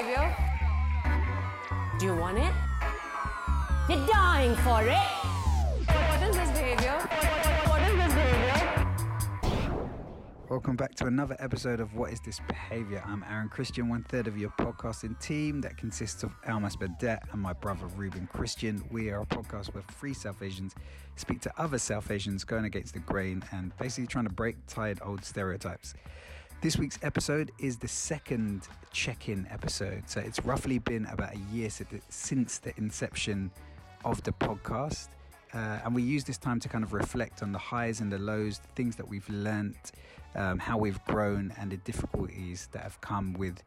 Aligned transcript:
Do 0.00 0.06
you 2.06 2.16
want 2.16 2.38
it? 2.38 2.50
You're 3.86 4.06
dying 4.06 4.56
for 4.64 4.80
it. 4.82 4.96
What 4.96 6.22
is 6.22 6.36
this 6.38 6.50
behavior? 6.52 6.96
What 7.66 7.82
is 7.82 7.96
this 7.98 8.14
behavior? 8.14 8.88
Welcome 10.48 10.76
back 10.76 10.94
to 10.94 11.04
another 11.04 11.36
episode 11.38 11.80
of 11.80 11.94
What 11.94 12.14
Is 12.14 12.20
This 12.20 12.40
Behavior? 12.48 13.02
I'm 13.06 13.22
Aaron 13.30 13.50
Christian, 13.50 13.90
one 13.90 14.02
third 14.04 14.26
of 14.26 14.38
your 14.38 14.48
podcasting 14.58 15.20
team 15.20 15.60
that 15.60 15.76
consists 15.76 16.22
of 16.22 16.32
Almas 16.48 16.76
Badet 16.76 17.18
and 17.32 17.42
my 17.42 17.52
brother 17.52 17.86
Reuben 17.94 18.26
Christian. 18.32 18.82
We 18.90 19.10
are 19.10 19.20
a 19.20 19.26
podcast 19.26 19.74
where 19.74 19.82
free 19.82 20.14
South 20.14 20.40
Asians 20.40 20.74
speak 21.16 21.42
to 21.42 21.52
other 21.58 21.76
South 21.76 22.10
Asians 22.10 22.44
going 22.44 22.64
against 22.64 22.94
the 22.94 23.00
grain 23.00 23.44
and 23.52 23.76
basically 23.76 24.06
trying 24.06 24.24
to 24.24 24.32
break 24.32 24.56
tired 24.66 24.98
old 25.04 25.26
stereotypes. 25.26 25.92
This 26.62 26.76
week's 26.76 26.98
episode 27.02 27.52
is 27.58 27.78
the 27.78 27.88
second 27.88 28.68
check 28.92 29.30
in 29.30 29.46
episode. 29.50 30.02
So 30.06 30.20
it's 30.20 30.44
roughly 30.44 30.78
been 30.78 31.06
about 31.06 31.34
a 31.34 31.38
year 31.50 31.70
since 32.10 32.58
the 32.58 32.76
inception 32.76 33.50
of 34.04 34.22
the 34.24 34.32
podcast. 34.32 35.08
Uh, 35.54 35.78
and 35.82 35.94
we 35.94 36.02
use 36.02 36.22
this 36.22 36.36
time 36.36 36.60
to 36.60 36.68
kind 36.68 36.84
of 36.84 36.92
reflect 36.92 37.42
on 37.42 37.52
the 37.52 37.58
highs 37.58 38.02
and 38.02 38.12
the 38.12 38.18
lows, 38.18 38.58
the 38.58 38.68
things 38.76 38.94
that 38.96 39.08
we've 39.08 39.26
learnt, 39.30 39.92
um, 40.34 40.58
how 40.58 40.76
we've 40.76 41.02
grown, 41.06 41.50
and 41.56 41.72
the 41.72 41.78
difficulties 41.78 42.68
that 42.72 42.82
have 42.82 43.00
come 43.00 43.32
with 43.32 43.62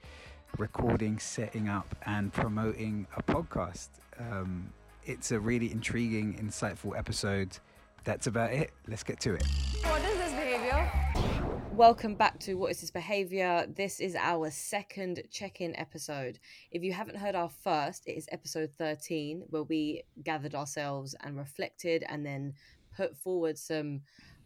recording, 0.60 1.18
setting 1.18 1.70
up, 1.70 1.96
and 2.06 2.32
promoting 2.32 3.08
a 3.18 3.24
podcast. 3.24 3.90
Um, 4.20 4.72
it's 5.04 5.32
a 5.32 5.40
really 5.40 5.72
intriguing, 5.72 6.38
insightful 6.38 6.96
episode. 6.96 7.58
That's 8.04 8.28
about 8.28 8.54
it. 8.54 8.72
Let's 8.88 9.02
get 9.02 9.20
to 9.22 9.34
it. 9.34 9.48
What 9.82 10.00
is 10.04 10.16
this 10.16 10.32
behavior? 10.34 11.33
Welcome 11.74 12.14
back 12.14 12.40
to 12.42 12.54
What 12.54 12.70
is 12.70 12.82
This 12.82 12.92
Behavior? 12.92 13.66
This 13.68 14.00
is 14.00 14.16
our 14.16 14.52
second 14.52 15.24
check 15.32 15.60
in 15.60 15.76
episode. 15.76 16.38
If 16.70 16.84
you 16.84 16.94
haven't 16.94 17.18
heard 17.18 17.34
our 17.34 17.50
first, 17.50 18.06
it 18.06 18.12
is 18.12 18.28
episode 18.32 18.70
13, 18.78 19.46
where 19.50 19.64
we 19.64 20.04
gathered 20.24 20.54
ourselves 20.54 21.16
and 21.22 21.36
reflected 21.36 22.06
and 22.08 22.24
then 22.24 22.54
put 22.96 23.18
forward 23.18 23.58
some 23.58 24.02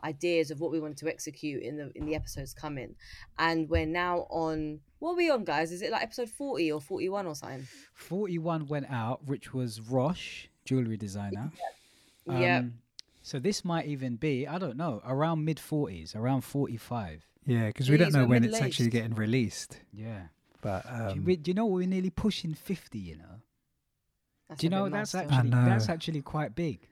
ideas 0.05 0.51
of 0.51 0.61
what 0.61 0.71
we 0.71 0.79
wanted 0.79 0.95
to 0.99 1.09
execute 1.09 1.63
in 1.63 1.75
the 1.75 1.91
in 1.95 2.05
the 2.05 2.15
episodes 2.15 2.53
coming. 2.53 2.95
And 3.37 3.69
we're 3.69 3.85
now 3.85 4.25
on 4.29 4.79
what 4.99 5.11
are 5.11 5.17
we 5.17 5.29
on, 5.29 5.43
guys? 5.43 5.73
Is 5.73 5.81
it 5.81 5.91
like 5.91 6.03
episode 6.03 6.29
40 6.29 6.71
or 6.71 6.79
41 6.79 7.27
or 7.27 7.35
something? 7.35 7.67
41 7.93 8.67
went 8.67 8.89
out, 8.89 9.27
which 9.27 9.53
was 9.53 9.81
Rosh, 9.81 10.47
jewelry 10.63 10.95
designer. 10.97 11.51
Yeah. 12.29 12.57
Um, 12.57 12.73
so 13.27 13.39
this 13.39 13.65
might 13.65 13.87
even 13.87 14.15
be, 14.15 14.47
I 14.47 14.57
don't 14.57 14.77
know, 14.77 15.01
around 15.05 15.43
mid 15.43 15.57
40s, 15.57 16.15
around 16.15 16.45
45. 16.45 17.27
Yeah, 17.45 17.67
because 17.67 17.89
we 17.89 17.97
don't 17.97 18.13
know 18.13 18.25
when 18.25 18.45
it's 18.45 18.61
actually 18.61 18.89
getting 18.89 19.15
released. 19.15 19.81
Yeah. 19.91 20.27
But 20.61 20.83
do, 20.83 20.89
you, 20.89 21.11
um, 21.11 21.25
we- 21.25 21.35
do 21.35 21.51
you 21.51 21.55
know 21.55 21.65
we're 21.65 21.87
nearly 21.87 22.09
pushing 22.09 22.53
50, 22.53 22.97
you 22.97 23.17
know? 23.17 23.41
That's 24.47 24.61
do 24.61 24.67
you 24.67 24.69
know 24.69 24.87
that's 24.87 25.09
still. 25.09 25.29
actually 25.29 25.49
know. 25.49 25.65
that's 25.65 25.89
actually 25.89 26.21
quite 26.21 26.55
big. 26.55 26.87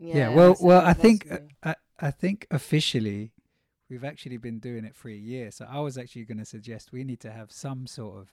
yeah, 0.00 0.34
well, 0.34 0.56
well, 0.60 0.84
I 0.84 0.92
think 0.92 1.26
still. 1.26 1.38
I, 1.62 1.76
I 2.00 2.10
think 2.10 2.48
officially 2.50 3.30
we've 3.88 4.02
actually 4.02 4.38
been 4.38 4.58
doing 4.58 4.84
it 4.84 4.96
for 4.96 5.08
a 5.08 5.14
year. 5.14 5.52
So 5.52 5.68
I 5.70 5.78
was 5.78 5.96
actually 5.96 6.24
going 6.24 6.38
to 6.38 6.44
suggest 6.44 6.90
we 6.90 7.04
need 7.04 7.20
to 7.20 7.30
have 7.30 7.52
some 7.52 7.86
sort 7.86 8.18
of 8.18 8.32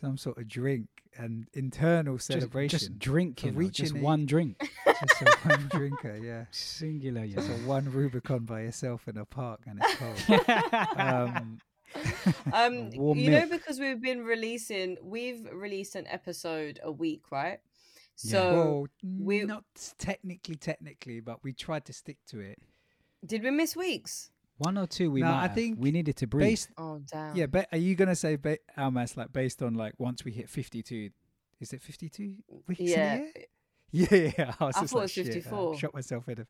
some 0.00 0.16
sort 0.16 0.38
of 0.38 0.48
drink 0.48 0.88
and 1.16 1.46
internal 1.54 2.18
celebration. 2.18 2.78
Just, 2.78 2.98
drink, 2.98 3.42
you 3.44 3.52
know, 3.52 3.68
just 3.68 3.92
reaching 3.92 4.02
one 4.02 4.26
drink. 4.26 4.56
Just 4.86 5.22
a 5.22 5.48
one 5.48 5.68
drinker, 5.70 6.16
yeah. 6.16 6.44
Singular, 6.50 7.24
you 7.24 7.34
Just 7.36 7.48
a 7.48 7.54
one 7.66 7.90
Rubicon 7.90 8.40
by 8.44 8.62
yourself 8.62 9.08
in 9.08 9.16
a 9.16 9.24
park 9.24 9.60
and 9.66 9.80
it's 9.82 9.94
cold. 9.96 10.40
um, 10.96 11.58
um 12.52 12.90
Warm 12.90 13.18
you 13.18 13.30
know 13.30 13.46
because 13.46 13.80
we've 13.80 14.00
been 14.00 14.24
releasing 14.24 14.96
we've 15.02 15.48
released 15.52 15.96
an 15.96 16.06
episode 16.06 16.78
a 16.84 16.92
week 16.92 17.22
right 17.32 17.60
Yeah. 18.22 18.30
so 18.30 18.52
well, 18.54 18.86
we- 19.02 19.44
not 19.44 19.64
technically, 19.98 20.56
technically, 20.56 21.20
but 21.20 21.42
we 21.42 21.52
tried 21.52 21.86
to 21.86 21.92
stick 21.92 22.18
to 22.28 22.40
it. 22.40 22.58
did 23.24 23.42
we 23.42 23.50
miss 23.50 23.74
weeks 23.74 24.30
One 24.60 24.76
or 24.76 24.86
two 24.86 25.10
we 25.10 25.20
No, 25.22 25.28
might 25.28 25.38
I 25.38 25.42
have. 25.42 25.54
think 25.54 25.78
we 25.80 25.90
needed 25.90 26.16
to 26.16 26.26
breathe. 26.26 26.48
Based, 26.48 26.68
oh 26.76 27.00
damn 27.10 27.34
yeah, 27.34 27.46
but 27.46 27.66
are 27.72 27.78
you 27.78 27.94
gonna 27.94 28.14
say 28.14 28.36
ba- 28.36 28.58
Almas 28.76 29.16
like 29.16 29.32
based 29.32 29.62
on 29.62 29.72
like 29.74 29.94
once 29.98 30.22
we 30.24 30.32
hit 30.32 30.50
fifty-two? 30.50 31.08
Is 31.60 31.72
it 31.72 31.80
fifty-two 31.80 32.34
weeks 32.66 32.80
yeah 32.80 33.14
in 33.14 33.20
a 33.20 33.22
year? 33.22 33.32
Yeah, 33.92 34.14
yeah. 34.38 34.54
I, 34.60 34.64
was 34.66 34.76
I 34.76 34.80
just 34.82 34.92
thought 34.92 34.98
like, 34.98 35.00
it 35.00 35.02
was 35.02 35.10
shit, 35.12 35.26
I 35.30 35.32
54. 35.32 35.78
shot 35.78 35.94
myself 35.94 36.28
in 36.28 36.34
the. 36.36 36.46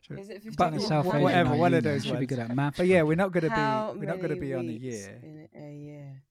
shot- 0.00 0.18
is 0.18 0.28
it 0.30 0.42
50 0.42 0.50
But 0.56 0.70
Kinda 0.70 0.84
wh- 0.84 0.88
South 0.88 1.04
wh- 1.06 1.08
Asian, 1.10 1.22
whatever, 1.22 1.50
are 1.50 1.56
one 1.56 1.74
of 1.74 1.84
those 1.84 2.04
Should 2.04 2.18
be 2.18 2.26
good 2.26 2.38
at 2.40 2.56
math. 2.56 2.76
But 2.78 2.86
yeah, 2.88 3.02
we're 3.02 3.14
not 3.14 3.30
gonna 3.30 3.48
be 3.94 3.98
we're 4.00 4.06
not 4.06 4.20
gonna 4.20 4.34
be 4.36 4.54
on 4.54 4.68
a 4.68 4.72
year 4.72 5.20
in 5.22 5.48
a 5.54 5.72
year 5.74 6.22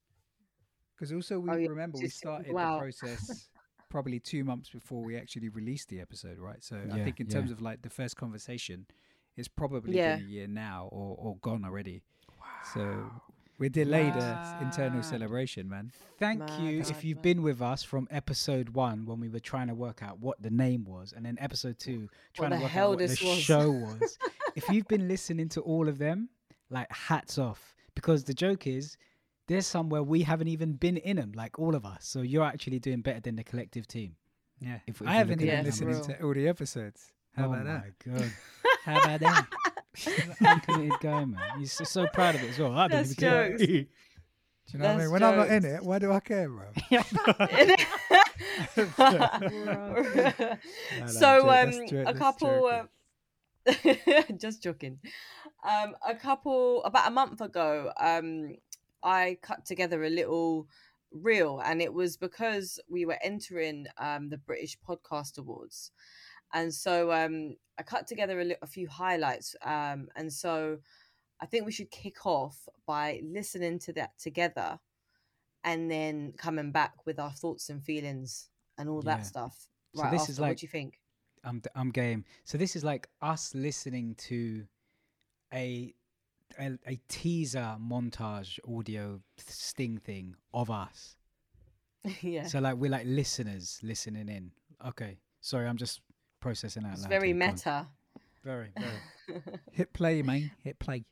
because 0.96 1.14
also 1.14 1.40
we 1.40 1.50
Oh, 1.50 1.56
yeah, 1.56 1.70
remember 1.70 1.98
we 2.00 2.10
started 2.10 2.52
wow. 2.52 2.74
the 2.74 2.80
process 2.82 3.50
probably 3.90 4.20
two 4.20 4.44
months 4.44 4.70
before 4.70 5.02
we 5.04 5.16
actually 5.16 5.48
released 5.50 5.88
the 5.90 6.02
episode, 6.02 6.38
right? 6.40 6.62
So 6.62 6.76
I 6.92 7.00
think 7.06 7.20
in 7.22 7.28
yeah. 7.28 7.34
terms 7.36 7.52
of 7.52 7.62
like 7.62 7.82
the 7.84 7.90
first 7.90 8.18
conversation, 8.18 8.86
it's 9.40 9.48
probably 9.48 9.96
Yeah. 9.96 10.18
been 10.18 10.26
a 10.26 10.30
year 10.30 10.48
now 10.48 10.90
or 10.92 11.16
or 11.18 11.38
gone 11.38 11.64
already. 11.66 12.02
So 12.74 13.12
we're 13.58 13.70
delayed 13.70 14.16
a 14.16 14.22
s- 14.22 14.62
internal 14.62 15.04
celebration, 15.04 15.68
man. 15.70 15.92
Thank 16.18 16.40
Mad, 16.40 16.62
you 16.62 16.80
mad, 16.80 16.90
if 16.90 17.04
you've 17.04 17.18
mad. 17.18 17.24
been 17.30 17.42
with 17.44 17.62
us 17.62 17.84
from 17.84 18.08
episode 18.12 18.70
one 18.70 19.06
when 19.06 19.20
we 19.20 19.30
were 19.30 19.40
trying 19.40 19.68
to 19.68 19.76
work 19.76 20.02
out 20.04 20.20
what 20.20 20.42
the 20.42 20.50
name 20.50 20.86
was, 20.86 21.14
and 21.16 21.26
then 21.26 21.38
episode 21.40 21.78
two 21.80 22.10
trying 22.34 22.52
to 22.52 22.58
work 22.60 22.72
hell 22.72 22.92
out 22.94 23.00
what 23.00 23.00
the 23.00 23.28
was. 23.30 23.38
show 23.40 23.72
was. 23.88 24.18
if 24.56 24.68
you've 24.70 24.88
been 24.88 25.08
listening 25.08 25.50
to 25.50 25.62
all 25.62 25.88
of 25.90 25.98
them, 25.98 26.30
like 26.70 26.92
hats 26.92 27.38
off, 27.38 27.74
because 27.96 28.24
the 28.26 28.34
joke 28.34 28.68
is 28.68 28.98
there's 29.48 29.66
somewhere 29.66 30.04
we 30.04 30.22
haven't 30.22 30.48
even 30.50 30.74
been 30.74 30.98
in 30.98 31.16
them, 31.18 31.32
like 31.36 31.58
all 31.58 31.74
of 31.76 31.84
us. 31.86 32.06
So 32.06 32.22
you're 32.22 32.46
actually 32.46 32.80
doing 32.80 33.02
better 33.02 33.20
than 33.20 33.36
the 33.36 33.44
collective 33.44 33.88
team. 33.88 34.16
Yeah, 34.60 34.80
If- 34.88 35.02
if 35.02 35.08
I 35.08 35.14
haven't 35.14 35.42
even 35.42 35.56
at 35.56 35.66
listened 35.66 36.04
to 36.04 36.22
all 36.24 36.34
the 36.34 36.48
episodes. 36.48 37.12
How 37.36 37.46
oh 37.48 37.54
about 37.54 37.66
that? 37.66 37.84
my 37.86 38.18
god, 38.20 38.32
How 38.86 38.98
about 38.98 39.20
that? 39.22 39.48
uncommitted 40.46 41.00
guy, 41.00 41.26
man. 41.26 41.40
He's 41.58 41.74
so, 41.74 41.84
so 41.84 42.08
proud 42.08 42.36
of 42.36 42.44
it 42.44 42.50
as 42.50 42.60
well. 42.60 42.72
I 42.74 42.88
don't 42.88 43.00
That's 43.00 43.12
even 43.12 43.16
care. 43.16 43.50
jokes. 43.52 43.62
Do 43.68 43.74
you 44.78 44.80
know 44.80 44.86
what 44.86 44.92
I 44.92 44.98
That's 44.98 45.04
mean? 45.04 45.12
When 45.12 45.24
I'm 45.24 45.36
not 45.38 45.50
in 45.50 45.66
it, 45.66 45.84
why 45.84 46.00
do 46.00 46.12
I 46.12 46.20
care, 46.20 46.50
bro? 46.50 46.66
no, 50.98 51.06
so 51.08 51.50
joke, 51.50 51.60
that's 51.62 51.80
um 51.80 51.88
jo- 51.88 51.98
a 52.06 52.14
that's 52.14 52.18
couple 52.20 52.50
joking. 52.50 52.90
uh, 53.68 54.34
just 54.38 54.64
joking 54.64 55.00
um 55.68 55.96
a 56.08 56.16
couple 56.16 56.84
about 56.84 57.08
a 57.08 57.12
month 57.12 57.42
ago 57.42 57.92
um 58.00 58.56
i 59.04 59.38
cut 59.42 59.66
together 59.66 60.04
a 60.04 60.10
little 60.10 60.68
reel 61.12 61.60
and 61.66 61.82
it 61.82 61.94
was 61.94 62.16
because 62.18 62.80
we 62.90 63.06
were 63.06 63.18
entering 63.24 63.86
um 63.98 64.30
the 64.30 64.38
british 64.38 64.78
podcast 64.88 65.38
awards 65.38 65.92
and 66.54 66.74
so 66.74 67.12
um 67.12 67.56
i 67.78 67.84
cut 67.84 68.08
together 68.08 68.40
a, 68.40 68.44
li- 68.44 68.56
a 68.62 68.68
few 68.68 68.88
highlights 68.88 69.56
um 69.64 70.08
and 70.16 70.32
so 70.32 70.78
i 71.42 71.46
think 71.46 71.66
we 71.66 71.72
should 71.72 71.90
kick 71.92 72.26
off 72.26 72.68
by 72.86 73.22
listening 73.24 73.80
to 73.80 73.94
that 73.94 74.12
together 74.18 74.80
and 75.64 75.90
then 75.92 76.34
coming 76.38 76.72
back 76.72 76.94
with 77.06 77.20
our 77.20 77.32
thoughts 77.32 77.70
and 77.70 77.84
feelings 77.84 78.50
and 78.78 78.90
all 78.90 79.02
Yeah. 79.02 79.16
that 79.16 79.26
stuff 79.26 79.68
So 79.94 80.02
right 80.04 80.12
this 80.12 80.30
is 80.30 80.40
what 80.40 80.58
do 80.58 80.66
you 80.66 80.70
think 80.70 81.00
I'm 81.44 81.62
I'm 81.74 81.90
game. 81.92 82.26
So 82.44 82.58
this 82.58 82.76
is 82.76 82.84
like 82.84 83.08
us 83.22 83.56
listening 83.56 84.16
to 84.28 84.66
a 85.54 85.94
a, 86.60 86.78
a 86.86 87.00
teaser 87.08 87.78
montage 87.80 88.60
audio 88.68 89.22
sting 89.38 89.98
thing 90.00 90.36
of 90.54 90.70
us. 90.70 91.16
yeah 92.22 92.44
So 92.48 92.60
like 92.60 92.76
we're 92.76 92.92
like 92.92 93.06
listeners 93.06 93.80
listening 93.84 94.28
in. 94.30 94.52
Okay, 94.86 95.20
sorry, 95.42 95.68
I'm 95.68 95.78
just 95.78 96.02
processing 96.40 96.86
out 96.86 96.94
it's 96.94 97.02
loud. 97.04 97.10
very 97.10 97.34
meta 97.34 97.88
Very, 98.44 98.72
very. 99.28 99.42
Hit 99.72 99.94
play, 99.94 100.22
mate. 100.22 100.52
Hit 100.64 100.80
play. 100.80 101.06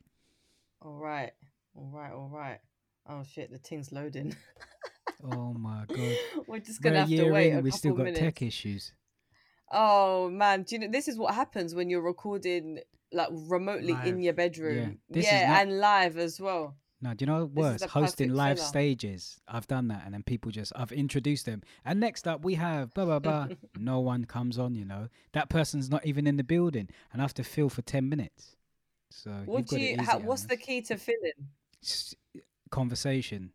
all 0.82 0.96
right 0.96 1.32
all 1.76 1.90
right 1.92 2.12
all 2.12 2.28
right 2.32 2.58
oh 3.08 3.22
shit 3.22 3.50
the 3.50 3.58
thing's 3.58 3.92
loading 3.92 4.34
oh 5.32 5.52
my 5.54 5.84
god. 5.88 6.16
we're 6.46 6.58
just 6.58 6.82
gonna 6.82 6.96
a 6.96 7.00
have 7.00 7.08
to 7.08 7.30
wait 7.30 7.52
in 7.52 7.62
we 7.62 7.70
still 7.70 7.94
got 7.94 8.04
minutes 8.04 8.18
tech 8.20 8.42
issues. 8.42 8.92
oh 9.72 10.28
man 10.30 10.62
do 10.62 10.74
you 10.76 10.80
know 10.80 10.88
this 10.90 11.08
is 11.08 11.16
what 11.18 11.34
happens 11.34 11.74
when 11.74 11.88
you're 11.90 12.02
recording 12.02 12.78
like 13.12 13.28
remotely 13.32 13.96
in 14.04 14.20
your 14.20 14.32
bedroom 14.34 14.98
is 15.10 15.24
yeah 15.24 15.48
not- 15.48 15.60
and 15.62 15.78
live 15.80 16.18
as 16.18 16.40
well 16.40 16.76
No, 17.00 17.14
do 17.14 17.22
you 17.22 17.26
know 17.26 17.44
is 17.44 17.54
worse? 17.54 17.82
Hosting 17.82 18.34
live 18.34 18.58
stages. 18.58 19.40
I've 19.46 19.68
done 19.68 19.88
that, 19.88 20.02
and 20.04 20.14
then 20.14 20.24
people 20.24 20.50
just 20.50 20.72
I've 20.74 20.90
introduced 20.90 21.46
them, 21.46 21.62
and 21.84 22.00
next 22.00 22.26
up 22.26 22.44
we 22.44 22.54
have 22.56 22.92
blah 22.92 23.04
blah 23.04 23.20
blah. 23.20 23.48
no 23.78 24.00
one 24.00 24.24
comes 24.24 24.58
on. 24.58 24.74
You 24.74 24.84
know 24.84 25.08
that 25.32 25.48
person's 25.48 25.88
not 25.88 26.04
even 26.04 26.26
in 26.26 26.36
the 26.36 26.44
building, 26.44 26.88
and 27.12 27.22
I 27.22 27.24
have 27.24 27.34
to 27.34 27.44
fill 27.44 27.68
for 27.68 27.82
ten 27.82 28.08
minutes. 28.08 28.56
So 29.10 29.30
what 29.46 29.66
do 29.66 29.78
you 29.78 29.94
easy, 29.94 30.04
how, 30.04 30.18
what's 30.18 30.44
the 30.44 30.56
key 30.56 30.82
to 30.82 30.96
filling 30.96 31.32
uh, 32.36 32.40
conversation? 32.70 33.52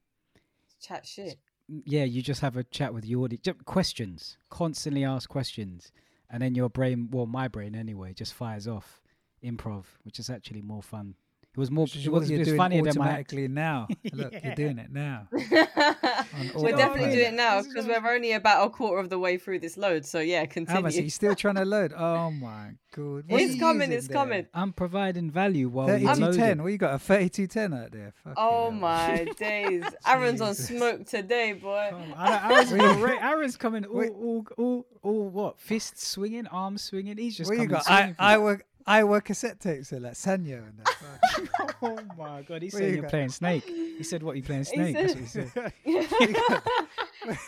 chat 0.82 1.06
shit 1.06 1.38
Yeah, 1.68 2.04
you 2.04 2.22
just 2.22 2.42
have 2.42 2.58
a 2.58 2.64
chat 2.64 2.94
with 2.94 3.06
your 3.06 3.26
audience. 3.26 3.48
Questions, 3.66 4.38
constantly 4.50 5.04
ask 5.04 5.30
questions, 5.30 5.92
and 6.30 6.42
then 6.42 6.56
your 6.56 6.70
brain, 6.70 7.10
well, 7.12 7.26
my 7.26 7.48
brain 7.48 7.76
anyway, 7.76 8.14
just 8.14 8.34
fires 8.34 8.68
off 8.68 9.02
improv, 9.44 9.84
which 10.04 10.20
is 10.20 10.30
actually 10.30 10.62
more 10.62 10.82
fun 10.82 11.16
It 11.56 11.60
was 11.60 11.70
more. 11.70 11.84
Which 11.84 11.96
It 11.98 12.10
was, 12.12 12.30
you're 12.30 12.38
it 12.38 12.40
was 12.40 12.48
doing 12.48 12.58
funnier 12.58 12.82
than 12.84 12.98
my. 12.98 13.06
automatically 13.06 13.48
now. 13.48 13.88
Look, 14.12 14.34
you're 14.44 14.56
doing 14.56 14.80
it 14.80 14.92
now. 14.92 15.28
we're 15.32 15.40
autopilot. 15.62 16.78
definitely 16.78 17.12
doing 17.16 17.28
it 17.28 17.34
now 17.36 17.62
because 17.62 17.86
we're 17.86 18.06
only 18.12 18.32
about 18.34 18.66
a 18.66 18.70
quarter 18.72 18.98
of 19.00 19.10
the 19.10 19.20
way 19.20 19.38
through 19.38 19.60
this 19.60 19.78
load. 19.78 20.04
So 20.06 20.20
yeah, 20.20 20.46
continue. 20.48 20.78
Almas, 20.78 20.98
are 20.98 21.02
you 21.04 21.10
still 21.12 21.36
trying 21.36 21.56
to 21.56 21.66
load? 21.66 21.94
Oh 22.14 22.32
my 22.32 22.72
god. 22.96 23.24
What 23.28 23.42
it's 23.42 23.60
coming. 23.60 23.92
It's 23.92 24.08
there? 24.08 24.16
coming. 24.18 24.48
I'm 24.54 24.74
providing 24.74 25.30
value 25.32 25.70
while 25.70 25.88
you're 25.90 26.00
3210. 26.00 26.42
loading. 26.42 26.64
What 26.64 26.72
you 26.72 26.78
got? 26.78 26.96
A 26.96 27.00
3210 27.00 27.74
out 27.86 27.92
there? 27.92 28.14
Fucking 28.24 28.34
Oh 28.38 28.62
hell. 28.64 28.72
my 28.72 29.26
days! 29.38 29.84
Aaron's 30.08 30.42
on 30.42 30.54
smoke 30.56 31.06
today, 31.06 31.54
boy. 31.54 31.88
Come 31.92 32.14
Aaron's, 32.18 32.72
Aaron's 32.72 33.58
coming 33.58 33.86
all, 33.86 33.96
Wait. 33.98 34.10
all, 34.12 34.46
all, 34.58 34.86
all, 35.02 35.30
what? 35.30 35.60
Fists 35.60 36.08
swinging, 36.08 36.48
arms 36.48 36.82
swinging. 36.84 37.18
He's 37.18 37.38
just 37.38 37.50
What 37.50 37.60
you 37.60 37.68
got? 37.68 37.90
I, 37.90 37.96
swinging 38.00 38.16
I 38.20 38.38
work. 38.40 38.66
I 38.86 39.04
work 39.06 39.26
cassette 39.26 39.60
tapes 39.60 39.90
so 39.90 39.98
like 39.98 40.14
Sanyo 40.14 40.68
and 40.68 40.78
that. 40.80 40.94
Oh 41.82 41.98
my 42.18 42.42
god, 42.44 42.62
he's 42.62 42.74
What 42.74 42.80
saying 42.80 42.96
you 42.96 43.02
you're 43.02 43.10
playing 43.10 43.30
Snake. 43.30 43.64
He 43.66 44.04
said, 44.04 44.24
"What 44.24 44.34
are 44.34 44.36
you 44.36 44.44
playing 44.44 44.62
He 44.66 44.66
Snake?" 44.66 44.96
That's 44.96 45.14
what 45.14 45.22
he 45.22 45.28
said- 45.28 45.52
said. 45.52 45.74
You 45.86 46.34
got- 46.34 46.64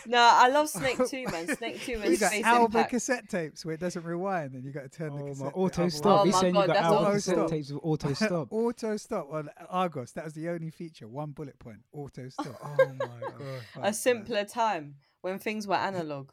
No, 0.06 0.18
I 0.18 0.48
love 0.48 0.68
Snake 0.68 0.98
too, 1.08 1.24
man. 1.30 1.54
Snake 1.56 1.80
two 1.82 2.00
and 2.02 2.10
you 2.12 2.18
got 2.18 2.32
Space 2.32 2.44
Alba 2.44 2.64
Impact. 2.78 2.90
cassette 2.90 3.28
tapes 3.28 3.64
where 3.64 3.74
it 3.74 3.80
doesn't 3.80 4.02
rewind 4.04 4.54
and 4.54 4.64
you 4.64 4.72
got 4.72 4.82
to 4.82 4.88
turn 4.88 5.14
the 5.16 5.22
Oh, 5.22 5.26
cassette 5.28 5.44
my 5.44 5.50
the 5.50 5.56
auto 5.56 5.88
stop. 5.88 6.20
Oh 6.20 6.24
He's 6.24 6.34
my 6.34 6.40
saying 6.40 6.54
God, 6.54 6.60
you 6.62 6.66
got 6.68 6.72
that's 6.74 6.84
Alba 6.86 6.98
auto 7.04 7.12
cassette 7.12 7.34
stop. 7.36 7.50
tapes 7.50 7.72
with 7.72 7.80
auto 7.84 8.12
stop. 8.14 8.48
auto 8.52 8.96
stop 8.96 9.32
on 9.32 9.50
Argos. 9.68 10.12
That 10.12 10.24
was 10.24 10.34
the 10.34 10.48
only 10.48 10.70
feature. 10.70 11.06
One 11.08 11.30
bullet 11.32 11.58
point. 11.58 11.78
Auto 11.92 12.28
stop. 12.30 12.58
oh 12.62 12.76
my 12.98 13.06
god, 13.20 13.62
A 13.82 13.92
simpler 13.92 14.44
time 14.44 14.96
when 15.20 15.38
things 15.38 15.66
were 15.66 15.74
analog. 15.76 16.30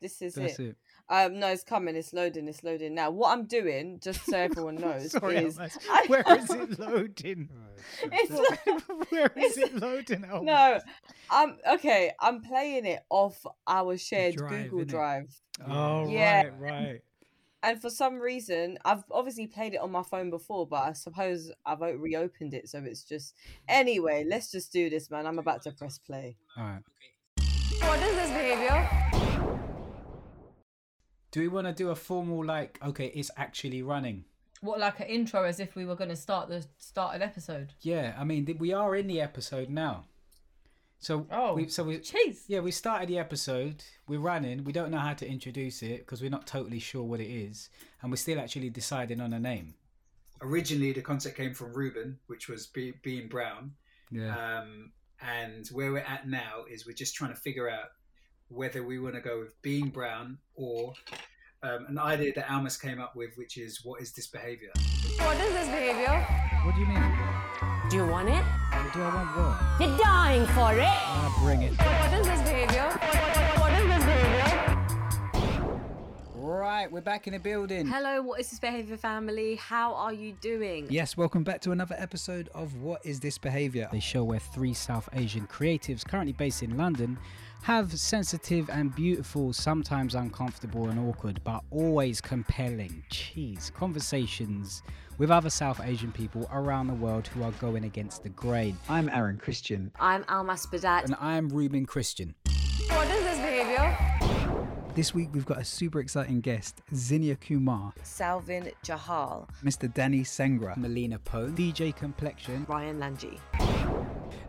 This 0.00 0.20
is 0.22 0.34
that's 0.34 0.58
it. 0.58 0.66
it. 0.70 0.76
Um, 1.10 1.40
no, 1.40 1.48
it's 1.48 1.64
coming. 1.64 1.96
It's 1.96 2.12
loading. 2.12 2.46
It's 2.48 2.62
loading 2.62 2.94
now. 2.94 3.10
What 3.10 3.32
I'm 3.36 3.44
doing, 3.46 3.98
just 4.00 4.24
so 4.24 4.36
everyone 4.36 4.76
knows, 4.80 5.10
Sorry, 5.10 5.38
is 5.38 5.58
I- 5.90 6.04
where 6.06 6.24
is 6.38 6.48
it 6.50 6.78
loading? 6.78 7.48
it's 8.04 9.10
where 9.10 9.32
is 9.36 9.58
it's- 9.58 9.70
it 9.74 9.74
loading? 9.80 10.24
Almas? 10.24 10.44
no. 10.46 10.80
I'm 11.30 11.56
okay. 11.74 12.12
I'm 12.20 12.40
playing 12.42 12.86
it 12.86 13.00
off 13.10 13.44
our 13.66 13.96
shared 13.98 14.36
drive, 14.36 14.70
Google? 14.70 14.84
Drive. 14.84 15.34
Oh 15.68 16.08
Yeah. 16.08 16.44
right, 16.44 16.52
right. 16.60 17.00
And 17.62 17.78
for 17.82 17.90
some 17.90 18.14
reason, 18.18 18.78
I've 18.86 19.04
obviously 19.10 19.46
played 19.46 19.74
it 19.74 19.80
on 19.80 19.90
my 19.90 20.02
phone 20.02 20.30
before, 20.30 20.66
but 20.66 20.82
I 20.82 20.92
suppose 20.94 21.50
I've 21.66 21.80
reopened 21.80 22.54
it, 22.54 22.68
so 22.70 22.78
it's 22.78 23.02
just. 23.04 23.34
Anyway, 23.68 24.24
let's 24.26 24.50
just 24.50 24.72
do 24.72 24.88
this, 24.88 25.10
man. 25.10 25.26
I'm 25.26 25.38
about 25.38 25.60
to 25.64 25.72
press 25.72 25.98
play. 25.98 26.36
All 26.56 26.64
right. 26.64 26.82
What 27.82 27.98
is 28.00 28.14
this 28.16 28.30
behavior? 28.30 29.29
Do 31.30 31.40
we 31.40 31.48
want 31.48 31.66
to 31.66 31.72
do 31.72 31.90
a 31.90 31.94
formal 31.96 32.44
like? 32.44 32.78
Okay, 32.84 33.06
it's 33.14 33.30
actually 33.36 33.82
running. 33.82 34.24
What, 34.62 34.78
like 34.78 35.00
an 35.00 35.06
intro, 35.06 35.44
as 35.44 35.58
if 35.60 35.74
we 35.74 35.86
were 35.86 35.94
going 35.96 36.10
to 36.10 36.16
start 36.16 36.48
the 36.48 36.64
start 36.78 37.14
an 37.16 37.22
episode? 37.22 37.72
Yeah, 37.80 38.14
I 38.18 38.24
mean 38.24 38.56
we 38.58 38.72
are 38.72 38.94
in 38.96 39.06
the 39.06 39.20
episode 39.20 39.70
now. 39.70 40.04
So 40.98 41.26
Oh, 41.30 41.54
we, 41.54 41.66
so 41.68 41.84
we 41.84 41.98
Jeez. 41.98 42.42
yeah 42.46 42.60
we 42.60 42.70
started 42.70 43.08
the 43.08 43.18
episode. 43.18 43.82
We're 44.06 44.18
running. 44.20 44.64
We 44.64 44.72
don't 44.72 44.90
know 44.90 44.98
how 44.98 45.14
to 45.14 45.26
introduce 45.26 45.82
it 45.82 46.00
because 46.00 46.20
we're 46.20 46.30
not 46.30 46.46
totally 46.46 46.78
sure 46.78 47.04
what 47.04 47.20
it 47.20 47.30
is, 47.30 47.70
and 48.02 48.10
we're 48.12 48.16
still 48.16 48.38
actually 48.38 48.68
deciding 48.70 49.20
on 49.20 49.32
a 49.32 49.40
name. 49.40 49.74
Originally, 50.42 50.92
the 50.92 51.02
concept 51.02 51.36
came 51.36 51.54
from 51.54 51.72
Reuben, 51.74 52.18
which 52.26 52.48
was 52.48 52.66
be, 52.66 52.92
being 53.02 53.28
brown. 53.28 53.72
Yeah. 54.10 54.34
Um, 54.60 54.92
and 55.20 55.68
where 55.68 55.92
we're 55.92 55.98
at 55.98 56.26
now 56.28 56.64
is 56.70 56.86
we're 56.86 56.92
just 56.94 57.14
trying 57.14 57.30
to 57.32 57.38
figure 57.40 57.68
out 57.68 57.90
whether 58.50 58.82
we 58.82 58.98
want 58.98 59.14
to 59.14 59.20
go 59.20 59.38
with 59.38 59.60
being 59.62 59.88
brown 59.88 60.36
or 60.56 60.92
um, 61.62 61.86
an 61.88 61.98
idea 61.98 62.32
that 62.34 62.50
Almas 62.50 62.76
came 62.76 63.00
up 63.00 63.14
with, 63.14 63.30
which 63.36 63.56
is 63.56 63.84
what 63.84 64.02
is 64.02 64.12
this 64.12 64.26
behavior? 64.26 64.70
What 65.18 65.36
is 65.36 65.52
this 65.52 65.68
behavior? 65.68 66.26
what 66.64 66.74
do 66.74 66.80
you 66.80 66.86
mean? 66.86 67.14
Do 67.90 67.96
you 67.96 68.06
want 68.06 68.28
it? 68.28 68.42
Do 68.92 69.02
I 69.02 69.14
want 69.14 69.36
what? 69.36 69.88
You're 69.88 69.98
dying 69.98 70.46
for 70.46 70.72
it. 70.74 70.84
Ah, 70.84 71.40
bring 71.44 71.62
it. 71.62 71.74
What 71.78 72.12
is 72.12 72.26
this 72.26 72.40
behavior? 72.42 72.88
What 73.60 73.72
is 73.72 73.86
this 73.86 74.04
behavior? 74.04 74.76
Right, 76.34 76.90
we're 76.90 77.00
back 77.00 77.28
in 77.28 77.34
the 77.34 77.38
building. 77.38 77.86
Hello, 77.86 78.20
what 78.22 78.40
is 78.40 78.50
this 78.50 78.58
behavior 78.58 78.96
family? 78.96 79.54
How 79.56 79.94
are 79.94 80.12
you 80.12 80.32
doing? 80.40 80.88
Yes, 80.90 81.16
welcome 81.16 81.44
back 81.44 81.60
to 81.62 81.70
another 81.70 81.94
episode 81.98 82.48
of 82.52 82.74
What 82.82 83.04
is 83.06 83.20
This 83.20 83.38
Behavior? 83.38 83.88
They 83.92 84.00
show 84.00 84.24
where 84.24 84.40
three 84.40 84.74
South 84.74 85.08
Asian 85.12 85.46
creatives, 85.46 86.04
currently 86.06 86.32
based 86.32 86.62
in 86.62 86.76
London, 86.76 87.18
have 87.62 87.98
sensitive 87.98 88.70
and 88.70 88.94
beautiful, 88.94 89.52
sometimes 89.52 90.14
uncomfortable 90.14 90.88
and 90.88 90.98
awkward, 90.98 91.40
but 91.44 91.62
always 91.70 92.20
compelling, 92.20 93.04
cheese 93.10 93.70
conversations 93.74 94.82
with 95.18 95.30
other 95.30 95.50
South 95.50 95.80
Asian 95.84 96.10
people 96.10 96.48
around 96.52 96.86
the 96.86 96.94
world 96.94 97.26
who 97.28 97.42
are 97.42 97.52
going 97.52 97.84
against 97.84 98.22
the 98.22 98.30
grain. 98.30 98.78
I'm 98.88 99.10
Aaron 99.10 99.36
Christian. 99.36 99.92
I'm 100.00 100.24
Almas 100.28 100.66
Badat. 100.66 101.04
And 101.04 101.14
I'm 101.20 101.50
Reuben 101.50 101.84
Christian. 101.84 102.34
What 102.88 103.06
is 103.08 103.22
this 103.24 103.38
behavior? 103.38 103.96
This 104.94 105.14
week 105.14 105.28
we've 105.32 105.46
got 105.46 105.58
a 105.58 105.64
super 105.64 106.00
exciting 106.00 106.40
guest, 106.40 106.80
Zinnia 106.94 107.36
Kumar, 107.36 107.92
Salvin 108.02 108.72
Jahal. 108.82 109.48
Mr. 109.62 109.92
Danny 109.92 110.22
Sangra. 110.22 110.76
Melina 110.76 111.18
Poe, 111.18 111.48
DJ 111.48 111.94
Complexion. 111.94 112.66
Ryan 112.68 112.98
Lanji. 112.98 113.38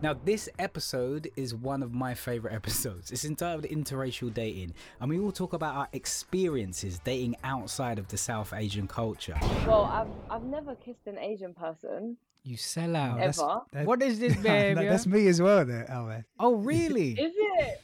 Now, 0.01 0.15
this 0.25 0.49
episode 0.57 1.29
is 1.35 1.53
one 1.53 1.83
of 1.83 1.93
my 1.93 2.15
favorite 2.15 2.53
episodes. 2.55 3.11
It's 3.11 3.23
entitled 3.23 3.65
Interracial 3.65 4.33
Dating, 4.33 4.73
and 4.99 5.09
we 5.09 5.19
all 5.19 5.31
talk 5.31 5.53
about 5.53 5.75
our 5.75 5.87
experiences 5.93 6.99
dating 7.03 7.35
outside 7.43 7.99
of 7.99 8.07
the 8.07 8.17
South 8.17 8.51
Asian 8.53 8.87
culture. 8.87 9.35
Well, 9.67 9.83
I've 9.85 10.07
I've 10.35 10.43
never 10.47 10.73
kissed 10.75 11.05
an 11.05 11.19
Asian 11.19 11.53
person. 11.53 12.17
You 12.43 12.57
sell 12.57 12.95
out. 12.95 13.17
that's- 13.17 13.39
Ever. 13.39 13.61
that- 13.73 13.85
What 13.85 14.01
is 14.01 14.17
this 14.19 14.35
No, 14.37 14.41
behavior? 14.41 14.89
that's 14.89 15.05
me 15.05 15.27
as 15.27 15.39
well, 15.39 15.63
there, 15.65 15.85
Almas. 15.91 16.23
Oh, 16.39 16.55
really? 16.55 17.11
Is 17.19 17.33
it? 17.35 17.81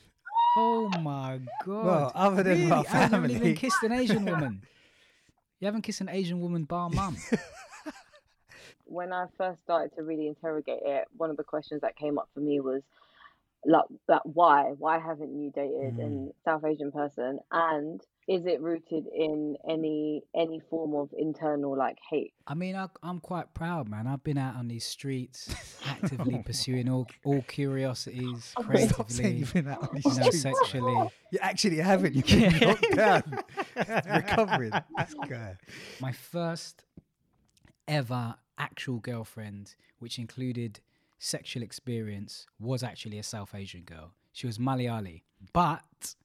oh 0.59 0.89
my 1.01 1.39
god. 1.63 1.85
Well, 1.85 2.11
other 2.15 2.41
than 2.41 2.53
really? 2.57 2.65
my 2.65 2.77
I 2.79 2.97
haven't 2.97 3.29
even 3.29 3.53
kissed 3.55 3.83
an 3.83 3.91
Asian 3.91 4.25
woman. 4.25 4.63
You 5.59 5.65
haven't 5.65 5.83
kissed 5.83 6.01
an 6.01 6.09
Asian 6.09 6.39
woman 6.41 6.63
bar 6.63 6.89
mum. 6.89 7.15
When 8.87 9.13
I 9.13 9.25
first 9.37 9.61
started 9.63 9.95
to 9.95 10.03
really 10.03 10.27
interrogate 10.27 10.81
it, 10.85 11.07
one 11.15 11.29
of 11.29 11.37
the 11.37 11.43
questions 11.43 11.81
that 11.81 11.95
came 11.95 12.17
up 12.17 12.29
for 12.33 12.39
me 12.39 12.59
was 12.59 12.81
like, 13.65 13.85
like 14.07 14.21
why? 14.23 14.73
Why 14.77 14.97
haven't 14.99 15.35
you 15.35 15.51
dated 15.51 15.95
Mm. 15.97 16.29
a 16.29 16.33
South 16.45 16.63
Asian 16.63 16.91
person? 16.91 17.39
And 17.51 17.99
is 18.27 18.45
it 18.45 18.61
rooted 18.61 19.05
in 19.07 19.55
any 19.69 20.21
any 20.35 20.59
form 20.69 20.93
of 20.93 21.09
internal 21.17 21.75
like 21.77 21.97
hate? 22.09 22.33
I 22.45 22.53
mean, 22.53 22.75
I, 22.75 22.87
I'm 23.01 23.19
quite 23.19 23.53
proud, 23.53 23.89
man. 23.89 24.05
I've 24.05 24.23
been 24.23 24.37
out 24.37 24.55
on 24.55 24.67
these 24.67 24.85
streets, 24.85 25.53
actively 25.87 26.41
pursuing 26.45 26.87
all 26.89 27.07
all 27.25 27.41
curiosities, 27.43 28.53
Stop 28.89 29.09
saying 29.09 29.37
you've 29.37 29.53
been 29.53 29.67
out 29.67 29.81
on 29.89 29.95
these 29.95 30.05
you 30.05 30.11
know, 30.11 30.29
streets. 30.29 30.41
sexually. 30.43 31.09
You 31.31 31.39
actually 31.41 31.77
haven't. 31.77 32.13
You've 32.15 32.25
been 32.27 32.59
knocked 32.61 32.95
down. 32.95 33.43
Recovering. 34.13 34.71
This 34.97 35.15
guy. 35.27 35.57
My 35.99 36.11
first 36.11 36.83
ever 37.87 38.35
actual 38.57 38.99
girlfriend, 38.99 39.75
which 39.99 40.19
included 40.19 40.79
sexual 41.19 41.63
experience, 41.63 42.45
was 42.59 42.83
actually 42.83 43.19
a 43.19 43.23
South 43.23 43.55
Asian 43.55 43.81
girl. 43.81 44.13
She 44.33 44.47
was 44.47 44.57
Malayali. 44.57 45.21
But 45.53 46.15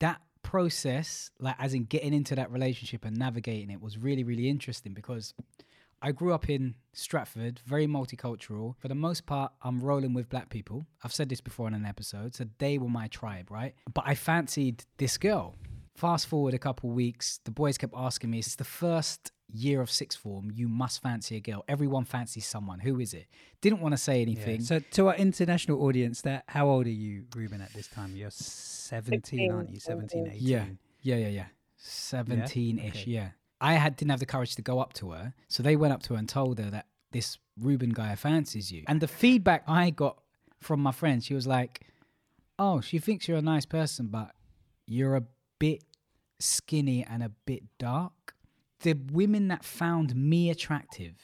that 0.00 0.20
process, 0.42 1.30
like 1.38 1.56
as 1.58 1.74
in 1.74 1.84
getting 1.84 2.12
into 2.12 2.34
that 2.34 2.50
relationship 2.50 3.04
and 3.04 3.16
navigating 3.16 3.70
it, 3.70 3.80
was 3.80 3.96
really, 3.96 4.24
really 4.24 4.48
interesting 4.48 4.92
because 4.92 5.34
I 6.04 6.10
grew 6.10 6.34
up 6.34 6.50
in 6.50 6.74
Stratford, 6.92 7.60
very 7.64 7.86
multicultural. 7.86 8.74
For 8.78 8.88
the 8.88 8.94
most 8.94 9.24
part, 9.24 9.52
I'm 9.62 9.80
rolling 9.80 10.12
with 10.14 10.28
black 10.28 10.50
people. 10.50 10.84
I've 11.04 11.12
said 11.12 11.28
this 11.28 11.40
before 11.40 11.68
in 11.68 11.74
an 11.74 11.86
episode, 11.86 12.34
so 12.34 12.44
they 12.58 12.76
were 12.76 12.88
my 12.88 13.06
tribe, 13.06 13.50
right? 13.50 13.74
But 13.94 14.04
I 14.04 14.16
fancied 14.16 14.84
this 14.98 15.16
girl. 15.16 15.54
Fast 15.94 16.26
forward 16.26 16.54
a 16.54 16.58
couple 16.58 16.90
weeks, 16.90 17.38
the 17.44 17.52
boys 17.52 17.78
kept 17.78 17.94
asking 17.96 18.30
me, 18.30 18.38
it's 18.38 18.56
the 18.56 18.64
first 18.64 19.30
year 19.52 19.80
of 19.80 19.90
sixth 19.90 20.18
form, 20.18 20.50
you 20.52 20.68
must 20.68 21.02
fancy 21.02 21.36
a 21.36 21.40
girl. 21.40 21.64
Everyone 21.68 22.04
fancies 22.04 22.46
someone. 22.46 22.80
Who 22.80 23.00
is 23.00 23.14
it? 23.14 23.26
Didn't 23.60 23.80
want 23.80 23.92
to 23.92 23.98
say 23.98 24.22
anything. 24.22 24.62
So, 24.62 24.78
to 24.78 25.08
our 25.08 25.14
international 25.16 25.82
audience, 25.82 26.22
that 26.22 26.44
how 26.48 26.68
old 26.68 26.86
are 26.86 26.90
you, 26.90 27.24
Reuben, 27.34 27.60
at 27.60 27.72
this 27.72 27.88
time? 27.88 28.16
You're 28.16 28.30
17, 28.30 29.52
aren't 29.52 29.70
you? 29.70 29.80
17, 29.80 30.28
18. 30.28 30.38
Yeah, 30.40 30.64
yeah, 31.02 31.16
yeah, 31.16 31.28
yeah. 31.28 31.46
Seventeen 31.82 32.78
ish. 32.78 33.02
Okay. 33.02 33.10
Yeah. 33.10 33.28
I 33.60 33.74
had 33.74 33.96
didn't 33.96 34.10
have 34.10 34.20
the 34.20 34.26
courage 34.26 34.54
to 34.56 34.62
go 34.62 34.78
up 34.78 34.92
to 34.94 35.10
her, 35.10 35.34
so 35.48 35.62
they 35.62 35.76
went 35.76 35.92
up 35.92 36.02
to 36.04 36.14
her 36.14 36.18
and 36.18 36.28
told 36.28 36.58
her 36.58 36.70
that 36.70 36.86
this 37.10 37.38
Reuben 37.60 37.90
guy 37.90 38.14
fancies 38.14 38.72
you. 38.72 38.84
And 38.86 39.00
the 39.00 39.08
feedback 39.08 39.64
I 39.66 39.90
got 39.90 40.18
from 40.60 40.80
my 40.80 40.92
friend, 40.92 41.22
she 41.22 41.34
was 41.34 41.46
like, 41.46 41.80
"Oh, 42.58 42.80
she 42.80 42.98
thinks 42.98 43.26
you're 43.28 43.38
a 43.38 43.42
nice 43.42 43.66
person, 43.66 44.08
but 44.08 44.34
you're 44.86 45.16
a 45.16 45.24
bit 45.58 45.84
skinny 46.38 47.04
and 47.04 47.22
a 47.22 47.30
bit 47.46 47.64
dark." 47.78 48.34
The 48.82 48.94
women 49.12 49.48
that 49.48 49.64
found 49.64 50.14
me 50.14 50.50
attractive 50.50 51.14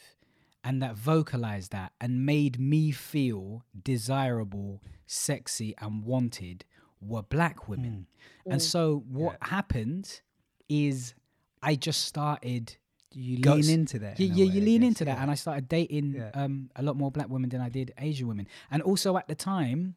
and 0.64 0.82
that 0.82 0.96
vocalized 0.96 1.72
that 1.72 1.92
and 2.00 2.24
made 2.26 2.58
me 2.58 2.90
feel 2.90 3.64
desirable, 3.82 4.82
sexy, 5.06 5.74
and 5.78 6.04
wanted 6.04 6.64
were 7.00 7.22
black 7.22 7.68
women. 7.68 8.06
And 8.46 8.62
so 8.62 9.04
what 9.08 9.36
happened 9.40 10.20
is 10.68 11.14
I 11.62 11.74
just 11.74 12.04
started 12.04 12.76
you 13.12 13.38
lean 13.38 13.70
into 13.70 13.98
that. 14.00 14.20
Yeah, 14.20 14.26
yeah, 14.34 14.44
way, 14.44 14.52
you 14.52 14.60
lean 14.60 14.82
guess, 14.82 14.88
into 14.88 15.04
that, 15.06 15.16
yeah. 15.16 15.22
and 15.22 15.30
I 15.30 15.34
started 15.34 15.68
dating 15.68 16.14
Yeah. 16.14 16.30
um, 16.34 16.70
a 16.76 16.82
lot 16.82 16.96
more 16.96 17.10
black 17.10 17.28
women 17.28 17.48
than 17.48 17.60
I 17.60 17.70
did 17.70 17.94
Asian 17.98 18.28
women. 18.28 18.46
And 18.70 18.82
also 18.82 19.16
at 19.16 19.28
the 19.28 19.34
time, 19.34 19.94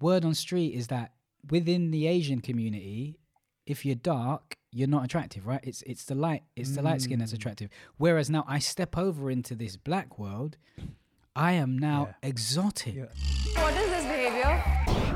word 0.00 0.24
on 0.24 0.34
street 0.34 0.74
is 0.74 0.86
that 0.88 1.12
within 1.50 1.90
the 1.90 2.06
Asian 2.06 2.40
community, 2.40 3.18
if 3.66 3.84
you're 3.84 3.96
dark, 3.96 4.56
you're 4.74 4.88
not 4.88 5.04
attractive, 5.04 5.46
right? 5.46 5.60
It's 5.62 5.82
it's 5.82 6.04
the 6.04 6.14
light, 6.14 6.42
it's 6.56 6.70
the 6.72 6.82
light 6.82 7.00
skin 7.00 7.18
that's 7.20 7.32
Mm. 7.32 7.36
attractive. 7.36 7.70
Whereas 7.96 8.28
now 8.28 8.44
I 8.48 8.58
step 8.58 8.96
over 8.98 9.30
into 9.30 9.54
this 9.54 9.76
black 9.76 10.18
world, 10.18 10.56
I 11.36 11.52
am 11.52 11.78
now 11.78 12.00
Yeah. 12.22 12.28
exotic. 12.28 12.94
Yeah. 12.94 13.04
What 13.62 13.74
is 13.76 13.88
this 13.90 14.04
behavior? 14.04 15.13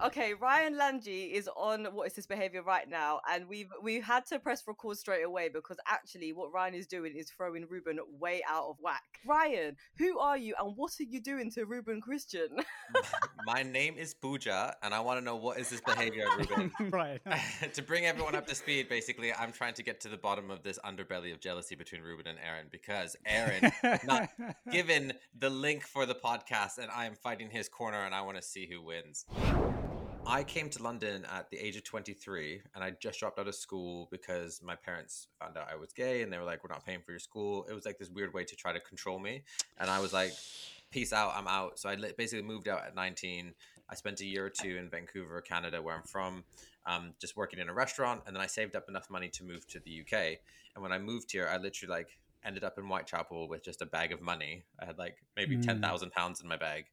Okay, 0.00 0.32
Ryan 0.34 0.76
Lanji 0.76 1.32
is 1.32 1.48
on 1.56 1.86
what 1.86 2.06
is 2.06 2.12
this 2.12 2.26
behavior 2.26 2.62
right 2.62 2.88
now, 2.88 3.20
and 3.28 3.48
we've 3.48 3.70
we 3.82 4.00
had 4.00 4.24
to 4.26 4.38
press 4.38 4.62
record 4.66 4.96
straight 4.96 5.24
away 5.24 5.48
because 5.48 5.76
actually 5.88 6.32
what 6.32 6.52
Ryan 6.52 6.74
is 6.74 6.86
doing 6.86 7.16
is 7.16 7.30
throwing 7.30 7.66
Reuben 7.68 7.98
way 8.20 8.40
out 8.48 8.66
of 8.68 8.76
whack. 8.80 9.02
Ryan, 9.26 9.76
who 9.98 10.18
are 10.20 10.36
you 10.36 10.54
and 10.60 10.76
what 10.76 10.92
are 11.00 11.04
you 11.04 11.20
doing 11.20 11.50
to 11.52 11.64
Reuben 11.64 12.00
Christian? 12.00 12.48
My 13.44 13.64
name 13.64 13.96
is 13.98 14.14
Pooja, 14.14 14.76
and 14.84 14.94
I 14.94 15.00
want 15.00 15.18
to 15.18 15.24
know 15.24 15.34
what 15.34 15.58
is 15.58 15.68
this 15.68 15.80
behavior, 15.80 16.26
Reuben. 16.36 16.72
right. 16.92 17.20
to 17.72 17.82
bring 17.82 18.06
everyone 18.06 18.36
up 18.36 18.46
to 18.46 18.54
speed, 18.54 18.88
basically, 18.88 19.32
I'm 19.32 19.50
trying 19.50 19.74
to 19.74 19.82
get 19.82 20.00
to 20.02 20.08
the 20.08 20.16
bottom 20.16 20.48
of 20.50 20.62
this 20.62 20.78
underbelly 20.84 21.32
of 21.32 21.40
jealousy 21.40 21.74
between 21.74 22.02
Reuben 22.02 22.28
and 22.28 22.38
Aaron 22.38 22.66
because 22.70 23.16
Aaron 23.26 23.72
not 24.04 24.30
given 24.70 25.12
the 25.36 25.50
link 25.50 25.82
for 25.82 26.06
the 26.06 26.14
podcast, 26.14 26.78
and 26.78 26.88
I 26.92 27.06
am 27.06 27.16
fighting 27.16 27.50
his 27.50 27.68
corner, 27.68 28.04
and 28.04 28.14
I 28.14 28.20
want 28.20 28.36
to 28.36 28.42
see 28.42 28.68
who 28.70 28.80
wins. 28.80 29.26
I 30.28 30.44
came 30.44 30.68
to 30.70 30.82
London 30.82 31.24
at 31.32 31.48
the 31.50 31.56
age 31.56 31.76
of 31.76 31.84
23 31.84 32.60
and 32.74 32.84
I 32.84 32.90
just 32.90 33.18
dropped 33.18 33.38
out 33.38 33.48
of 33.48 33.54
school 33.54 34.08
because 34.10 34.60
my 34.62 34.74
parents 34.76 35.28
found 35.40 35.56
out 35.56 35.68
I 35.72 35.76
was 35.76 35.94
gay 35.94 36.20
and 36.22 36.30
they 36.30 36.36
were 36.36 36.44
like, 36.44 36.62
We're 36.62 36.72
not 36.72 36.84
paying 36.84 37.00
for 37.00 37.12
your 37.12 37.18
school. 37.18 37.64
It 37.68 37.72
was 37.72 37.86
like 37.86 37.98
this 37.98 38.10
weird 38.10 38.34
way 38.34 38.44
to 38.44 38.54
try 38.54 38.74
to 38.74 38.80
control 38.80 39.18
me. 39.18 39.42
And 39.78 39.88
I 39.88 40.00
was 40.00 40.12
like, 40.12 40.32
Peace 40.90 41.14
out, 41.14 41.32
I'm 41.34 41.48
out. 41.48 41.78
So 41.78 41.88
I 41.88 41.96
basically 41.96 42.42
moved 42.42 42.68
out 42.68 42.84
at 42.86 42.94
19. 42.94 43.54
I 43.88 43.94
spent 43.94 44.20
a 44.20 44.26
year 44.26 44.44
or 44.44 44.50
two 44.50 44.76
in 44.76 44.90
Vancouver, 44.90 45.40
Canada, 45.40 45.80
where 45.80 45.94
I'm 45.94 46.02
from, 46.02 46.44
um, 46.84 47.14
just 47.18 47.34
working 47.34 47.58
in 47.58 47.70
a 47.70 47.74
restaurant. 47.74 48.20
And 48.26 48.36
then 48.36 48.42
I 48.42 48.46
saved 48.46 48.76
up 48.76 48.86
enough 48.90 49.08
money 49.08 49.30
to 49.30 49.44
move 49.44 49.66
to 49.68 49.80
the 49.80 50.02
UK. 50.02 50.40
And 50.74 50.82
when 50.82 50.92
I 50.92 50.98
moved 50.98 51.32
here, 51.32 51.48
I 51.50 51.56
literally 51.56 51.90
like 51.90 52.18
ended 52.44 52.64
up 52.64 52.78
in 52.78 52.84
Whitechapel 52.84 53.48
with 53.48 53.64
just 53.64 53.80
a 53.80 53.86
bag 53.86 54.12
of 54.12 54.20
money. 54.20 54.62
I 54.78 54.84
had 54.84 54.98
like 54.98 55.16
maybe 55.36 55.56
Mm. 55.56 55.64
10,000 55.64 56.12
pounds 56.12 56.40
in 56.42 56.48
my 56.48 56.56
bag, 56.56 56.84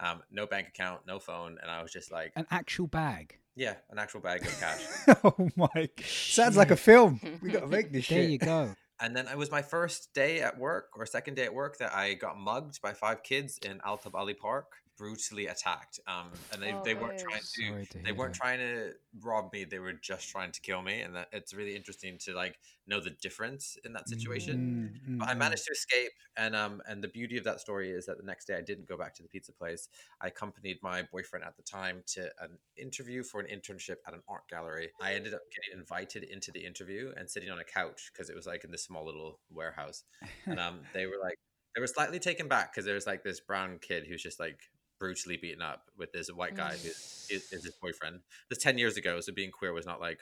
um, 0.00 0.22
no 0.30 0.46
bank 0.46 0.68
account, 0.68 1.00
no 1.06 1.18
phone. 1.18 1.58
And 1.62 1.70
I 1.70 1.82
was 1.82 1.92
just 1.92 2.10
like, 2.12 2.32
An 2.36 2.46
actual 2.50 2.86
bag. 2.86 3.38
yeah, 3.56 3.74
an 3.90 3.98
actual 3.98 4.20
bag 4.20 4.42
of 4.42 4.60
cash. 4.60 4.82
oh 5.24 5.48
my! 5.56 5.88
Sounds 6.04 6.56
like 6.56 6.70
a 6.70 6.76
film. 6.76 7.20
We 7.42 7.50
got 7.50 7.60
to 7.60 7.66
make 7.66 7.92
this 7.92 8.08
There 8.08 8.22
shit. 8.22 8.30
you 8.30 8.38
go. 8.38 8.74
and 9.00 9.16
then 9.16 9.26
it 9.28 9.36
was 9.36 9.50
my 9.50 9.62
first 9.62 10.12
day 10.14 10.40
at 10.40 10.58
work 10.58 10.90
or 10.96 11.06
second 11.06 11.34
day 11.34 11.44
at 11.44 11.54
work 11.54 11.78
that 11.78 11.94
I 11.94 12.14
got 12.14 12.38
mugged 12.38 12.80
by 12.82 12.92
five 12.92 13.22
kids 13.22 13.58
in 13.58 13.78
Altab 13.80 14.14
Ali 14.14 14.34
Park, 14.34 14.66
brutally 14.96 15.46
attacked. 15.46 16.00
Um, 16.06 16.40
and 16.52 16.62
they, 16.62 16.72
Oh, 16.72 16.84
they 16.84 16.94
weren't 16.94 17.16
ew. 17.18 17.28
trying 17.30 17.42
to, 17.56 17.74
to 17.90 17.98
they 18.04 18.12
weren't 18.12 18.34
that. 18.34 18.34
trying 18.34 18.58
to 18.58 18.92
rob 19.20 19.52
me. 19.52 19.64
They 19.64 19.78
were 19.78 19.92
just 19.94 20.28
trying 20.30 20.52
to 20.52 20.60
kill 20.60 20.82
me. 20.82 21.00
And 21.00 21.14
that 21.16 21.28
it's 21.32 21.54
really 21.54 21.76
interesting 21.76 22.18
to 22.24 22.34
like 22.34 22.58
know 22.86 23.00
the 23.00 23.10
difference 23.10 23.76
in 23.84 23.92
that 23.94 24.08
situation. 24.08 24.56
Mm, 24.56 24.90
But 25.18 25.28
I 25.28 25.34
mm, 25.34 25.38
managed 25.38 25.64
to 25.66 25.72
escape, 25.72 26.12
and 26.36 26.56
um, 26.56 26.82
and 26.88 27.02
the 27.02 27.08
beauty 27.08 27.38
of 27.38 27.44
that 27.44 27.60
story 27.60 27.92
is 27.92 28.06
that 28.06 28.16
the 28.18 28.24
next 28.24 28.46
day 28.46 28.56
I 28.56 28.60
didn't 28.62 28.88
go 28.88 28.96
back 28.96 29.14
to 29.14 29.22
the 29.22 29.28
pizza 29.28 29.52
place. 29.52 29.88
I 30.20 30.26
accompanied 30.26 30.78
my 30.82 31.02
boyfriend 31.12 31.44
at 31.44 31.56
the 31.56 31.62
time 31.62 32.02
to 32.14 32.22
an 32.40 32.58
interview 32.76 33.22
for 33.22 33.40
an 33.40 33.46
internship 33.46 33.96
at 34.08 34.14
an 34.14 34.22
art 34.28 34.48
gallery. 34.48 34.90
I 35.00 35.14
ended 35.14 35.34
up 35.34 35.42
getting 35.54 35.78
invited 35.78 36.24
into 36.24 36.50
the 36.50 36.64
interview 36.66 37.12
and 37.16 37.30
sitting 37.30 37.50
on 37.50 37.60
a 37.60 37.64
couch 37.64 38.10
because 38.12 38.28
it 38.28 38.34
was 38.36 38.46
like 38.46 38.64
in 38.64 38.72
this 38.72 38.82
small 38.82 39.04
little 39.06 39.38
warehouse, 39.50 40.02
and 40.50 40.58
um, 40.60 40.88
they 40.92 41.06
were 41.06 41.18
like 41.22 41.38
they 41.74 41.80
were 41.80 41.86
slightly 41.86 42.18
taken 42.18 42.48
back 42.48 42.72
because 42.72 42.84
there 42.84 42.94
was 42.94 43.06
like 43.06 43.22
this 43.22 43.40
brown 43.40 43.78
kid 43.80 44.06
who's 44.06 44.22
just 44.22 44.40
like 44.40 44.58
brutally 45.04 45.36
beaten 45.36 45.62
up 45.62 45.82
with 45.98 46.10
this 46.12 46.28
white 46.28 46.56
guy 46.56 46.70
who 46.70 46.88
is, 46.88 47.26
is 47.30 47.64
his 47.64 47.74
boyfriend. 47.82 48.20
This 48.48 48.58
ten 48.66 48.78
years 48.78 48.96
ago, 48.96 49.20
so 49.20 49.32
being 49.32 49.50
queer 49.50 49.72
was 49.72 49.86
not 49.86 50.00
like 50.00 50.20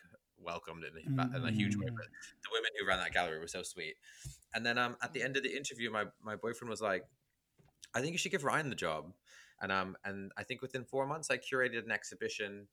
welcomed 0.51 0.83
in 0.89 0.95
a, 1.21 1.37
in 1.37 1.45
a 1.47 1.53
huge 1.53 1.77
way, 1.77 1.87
Mm. 1.87 1.97
but 2.01 2.09
the 2.45 2.51
women 2.57 2.71
who 2.77 2.87
ran 2.89 2.99
that 2.99 3.13
gallery 3.13 3.39
were 3.39 3.47
so 3.59 3.63
sweet. 3.63 3.95
And 4.55 4.67
then 4.67 4.77
um, 4.79 4.97
at 5.01 5.13
the 5.13 5.23
end 5.23 5.37
of 5.37 5.45
the 5.45 5.57
interview, 5.57 5.89
my, 5.99 6.05
my 6.21 6.37
boyfriend 6.45 6.69
was 6.69 6.81
like, 6.81 7.05
I 7.95 8.01
think 8.01 8.13
you 8.13 8.19
should 8.19 8.33
give 8.33 8.43
Ryan 8.45 8.69
the 8.71 8.75
job. 8.75 9.13
And 9.61 9.71
um, 9.71 9.97
and 10.05 10.33
I 10.37 10.43
think 10.43 10.63
within 10.63 10.85
four 10.85 11.07
months, 11.07 11.31
I 11.31 11.39
curated 11.39 11.85
an 11.85 11.93
exhibition 11.93 12.67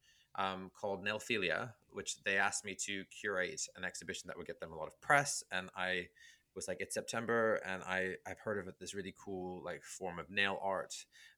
um, 0.44 0.72
called 0.80 1.06
Nailphilia, 1.06 1.74
which 1.92 2.12
they 2.24 2.38
asked 2.38 2.66
me 2.66 2.76
to 2.86 3.04
curate 3.22 3.62
an 3.78 3.84
exhibition 3.84 4.24
that 4.28 4.38
would 4.38 4.48
get 4.48 4.60
them 4.60 4.72
a 4.72 4.78
lot 4.82 4.88
of 4.88 5.00
press. 5.00 5.44
And 5.52 5.70
I 5.78 6.08
was 6.56 6.68
like, 6.68 6.78
it's 6.80 6.94
September, 6.94 7.62
and 7.66 7.84
I 7.84 8.16
I've 8.28 8.40
heard 8.40 8.60
of 8.60 8.68
it, 8.68 8.80
this 8.80 8.94
really 8.94 9.14
cool 9.18 9.62
like 9.64 9.84
form 9.84 10.20
of 10.20 10.30
nail 10.30 10.60
art 10.62 10.94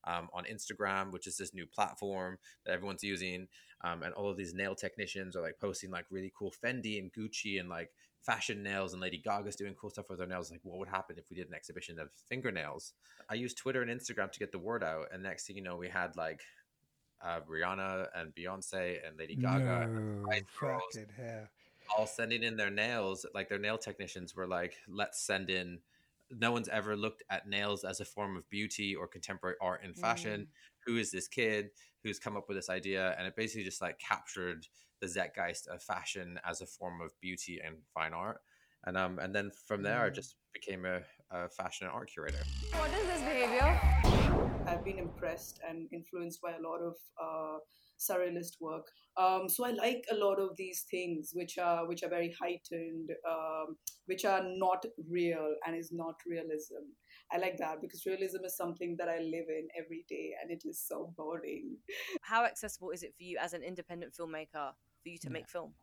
um, 0.05 0.29
on 0.33 0.45
Instagram, 0.45 1.11
which 1.11 1.27
is 1.27 1.37
this 1.37 1.53
new 1.53 1.65
platform 1.65 2.37
that 2.65 2.73
everyone's 2.73 3.03
using. 3.03 3.47
Um, 3.83 4.03
and 4.03 4.13
all 4.13 4.29
of 4.29 4.37
these 4.37 4.53
nail 4.53 4.75
technicians 4.75 5.35
are 5.35 5.41
like 5.41 5.59
posting 5.59 5.89
like 5.89 6.05
really 6.11 6.31
cool 6.37 6.53
Fendi 6.63 6.99
and 6.99 7.11
Gucci 7.11 7.59
and 7.59 7.67
like 7.67 7.89
fashion 8.21 8.61
nails 8.61 8.93
and 8.93 9.01
Lady 9.01 9.17
Gaga's 9.17 9.55
doing 9.55 9.73
cool 9.73 9.89
stuff 9.89 10.09
with 10.09 10.19
her 10.19 10.27
nails. 10.27 10.51
Like, 10.51 10.61
what 10.63 10.77
would 10.77 10.87
happen 10.87 11.17
if 11.17 11.25
we 11.29 11.35
did 11.35 11.47
an 11.47 11.55
exhibition 11.55 11.99
of 11.99 12.09
fingernails? 12.29 12.93
I 13.29 13.35
used 13.35 13.57
Twitter 13.57 13.81
and 13.81 13.89
Instagram 13.89 14.31
to 14.31 14.39
get 14.39 14.51
the 14.51 14.59
word 14.59 14.83
out, 14.83 15.07
and 15.11 15.23
next 15.23 15.47
thing 15.47 15.55
you 15.55 15.63
know, 15.63 15.77
we 15.77 15.89
had 15.89 16.15
like 16.15 16.41
uh, 17.23 17.39
Rihanna 17.49 18.07
and 18.15 18.33
Beyonce 18.35 18.97
and 19.07 19.17
Lady 19.17 19.35
Gaga 19.35 19.87
No, 19.87 20.23
Spice 20.23 20.43
Girls. 20.59 20.97
All 21.97 22.07
sending 22.07 22.43
in 22.43 22.57
their 22.57 22.69
nails. 22.69 23.25
Like 23.33 23.49
their 23.49 23.59
nail 23.59 23.77
technicians 23.77 24.35
were 24.35 24.47
like, 24.47 24.75
"Let's 24.87 25.21
send 25.21 25.49
in." 25.49 25.79
No 26.29 26.51
one's 26.51 26.69
ever 26.69 26.95
looked 26.95 27.23
at 27.29 27.47
nails 27.47 27.83
as 27.83 27.99
a 27.99 28.05
form 28.05 28.37
of 28.37 28.49
beauty 28.49 28.95
or 28.95 29.07
contemporary 29.07 29.57
art 29.61 29.81
and 29.83 29.97
fashion. 29.97 30.47
Who 30.85 30.95
is 30.97 31.11
this 31.11 31.27
kid 31.27 31.71
who's 32.03 32.19
come 32.19 32.37
up 32.37 32.47
with 32.47 32.57
this 32.57 32.69
idea? 32.69 33.15
And 33.17 33.27
it 33.27 33.35
basically 33.35 33.65
just 33.65 33.81
like 33.81 33.99
captured 33.99 34.65
the 35.01 35.07
zeitgeist 35.07 35.67
of 35.67 35.83
fashion 35.83 36.39
as 36.45 36.61
a 36.61 36.65
form 36.65 37.01
of 37.01 37.11
beauty 37.19 37.59
and 37.63 37.75
fine 37.93 38.13
art. 38.13 38.41
And 38.85 38.97
um, 38.97 39.19
and 39.19 39.35
then 39.35 39.51
from 39.67 39.83
there, 39.83 40.01
I 40.01 40.09
just 40.09 40.35
became 40.53 40.85
a, 40.85 41.01
a 41.29 41.49
fashion 41.49 41.87
and 41.87 41.93
art 41.93 42.09
curator. 42.09 42.39
What 42.71 42.91
is 42.93 43.05
this 43.07 43.21
behavior? 43.21 43.79
I've 44.65 44.83
been 44.83 44.99
impressed 44.99 45.59
and 45.67 45.87
influenced 45.91 46.41
by 46.41 46.53
a 46.53 46.61
lot 46.61 46.79
of 46.79 46.95
uh, 47.21 47.57
surrealist 48.01 48.59
work. 48.59 48.87
Um, 49.17 49.47
so 49.47 49.65
I 49.65 49.71
like 49.71 50.05
a 50.11 50.15
lot 50.15 50.39
of 50.39 50.55
these 50.57 50.85
things 50.89 51.31
which 51.33 51.57
are 51.57 51.87
which 51.87 52.03
are 52.03 52.09
very 52.09 52.33
heightened, 52.39 53.11
um, 53.29 53.77
which 54.05 54.25
are 54.25 54.41
not 54.43 54.85
real 55.09 55.53
and 55.65 55.75
is 55.75 55.91
not 55.91 56.15
realism. 56.25 56.83
I 57.31 57.37
like 57.37 57.57
that 57.57 57.81
because 57.81 58.05
realism 58.05 58.43
is 58.45 58.57
something 58.57 58.95
that 58.97 59.09
I 59.09 59.19
live 59.19 59.49
in 59.49 59.67
every 59.77 60.05
day, 60.09 60.31
and 60.41 60.51
it 60.51 60.63
is 60.65 60.83
so 60.85 61.13
boring. 61.17 61.77
How 62.21 62.45
accessible 62.45 62.91
is 62.91 63.03
it 63.03 63.13
for 63.17 63.23
you 63.23 63.37
as 63.39 63.53
an 63.53 63.63
independent 63.63 64.13
filmmaker 64.13 64.73
for 65.03 65.09
you 65.09 65.17
to 65.19 65.29
make 65.29 65.49
film? 65.49 65.73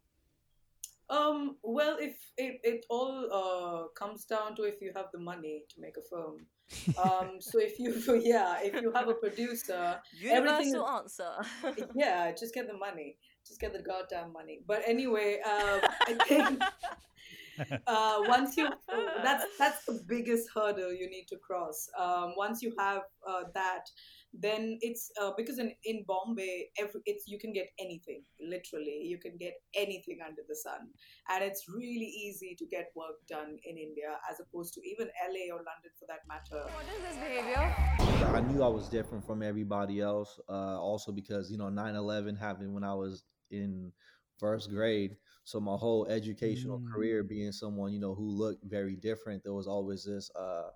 Um, 1.11 1.57
well, 1.63 1.97
if 1.99 2.17
it, 2.37 2.61
it 2.63 2.85
all 2.91 3.29
uh, 3.33 3.89
comes 3.99 4.25
down 4.25 4.55
to 4.57 4.65
if 4.65 4.83
you 4.83 4.93
have 4.95 5.07
the 5.13 5.19
money 5.19 5.63
to 5.71 5.81
make 5.81 5.97
a 5.97 6.03
film. 6.03 6.47
Um, 7.03 7.37
so 7.41 7.59
if 7.59 7.79
you 7.79 7.95
yeah, 8.23 8.59
if 8.61 8.83
you 8.83 8.93
have 8.93 9.09
a 9.09 9.15
producer, 9.15 9.99
everything 10.23 10.75
Universal 10.75 10.87
answer. 10.87 11.31
yeah, 11.95 12.31
just 12.33 12.53
get 12.53 12.67
the 12.67 12.77
money. 12.77 13.17
Just 13.47 13.59
get 13.59 13.73
the 13.73 13.79
goddamn 13.79 14.35
money. 14.35 14.61
But 14.67 14.83
anyway, 14.87 15.41
um, 15.47 15.81
I 16.07 16.19
think 16.27 16.63
uh, 17.87 18.19
once 18.27 18.57
you 18.57 18.69
that's 19.23 19.45
that's 19.59 19.85
the 19.85 20.01
biggest 20.07 20.49
hurdle 20.55 20.93
you 20.93 21.09
need 21.11 21.27
to 21.29 21.37
cross. 21.37 21.89
Um, 21.99 22.35
once 22.37 22.63
you 22.63 22.73
have 22.79 23.03
uh, 23.29 23.45
that, 23.55 23.85
then 24.33 24.79
it's 24.81 25.11
uh, 25.21 25.33
because 25.37 25.59
in, 25.59 25.73
in 25.85 26.05
Bombay, 26.07 26.69
every, 26.79 27.01
it's 27.07 27.27
you 27.27 27.39
can 27.39 27.53
get 27.53 27.69
anything. 27.81 28.23
Literally, 28.41 29.03
you 29.05 29.19
can 29.19 29.37
get 29.39 29.55
anything 29.75 30.19
under 30.27 30.43
the 30.49 30.57
sun, 30.57 30.89
and 31.31 31.45
it's 31.45 31.65
really 31.69 32.07
easy 32.07 32.55
to 32.59 32.67
get 32.67 32.87
work 32.95 33.17
done 33.29 33.57
in 33.65 33.77
India 33.77 34.17
as 34.31 34.41
opposed 34.41 34.75
to 34.75 34.81
even 34.89 35.09
LA 35.29 35.55
or 35.55 35.59
London 35.59 35.93
for 35.99 36.07
that 36.09 36.21
matter. 36.29 36.65
What 36.75 36.85
is 36.95 37.03
this 37.03 37.17
behavior? 37.17 37.75
I 38.35 38.41
knew 38.41 38.63
I 38.63 38.69
was 38.69 38.89
different 38.89 39.25
from 39.27 39.43
everybody 39.43 40.01
else. 40.01 40.39
Uh, 40.49 40.79
also 40.81 41.13
because 41.13 41.51
you 41.51 41.59
know 41.59 41.71
9/11 41.71 42.39
happened 42.39 42.73
when 42.75 42.85
I 42.85 42.95
was 42.95 43.25
in 43.51 43.93
first 44.39 44.71
grade, 44.71 45.17
so 45.49 45.61
my 45.61 45.77
whole 45.77 46.07
educational 46.09 46.79
Mm. 46.79 46.93
career 46.93 47.23
being 47.23 47.53
someone 47.53 47.93
you 47.93 48.01
know 48.01 48.15
who 48.15 48.29
looked 48.29 48.65
very 48.65 48.97
different, 48.97 49.43
there 49.43 49.55
was 49.55 49.67
always 49.67 50.05
this 50.05 50.31
uh, 50.37 50.71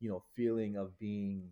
you 0.00 0.08
know 0.10 0.22
feeling 0.36 0.76
of 0.76 0.98
being 0.98 1.50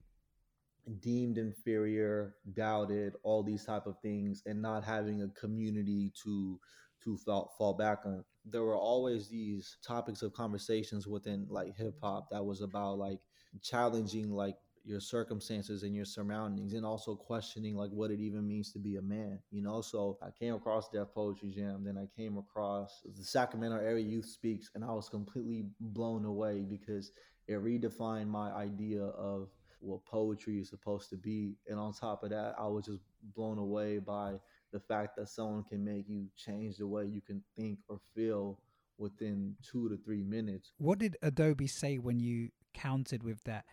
deemed 1.00 1.38
inferior, 1.38 2.34
doubted, 2.54 3.14
all 3.22 3.42
these 3.42 3.64
type 3.64 3.86
of 3.86 3.98
things, 4.00 4.42
and 4.46 4.60
not 4.60 4.84
having 4.84 5.22
a 5.22 5.28
community 5.28 6.12
to 6.22 6.58
to 7.04 7.16
fall, 7.18 7.52
fall 7.56 7.74
back 7.74 8.00
on. 8.04 8.24
There 8.44 8.62
were 8.64 8.76
always 8.76 9.28
these 9.28 9.76
topics 9.86 10.22
of 10.22 10.32
conversations 10.32 11.06
within 11.06 11.46
like 11.50 11.76
hip 11.76 11.96
hop 12.02 12.30
that 12.30 12.44
was 12.44 12.60
about 12.60 12.98
like 12.98 13.20
challenging 13.62 14.30
like 14.30 14.56
your 14.84 15.00
circumstances 15.00 15.82
and 15.82 15.94
your 15.94 16.04
surroundings 16.04 16.72
and 16.72 16.86
also 16.86 17.14
questioning 17.14 17.76
like 17.76 17.90
what 17.90 18.10
it 18.10 18.20
even 18.20 18.46
means 18.46 18.72
to 18.72 18.78
be 18.78 18.96
a 18.96 19.02
man 19.02 19.38
you 19.50 19.62
know? 19.62 19.80
So 19.80 20.18
i 20.22 20.30
came 20.30 20.54
across 20.54 20.88
Def 20.88 21.12
Poetry 21.14 21.50
Jam 21.50 21.84
then 21.84 21.98
i 21.98 22.06
came 22.16 22.38
across 22.38 23.02
the 23.16 23.24
sacramento 23.24 23.76
area 23.76 24.04
youth 24.04 24.26
speaks 24.26 24.70
and 24.74 24.84
i 24.84 24.92
was 24.92 25.08
completely 25.08 25.66
blown 25.80 26.24
away 26.24 26.64
because 26.68 27.12
it 27.46 27.62
redefined 27.62 28.28
my 28.28 28.50
idea 28.52 29.02
of 29.02 29.48
what 29.80 30.04
poetry 30.04 30.60
is 30.60 30.68
supposed 30.68 31.08
to 31.08 31.16
be. 31.16 31.56
And 31.66 31.78
on 31.78 31.92
top 31.92 32.22
of 32.22 32.30
that 32.30 32.54
i 32.58 32.66
was 32.66 32.86
just 32.86 33.00
blown 33.34 33.58
away 33.58 33.98
by 33.98 34.34
the 34.72 34.80
fact 34.80 35.16
that 35.16 35.28
someone 35.28 35.64
can 35.64 35.84
make 35.84 36.08
you 36.08 36.26
change 36.36 36.76
the 36.76 36.86
way 36.86 37.04
you 37.04 37.20
can 37.20 37.42
think 37.56 37.78
or 37.88 37.98
feel 38.14 38.58
within 38.98 39.56
two 39.62 39.88
to 39.88 39.96
three 39.96 40.22
minutes. 40.22 40.72
What 40.78 40.98
did 40.98 41.16
Adobe 41.22 41.66
say 41.66 41.96
when 41.96 42.20
you 42.20 42.50
countered 42.74 43.22
with 43.22 43.42
that 43.44 43.64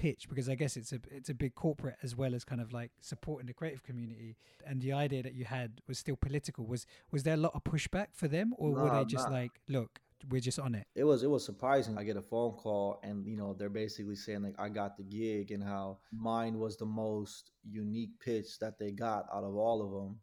pitch? 0.00 0.28
Because 0.28 0.48
I 0.48 0.54
guess 0.54 0.76
it's 0.76 0.92
a 0.92 1.00
it's 1.10 1.28
a 1.28 1.34
big 1.34 1.54
corporate 1.54 1.96
as 2.02 2.16
well 2.16 2.34
as 2.34 2.42
kind 2.44 2.60
of 2.60 2.72
like 2.72 2.90
supporting 3.00 3.46
the 3.46 3.52
creative 3.52 3.82
community. 3.82 4.36
And 4.66 4.80
the 4.80 4.92
idea 4.94 5.22
that 5.22 5.34
you 5.34 5.44
had 5.44 5.82
was 5.86 5.98
still 5.98 6.16
political. 6.16 6.64
Was 6.64 6.86
was 7.10 7.22
there 7.22 7.34
a 7.34 7.42
lot 7.46 7.52
of 7.54 7.62
pushback 7.64 8.08
for 8.14 8.26
them, 8.26 8.54
or 8.56 8.70
were 8.70 8.90
they 8.90 9.04
just 9.04 9.28
nah. 9.28 9.34
like, 9.34 9.52
look, 9.68 10.00
we're 10.30 10.40
just 10.40 10.58
on 10.58 10.74
it? 10.74 10.86
it 10.94 11.04
was 11.04 11.22
it 11.22 11.30
was 11.30 11.44
surprising. 11.44 11.98
I 11.98 12.04
get 12.04 12.16
a 12.16 12.22
phone 12.22 12.52
call 12.52 13.00
and 13.02 13.26
you 13.26 13.36
know 13.36 13.54
they're 13.58 13.68
basically 13.84 14.16
saying 14.16 14.42
like 14.42 14.58
I 14.58 14.68
got 14.68 14.96
the 14.96 15.04
gig 15.04 15.50
and 15.50 15.62
how 15.62 15.98
mine 16.12 16.58
was 16.58 16.76
the 16.76 16.86
most 16.86 17.50
unique 17.62 18.18
pitch 18.20 18.58
that 18.60 18.78
they 18.78 18.90
got 18.90 19.26
out 19.34 19.44
of 19.44 19.54
all 19.54 19.82
of 19.84 19.90
them. 19.90 20.18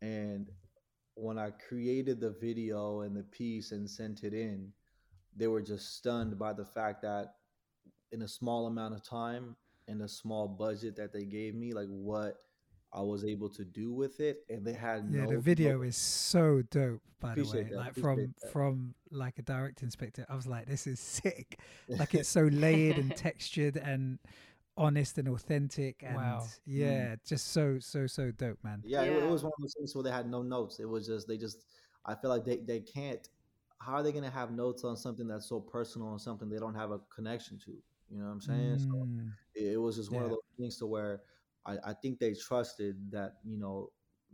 And 0.00 0.50
when 1.14 1.38
I 1.38 1.50
created 1.68 2.20
the 2.20 2.34
video 2.40 3.02
and 3.02 3.16
the 3.16 3.22
piece 3.22 3.70
and 3.70 3.88
sent 3.88 4.24
it 4.24 4.34
in, 4.34 4.72
they 5.36 5.46
were 5.46 5.62
just 5.62 5.96
stunned 5.96 6.38
by 6.38 6.52
the 6.52 6.64
fact 6.64 7.02
that 7.02 7.34
in 8.12 8.22
a 8.22 8.28
small 8.28 8.66
amount 8.66 8.94
of 8.94 9.02
time 9.02 9.56
and 9.88 10.02
a 10.02 10.08
small 10.08 10.46
budget 10.46 10.96
that 10.96 11.12
they 11.12 11.24
gave 11.24 11.54
me, 11.54 11.72
like 11.72 11.88
what 11.88 12.36
I 12.92 13.00
was 13.02 13.24
able 13.24 13.48
to 13.50 13.64
do 13.64 13.92
with 13.92 14.20
it, 14.20 14.44
and 14.48 14.64
they 14.64 14.72
had 14.74 15.10
no 15.10 15.18
Yeah, 15.18 15.20
no 15.24 15.26
the 15.26 15.34
no- 15.34 15.40
video 15.40 15.82
is 15.82 15.96
so 15.96 16.62
dope. 16.70 17.00
By 17.20 17.34
the 17.36 17.44
way, 17.46 17.62
that, 17.70 17.76
like 17.78 17.90
appreciate 17.90 18.02
from 18.02 18.34
that. 18.42 18.52
from 18.52 18.94
like 19.10 19.38
a 19.38 19.42
direct 19.42 19.82
inspector, 19.82 20.26
I 20.28 20.34
was 20.34 20.46
like, 20.46 20.66
this 20.66 20.86
is 20.86 21.00
sick. 21.22 21.58
like 21.98 22.14
it's 22.14 22.28
so 22.28 22.42
layered 22.44 22.98
and 22.98 23.14
textured 23.14 23.76
and 23.76 24.18
honest 24.76 25.18
and 25.18 25.28
authentic 25.28 26.02
and 26.02 26.16
Wow. 26.16 26.46
yeah, 26.66 27.14
mm. 27.14 27.18
just 27.26 27.48
so 27.52 27.78
so 27.78 28.06
so 28.06 28.30
dope, 28.32 28.58
man. 28.64 28.82
Yeah, 28.84 29.02
It, 29.02 29.12
it 29.12 29.28
was 29.28 29.42
one 29.44 29.52
of 29.56 29.62
those 29.62 29.74
things 29.78 29.94
where 29.94 30.02
they 30.04 30.10
had 30.10 30.28
no 30.28 30.42
notes. 30.42 30.80
It 30.80 30.88
was 30.88 31.06
just 31.06 31.28
they 31.28 31.36
just. 31.36 31.64
I 32.04 32.14
feel 32.16 32.30
like 32.30 32.44
they 32.44 32.56
they 32.56 32.80
can't. 32.80 33.28
How 33.78 33.94
are 33.94 34.02
they 34.02 34.12
gonna 34.12 34.30
have 34.30 34.50
notes 34.52 34.84
on 34.84 34.96
something 34.96 35.26
that's 35.28 35.48
so 35.48 35.60
personal 35.60 36.10
and 36.10 36.20
something 36.20 36.48
they 36.48 36.58
don't 36.58 36.74
have 36.74 36.90
a 36.90 36.98
connection 37.14 37.58
to? 37.66 37.72
You 38.12 38.18
know 38.20 38.26
what 38.26 38.32
I'm 38.32 38.40
saying? 38.40 38.78
So 38.78 39.08
Mm. 39.08 39.30
it, 39.54 39.72
it 39.74 39.76
was 39.78 39.96
just 39.96 40.10
one 40.12 40.24
of 40.24 40.30
Yeah. 40.30 40.36
those 40.36 40.56
things 40.58 40.76
to 40.78 40.86
where 40.86 41.22
I, 41.64 41.78
I 41.86 41.92
think 41.94 42.18
they 42.18 42.34
trusted 42.34 42.96
that 43.12 43.34
you 43.44 43.58
know 43.58 43.90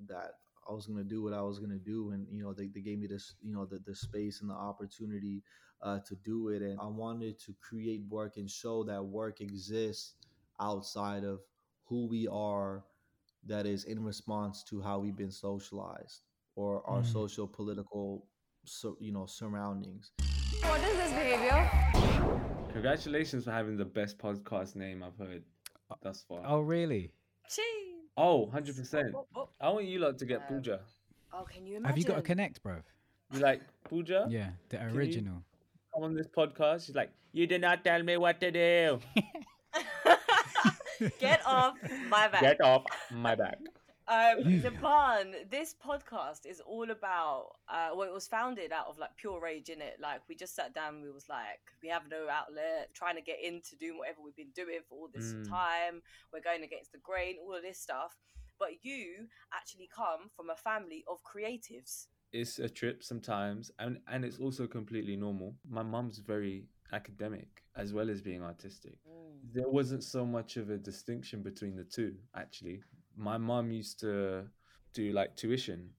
that 0.06 0.32
I 0.68 0.72
was 0.72 0.86
gonna 0.86 1.04
do 1.04 1.22
what 1.22 1.32
I 1.32 1.42
was 1.42 1.58
gonna 1.58 1.78
do, 1.78 2.10
and 2.10 2.26
you 2.30 2.42
know 2.42 2.52
they, 2.52 2.68
they 2.68 2.80
gave 2.80 2.98
me 2.98 3.06
this 3.06 3.34
you 3.42 3.52
know 3.52 3.64
the 3.66 3.78
the 3.78 3.94
space 3.94 4.40
and 4.40 4.50
the 4.50 4.54
opportunity 4.54 5.42
uh, 5.82 5.98
to 6.06 6.16
do 6.24 6.48
it, 6.48 6.62
and 6.62 6.78
I 6.80 6.86
wanted 6.86 7.38
to 7.40 7.54
create 7.60 8.02
work 8.08 8.36
and 8.36 8.50
show 8.50 8.84
that 8.84 9.04
work 9.04 9.40
exists 9.40 10.14
outside 10.60 11.24
of 11.24 11.40
who 11.84 12.06
we 12.06 12.26
are, 12.28 12.84
that 13.46 13.66
is 13.66 13.84
in 13.84 14.02
response 14.04 14.62
to 14.64 14.80
how 14.80 14.98
we've 14.98 15.16
been 15.16 15.30
socialized 15.30 16.22
or 16.56 16.82
our 16.86 17.02
Mm. 17.02 17.12
social 17.12 17.46
political 17.46 18.26
so, 18.64 18.96
you 19.00 19.12
know 19.12 19.26
surroundings. 19.26 20.12
What 20.62 20.80
is 20.82 20.96
this 20.96 21.12
behavior? 21.12 21.97
Congratulations 22.78 23.42
for 23.44 23.50
having 23.50 23.76
the 23.76 23.84
best 23.84 24.18
podcast 24.18 24.76
name 24.76 25.02
I've 25.02 25.16
heard 25.18 25.42
thus 26.00 26.24
far. 26.28 26.42
Oh, 26.46 26.60
really? 26.60 27.10
Chee. 27.50 27.62
Oh, 28.16 28.48
100%. 28.54 29.10
Oh, 29.16 29.26
oh. 29.34 29.48
I 29.60 29.68
want 29.70 29.86
you 29.86 29.98
lot 29.98 30.16
to 30.18 30.24
get 30.24 30.42
Um, 30.42 30.46
Pooja. 30.48 30.78
Oh, 31.32 31.42
can 31.42 31.66
you 31.66 31.78
imagine? 31.78 31.88
Have 31.88 31.98
you 31.98 32.04
got 32.04 32.18
a 32.18 32.22
connect, 32.22 32.62
bro? 32.62 32.76
You 33.32 33.40
like 33.40 33.62
Pooja? 33.82 34.28
Yeah, 34.30 34.50
the 34.68 34.76
you- 34.76 34.96
original. 34.96 35.42
Come 35.92 36.04
on 36.04 36.14
this 36.14 36.28
podcast. 36.28 36.86
She's 36.86 36.94
like, 36.94 37.10
you 37.32 37.48
did 37.48 37.62
not 37.62 37.82
tell 37.82 38.00
me 38.00 38.16
what 38.16 38.38
to 38.42 38.52
do. 38.52 39.00
Get 41.18 41.44
off 41.44 41.74
my 42.08 42.28
back. 42.28 42.42
Get 42.42 42.60
off 42.60 42.84
my 43.10 43.34
back. 43.34 43.58
Um, 44.08 44.60
Japan, 44.62 45.34
this 45.50 45.74
podcast 45.84 46.46
is 46.46 46.60
all 46.60 46.90
about. 46.90 47.48
Uh, 47.68 47.90
well, 47.94 48.08
it 48.08 48.12
was 48.14 48.26
founded 48.26 48.72
out 48.72 48.86
of 48.88 48.98
like 48.98 49.14
pure 49.16 49.40
rage 49.40 49.68
in 49.68 49.82
it. 49.82 49.98
Like 50.00 50.20
we 50.28 50.34
just 50.34 50.54
sat 50.56 50.74
down, 50.74 51.02
we 51.02 51.10
was 51.10 51.28
like, 51.28 51.60
we 51.82 51.88
have 51.90 52.02
no 52.10 52.26
outlet, 52.30 52.88
trying 52.94 53.16
to 53.16 53.20
get 53.22 53.36
into 53.44 53.76
doing 53.76 53.98
whatever 53.98 54.18
we've 54.24 54.36
been 54.36 54.52
doing 54.54 54.80
for 54.88 54.94
all 54.98 55.08
this 55.12 55.34
Mm. 55.34 55.48
time. 55.48 56.02
We're 56.32 56.40
going 56.40 56.62
against 56.62 56.92
the 56.92 56.98
grain, 56.98 57.36
all 57.42 57.54
of 57.54 57.62
this 57.62 57.78
stuff. 57.78 58.16
But 58.58 58.82
you 58.82 59.28
actually 59.54 59.88
come 59.94 60.30
from 60.34 60.50
a 60.50 60.56
family 60.56 61.04
of 61.06 61.18
creatives. 61.22 62.06
It's 62.32 62.58
a 62.58 62.68
trip 62.68 63.02
sometimes, 63.04 63.70
and, 63.78 64.00
and 64.08 64.24
it's 64.24 64.38
also 64.38 64.66
completely 64.66 65.16
normal. 65.16 65.54
My 65.68 65.82
mum's 65.82 66.18
very 66.18 66.66
academic 66.92 67.62
as 67.76 67.92
well 67.92 68.10
as 68.10 68.20
being 68.22 68.42
artistic. 68.42 68.96
there 69.54 69.68
wasn't 69.68 70.02
so 70.02 70.26
much 70.26 70.56
of 70.56 70.68
a 70.70 70.76
distinction 70.76 71.42
between 71.42 71.76
the 71.76 71.84
two 71.84 72.14
actually 72.34 72.82
my 73.18 73.36
mum 73.38 73.70
used 73.72 74.00
to 74.00 74.44
do 74.94 75.12
like 75.12 75.36
tuition 75.36 75.90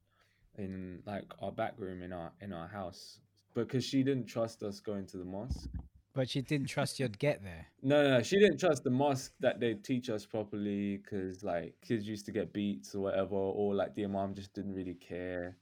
in 0.58 1.01
like 1.05 1.25
our 1.41 1.51
back 1.51 1.73
room 1.77 2.01
in 2.01 2.12
our 2.13 2.32
in 2.41 2.51
our 2.53 2.67
house 2.67 3.19
because 3.53 3.84
she 3.84 4.03
didn't 4.03 4.25
trust 4.25 4.63
us 4.63 4.79
going 4.79 5.05
to 5.08 5.17
the 5.17 5.25
mosque 5.25 5.69
But 6.13 6.29
she 6.29 6.41
didn't 6.41 6.67
trust 6.67 6.99
you'd 6.99 7.19
get 7.19 7.43
there. 7.43 7.67
no 7.82 8.10
no, 8.10 8.21
she 8.23 8.38
didn't 8.39 8.60
trust 8.60 8.84
the 8.84 8.89
mosque 8.89 9.34
that 9.39 9.60
they'd 9.60 9.84
teach 9.84 10.10
us 10.10 10.25
properly 10.25 10.97
because 10.97 11.43
like 11.43 11.75
kids 11.82 12.08
used 12.08 12.25
to 12.25 12.32
get 12.32 12.51
beats 12.53 12.95
or 12.95 13.01
whatever 13.01 13.36
or 13.36 13.75
like 13.75 13.93
the 13.95 14.03
imam 14.05 14.34
just 14.34 14.53
didn't 14.53 14.73
really 14.73 14.95
care 14.95 15.58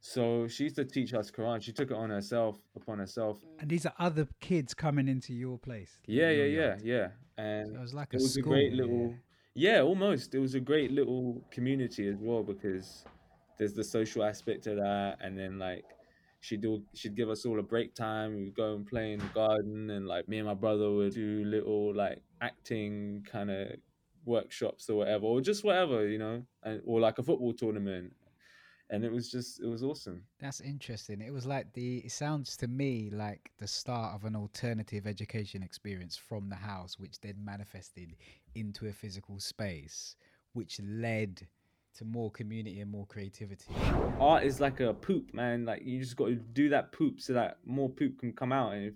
so 0.00 0.46
she 0.46 0.64
used 0.64 0.76
to 0.76 0.84
teach 0.84 1.14
us 1.14 1.30
quran 1.30 1.60
she 1.62 1.72
took 1.72 1.90
it 1.90 1.96
on 1.96 2.10
herself 2.10 2.56
upon 2.74 2.98
herself 2.98 3.38
And 3.60 3.68
these 3.70 3.86
are 3.86 3.94
other 3.98 4.28
kids 4.40 4.74
coming 4.74 5.08
into 5.08 5.32
your 5.32 5.58
place. 5.58 5.98
Yeah, 6.06 6.30
yeah, 6.30 6.44
yeah, 6.60 6.76
yeah. 6.82 7.08
And 7.38 7.68
So 7.68 7.74
it 7.78 7.80
was 7.80 7.94
like 7.94 8.08
it 8.12 8.20
a 8.20 8.22
was 8.22 8.36
a 8.36 8.42
great 8.42 8.72
little, 8.72 9.10
yeah. 9.10 9.16
Almost. 9.64 10.34
It 10.34 10.38
was 10.38 10.54
a 10.54 10.60
great 10.60 10.90
little 10.92 11.42
community 11.50 12.08
as 12.08 12.18
well 12.20 12.42
because 12.42 13.04
there's 13.58 13.72
the 13.74 13.84
social 13.84 14.22
aspect 14.24 14.64
to 14.64 14.74
that, 14.74 15.16
and 15.20 15.38
then 15.38 15.58
like 15.58 15.84
she'd 16.40 16.60
do, 16.60 16.82
she'd 16.94 17.16
give 17.16 17.30
us 17.30 17.46
all 17.46 17.58
a 17.58 17.62
break 17.62 17.94
time. 17.94 18.36
We'd 18.36 18.54
go 18.54 18.74
and 18.74 18.86
play 18.86 19.12
in 19.12 19.18
the 19.18 19.26
garden, 19.34 19.90
and 19.90 20.06
like 20.06 20.28
me 20.28 20.38
and 20.38 20.46
my 20.46 20.54
brother 20.54 20.90
would 20.90 21.14
do 21.14 21.44
little 21.44 21.94
like 21.94 22.22
acting 22.40 23.24
kind 23.30 23.50
of 23.50 23.72
workshops 24.24 24.90
or 24.90 24.98
whatever, 24.98 25.24
or 25.24 25.40
just 25.40 25.64
whatever, 25.64 26.06
you 26.06 26.18
know, 26.18 26.42
and 26.62 26.82
or 26.84 27.00
like 27.00 27.18
a 27.18 27.22
football 27.22 27.54
tournament. 27.54 28.12
And 28.88 29.04
it 29.04 29.10
was 29.10 29.30
just, 29.30 29.60
it 29.60 29.66
was 29.66 29.82
awesome. 29.82 30.22
That's 30.38 30.60
interesting. 30.60 31.20
It 31.20 31.32
was 31.32 31.44
like 31.44 31.72
the. 31.72 31.98
It 31.98 32.12
sounds 32.12 32.56
to 32.58 32.68
me 32.68 33.10
like 33.12 33.50
the 33.58 33.66
start 33.66 34.14
of 34.14 34.24
an 34.24 34.36
alternative 34.36 35.06
education 35.06 35.62
experience 35.62 36.16
from 36.16 36.48
the 36.48 36.54
house, 36.56 36.98
which 36.98 37.20
then 37.20 37.34
manifested 37.44 38.14
into 38.54 38.86
a 38.86 38.92
physical 38.92 39.40
space, 39.40 40.14
which 40.52 40.78
led 40.84 41.46
to 41.96 42.04
more 42.04 42.30
community 42.30 42.80
and 42.80 42.90
more 42.90 43.06
creativity. 43.06 43.74
art 44.20 44.44
is 44.44 44.60
like 44.60 44.80
a 44.80 44.94
poop, 44.94 45.32
man. 45.34 45.64
Like 45.64 45.82
you 45.84 45.98
just 45.98 46.16
got 46.16 46.26
to 46.26 46.36
do 46.36 46.68
that 46.68 46.92
poop 46.92 47.20
so 47.20 47.32
that 47.32 47.58
more 47.64 47.88
poop 47.88 48.20
can 48.20 48.32
come 48.32 48.52
out. 48.52 48.72
And 48.74 48.86
if 48.86 48.94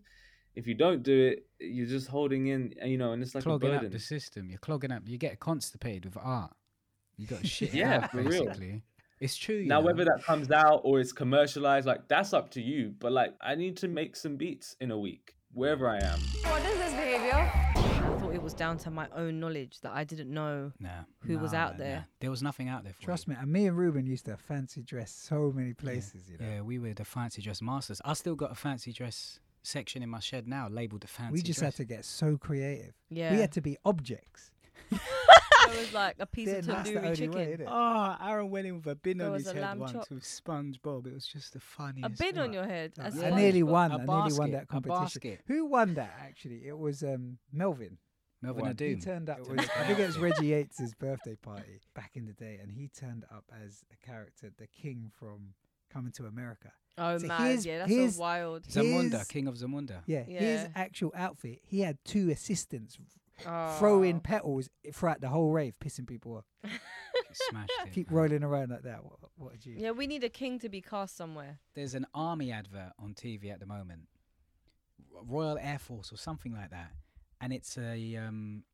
if 0.54 0.66
you 0.66 0.74
don't 0.74 1.02
do 1.02 1.28
it, 1.28 1.46
you're 1.58 1.86
just 1.86 2.08
holding 2.08 2.48
in, 2.48 2.74
you 2.84 2.98
know, 2.98 3.12
and 3.12 3.22
it's 3.22 3.34
like 3.34 3.44
clogging 3.44 3.74
up 3.74 3.90
the 3.90 3.98
system. 3.98 4.50
You're 4.50 4.58
clogging 4.58 4.92
up. 4.92 5.02
You 5.06 5.16
get 5.18 5.40
constipated 5.40 6.04
with 6.04 6.16
art. 6.16 6.52
You 7.16 7.26
got 7.26 7.46
shit 7.46 7.72
Yeah, 7.72 8.00
out, 8.04 8.10
for 8.10 8.22
real. 8.22 8.54
Basically. 9.20 9.24
It's 9.24 9.36
true. 9.36 9.64
Now, 9.66 9.80
know. 9.80 9.86
whether 9.86 10.04
that 10.04 10.22
comes 10.24 10.50
out 10.50 10.80
or 10.84 10.98
it's 11.00 11.12
commercialized, 11.12 11.86
like 11.86 12.08
that's 12.08 12.32
up 12.32 12.50
to 12.52 12.62
you. 12.62 12.94
But 12.98 13.12
like, 13.12 13.34
I 13.40 13.54
need 13.54 13.76
to 13.78 13.88
make 13.88 14.16
some 14.16 14.36
beats 14.36 14.76
in 14.80 14.90
a 14.90 14.98
week, 14.98 15.34
wherever 15.52 15.88
I 15.88 15.96
am. 15.98 16.18
What 16.44 16.62
is 16.64 16.78
this 16.78 16.92
behavior? 16.92 17.32
I 17.34 18.16
thought 18.18 18.34
it 18.34 18.42
was 18.42 18.54
down 18.54 18.78
to 18.78 18.90
my 18.90 19.06
own 19.14 19.38
knowledge 19.40 19.80
that 19.82 19.92
I 19.92 20.04
didn't 20.04 20.32
know 20.32 20.72
Nah, 20.80 21.04
who 21.20 21.38
was 21.38 21.52
nah, 21.52 21.58
out 21.58 21.72
nah. 21.78 21.84
there. 21.84 22.06
There 22.20 22.30
was 22.30 22.42
nothing 22.42 22.68
out 22.68 22.82
there 22.84 22.92
for 22.94 23.02
Trust 23.02 23.26
you. 23.26 23.34
me, 23.34 23.38
and 23.40 23.50
me 23.52 23.66
and 23.66 23.76
Reuben 23.76 24.06
used 24.06 24.24
to 24.26 24.36
fancy 24.36 24.82
dress 24.82 25.12
so 25.12 25.52
many 25.54 25.74
places. 25.74 26.22
You 26.30 26.38
know, 26.38 26.50
Yeah, 26.54 26.60
we 26.62 26.78
were 26.78 26.92
the 26.94 27.04
fancy 27.04 27.40
dress 27.42 27.60
masters. 27.62 28.00
I 28.04 28.14
still 28.14 28.34
got 28.34 28.50
a 28.52 28.54
fancy 28.54 28.92
dress 28.92 29.38
section 29.62 30.02
in 30.02 30.08
my 30.08 30.20
shed 30.20 30.48
now, 30.48 30.68
labeled 30.68 31.02
the 31.02 31.06
fancy. 31.06 31.32
we 31.34 31.42
just 31.42 31.60
dress. 31.60 31.76
had 31.76 31.76
to 31.76 31.84
get 31.94 32.04
so 32.06 32.36
creative. 32.38 32.94
Yeah. 33.10 33.32
We 33.32 33.40
had 33.40 33.52
to 33.52 33.60
be 33.60 33.76
objects. 33.84 34.50
There 35.70 35.80
was 35.80 35.92
like 35.94 36.16
a 36.18 36.26
piece 36.26 36.48
of 36.48 36.66
Then 36.66 36.74
that's 36.76 36.90
tandoori 36.90 37.16
chicken. 37.16 37.34
way. 37.34 37.58
Oh, 37.66 38.16
Aaron 38.22 38.50
went 38.50 38.66
in 38.66 38.76
with 38.76 38.86
a 38.86 38.94
bin 38.96 39.18
There 39.18 39.26
on 39.28 39.32
was 39.34 39.42
his 39.44 39.52
a 39.52 39.54
head 39.54 39.62
lamb 39.62 39.78
once 39.80 39.92
chop. 39.92 40.10
with 40.10 40.22
SpongeBob. 40.24 41.06
It 41.06 41.14
was 41.14 41.26
just 41.26 41.52
the 41.52 41.60
funniest. 41.60 42.20
A 42.20 42.24
bin 42.24 42.38
on 42.38 42.52
your 42.52 42.64
head. 42.66 42.92
No, 42.98 43.04
I 43.04 43.26
I 43.28 43.30
nearly 43.30 43.62
won. 43.62 43.92
I 43.92 43.96
nearly 44.04 44.32
won 44.38 44.50
that 44.52 44.68
competition. 44.68 45.38
Who 45.46 45.66
won 45.66 45.94
that 45.94 46.14
actually? 46.20 46.66
It 46.66 46.78
was 46.78 47.02
um, 47.02 47.38
Melvin. 47.52 47.98
Melvin 48.42 48.62
won. 48.64 48.76
He 48.78 48.96
turned 48.96 49.28
up. 49.30 49.38
It 49.40 49.48
Was, 49.48 49.58
was 49.58 49.68
I 49.78 49.84
think 49.84 49.98
it 49.98 50.06
was. 50.06 50.18
Reggie 50.18 50.46
Yates' 50.46 50.94
birthday 50.98 51.36
party 51.36 51.80
back 51.94 52.12
in 52.14 52.26
the 52.26 52.32
day, 52.32 52.58
and 52.62 52.70
he 52.72 52.88
turned 52.88 53.24
up 53.34 53.44
as 53.64 53.84
a 53.92 54.06
character, 54.06 54.50
the 54.58 54.66
king 54.66 55.10
from 55.18 55.54
coming 55.92 56.12
to 56.12 56.26
America. 56.26 56.72
Oh 56.98 57.18
So 57.18 57.26
man, 57.26 57.40
here's- 57.42 57.64
yeah, 57.66 57.78
that's 57.78 57.90
here's- 57.90 58.14
so 58.16 58.20
wild. 58.20 58.64
Zamunda, 58.66 59.18
His- 59.20 59.28
king 59.28 59.46
of 59.46 59.54
Zamunda. 59.56 60.02
Yeah, 60.06 60.22
his 60.22 60.68
actual 60.74 61.12
outfit, 61.16 61.60
he 61.66 61.80
had 61.80 61.98
two 62.04 62.30
assistants 62.30 62.98
throwing 63.78 64.16
Oh. 64.16 64.20
petals 64.20 64.68
throughout 64.92 65.20
the 65.20 65.28
whole 65.28 65.50
rave, 65.50 65.74
pissing 65.80 66.06
people 66.06 66.36
off. 66.36 66.44
Smashed 67.32 67.70
it. 67.86 67.92
Keep 67.92 68.10
man. 68.10 68.16
rolling 68.18 68.42
around 68.42 68.70
like 68.70 68.82
that. 68.82 69.04
What, 69.04 69.18
what 69.36 69.52
did 69.52 69.66
you? 69.66 69.74
Yeah, 69.78 69.90
we 69.92 70.06
need 70.06 70.24
a 70.24 70.28
king 70.28 70.58
to 70.60 70.68
be 70.68 70.80
cast 70.80 71.16
somewhere. 71.16 71.58
There's 71.74 71.94
an 71.94 72.06
army 72.14 72.50
advert 72.50 72.92
on 72.98 73.14
TV 73.14 73.50
at 73.52 73.60
the 73.60 73.66
moment, 73.66 74.08
Royal 75.26 75.58
Air 75.58 75.78
Force 75.78 76.12
or 76.12 76.16
something 76.16 76.52
like 76.52 76.70
that, 76.70 76.90
and 77.40 77.52
it's 77.52 77.76
a 77.78 78.16
um, 78.16 78.64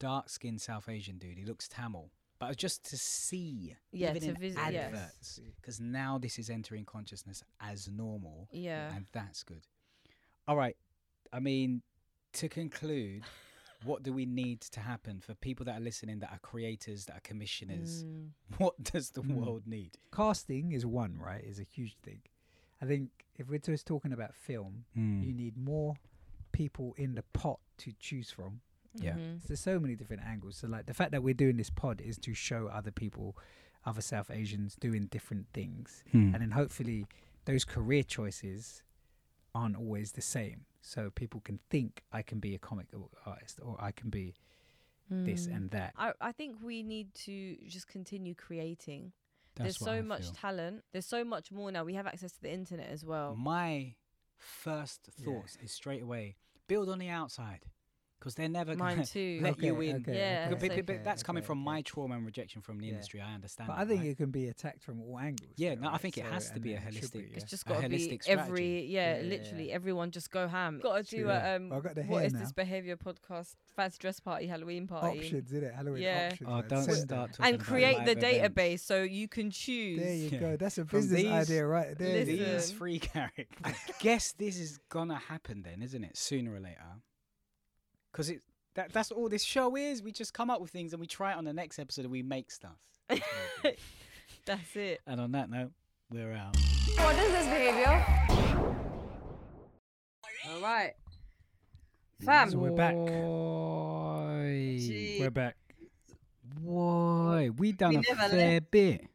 dark-skinned 0.00 0.60
South 0.60 0.88
Asian 0.88 1.18
dude. 1.18 1.38
He 1.38 1.44
looks 1.44 1.66
Tamil, 1.68 2.10
but 2.38 2.56
just 2.56 2.84
to 2.90 2.96
see, 2.98 3.74
Yeah, 3.92 4.10
even 4.10 4.22
to 4.22 4.28
in 4.30 4.36
visit, 4.36 4.60
adverts, 4.60 5.40
because 5.60 5.80
now 5.80 6.18
this 6.18 6.38
is 6.38 6.50
entering 6.50 6.84
consciousness 6.84 7.42
as 7.60 7.88
normal, 7.88 8.48
Yeah. 8.52 8.94
and 8.94 9.06
that's 9.12 9.42
good. 9.44 9.66
All 10.46 10.56
right, 10.56 10.76
I 11.32 11.40
mean, 11.40 11.82
to 12.34 12.48
conclude. 12.48 13.22
What 13.82 14.02
do 14.02 14.12
we 14.12 14.24
need 14.26 14.60
to 14.62 14.80
happen 14.80 15.20
for 15.20 15.34
people 15.34 15.64
that 15.66 15.76
are 15.76 15.84
listening, 15.84 16.20
that 16.20 16.32
are 16.32 16.38
creators, 16.38 17.06
that 17.06 17.16
are 17.16 17.20
commissioners? 17.20 18.04
Mm. 18.04 18.28
What 18.58 18.82
does 18.82 19.10
the 19.10 19.22
Mm. 19.22 19.34
world 19.34 19.66
need? 19.66 19.98
Casting 20.12 20.72
is 20.72 20.86
one, 20.86 21.18
right? 21.18 21.42
Is 21.44 21.58
a 21.58 21.64
huge 21.64 21.96
thing. 22.02 22.20
I 22.80 22.86
think 22.86 23.10
if 23.36 23.48
we're 23.48 23.58
just 23.58 23.86
talking 23.86 24.12
about 24.12 24.34
film, 24.34 24.84
Mm. 24.96 25.24
you 25.26 25.32
need 25.32 25.56
more 25.56 25.94
people 26.52 26.94
in 26.96 27.14
the 27.14 27.22
pot 27.32 27.58
to 27.78 27.92
choose 27.98 28.30
from. 28.30 28.60
Yeah. 28.94 29.16
Mhm. 29.16 29.42
There's 29.42 29.60
so 29.60 29.80
many 29.80 29.96
different 29.96 30.22
angles. 30.22 30.56
So 30.58 30.68
like 30.68 30.86
the 30.86 30.94
fact 30.94 31.10
that 31.10 31.22
we're 31.22 31.34
doing 31.34 31.56
this 31.56 31.70
pod 31.70 32.00
is 32.00 32.16
to 32.18 32.32
show 32.34 32.68
other 32.68 32.92
people, 32.92 33.36
other 33.84 34.00
South 34.00 34.30
Asians 34.30 34.76
doing 34.76 35.06
different 35.06 35.48
things, 35.52 36.04
Hmm. 36.12 36.32
and 36.32 36.40
then 36.42 36.52
hopefully 36.52 37.06
those 37.44 37.64
career 37.64 38.02
choices 38.04 38.82
aren't 39.54 39.76
always 39.76 40.12
the 40.12 40.22
same. 40.22 40.64
So 40.86 41.10
people 41.10 41.40
can 41.40 41.58
think 41.70 42.02
I 42.12 42.20
can 42.20 42.40
be 42.40 42.54
a 42.54 42.58
comic 42.58 42.88
artist 43.24 43.58
or 43.62 43.76
I 43.80 43.90
can 43.90 44.10
be 44.10 44.34
this 45.10 45.46
Mm. 45.46 45.56
and 45.56 45.70
that. 45.70 45.94
I, 45.96 46.12
I 46.20 46.32
think 46.32 46.56
we 46.62 46.82
need 46.82 47.14
to 47.26 47.56
just 47.66 47.88
continue 47.88 48.34
creating. 48.34 49.12
That's 49.54 49.78
There's 49.78 49.78
so 49.78 49.98
I 49.98 50.00
much 50.02 50.24
feel. 50.24 50.32
talent. 50.34 50.84
There's 50.92 51.06
so 51.06 51.24
much 51.24 51.50
more 51.50 51.72
now. 51.72 51.84
We 51.84 51.94
have 51.94 52.06
access 52.06 52.32
to 52.32 52.42
the 52.42 52.52
internet 52.52 52.90
as 52.90 53.02
well. 53.04 53.34
My 53.34 53.94
first 54.36 55.08
Yeah. 55.16 55.24
thoughts 55.24 55.56
is 55.62 55.72
straight 55.72 56.02
away 56.02 56.36
build 56.66 56.88
on 56.90 56.98
the 56.98 57.08
outside 57.08 57.60
because 58.24 58.36
they're 58.36 58.48
never 58.48 58.74
going 58.74 59.02
to 59.02 59.40
let 59.42 59.60
you 59.62 59.78
in. 59.82 59.96
okay, 59.96 60.16
Yeah, 60.16 60.48
But- 60.48 60.60
but- 60.60 60.70
so- 60.70 60.76
but- 60.76 60.86
but 60.86 61.04
that's 61.04 61.22
coming 61.22 61.42
okay, 61.42 61.46
from 61.48 61.58
my 61.58 61.82
trauma 61.82 62.14
and 62.16 62.24
rejection 62.24 62.62
from 62.62 62.78
the 62.78 62.86
Yeah. 62.86 62.92
industry. 62.92 63.20
I 63.20 63.34
understand. 63.34 63.68
But 63.68 63.74
that, 63.76 63.82
I 63.82 63.84
think 63.84 64.00
right? 64.00 64.08
it 64.12 64.16
can 64.16 64.30
be 64.30 64.48
attacked 64.48 64.82
from 64.82 65.02
all 65.02 65.18
angles. 65.18 65.50
Yeah, 65.56 65.74
though, 65.74 65.82
no, 65.82 65.90
I 65.92 65.98
think 65.98 66.16
it 66.16 66.24
So- 66.24 66.30
has 66.30 66.50
to 66.52 66.58
be 66.60 66.72
a 66.72 66.80
then 66.80 66.90
holistic- 66.94 67.12
be, 67.12 67.36
It's 67.36 67.44
just 67.44 67.66
got 67.66 67.82
to 67.82 67.88
be 67.90 67.98
strategy. 67.98 68.30
every 68.30 68.80
yeah, 68.86 69.16
Yeah, 69.16 69.22
yeah, 69.22 69.28
literally 69.28 69.68
yeah. 69.68 69.74
everyone 69.74 70.10
just 70.10 70.30
go 70.30 70.48
ham. 70.48 70.80
Got 70.82 71.04
to 71.04 71.16
do 71.16 71.22
True. 71.24 71.30
a 71.32 71.56
um. 71.56 71.70
I 71.70 71.80
got 71.80 71.94
the 71.96 72.02
what 72.04 72.18
hair 72.20 72.26
is 72.28 72.32
now. 72.32 72.38
this 72.40 72.52
behavior 72.52 72.96
podcast? 72.96 73.56
Fancy 73.76 73.98
dress 74.00 74.20
party, 74.20 74.46
Halloween 74.46 74.86
party. 74.86 75.18
options, 75.18 75.52
is 75.52 75.62
it? 75.62 75.74
Halloween 75.74 76.02
Yeah. 76.02 76.28
options. 76.32 76.48
Oh, 76.48 76.54
man. 76.60 76.68
don't 76.68 76.82
Send 76.84 76.96
start 76.98 77.32
talking 77.34 77.54
and 77.54 77.62
create 77.62 78.04
the 78.06 78.16
database 78.16 78.80
so 78.80 79.02
you 79.02 79.28
can 79.28 79.50
choose. 79.50 80.00
There 80.00 80.14
you 80.14 80.30
go. 80.38 80.56
That's 80.56 80.78
a 80.78 80.84
business 80.86 81.26
idea 81.26 81.66
right 81.66 81.98
there. 81.98 82.24
These 82.24 82.70
three 82.72 82.98
characters. 83.00 83.46
I 83.62 83.74
guess 84.00 84.32
this 84.32 84.58
is 84.58 84.78
gonna 84.88 85.18
happen 85.18 85.60
then, 85.62 85.82
isn't 85.82 86.02
it? 86.04 86.16
Sooner 86.16 86.54
or 86.54 86.60
later. 86.60 86.80
Because 88.14 88.30
it 88.30 88.42
that 88.76 88.92
that's 88.92 89.10
all 89.10 89.28
this 89.28 89.42
show 89.42 89.76
is. 89.76 90.00
We 90.00 90.12
just 90.12 90.32
come 90.32 90.48
up 90.50 90.60
with 90.60 90.70
things 90.70 90.92
and 90.92 91.00
we 91.00 91.06
try 91.08 91.32
it 91.32 91.36
on 91.36 91.44
the 91.44 91.52
next 91.52 91.80
episode 91.80 92.02
and 92.04 92.12
we 92.12 92.22
make 92.22 92.52
stuff. 92.52 92.78
That's 94.46 94.76
it. 94.76 95.00
And 95.06 95.20
on 95.20 95.32
that 95.32 95.50
note, 95.50 95.72
we're 96.10 96.32
out. 96.32 96.56
What 96.96 97.16
is 97.18 97.32
this 97.32 97.46
behavior? 97.46 98.04
All 100.48 100.60
right. 100.62 100.92
Fam. 102.24 102.50
So 102.50 102.58
we're 102.58 102.70
back. 102.70 102.94
Why? 102.94 104.76
Gee. 104.78 105.16
We're 105.18 105.30
back. 105.30 105.56
Why? 106.60 107.50
We 107.56 107.72
done 107.72 107.90
We 107.90 107.96
a 107.96 108.02
never 108.14 108.28
fair 108.28 108.60
bit. 108.60 109.06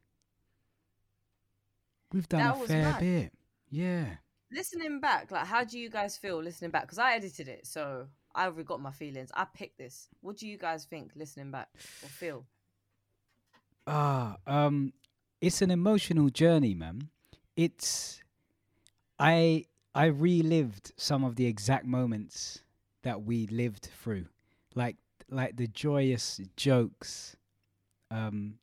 We've 2.12 2.28
done 2.28 2.42
That 2.42 2.62
a 2.64 2.68
fair 2.68 2.84
mad. 2.84 3.00
bit. 3.00 3.34
Yeah. 3.70 4.06
listening 4.52 5.00
back, 5.00 5.32
like, 5.32 5.46
how 5.46 5.64
do 5.64 5.78
you 5.80 5.90
guys 5.90 6.18
feel 6.18 6.42
listening 6.42 6.72
back? 6.72 6.82
Because 6.84 6.98
I 6.98 7.14
edited 7.14 7.48
it, 7.48 7.68
so 7.68 8.08
I 8.36 8.46
already 8.46 8.64
got 8.64 8.82
my 8.82 8.92
feelings. 8.92 9.32
I 9.34 9.46
picked 9.46 9.78
this. 9.78 10.08
What 10.22 10.38
do 10.38 10.48
you 10.48 10.58
guys 10.58 10.86
think 10.86 11.12
listening 11.16 11.52
back 11.52 11.70
or 12.04 12.10
feel? 12.10 12.46
Ah, 13.88 14.38
um, 14.46 14.94
it's 15.42 15.62
an 15.62 15.72
emotional 15.72 16.30
journey, 16.30 16.74
man. 16.74 17.10
It's, 17.56 18.22
I 19.18 19.66
I 19.96 20.06
relived 20.06 20.94
some 20.98 21.24
of 21.24 21.36
the 21.36 21.46
exact 21.46 21.86
moments 21.86 22.62
that 23.04 23.24
we 23.24 23.48
lived 23.48 23.90
through, 24.02 24.28
like 24.76 24.98
like 25.30 25.58
the 25.58 25.68
joyous 25.68 26.40
jokes. 26.56 27.36
Um, 28.12 28.60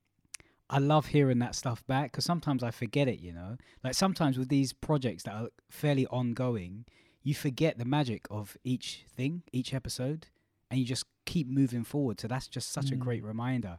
I 0.68 0.78
love 0.78 1.06
hearing 1.06 1.38
that 1.40 1.54
stuff 1.54 1.86
back 1.86 2.12
because 2.12 2.24
sometimes 2.24 2.62
I 2.62 2.70
forget 2.70 3.08
it. 3.08 3.20
You 3.20 3.32
know, 3.32 3.56
like 3.82 3.94
sometimes 3.94 4.38
with 4.38 4.48
these 4.48 4.72
projects 4.72 5.24
that 5.24 5.34
are 5.34 5.48
fairly 5.68 6.06
ongoing, 6.06 6.84
you 7.26 7.34
forget 7.34 7.76
the 7.76 7.84
magic 7.84 8.24
of 8.30 8.56
each 8.62 9.04
thing, 9.16 9.42
each 9.52 9.74
episode, 9.74 10.28
and 10.70 10.78
you 10.78 10.86
just 10.86 11.04
keep 11.24 11.48
moving 11.48 11.82
forward. 11.82 12.20
So 12.20 12.28
that's 12.28 12.46
just 12.46 12.70
such 12.70 12.92
a 12.92 12.94
mm. 12.94 13.00
great 13.00 13.24
reminder. 13.24 13.78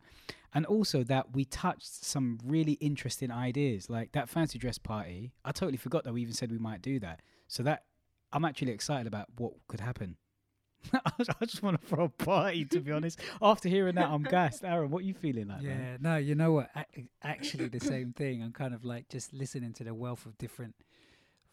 And 0.53 0.65
also 0.65 1.01
that 1.05 1.33
we 1.33 1.45
touched 1.45 2.03
some 2.03 2.39
really 2.43 2.73
interesting 2.73 3.31
ideas, 3.31 3.89
like 3.89 4.11
that 4.11 4.27
fancy 4.27 4.59
dress 4.59 4.77
party. 4.77 5.31
I 5.45 5.53
totally 5.53 5.77
forgot 5.77 6.03
that 6.03 6.11
we 6.11 6.21
even 6.23 6.33
said 6.33 6.51
we 6.51 6.57
might 6.57 6.81
do 6.81 6.99
that. 6.99 7.21
So 7.47 7.63
that 7.63 7.85
I'm 8.33 8.43
actually 8.43 8.73
excited 8.73 9.07
about 9.07 9.27
what 9.37 9.53
could 9.69 9.79
happen. 9.79 10.17
I 10.93 11.45
just 11.45 11.63
want 11.63 11.79
to 11.79 11.87
throw 11.87 12.03
a 12.03 12.09
party, 12.09 12.65
to 12.65 12.81
be 12.81 12.91
honest. 12.91 13.17
After 13.41 13.69
hearing 13.69 13.95
that, 13.95 14.09
I'm 14.09 14.23
gassed. 14.23 14.65
Aaron, 14.65 14.89
what 14.91 15.03
are 15.03 15.05
you 15.05 15.13
feeling 15.13 15.47
like? 15.47 15.61
Yeah, 15.61 15.69
man? 15.69 15.97
no, 16.01 16.17
you 16.17 16.35
know 16.35 16.51
what? 16.51 16.69
Ac- 16.75 17.07
Actually, 17.23 17.69
the 17.69 17.79
same 17.79 18.11
thing. 18.11 18.43
I'm 18.43 18.51
kind 18.51 18.73
of 18.73 18.83
like 18.83 19.07
just 19.07 19.31
listening 19.31 19.71
to 19.75 19.85
the 19.85 19.93
wealth 19.93 20.25
of 20.25 20.37
different 20.37 20.75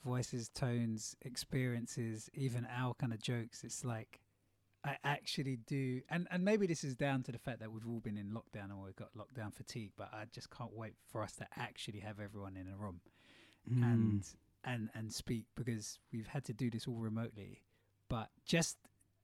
voices, 0.04 0.48
tones, 0.48 1.16
experiences, 1.22 2.28
even 2.34 2.66
our 2.76 2.94
kind 2.94 3.12
of 3.12 3.20
jokes. 3.20 3.64
It's 3.64 3.84
like 3.84 4.20
I 4.84 4.96
actually 5.04 5.56
do, 5.66 6.02
and 6.10 6.28
and 6.30 6.44
maybe 6.44 6.66
this 6.66 6.84
is 6.84 6.94
down 6.94 7.22
to 7.24 7.32
the 7.32 7.38
fact 7.38 7.60
that 7.60 7.72
we've 7.72 7.86
all 7.88 8.00
been 8.00 8.18
in 8.18 8.30
lockdown 8.30 8.64
and 8.70 8.82
we've 8.82 8.96
got 8.96 9.08
lockdown 9.16 9.52
fatigue. 9.54 9.92
But 9.96 10.10
I 10.12 10.24
just 10.32 10.50
can't 10.50 10.74
wait 10.74 10.94
for 11.10 11.22
us 11.22 11.32
to 11.36 11.46
actually 11.56 12.00
have 12.00 12.20
everyone 12.20 12.56
in 12.56 12.68
a 12.68 12.76
room 12.76 13.00
Mm. 13.70 13.82
and 13.82 14.24
and 14.64 14.90
and 14.94 15.10
speak 15.12 15.46
because 15.56 15.98
we've 16.12 16.26
had 16.26 16.44
to 16.44 16.52
do 16.52 16.70
this 16.70 16.86
all 16.86 16.96
remotely. 16.98 17.62
But 18.10 18.28
just 18.44 18.76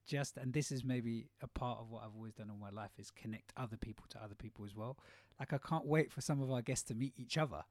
just 0.07 0.39
and 0.39 0.55
this 0.55 0.73
is 0.73 0.83
maybe 0.83 1.29
a 1.43 1.47
part 1.47 1.79
of 1.79 1.91
what 1.91 2.03
I've 2.05 2.15
always 2.17 2.33
done 2.33 2.49
all 2.51 2.57
my 2.57 2.71
life 2.71 2.93
is 2.99 3.11
connect 3.11 3.53
other 3.59 3.77
people 3.77 4.07
to 4.11 4.23
other 4.23 4.35
people 4.35 4.65
as 4.65 4.75
well. 4.75 4.97
Like 5.39 5.53
I 5.53 5.59
can't 5.59 5.85
wait 5.85 6.11
for 6.11 6.23
some 6.23 6.41
of 6.41 6.51
our 6.51 6.63
guests 6.63 6.85
to 6.89 6.95
meet 6.95 7.13
each 7.19 7.37
other. 7.37 7.63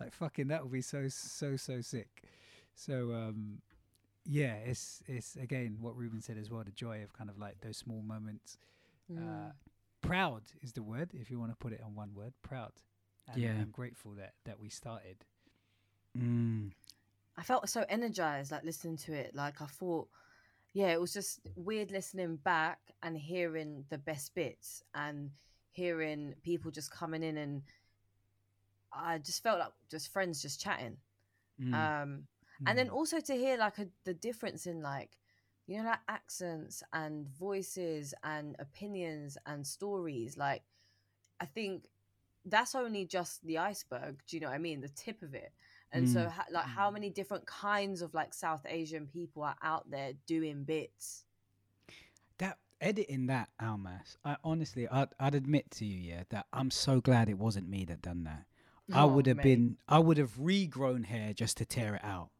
Like 0.00 0.12
fucking 0.12 0.48
that 0.48 0.64
would 0.64 0.72
be 0.72 0.82
so 0.82 1.06
so 1.08 1.54
so 1.56 1.80
sick. 1.80 2.24
So 2.76 3.12
um 3.12 3.58
yeah, 4.24 4.54
it's 4.64 5.02
it's 5.06 5.36
again 5.36 5.78
what 5.80 5.96
Reuben 5.96 6.20
said 6.20 6.38
as 6.38 6.50
well, 6.50 6.62
the 6.62 6.70
joy 6.70 7.02
of 7.02 7.12
kind 7.12 7.30
of 7.30 7.38
like 7.38 7.60
those 7.60 7.76
small 7.78 8.02
moments. 8.02 8.58
Mm. 9.10 9.18
Uh 9.18 9.52
proud 10.02 10.42
is 10.62 10.72
the 10.72 10.82
word 10.82 11.10
if 11.14 11.30
you 11.30 11.40
want 11.40 11.50
to 11.50 11.56
put 11.56 11.72
it 11.72 11.80
on 11.84 11.94
one 11.94 12.14
word, 12.14 12.32
proud. 12.42 12.72
And 13.28 13.42
Yeah. 13.42 13.50
I'm 13.50 13.70
grateful 13.70 14.12
that 14.12 14.34
that 14.44 14.60
we 14.60 14.68
started. 14.68 15.24
Mm. 16.16 16.70
I 17.36 17.42
felt 17.42 17.68
so 17.68 17.84
energized, 17.88 18.52
like 18.52 18.64
listening 18.64 18.96
to 18.98 19.12
it. 19.12 19.34
Like 19.34 19.60
I 19.60 19.66
thought, 19.66 20.08
yeah, 20.72 20.88
it 20.88 21.00
was 21.00 21.12
just 21.12 21.40
weird 21.54 21.90
listening 21.90 22.36
back 22.36 22.78
and 23.02 23.16
hearing 23.16 23.84
the 23.90 23.98
best 23.98 24.34
bits 24.34 24.82
and 24.94 25.30
hearing 25.72 26.34
people 26.42 26.70
just 26.70 26.90
coming 26.90 27.22
in 27.22 27.36
and 27.36 27.62
I 28.92 29.18
just 29.18 29.42
felt 29.42 29.58
like 29.58 29.72
just 29.90 30.12
friends 30.12 30.40
just 30.40 30.60
chatting. 30.60 30.96
Mm. 31.60 31.74
Um, 31.74 32.26
and 32.64 32.78
then 32.78 32.88
Mm. 32.88 32.90
also 32.90 33.20
to 33.20 33.34
hear 33.34 33.56
like 33.56 33.78
a, 33.78 33.86
the 34.04 34.14
difference 34.14 34.66
in 34.66 34.82
like 34.82 35.18
you 35.66 35.78
know 35.78 35.84
like 35.84 36.00
accents 36.08 36.82
and 36.92 37.28
voices 37.28 38.14
and 38.22 38.56
opinions 38.58 39.36
and 39.46 39.66
stories 39.66 40.36
like 40.36 40.62
i 41.40 41.44
think 41.44 41.84
that's 42.46 42.74
only 42.74 43.04
just 43.04 43.44
the 43.46 43.58
iceberg 43.58 44.22
do 44.26 44.36
you 44.36 44.40
know 44.40 44.48
what 44.48 44.54
i 44.54 44.58
mean 44.58 44.80
the 44.80 44.88
tip 44.88 45.22
of 45.22 45.34
it 45.34 45.52
and 45.92 46.08
so 46.08 46.28
Mm. 46.28 46.30
ha- 46.30 46.46
like 46.52 46.66
how 46.66 46.90
many 46.90 47.10
different 47.10 47.46
kinds 47.46 48.02
of 48.02 48.14
like 48.14 48.32
south 48.34 48.64
asian 48.68 49.06
people 49.06 49.42
are 49.42 49.56
out 49.62 49.90
there 49.90 50.12
doing 50.26 50.64
bits 50.64 51.24
that 52.38 52.58
editing 52.80 53.26
that 53.26 53.48
Almas, 53.60 54.16
I 54.24 54.36
honestly, 54.44 54.88
I'd, 54.88 55.08
I'd 55.18 55.34
admit 55.34 55.70
to 55.72 55.84
you, 55.84 55.98
yeah, 55.98 56.24
that 56.30 56.46
I'm 56.52 56.70
so 56.70 57.00
glad 57.00 57.28
it 57.28 57.38
wasn't 57.38 57.68
me 57.68 57.84
that 57.86 58.02
done 58.02 58.24
that. 58.24 58.46
I 58.92 59.04
Oh, 59.04 59.06
would 59.06 59.26
have 59.26 59.40
been, 59.40 59.78
I 59.88 59.98
would 59.98 60.18
have 60.18 60.36
regrown 60.36 61.04
hair 61.06 61.32
just 61.34 61.56
to 61.58 61.64
tear 61.66 61.94
it 61.96 62.04
out. 62.04 62.30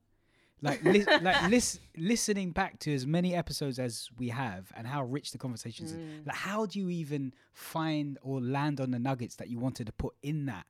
Like, 0.62 0.82
li- 0.84 1.04
like 1.22 1.50
lis- 1.50 1.78
listening 1.96 2.50
back 2.52 2.78
to 2.80 2.94
as 2.94 3.06
many 3.06 3.34
episodes 3.34 3.78
as 3.78 4.08
we 4.18 4.30
have, 4.30 4.72
and 4.76 4.86
how 4.86 5.04
rich 5.04 5.32
the 5.32 5.38
conversations. 5.38 5.92
is. 5.92 5.98
Mm. 5.98 6.26
Like, 6.26 6.36
how 6.36 6.64
do 6.66 6.78
you 6.78 6.88
even 6.88 7.34
find 7.52 8.18
or 8.22 8.40
land 8.40 8.80
on 8.80 8.90
the 8.90 8.98
nuggets 8.98 9.36
that 9.36 9.48
you 9.48 9.58
wanted 9.58 9.86
to 9.86 9.92
put 9.92 10.14
in 10.22 10.46
that 10.46 10.66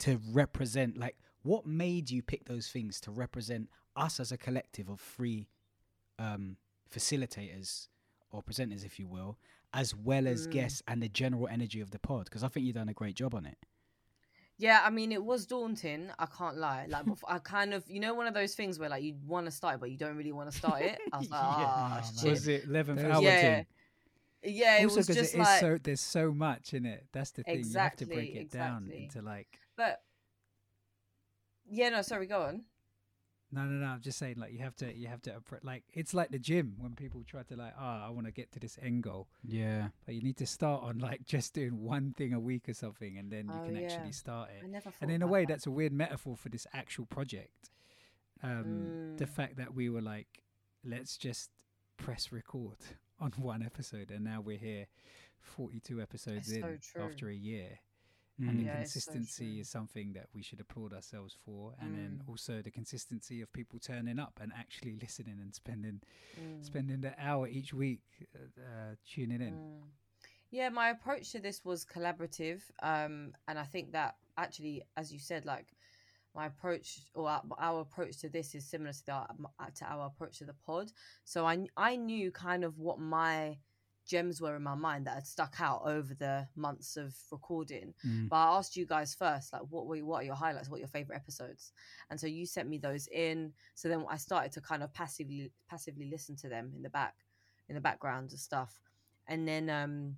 to 0.00 0.20
represent? 0.32 0.98
Like, 0.98 1.16
what 1.42 1.66
made 1.66 2.10
you 2.10 2.20
pick 2.22 2.46
those 2.46 2.68
things 2.68 3.00
to 3.02 3.10
represent 3.12 3.68
us 3.96 4.18
as 4.18 4.32
a 4.32 4.36
collective 4.36 4.88
of 4.88 5.00
free 5.00 5.48
um, 6.18 6.56
facilitators 6.92 7.88
or 8.30 8.42
presenters, 8.42 8.84
if 8.84 8.98
you 8.98 9.06
will, 9.06 9.38
as 9.72 9.94
well 9.94 10.26
as 10.26 10.46
Mm. 10.46 10.50
guests 10.52 10.82
and 10.88 11.02
the 11.02 11.08
general 11.08 11.46
energy 11.48 11.80
of 11.80 11.90
the 11.90 11.98
pod? 11.98 12.24
Because 12.24 12.42
I 12.42 12.48
think 12.48 12.66
you've 12.66 12.74
done 12.74 12.88
a 12.88 12.94
great 12.94 13.14
job 13.16 13.34
on 13.34 13.46
it. 13.46 13.58
Yeah, 14.62 14.80
I 14.84 14.90
mean, 14.90 15.10
it 15.10 15.24
was 15.24 15.44
daunting. 15.44 16.10
I 16.20 16.26
can't 16.26 16.56
lie. 16.56 16.86
Like, 16.88 17.04
bef- 17.04 17.24
I 17.26 17.38
kind 17.40 17.74
of, 17.74 17.82
you 17.90 17.98
know, 17.98 18.14
one 18.14 18.28
of 18.28 18.34
those 18.34 18.54
things 18.54 18.78
where 18.78 18.88
like 18.88 19.02
you 19.02 19.16
want 19.26 19.46
to 19.46 19.50
start 19.50 19.74
it, 19.74 19.80
but 19.80 19.90
you 19.90 19.96
don't 19.96 20.16
really 20.16 20.30
want 20.30 20.52
to 20.52 20.56
start 20.56 20.82
it. 20.82 21.00
I 21.12 21.18
was 21.18 21.30
like, 21.30 21.40
ah, 21.42 22.00
Oh, 22.00 22.20
shit. 22.22 22.30
Was 22.30 22.46
it 22.46 22.68
11th 22.70 22.86
Those- 22.96 23.04
hour 23.12 23.22
yeah, 23.22 23.40
thing? 23.40 23.66
yeah. 24.44 24.78
It 24.78 24.84
also 24.84 24.96
was 24.98 25.06
because 25.08 25.22
just 25.22 25.34
it 25.34 25.38
is 25.40 25.46
like, 25.46 25.60
so 25.60 25.78
there's 25.82 26.00
so 26.00 26.30
much 26.32 26.74
in 26.74 26.86
it. 26.86 27.06
That's 27.12 27.32
the 27.32 27.42
thing. 27.42 27.64
you 27.66 27.76
have 27.76 27.96
to 27.96 28.06
break 28.06 28.36
Exactly, 28.36 28.40
it 28.40 28.50
down 28.52 28.76
exactly. 28.84 29.02
into 29.04 29.22
like 29.22 29.48
but 29.76 30.00
yeah, 31.68 31.88
no, 31.88 32.02
sorry, 32.02 32.26
go 32.26 32.42
on. 32.42 32.62
No, 33.52 33.62
no, 33.64 33.84
no. 33.84 33.92
I'm 33.92 34.00
just 34.00 34.18
saying 34.18 34.36
like 34.38 34.52
you 34.52 34.58
have 34.60 34.74
to 34.76 34.92
you 34.96 35.06
have 35.08 35.22
to 35.22 35.40
like 35.62 35.84
it's 35.92 36.14
like 36.14 36.30
the 36.30 36.38
gym 36.38 36.74
when 36.78 36.94
people 36.94 37.22
try 37.26 37.42
to 37.42 37.56
like 37.56 37.74
oh 37.78 38.02
I 38.06 38.08
want 38.10 38.26
to 38.26 38.32
get 38.32 38.50
to 38.52 38.60
this 38.60 38.78
end 38.82 39.02
goal, 39.02 39.28
Yeah. 39.44 39.88
but 40.06 40.14
you 40.14 40.22
need 40.22 40.38
to 40.38 40.46
start 40.46 40.82
on 40.82 40.98
like 40.98 41.24
just 41.26 41.54
doing 41.54 41.82
one 41.84 42.14
thing 42.16 42.32
a 42.32 42.40
week 42.40 42.68
or 42.68 42.74
something, 42.74 43.18
and 43.18 43.30
then 43.30 43.46
you 43.48 43.58
Oh, 43.60 43.64
can 43.66 43.76
yeah. 43.76 43.82
actually 43.86 44.12
start 44.12 44.50
it. 44.58 44.64
I 44.64 44.68
never 44.68 44.90
thought 44.90 45.02
and 45.02 45.10
in 45.10 45.22
a 45.22 45.26
way 45.26 45.42
that. 45.42 45.48
that's 45.48 45.66
a 45.66 45.70
weird 45.70 45.92
metaphor 45.92 46.36
for 46.36 46.48
this 46.48 46.66
actual 46.72 47.06
project 47.06 47.70
um 48.42 48.92
the 49.18 49.24
Mm. 49.26 49.28
fact 49.28 49.56
that 49.56 49.74
we 49.74 49.88
were 49.88 50.02
like 50.02 50.42
let's 50.84 51.16
just 51.16 51.50
press 51.96 52.32
record 52.32 52.78
on 53.20 53.30
one 53.36 53.62
episode 53.62 54.10
and 54.10 54.24
now 54.24 54.40
we're 54.40 54.58
here 54.58 54.86
42 55.38 56.00
episodes 56.00 56.48
It's 56.50 56.56
in 56.56 56.78
true. 56.80 57.02
after 57.04 57.28
a 57.28 57.34
year 57.34 57.78
Mm. 58.40 58.48
and 58.48 58.58
the 58.58 58.64
Yeah, 58.64 58.72
it's 58.80 58.92
so 59.04 59.12
consistency 59.12 59.60
is 59.60 59.68
something 59.68 60.12
that 60.14 60.26
we 60.34 60.42
should 60.42 60.60
applaud 60.60 60.92
ourselves 60.92 61.36
for 61.44 61.74
and 61.80 61.94
then 61.94 62.20
Mm. 62.22 62.28
also 62.28 62.62
the 62.62 62.70
consistency 62.70 63.40
of 63.42 63.52
people 63.52 63.78
turning 63.78 64.18
up 64.18 64.40
and 64.42 64.52
actually 64.56 64.96
listening 65.00 65.38
and 65.40 65.54
spending 65.54 66.00
Mm. 66.38 66.64
spending 66.64 67.00
the 67.02 67.14
hour 67.18 67.46
each 67.48 67.74
week 67.74 68.02
uh, 68.34 68.60
uh, 68.60 68.94
tuning 69.06 69.40
in 69.40 69.54
Mm. 69.54 69.90
Yeah, 70.50 70.68
my 70.68 70.90
approach 70.90 71.32
to 71.32 71.40
this 71.40 71.64
was 71.64 71.84
collaborative, 71.84 72.60
um, 72.82 73.32
and 73.48 73.58
I 73.58 73.64
think 73.64 73.92
that 73.92 74.16
actually, 74.36 74.82
as 74.96 75.12
you 75.12 75.18
said, 75.18 75.44
like 75.46 75.74
my 76.34 76.46
approach 76.46 77.00
or 77.14 77.28
our, 77.28 77.42
our 77.58 77.80
approach 77.80 78.18
to 78.18 78.28
this 78.28 78.54
is 78.54 78.64
similar 78.68 78.92
to 78.92 79.04
the 79.06 79.12
uh, 79.14 79.70
to 79.76 79.84
our 79.86 80.06
approach 80.06 80.38
to 80.38 80.44
the 80.44 80.54
pod. 80.66 80.92
So 81.24 81.46
I 81.46 81.66
I 81.76 81.96
knew 81.96 82.30
kind 82.32 82.64
of 82.64 82.78
what 82.78 82.98
my 82.98 83.58
gems 84.06 84.40
were 84.40 84.56
in 84.56 84.62
my 84.62 84.74
mind 84.74 85.06
that 85.06 85.14
had 85.14 85.26
stuck 85.26 85.56
out 85.60 85.82
over 85.84 86.14
the 86.14 86.46
months 86.56 86.96
of 86.96 87.14
recording. 87.30 87.94
Mm. 88.06 88.28
But 88.28 88.36
I 88.36 88.56
asked 88.56 88.76
you 88.76 88.86
guys 88.86 89.14
first, 89.14 89.52
like, 89.52 89.62
what 89.70 89.86
were 89.86 89.98
what 89.98 90.22
are 90.22 90.24
your 90.24 90.34
highlights? 90.34 90.68
What 90.68 90.76
are 90.76 90.80
your 90.80 90.88
favorite 90.88 91.16
episodes? 91.16 91.72
And 92.10 92.18
so 92.18 92.26
you 92.26 92.46
sent 92.46 92.68
me 92.68 92.78
those 92.78 93.06
in. 93.08 93.52
So 93.74 93.88
then 93.88 94.04
I 94.08 94.16
started 94.16 94.52
to 94.52 94.60
kind 94.60 94.82
of 94.82 94.92
passively 94.92 95.50
passively 95.68 96.08
listen 96.10 96.36
to 96.36 96.48
them 96.48 96.72
in 96.76 96.82
the 96.82 96.90
back, 96.90 97.14
in 97.68 97.74
the 97.74 97.80
background 97.80 98.30
and 98.30 98.40
stuff. 98.40 98.80
And 99.28 99.46
then 99.46 99.70
um, 99.70 100.16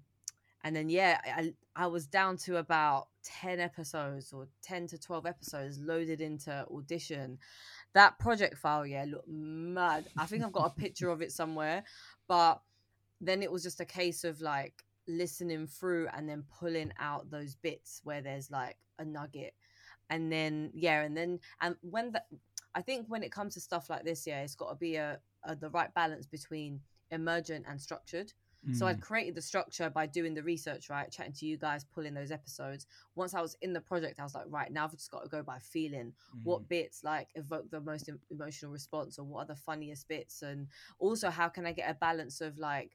and 0.65 0.75
then 0.75 0.89
yeah, 0.89 1.21
I 1.25 1.53
I 1.77 1.87
was 1.87 2.07
down 2.07 2.39
to 2.39 2.57
about 2.57 3.09
ten 3.23 3.61
episodes 3.61 4.33
or 4.33 4.49
ten 4.63 4.87
to 4.89 4.99
twelve 4.99 5.27
episodes 5.27 5.79
loaded 5.79 6.21
into 6.23 6.67
audition. 6.75 7.39
That 7.93 8.19
project 8.19 8.57
file, 8.59 8.87
yeah, 8.87 9.05
looked 9.07 9.29
mad. 9.29 10.07
I 10.17 10.27
think 10.27 10.43
I've 10.43 10.53
got 10.53 10.67
a 10.67 10.81
picture 10.81 11.11
of 11.11 11.23
it 11.23 11.31
somewhere, 11.31 11.85
but 12.27 12.61
then 13.21 13.43
it 13.43 13.51
was 13.51 13.63
just 13.63 13.81
a 13.81 13.85
case 13.85 14.25
of 14.25 14.41
like 14.41 14.83
listening 15.07 15.67
through 15.67 16.09
and 16.17 16.29
then 16.29 16.45
pulling 16.59 16.93
out 16.99 17.31
those 17.31 17.55
bits 17.57 18.01
where 18.05 18.23
there's 18.23 18.51
like 18.51 18.77
a 18.99 19.05
nugget 19.05 19.55
and 20.11 20.31
then 20.33 20.71
yeah 20.75 21.03
and 21.03 21.17
then 21.17 21.39
and 21.61 21.77
when 21.83 22.13
the 22.13 22.23
i 22.75 22.81
think 22.81 23.07
when 23.09 23.23
it 23.23 23.33
comes 23.33 23.55
to 23.55 23.61
stuff 23.61 23.91
like 23.91 24.05
this 24.05 24.27
yeah 24.27 24.41
it's 24.43 24.55
got 24.55 24.71
to 24.71 24.77
be 24.77 24.97
a, 24.97 25.19
a 25.45 25.55
the 25.55 25.69
right 25.71 25.93
balance 25.95 26.27
between 26.27 26.81
emergent 27.11 27.65
and 27.69 27.81
structured 27.81 28.33
so 28.73 28.87
Mm. 28.87 28.89
i'd 28.91 29.01
created 29.03 29.35
the 29.35 29.43
structure 29.43 29.91
by 29.91 30.07
doing 30.07 30.33
the 30.33 30.43
research 30.43 30.89
right 30.89 31.11
chatting 31.11 31.35
to 31.35 31.45
you 31.45 31.59
guys 31.59 31.85
pulling 31.85 32.15
those 32.15 32.31
episodes 32.31 32.87
once 33.15 33.35
i 33.35 33.41
was 33.43 33.57
in 33.61 33.75
the 33.75 33.81
project 33.81 34.19
i 34.19 34.23
was 34.23 34.35
like 34.35 34.47
right 34.49 34.73
now 34.73 34.85
i've 34.85 34.93
just 34.93 35.11
got 35.11 35.23
to 35.23 35.29
go 35.29 35.43
by 35.43 35.59
feeling 35.59 36.15
Mm. 36.35 36.45
what 36.45 36.67
bits 36.69 37.05
like 37.05 37.29
evoke 37.35 37.71
the 37.71 37.81
most 37.81 38.09
emotional 38.31 38.73
response 38.73 39.19
or 39.19 39.25
what 39.25 39.41
are 39.45 39.49
the 39.49 39.57
funniest 39.57 40.09
bits 40.09 40.41
and 40.41 40.69
also 40.99 41.29
how 41.29 41.49
can 41.49 41.67
i 41.67 41.73
get 41.73 41.91
a 41.91 41.95
balance 41.95 42.41
of 42.41 42.57
like 42.57 42.93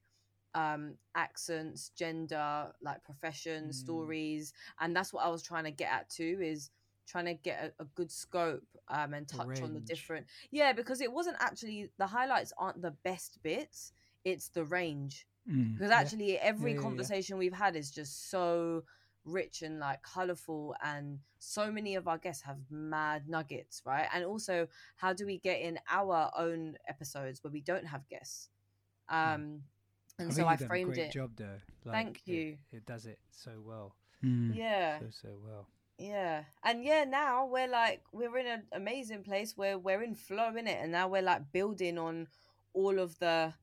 um 0.55 0.95
accents 1.15 1.91
gender 1.97 2.71
like 2.81 3.03
profession 3.03 3.71
Mm. 3.71 3.71
stories 3.73 4.53
and 4.79 4.95
that's 4.95 5.13
what 5.13 5.25
i 5.25 5.29
was 5.29 5.43
trying 5.43 5.63
to 5.63 5.71
get 5.71 5.91
at 5.91 6.09
too 6.09 6.39
is 6.41 6.69
trying 7.07 7.25
to 7.25 7.33
get 7.33 7.73
a, 7.79 7.83
a 7.83 7.85
good 7.95 8.12
scope 8.12 8.63
um 8.89 9.13
and 9.13 9.27
touch 9.27 9.62
on 9.62 9.73
the 9.73 9.79
different 9.81 10.25
yeah 10.51 10.73
because 10.73 11.01
it 11.01 11.12
wasn't 11.12 11.35
actually 11.39 11.89
the 11.97 12.07
highlights 12.07 12.53
aren't 12.57 12.81
the 12.81 12.95
best 13.03 13.39
bits 13.43 13.91
it's 14.23 14.49
the 14.49 14.63
range 14.63 15.25
Mm. 15.47 15.77
because 15.77 15.91
Yeah. 15.93 16.01
actually 16.01 16.38
every 16.39 16.73
Yeah, 16.73 16.81
yeah, 16.81 16.89
yeah. 16.97 17.07
conversation 17.07 17.38
we've 17.38 17.53
had 17.53 17.75
is 17.75 17.91
just 17.91 18.29
so 18.29 18.83
rich 19.25 19.62
and 19.62 19.79
like 19.79 20.01
colorful 20.01 20.75
and 20.83 21.19
so 21.39 21.71
many 21.71 21.95
of 21.95 22.07
our 22.07 22.17
guests 22.17 22.43
have 22.43 22.57
mad 22.69 23.27
nuggets 23.27 23.81
right 23.85 24.07
and 24.13 24.23
also 24.25 24.67
how 24.95 25.13
do 25.13 25.25
we 25.25 25.38
get 25.39 25.62
in 25.62 25.77
our 25.89 26.31
own 26.38 26.75
episodes 26.88 27.43
where 27.43 27.51
we 27.51 27.62
don't 27.62 27.85
have 27.85 28.07
guests 28.09 28.49
um 29.09 29.62
and 30.19 30.27
I 30.29 30.32
so 30.32 30.36
think 30.36 30.47
i 30.47 30.51
you've 30.51 30.60
done 30.60 30.65
a 30.65 30.69
framed 30.69 30.93
great 30.93 31.05
it. 31.08 31.12
job 31.12 31.32
though 31.36 31.60
Thank 31.91 32.17
it- 32.27 32.32
you. 32.32 32.58
it 32.71 32.86
does 32.86 33.05
it 33.05 33.19
so 33.32 33.51
well. 33.63 33.95
Mm. 34.23 34.55
yeah. 34.55 34.99
So 34.99 35.05
so 35.10 35.29
well. 35.45 35.67
Yeah. 35.97 36.43
And 36.63 36.84
yeah 36.84 37.03
now 37.05 37.45
we're 37.45 37.67
like 37.69 38.01
we're 38.12 38.38
in 38.38 38.47
an 38.47 38.63
amazing 38.73 39.23
place 39.23 39.55
where 39.58 39.77
we're 39.77 40.03
in 40.03 40.15
flow 40.15 40.55
in 40.55 40.67
it 40.67 40.77
and 40.82 40.91
now 40.91 41.08
we're 41.08 41.21
like 41.21 41.51
building 41.51 41.97
on 41.97 42.27
all 42.73 42.99
of 42.99 43.17
the 43.19 43.53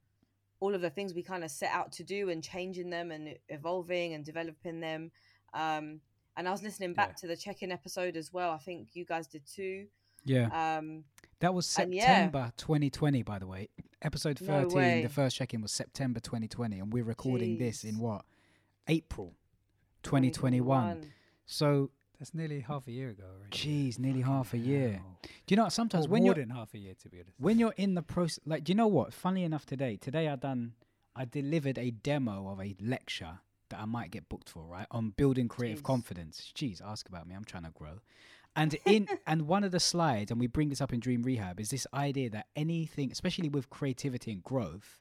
all 0.60 0.74
of 0.74 0.80
the 0.80 0.90
things 0.90 1.12
we 1.14 1.22
kind 1.22 1.44
of 1.44 1.50
set 1.50 1.70
out 1.70 1.92
to 1.92 2.02
do 2.04 2.30
and 2.30 2.42
changing 2.42 2.88
them 2.90 3.10
and 3.10 3.36
evolving 3.50 4.14
and 4.14 4.24
developing 4.24 4.80
them. 4.80 5.10
Um 5.54 6.00
and 6.38 6.46
i 6.46 6.50
was 6.50 6.62
listening 6.62 6.92
back 6.94 7.10
Yeah. 7.10 7.20
to 7.20 7.26
the 7.28 7.36
check-in 7.36 7.72
episode 7.72 8.16
as 8.16 8.32
well. 8.32 8.50
I 8.52 8.58
think 8.58 8.88
you 8.94 9.04
guys 9.04 9.26
did 9.26 9.42
too 9.46 9.86
Yeah. 10.26 10.76
um 10.78 11.04
That 11.40 11.54
was 11.54 11.76
and 11.78 11.94
yeah. 11.94 12.06
September 12.06 12.52
2020, 12.56 13.22
by 13.22 13.38
the 13.38 13.46
way. 13.46 13.68
Episode 14.02 14.38
13, 14.38 14.76
way. 14.76 15.02
the 15.02 15.08
first 15.08 15.36
check 15.36 15.54
in 15.54 15.62
was 15.62 15.72
September 15.72 16.20
2020, 16.20 16.78
and 16.78 16.92
we're 16.92 17.04
recording 17.04 17.58
this 17.58 17.82
in 17.84 17.98
what? 17.98 18.24
April 18.88 19.34
2021. 20.02 21.06
So, 21.46 21.90
that's 22.18 22.34
nearly 22.34 22.60
half 22.60 22.86
a 22.86 22.92
year 22.92 23.10
ago 23.10 23.24
already 23.24 23.50
geez, 23.50 23.98
nearly 23.98 24.22
half 24.22 24.54
a 24.54 24.58
year. 24.58 24.92
Hell. 24.92 25.18
Do 25.22 25.28
you 25.48 25.56
know 25.56 25.64
what? 25.64 25.72
Sometimes 25.72 26.06
Or 26.06 26.10
when 26.10 26.22
more 26.22 26.26
you're 26.34 26.46
than 26.46 26.50
half 26.50 26.72
a 26.74 26.78
year 26.78 26.94
to 27.02 27.08
be 27.08 27.18
honest 27.18 27.34
when 27.38 27.58
you're 27.58 27.74
in 27.76 27.94
the 27.94 28.02
process, 28.02 28.40
like, 28.46 28.64
do 28.64 28.70
you 28.72 28.76
know 28.76 28.86
what? 28.86 29.12
Funny 29.12 29.44
enough, 29.44 29.66
today, 29.66 29.96
today 29.96 30.28
I 30.28 30.36
done, 30.36 30.72
I 31.14 31.24
delivered 31.24 31.78
a 31.78 31.90
demo 31.90 32.48
of 32.48 32.60
a 32.60 32.74
lecture 32.80 33.40
that 33.68 33.80
I 33.80 33.84
might 33.84 34.10
get 34.10 34.28
booked 34.28 34.48
for, 34.48 34.64
right, 34.64 34.86
on 34.90 35.10
building 35.10 35.48
creative 35.48 35.80
Jeez. 35.80 35.84
confidence. 35.84 36.52
Jeez, 36.54 36.80
ask 36.82 37.08
about 37.08 37.26
me. 37.26 37.34
I'm 37.34 37.44
trying 37.44 37.64
to 37.64 37.70
grow. 37.70 38.00
And 38.56 38.74
in 38.86 39.06
and 39.26 39.42
one 39.42 39.64
of 39.64 39.70
the 39.70 39.78
slides, 39.78 40.30
and 40.30 40.40
we 40.40 40.46
bring 40.46 40.70
this 40.70 40.80
up 40.80 40.92
in 40.92 40.98
Dream 40.98 41.22
Rehab, 41.22 41.60
is 41.60 41.68
this 41.68 41.86
idea 41.92 42.30
that 42.30 42.46
anything, 42.56 43.12
especially 43.12 43.50
with 43.50 43.70
creativity 43.70 44.32
and 44.32 44.42
growth, 44.42 44.98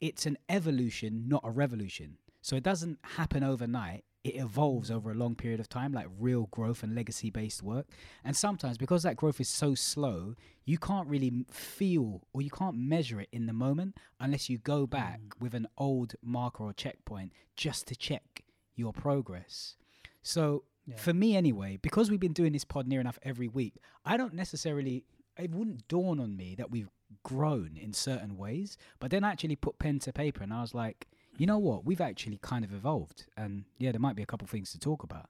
it's 0.00 0.26
an 0.26 0.36
evolution, 0.48 1.24
not 1.28 1.42
a 1.44 1.50
revolution. 1.50 2.18
So 2.42 2.56
it 2.56 2.64
doesn't 2.64 2.98
happen 3.02 3.42
overnight. 3.42 4.04
It 4.24 4.36
evolves 4.36 4.90
over 4.90 5.12
a 5.12 5.14
long 5.14 5.36
period 5.36 5.60
of 5.60 5.68
time, 5.68 5.92
like 5.92 6.08
real 6.18 6.48
growth 6.50 6.82
and 6.82 6.96
legacy 6.96 7.30
based 7.30 7.62
work. 7.62 7.86
And 8.24 8.36
sometimes, 8.36 8.76
because 8.76 9.04
that 9.04 9.16
growth 9.16 9.40
is 9.40 9.48
so 9.48 9.76
slow, 9.76 10.34
you 10.64 10.78
can't 10.78 11.06
really 11.06 11.44
feel 11.48 12.22
or 12.32 12.42
you 12.42 12.50
can't 12.50 12.76
measure 12.76 13.20
it 13.20 13.28
in 13.30 13.46
the 13.46 13.52
moment 13.52 13.96
unless 14.18 14.50
you 14.50 14.58
go 14.58 14.86
back 14.86 15.20
mm. 15.20 15.40
with 15.40 15.54
an 15.54 15.68
old 15.78 16.16
marker 16.20 16.64
or 16.64 16.72
checkpoint 16.72 17.32
just 17.54 17.86
to 17.86 17.94
check 17.94 18.42
your 18.74 18.92
progress. 18.92 19.76
So, 20.22 20.64
Yeah. 20.86 20.96
for 20.96 21.12
me 21.12 21.36
anyway, 21.36 21.78
because 21.82 22.10
we've 22.10 22.20
been 22.20 22.32
doing 22.32 22.52
this 22.52 22.64
pod 22.64 22.86
near 22.86 23.00
enough 23.00 23.18
every 23.22 23.48
week, 23.48 23.74
I 24.04 24.16
don't 24.16 24.34
necessarily, 24.34 25.04
it 25.36 25.50
wouldn't 25.50 25.88
dawn 25.88 26.20
on 26.20 26.36
me 26.36 26.54
that 26.56 26.70
we've 26.70 26.90
grown 27.24 27.76
in 27.76 27.92
certain 27.92 28.36
ways. 28.36 28.78
But 29.00 29.10
then 29.10 29.24
I 29.24 29.30
actually 29.32 29.56
put 29.56 29.78
pen 29.78 29.98
to 30.00 30.12
paper 30.12 30.42
and 30.44 30.52
I 30.52 30.60
was 30.60 30.74
like, 30.74 31.08
you 31.38 31.46
know 31.46 31.58
what? 31.58 31.84
We've 31.84 32.00
actually 32.00 32.38
kind 32.40 32.64
of 32.64 32.72
evolved. 32.72 33.26
And 33.36 33.64
yeah, 33.78 33.90
there 33.92 34.00
might 34.00 34.16
be 34.16 34.22
a 34.22 34.26
couple 34.26 34.46
things 34.48 34.70
to 34.72 34.78
talk 34.78 35.02
about. 35.02 35.26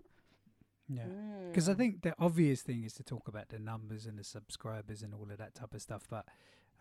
Yeah. 0.88 1.06
Because 1.50 1.68
I 1.68 1.74
Mm. 1.74 1.76
think 1.78 2.02
the 2.02 2.14
obvious 2.18 2.62
thing 2.62 2.84
is 2.84 2.92
to 2.94 3.02
talk 3.02 3.26
about 3.26 3.48
the 3.48 3.58
numbers 3.58 4.06
and 4.06 4.18
the 4.18 4.24
subscribers 4.24 5.02
and 5.02 5.12
all 5.14 5.30
of 5.30 5.38
that 5.38 5.54
type 5.54 5.74
of 5.74 5.82
stuff. 5.82 6.04
But 6.08 6.26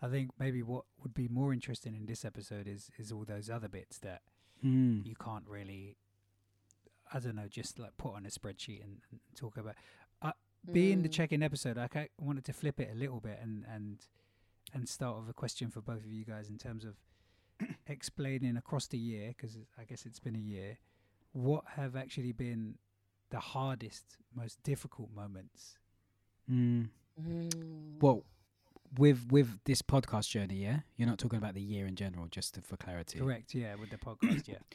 I 0.00 0.08
think 0.08 0.30
maybe 0.38 0.62
what 0.62 0.84
would 1.02 1.14
be 1.14 1.26
more 1.28 1.52
interesting 1.52 1.94
in 1.96 2.06
this 2.06 2.24
episode 2.24 2.68
is 2.68 2.90
is 2.98 3.10
all 3.10 3.24
those 3.24 3.48
other 3.50 3.68
bits 3.68 3.98
that 4.00 4.22
Mm. 4.64 5.04
you 5.04 5.14
can't 5.16 5.46
really, 5.48 5.96
I 7.12 7.18
don't 7.20 7.36
know, 7.36 7.48
just 7.48 7.78
like 7.78 7.96
put 7.96 8.14
on 8.14 8.26
a 8.26 8.28
spreadsheet 8.30 8.82
and, 8.82 8.98
and 9.10 9.20
talk 9.36 9.56
about. 9.56 9.74
Uh, 10.22 10.32
being 10.72 11.02
the 11.02 11.08
Mm. 11.08 11.12
check-in 11.12 11.42
episode, 11.42 11.78
I 11.78 12.08
wanted 12.20 12.44
to 12.46 12.52
flip 12.52 12.80
it 12.80 12.90
a 12.92 12.94
little 12.96 13.20
bit 13.20 13.38
and 13.42 13.64
and 13.72 13.98
and 14.74 14.88
start 14.88 15.18
with 15.20 15.28
a 15.30 15.34
question 15.34 15.70
for 15.70 15.80
both 15.80 16.04
of 16.04 16.10
you 16.10 16.24
guys 16.24 16.48
in 16.48 16.58
terms 16.58 16.84
of 16.84 16.96
explaining 17.86 18.56
across 18.56 18.86
the 18.88 18.98
year, 18.98 19.28
because 19.28 19.56
I 19.78 19.84
guess 19.84 20.04
it's 20.06 20.18
been 20.18 20.34
a 20.34 20.38
year, 20.40 20.78
what 21.32 21.64
have 21.76 21.94
actually 21.96 22.32
been 22.32 22.76
the 23.30 23.38
hardest, 23.40 24.16
most 24.34 24.62
difficult 24.62 25.10
moments 25.14 25.78
Mm. 26.50 26.88
Mm. 27.20 28.00
Well, 28.00 28.24
with 28.98 29.26
with 29.30 29.58
this 29.64 29.82
podcast 29.82 30.28
journey, 30.30 30.56
yeah, 30.62 30.80
you're 30.96 31.08
not 31.08 31.18
talking 31.18 31.38
about 31.38 31.54
the 31.54 31.60
year 31.60 31.86
in 31.86 31.96
general, 31.96 32.26
just 32.30 32.54
to, 32.54 32.60
for 32.62 32.76
clarity. 32.76 33.18
Correct. 33.18 33.52
Yeah, 33.54 33.74
with 33.74 33.90
the 33.90 33.96
podcast. 33.98 34.46
yeah. 34.48 34.58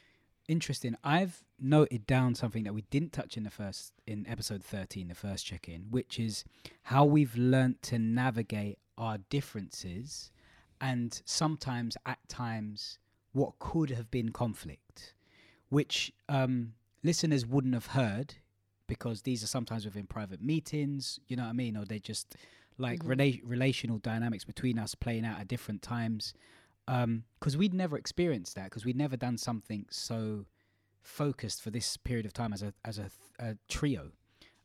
Interesting. 0.52 0.98
I've 1.02 1.46
noted 1.58 2.06
down 2.06 2.36
something 2.36 2.64
that 2.66 2.74
we 2.74 2.82
didn't 2.90 3.14
touch 3.14 3.38
in 3.38 3.44
the 3.44 3.50
first 3.50 3.94
in 4.06 4.28
episode 4.28 4.62
13, 4.62 5.08
the 5.08 5.16
first 5.16 5.46
check-in, 5.46 5.84
which 5.90 6.20
is 6.20 6.44
how 6.84 7.06
we've 7.06 7.38
learnt 7.38 7.82
to 7.84 7.98
navigate 7.98 8.78
our 8.98 9.18
differences 9.30 10.30
and 10.82 11.22
sometimes 11.24 11.96
at 12.06 12.20
times 12.28 13.00
what 13.32 13.60
could 13.60 13.92
have 13.92 14.12
been 14.12 14.34
conflict, 14.34 15.14
which 15.70 16.12
um, 16.28 16.74
listeners 17.02 17.46
wouldn't 17.46 17.74
have 17.74 17.86
heard 17.88 18.34
because 18.88 19.22
these 19.22 19.42
are 19.46 19.48
sometimes 19.48 19.86
within 19.86 20.06
private 20.06 20.42
meetings, 20.42 21.18
you 21.30 21.38
know 21.38 21.44
what 21.44 21.50
I 21.50 21.54
mean, 21.54 21.78
or 21.78 21.86
they 21.86 22.00
just 22.00 22.36
like 22.78 23.00
Mhm. 23.04 23.08
rela- 23.16 23.42
relational 23.46 24.00
dynamics 24.00 24.44
between 24.44 24.78
us 24.78 24.96
playing 24.96 25.24
out 25.24 25.40
at 25.40 25.48
different 25.48 25.82
times 25.82 26.34
because 26.88 27.56
we'd 27.58 27.74
never 27.74 27.98
experienced 27.98 28.56
that 28.56 28.66
because 28.66 28.84
we'd 28.86 28.98
never 28.98 29.16
done 29.18 29.38
something 29.38 29.86
so 29.90 30.46
focused 31.02 31.62
for 31.62 31.72
this 31.72 31.98
period 31.98 32.26
of 32.26 32.34
time 32.34 32.54
as 32.54 32.62
a 32.62 32.74
as 32.86 32.98
a, 32.98 33.04
th- 33.04 33.12
a 33.40 33.58
trio 33.68 34.12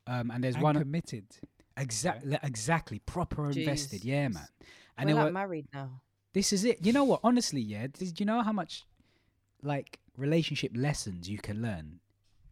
um, 0.07 0.31
and 0.31 0.43
there's 0.45 0.55
and 0.55 0.65
one 0.65 0.77
committed. 0.79 1.25
exactly 1.77 2.39
exactly 2.43 2.99
proper 3.01 3.51
invested 3.51 4.05
yeah 4.05 4.29
man 4.29 4.47
and 4.99 5.09
We're 5.09 5.15
there 5.15 5.25
like 5.25 5.31
were- 5.31 5.33
married 5.33 5.67
now. 5.73 6.01
this 6.33 6.53
is 6.53 6.65
it 6.65 6.85
you 6.85 6.93
know 6.93 7.05
what 7.05 7.21
honestly 7.25 7.61
yeah 7.61 7.87
did 7.93 8.19
you 8.21 8.27
know 8.27 8.43
how 8.43 8.53
much 8.53 8.85
like 9.63 9.99
relationship 10.17 10.73
lessons 10.75 11.29
you 11.29 11.39
can 11.39 11.63
learn 11.63 12.01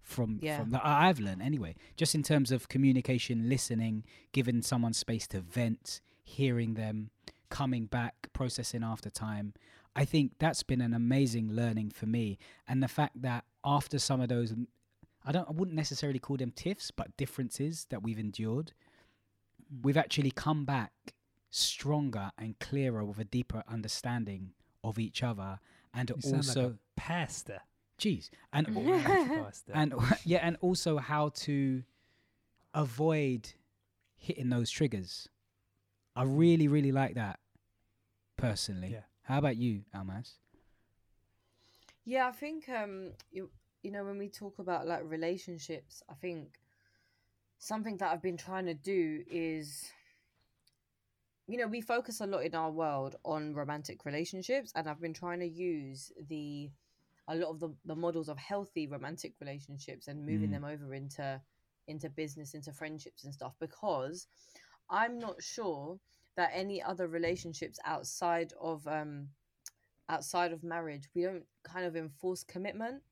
from 0.03 0.39
Yeah. 0.43 0.59
from 0.59 0.71
that 0.71 0.83
I've 0.85 1.19
learned 1.21 1.43
anyway 1.43 1.75
just 1.97 2.15
in 2.15 2.23
terms 2.23 2.53
of 2.53 2.69
communication 2.69 3.49
listening 3.49 4.05
giving 4.33 4.63
someone 4.63 4.93
space 4.93 5.27
to 5.29 5.41
vent 5.41 6.01
hearing 6.23 6.75
them 6.75 7.11
coming 7.55 7.87
back 7.87 8.29
processing 8.33 8.83
after 8.83 9.09
time 9.09 9.55
I 9.95 10.05
think 10.05 10.33
that's 10.41 10.65
been 10.65 10.81
an 10.81 10.93
amazing 10.93 11.53
learning 11.53 11.91
for 11.91 12.07
me 12.07 12.37
and 12.67 12.83
the 12.83 12.89
fact 12.89 13.23
that 13.23 13.45
after 13.65 14.01
some 14.01 14.21
of 14.21 14.29
those 14.29 14.53
I 15.25 15.31
don't 15.31 15.49
I 15.49 15.53
wouldn't 15.53 15.77
necessarily 15.77 16.19
call 16.19 16.37
them 16.37 16.51
tiffs 16.51 16.91
but 16.91 17.17
differences 17.17 17.87
that 17.91 18.03
we've 18.03 18.19
endured 18.19 18.73
we've 19.83 19.97
actually 19.97 20.33
come 20.33 20.65
back 20.65 20.93
stronger 21.49 22.33
and 22.37 22.59
clearer 22.59 23.05
with 23.05 23.21
a 23.21 23.25
deeper 23.25 23.63
understanding 23.69 24.51
of 24.83 24.99
each 24.99 25.23
other 25.23 25.61
and 25.95 26.11
You 26.11 26.35
also 26.37 26.63
like 26.63 26.73
pastor. 26.97 27.61
Jeez, 28.01 28.31
and 28.53 28.67
A 28.67 28.71
marriage 28.73 29.29
pastor. 29.45 29.73
and 29.77 29.95
yeah, 30.25 30.41
and 30.43 30.57
also 30.61 30.99
how 30.99 31.29
to 31.29 31.85
avoid 32.75 33.53
hitting 34.17 34.49
those 34.49 34.69
triggers. 34.69 35.29
I 36.17 36.25
really, 36.25 36.67
really 36.67 36.91
like 36.91 37.15
that 37.15 37.39
personally. 38.49 38.89
Yeah. 38.93 39.01
How 39.23 39.39
about 39.39 39.57
you, 39.57 39.83
Almass? 39.95 40.33
Yeah, 42.05 42.29
I 42.29 42.33
think 42.33 42.69
um 42.69 43.13
you 43.31 43.51
you 43.83 43.91
know 43.91 44.05
when 44.05 44.19
we 44.19 44.29
talk 44.29 44.59
about 44.59 44.87
like 44.87 45.03
relationships, 45.05 46.03
I 46.09 46.15
think 46.15 46.59
something 47.59 47.97
that 47.99 48.13
I've 48.13 48.23
been 48.23 48.37
trying 48.37 48.67
to 48.67 48.75
do 48.75 49.23
is 49.31 49.91
you 51.47 51.59
know, 51.59 51.67
we 51.67 51.83
focus 51.83 52.21
a 52.23 52.27
lot 52.27 52.45
in 52.45 52.55
our 52.55 52.71
world 52.71 53.17
on 53.23 53.53
romantic 53.55 54.07
relationships 54.07 54.73
and 54.75 54.89
I've 54.89 55.01
been 55.01 55.13
trying 55.13 55.41
to 55.41 55.47
use 55.47 56.11
the 56.29 56.71
a 57.29 57.35
lot 57.37 57.51
of 57.51 57.61
the, 57.61 57.75
the 57.85 57.95
models 57.97 58.29
of 58.29 58.39
healthy 58.39 58.87
romantic 58.87 59.35
relationships 59.41 60.09
and 60.09 60.25
moving 60.27 60.51
Mm. 60.51 60.53
them 60.53 60.65
over 60.65 60.95
into 60.95 61.41
into 61.87 62.09
business, 62.09 62.55
into 62.55 62.73
friendships 62.73 63.25
and 63.25 63.33
stuff 63.35 63.55
because 63.61 64.27
I'm 64.91 65.19
not 65.19 65.43
sure 65.43 65.99
that 66.37 66.51
any 66.55 66.83
other 66.83 67.07
relationships 67.09 67.79
outside 67.85 68.53
of 68.61 68.87
um 68.87 69.29
outside 70.09 70.53
of 70.53 70.63
marriage 70.63 71.09
we 71.15 71.23
don't 71.23 71.45
kind 71.65 71.87
of 71.87 71.97
enforce 71.97 72.43
commitment 72.45 73.03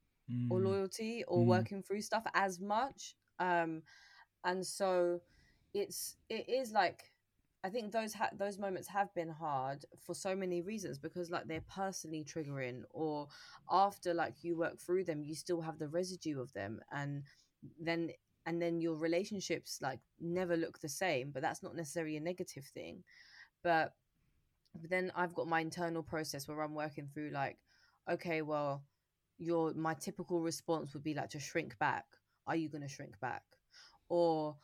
or 0.51 0.61
Mm, 0.61 0.63
loyalty 0.63 1.25
or 1.29 1.45
Mm. 1.45 1.49
working 1.49 1.83
through 1.83 2.03
stuff 2.03 2.25
as 2.35 2.61
much. 2.61 3.17
Um 3.39 3.83
and 4.45 4.67
so 4.67 5.21
it's 5.75 6.17
it 6.29 6.49
is 6.49 6.73
like 6.73 7.13
i 7.65 7.71
think 7.71 7.93
those 7.93 8.13
ha- 8.15 8.31
those 8.37 8.59
moments 8.59 8.89
have 8.89 9.13
been 9.15 9.29
hard 9.29 9.85
for 9.99 10.15
so 10.15 10.35
many 10.37 10.61
reasons 10.63 10.99
because 10.99 11.31
like 11.31 11.47
they're 11.47 11.65
personally 11.75 12.25
triggering 12.25 12.83
or 12.91 13.29
after 13.71 14.15
like 14.15 14.43
you 14.45 14.57
work 14.57 14.79
through 14.79 15.05
them 15.05 15.23
you 15.23 15.35
still 15.35 15.61
have 15.61 15.79
the 15.79 15.89
residue 15.89 16.41
of 16.41 16.53
them. 16.53 16.81
And 16.93 17.23
then 17.81 18.11
and 18.47 18.61
then 18.61 18.81
your 18.81 18.97
relationships 18.97 19.79
like 19.81 20.01
never 20.21 20.57
look 20.57 20.79
the 20.81 20.89
same 20.89 21.31
but 21.31 21.43
that's 21.43 21.63
not 21.63 21.77
necessarily 21.77 22.17
a 22.17 22.21
negative 22.21 22.65
thing 22.75 23.03
but 23.63 23.95
but 24.81 24.91
then 24.91 25.13
I've 25.15 25.35
got 25.35 25.47
my 25.49 25.61
internal 25.61 26.03
process 26.03 26.49
where 26.49 26.63
I'm 26.63 26.75
working 26.75 27.09
through 27.13 27.31
like, 27.31 27.59
okay, 28.11 28.43
well, 28.43 28.85
your 29.39 29.75
my 29.75 29.95
typical 29.95 30.41
response 30.41 30.95
would 30.95 31.03
be 31.03 31.15
like 31.15 31.31
to 31.31 31.41
shrink 31.41 31.79
back. 31.79 32.05
Are 32.47 32.57
you 32.57 32.69
gonna 32.69 32.89
shrink 32.89 33.19
back? 33.21 33.43
Or 34.09 34.57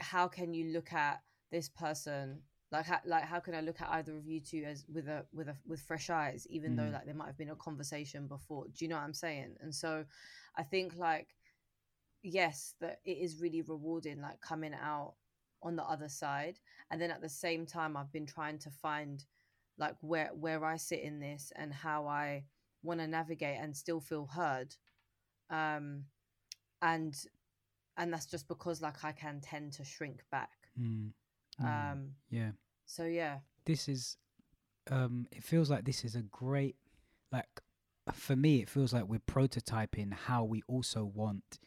how 0.00 0.28
can 0.28 0.54
you 0.54 0.72
look 0.72 0.92
at 0.92 1.20
this 1.50 1.68
person 1.68 2.42
like 2.70 2.84
how, 2.86 2.98
like 3.06 3.24
how 3.24 3.40
can 3.40 3.54
I 3.54 3.62
look 3.62 3.80
at 3.80 3.88
either 3.90 4.16
of 4.16 4.26
you 4.26 4.40
two 4.40 4.62
as 4.66 4.84
with 4.92 5.08
a 5.08 5.24
with 5.32 5.48
a 5.48 5.56
with 5.66 5.80
fresh 5.80 6.10
eyes, 6.10 6.46
even 6.50 6.76
though 6.76 6.82
Mm. 6.82 6.92
like 6.92 7.04
there 7.06 7.14
might 7.14 7.26
have 7.26 7.38
been 7.38 7.50
a 7.50 7.56
conversation 7.56 8.26
before. 8.26 8.66
Do 8.66 8.84
you 8.84 8.88
know 8.88 8.96
what 8.96 9.04
I'm 9.04 9.14
saying? 9.14 9.56
And 9.60 9.74
so 9.74 10.04
I 10.56 10.62
think 10.64 10.96
like 10.96 11.28
yes, 12.22 12.74
that 12.80 13.00
it 13.04 13.18
is 13.18 13.40
really 13.40 13.62
rewarding 13.62 14.20
like 14.20 14.40
coming 14.40 14.74
out 14.74 15.14
on 15.62 15.76
the 15.76 15.84
other 15.84 16.08
side. 16.08 16.58
And 16.90 17.00
then 17.00 17.10
at 17.10 17.20
the 17.20 17.28
same 17.28 17.66
time 17.66 17.96
i've 17.96 18.12
been 18.12 18.26
trying 18.26 18.58
to 18.58 18.70
find 18.70 19.24
like 19.78 19.96
where 20.00 20.30
where 20.34 20.64
i 20.64 20.76
sit 20.76 21.00
in 21.00 21.20
this 21.20 21.52
and 21.56 21.72
how 21.72 22.06
i 22.06 22.44
want 22.82 23.00
to 23.00 23.06
navigate 23.06 23.58
and 23.60 23.76
still 23.76 24.00
feel 24.00 24.26
heard. 24.26 24.74
Um 25.50 26.04
and 26.82 27.14
and 27.96 28.12
that's 28.12 28.26
just 28.26 28.46
because 28.46 28.80
like 28.80 29.04
i 29.04 29.12
can 29.12 29.40
tend 29.40 29.72
to 29.74 29.84
shrink 29.84 30.22
back. 30.30 30.50
Mm, 30.80 31.10
mm, 31.60 31.92
um 31.92 32.10
yeah. 32.30 32.50
so 32.86 33.04
yeah. 33.04 33.38
This 33.64 33.88
is 33.88 34.16
um 34.90 35.26
it 35.32 35.44
feels 35.44 35.70
like 35.70 35.84
this 35.84 36.04
is 36.04 36.14
a 36.14 36.22
great 36.22 36.76
like 37.30 37.60
for 38.14 38.36
me 38.36 38.62
it 38.62 38.70
feels 38.70 38.94
like 38.94 39.04
we're 39.04 39.18
prototyping 39.18 40.14
how 40.14 40.42
we 40.44 40.62
also 40.66 41.04
want 41.04 41.58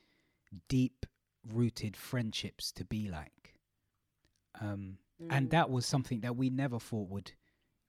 deep 0.68 1.06
rooted 1.52 1.96
friendships 1.98 2.72
to 2.74 2.86
be 2.86 3.08
like. 3.08 3.56
Um 4.60 4.98
and 5.30 5.48
Mm. 5.48 5.52
that 5.52 5.70
was 5.70 5.86
something 5.86 6.22
that 6.22 6.36
we 6.36 6.50
never 6.50 6.80
thought 6.80 7.08
would 7.10 7.32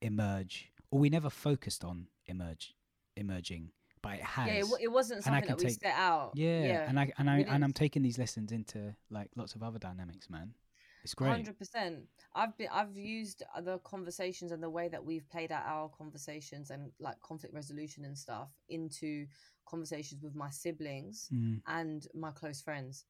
emerge 0.02 0.70
or 0.90 0.98
we 1.00 1.08
never 1.08 1.30
focused 1.30 1.82
on 1.82 2.08
emerge 2.26 2.74
emerging 3.16 3.70
but 4.02 4.14
it 4.14 4.22
has 4.22 4.46
yeah 4.48 4.54
it, 4.54 4.66
it 4.82 4.88
wasn't 4.88 5.22
something 5.24 5.46
that 5.48 5.58
we 5.62 5.70
set 5.70 5.94
out. 5.96 6.32
Yeah, 6.34 6.84
and 6.88 6.98
I 7.00 7.12
and 7.18 7.30
I 7.30 7.38
and 7.40 7.64
I'm 7.64 7.72
taking 7.72 8.02
these 8.02 8.18
lessons 8.18 8.52
into 8.52 8.94
like 9.10 9.30
lots 9.36 9.54
of 9.54 9.62
other 9.62 9.78
dynamics 9.78 10.28
man 10.28 10.54
it's 11.02 11.14
great 11.14 11.30
Hundred 11.30 11.58
percent. 11.58 12.04
I've 12.34 12.56
been 12.56 12.68
I've 12.72 12.96
used 12.96 13.42
the 13.64 13.78
conversations 13.78 14.52
and 14.52 14.62
the 14.62 14.70
way 14.70 14.88
that 14.88 15.04
we've 15.04 15.28
played 15.28 15.50
out 15.52 15.64
our 15.66 15.88
conversations 15.88 16.70
and 16.70 16.92
like 17.00 17.20
conflict 17.20 17.54
resolution 17.54 18.04
and 18.04 18.16
stuff 18.16 18.50
into 18.68 19.26
conversations 19.66 20.22
with 20.22 20.34
my 20.34 20.50
siblings 20.50 21.28
Mm, 21.32 21.60
and 21.66 22.06
my 22.14 22.30
close 22.30 22.60
friends. 22.62 23.04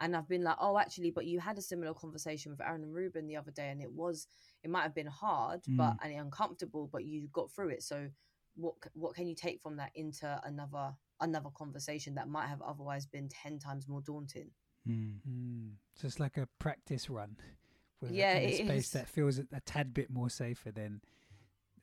And 0.00 0.14
I've 0.14 0.28
been 0.28 0.44
like, 0.44 0.56
oh, 0.60 0.78
actually, 0.78 1.10
but 1.10 1.26
you 1.26 1.40
had 1.40 1.58
a 1.58 1.62
similar 1.62 1.92
conversation 1.92 2.52
with 2.52 2.60
Aaron 2.60 2.84
and 2.84 2.94
Reuben 2.94 3.26
the 3.26 3.36
other 3.36 3.50
day, 3.50 3.70
and 3.70 3.82
it 3.82 3.90
was 3.90 4.28
it 4.62 4.70
might 4.70 4.82
have 4.82 4.94
been 4.94 5.08
hard, 5.08 5.60
but 5.76 5.96
and 6.02 6.12
uncomfortable, 6.12 6.88
but 6.92 7.04
you 7.04 7.28
got 7.32 7.50
through 7.50 7.70
it. 7.70 7.82
So, 7.82 8.08
what 8.54 8.74
what 8.94 9.14
can 9.14 9.26
you 9.26 9.34
take 9.34 9.60
from 9.60 9.76
that 9.76 9.90
into 9.94 10.40
another 10.44 10.92
another 11.20 11.50
conversation 11.50 12.14
that 12.14 12.28
might 12.28 12.46
have 12.48 12.62
otherwise 12.62 13.06
been 13.06 13.28
ten 13.28 13.58
times 13.58 13.88
more 13.88 14.00
daunting? 14.02 14.50
Mm. 14.88 15.14
Mm. 15.28 15.70
So 15.94 16.06
it's 16.06 16.18
like 16.20 16.36
a 16.36 16.48
practice 16.58 17.08
run. 17.10 17.36
With 18.00 18.12
Yeah, 18.12 18.34
in 18.38 18.48
a 18.50 18.54
space 18.64 18.84
is. 18.86 18.90
that 18.92 19.08
feels 19.08 19.38
a, 19.38 19.46
a 19.52 19.60
tad 19.60 19.92
bit 19.92 20.08
more 20.10 20.30
safer 20.30 20.70
than 20.70 21.00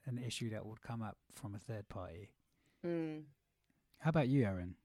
an 0.05 0.17
issue 0.25 0.49
that 0.51 0.65
would 0.65 0.81
come 0.81 1.01
up 1.01 1.17
from 1.33 1.55
a 1.55 1.59
third 1.59 1.89
party. 1.89 2.29
Mm. 2.85 3.23
how 3.99 4.09
about 4.11 4.27
you 4.27 4.43
aaron 4.45 4.75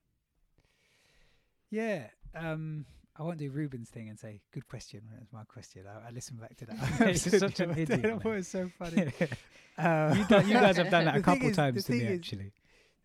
Yeah. 1.70 2.06
Um, 2.34 2.86
I 3.16 3.22
won't 3.22 3.38
do 3.38 3.50
Reuben's 3.50 3.90
thing 3.90 4.08
and 4.08 4.18
say 4.18 4.40
good 4.52 4.66
question 4.68 5.02
when 5.10 5.20
it's 5.20 5.32
my 5.32 5.44
question. 5.44 5.82
I, 5.86 6.08
I 6.08 6.10
listened 6.10 6.40
back 6.40 6.56
to 6.58 6.66
that. 6.66 7.00
You're 7.00 7.14
such 7.14 7.56
the 7.56 7.64
an 7.64 7.70
other 7.72 7.80
idiot, 7.80 7.90
I 8.04 8.08
thought 8.08 8.24
man. 8.24 8.32
it 8.32 8.36
was 8.36 8.48
so 8.48 8.70
funny. 8.78 9.12
Uh, 9.78 10.14
you, 10.16 10.24
guys, 10.26 10.48
you 10.48 10.54
guys 10.54 10.76
have 10.78 10.90
done 10.90 11.04
that 11.04 11.16
a 11.16 11.22
couple 11.22 11.48
is- 11.48 11.56
the 11.56 11.62
times 11.62 11.84
to 11.84 11.92
me 11.92 11.98
thing 12.00 12.08
is- 12.08 12.18
actually 12.18 12.52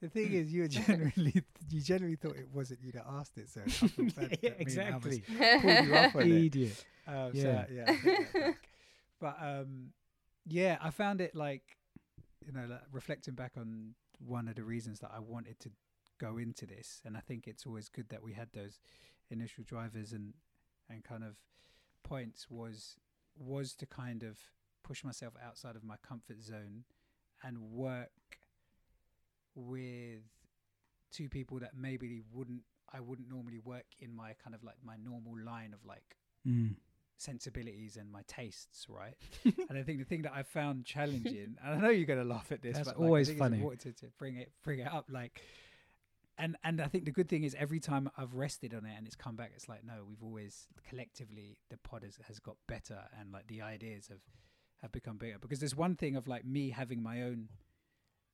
The 0.02 0.10
thing 0.10 0.34
is, 0.34 0.52
you 0.54 0.68
generally 0.68 1.44
you 1.70 1.82
generally 1.82 2.16
thought 2.16 2.36
it 2.36 2.48
wasn't 2.54 2.80
you 2.84 2.92
that 2.94 3.06
asked 3.10 3.38
it, 3.38 3.50
so 3.50 3.62
I 3.66 3.70
feel 3.70 4.06
bad 4.16 4.38
Yeah, 4.42 4.50
that 4.50 4.50
me 4.50 4.50
and 4.52 4.62
exactly. 4.62 5.24
Pulled 5.62 5.86
you 5.86 5.96
on 5.96 6.12
it. 6.16 6.46
idiot 6.46 6.86
Um, 7.08 7.32
Yeah. 7.34 7.66
So, 7.66 7.74
yeah. 7.74 7.84
I 7.88 7.94
take 7.96 8.04
that 8.04 8.34
back. 8.34 8.70
but 9.20 9.38
um, 9.42 9.92
yeah, 10.46 10.78
I 10.82 10.90
found 10.90 11.22
it 11.22 11.36
like 11.36 11.64
you 12.46 12.52
know, 12.52 12.66
like 12.70 12.82
reflecting 12.92 13.34
back 13.34 13.54
on 13.58 13.96
one 14.20 14.48
of 14.48 14.56
the 14.56 14.64
reasons 14.64 15.00
that 15.00 15.12
I 15.16 15.20
wanted 15.20 15.60
to 15.62 15.72
go 16.20 16.38
into 16.38 16.66
this, 16.66 17.02
and 17.06 17.18
I 17.18 17.20
think 17.22 17.48
it's 17.48 17.66
always 17.66 17.90
good 17.90 18.10
that 18.10 18.22
we 18.24 18.34
had 18.34 18.50
those 18.54 18.80
initial 19.30 19.64
drivers 19.64 20.12
and 20.12 20.34
and 20.90 21.04
kind 21.04 21.24
of 21.24 21.36
points 22.04 22.48
was 22.50 22.98
was 23.38 23.76
to 23.76 23.86
kind 23.86 24.24
of 24.24 24.38
push 24.84 25.04
myself 25.04 25.34
outside 25.44 25.76
of 25.76 25.84
my 25.84 25.96
comfort 26.08 26.42
zone 26.42 26.84
and 27.44 27.60
work 27.60 28.12
with 29.56 30.22
two 31.12 31.30
people 31.30 31.60
that 31.60 31.72
maybe 31.76 32.22
wouldn't 32.34 32.62
I 32.94 33.00
wouldn't 33.00 33.30
normally 33.30 33.60
work 33.60 33.86
in 34.00 34.16
my 34.16 34.34
kind 34.44 34.54
of 34.56 34.64
like 34.64 34.76
my 34.84 34.96
normal 35.04 35.36
line 35.44 35.74
of 35.74 35.84
like 35.86 36.18
Mm. 36.48 36.76
sensibilities 37.18 37.98
and 37.98 38.12
my 38.12 38.22
tastes, 38.28 38.86
right? 38.88 39.16
and 39.70 39.78
I 39.80 39.82
think 39.84 39.98
the 40.00 40.06
thing 40.06 40.22
that 40.24 40.34
I 40.36 40.44
found 40.44 40.86
challenging, 40.86 41.58
and 41.64 41.74
I 41.76 41.78
know 41.80 41.90
you're 41.90 42.06
gonna 42.06 42.24
laugh 42.24 42.52
at 42.52 42.62
this, 42.62 42.76
That's 42.76 42.90
but 42.90 43.00
like, 43.00 43.06
always 43.08 43.32
funny. 43.32 43.60
It's 43.74 43.84
to, 43.86 43.94
to 43.94 44.08
bring 44.20 44.36
it 44.38 44.52
bring 44.64 44.80
it 44.80 44.88
up, 44.88 45.08
like. 45.10 45.42
And 46.38 46.58
and 46.66 46.82
I 46.82 46.88
think 46.88 47.06
the 47.06 47.12
good 47.12 47.30
thing 47.30 47.44
is 47.46 47.56
every 47.58 47.80
time 47.80 48.12
I've 48.18 48.34
rested 48.36 48.74
on 48.74 48.86
it 48.86 48.94
and 48.98 49.08
it's 49.08 49.16
come 49.16 49.38
back, 49.38 49.54
it's 49.56 49.70
like 49.70 49.86
no, 49.86 50.04
we've 50.08 50.22
always 50.22 50.68
collectively 50.88 51.58
the 51.70 51.78
pod 51.78 52.04
has, 52.04 52.20
has 52.28 52.40
got 52.40 52.58
better 52.68 53.00
and 53.20 53.32
like 53.32 53.48
the 53.48 53.62
ideas 53.62 54.10
have 54.10 54.20
have 54.82 54.92
become 54.92 55.16
bigger 55.18 55.38
because 55.40 55.60
there's 55.60 55.76
one 55.78 55.96
thing 55.96 56.18
of 56.18 56.28
like 56.28 56.44
me 56.46 56.70
having 56.72 57.02
my 57.02 57.22
own 57.24 57.48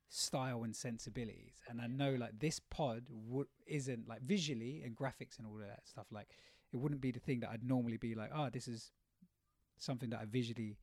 style 0.08 0.62
and 0.64 0.74
sensibilities. 0.76 1.54
And 1.68 1.80
i 1.80 1.86
know 1.86 2.14
like 2.18 2.38
this 2.38 2.60
pod 2.60 3.04
isn't 3.66 4.08
like 4.08 4.22
visually 4.22 4.82
and 4.84 4.94
graphics 4.96 5.38
and 5.38 5.46
all 5.46 5.54
of 5.56 5.66
that 5.66 5.86
stuff 5.88 6.06
like 6.12 6.28
it 6.72 6.76
wouldn't 6.76 7.00
be 7.00 7.10
the 7.12 7.20
thing 7.20 7.40
that 7.40 7.50
i'd 7.50 7.64
normally 7.64 7.96
be 7.96 8.14
like 8.14 8.30
oh 8.34 8.48
this 8.50 8.68
is 8.68 8.92
something 9.78 10.10
that 10.10 10.20
i 10.20 10.24
visually 10.24 10.76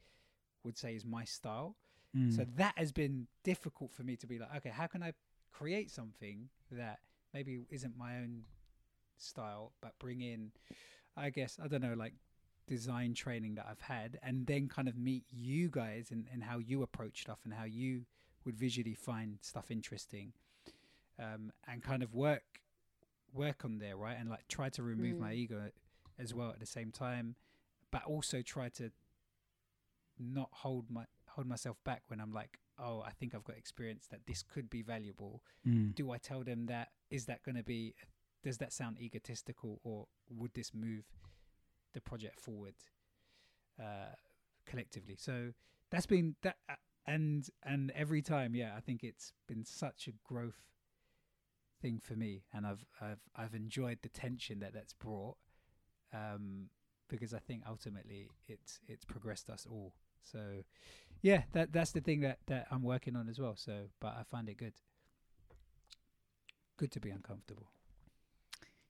would 0.63 0.77
say 0.77 0.93
is 0.95 1.05
my 1.05 1.23
style. 1.23 1.75
So 2.35 2.41
Mm. 2.43 2.55
that 2.57 2.73
has 2.75 2.91
been 2.91 3.27
difficult 3.43 3.93
for 3.93 4.03
me 4.03 4.15
to 4.17 4.25
be 4.25 4.39
like 4.39 4.49
okay 4.57 4.69
how 4.69 4.87
can 4.87 5.03
i 5.03 5.13
create 5.51 5.91
something 5.91 6.49
that 6.71 6.99
maybe 7.35 7.59
isn't 7.69 7.95
my 7.95 8.17
own 8.17 8.45
style 9.17 9.73
but 9.79 9.93
bring 9.99 10.21
in 10.21 10.51
i 11.15 11.29
guess 11.29 11.59
i 11.63 11.67
don't 11.67 11.81
know 11.83 11.93
like 11.93 12.13
design 12.67 13.13
training 13.13 13.53
that 13.55 13.67
i've 13.69 13.81
had 13.81 14.17
and 14.23 14.47
then 14.47 14.67
kind 14.67 14.87
of 14.87 14.97
meet 14.97 15.23
you 15.29 15.69
guys 15.69 16.09
and, 16.11 16.25
and 16.33 16.43
how 16.43 16.57
you 16.57 16.81
approach 16.81 17.21
stuff 17.21 17.39
and 17.43 17.53
how 17.53 17.63
you 17.65 18.05
would 18.45 18.57
visually 18.57 18.93
find 18.95 19.37
stuff 19.41 19.69
interesting 19.71 20.33
um, 21.17 21.51
and 21.67 21.83
kind 21.83 22.01
of 22.03 22.13
work 22.13 22.43
work 23.33 23.63
on 23.65 23.77
there 23.79 23.95
right 23.97 24.17
and 24.19 24.29
like 24.29 24.47
try 24.47 24.69
to 24.69 24.81
remove 24.83 25.19
my 25.19 25.31
Mm. 25.33 25.37
ego 25.37 25.69
as 26.17 26.33
well 26.33 26.49
at 26.49 26.59
the 26.59 26.65
same 26.65 26.91
time 26.91 27.35
but 27.91 28.03
also 28.05 28.41
try 28.41 28.69
to 28.69 28.91
not 30.19 30.49
hold 30.51 30.89
my 30.89 31.05
hold 31.29 31.47
myself 31.47 31.77
back 31.85 32.01
when 32.07 32.19
i'm 32.19 32.33
like 32.33 32.59
oh 32.79 33.01
i 33.05 33.11
think 33.11 33.33
i've 33.35 33.43
got 33.43 33.55
experience 33.57 34.07
that 34.09 34.21
this 34.27 34.43
could 34.43 34.69
be 34.69 34.81
valuable 34.81 35.43
Mm. 35.67 35.93
do 35.95 36.11
i 36.11 36.17
tell 36.17 36.43
them 36.43 36.65
that 36.67 36.89
is 37.09 37.25
that 37.25 37.43
going 37.43 37.55
to 37.55 37.63
be 37.63 37.93
does 38.43 38.57
that 38.57 38.71
sound 38.73 38.97
egotistical 38.99 39.79
or 39.83 40.07
would 40.29 40.53
this 40.53 40.73
move 40.73 41.03
the 41.93 42.01
project 42.01 42.39
forward 42.39 42.75
uh 43.79 44.15
collectively 44.65 45.15
so 45.17 45.51
that's 45.91 46.05
been 46.05 46.35
that 46.41 46.55
uh, 46.69 46.73
and 47.05 47.49
and 47.63 47.91
every 47.95 48.21
time 48.21 48.55
yeah 48.55 48.73
i 48.75 48.79
think 48.79 49.03
it's 49.03 49.33
been 49.47 49.65
such 49.65 50.07
a 50.07 50.11
growth 50.27 50.61
thing 51.81 51.99
for 52.03 52.13
me. 52.15 52.43
And 52.53 52.67
i've 52.67 52.85
i've 53.01 53.21
i've 53.35 53.55
enjoyed 53.55 53.99
the 54.01 54.09
tension 54.09 54.59
that 54.59 54.73
that's 54.73 54.93
brought 54.93 55.37
um 56.13 56.69
because 57.07 57.33
i 57.33 57.39
think 57.39 57.63
ultimately 57.67 58.29
it's 58.47 58.79
it's 58.87 59.05
progressed 59.05 59.49
us 59.49 59.65
all. 59.69 59.93
So 60.21 60.63
yeah 61.21 61.43
that 61.53 61.71
that's 61.71 61.91
the 61.91 62.01
thing 62.01 62.19
that 62.21 62.39
that 62.47 62.67
i'm 62.71 62.83
working 62.83 63.15
on 63.15 63.29
as 63.29 63.39
well. 63.39 63.55
So 63.55 63.85
but 63.99 64.09
i 64.19 64.23
find 64.29 64.49
it 64.49 64.57
good. 64.57 64.73
Good 66.77 66.91
to 66.91 66.99
be 66.99 67.09
uncomfortable. 67.09 67.67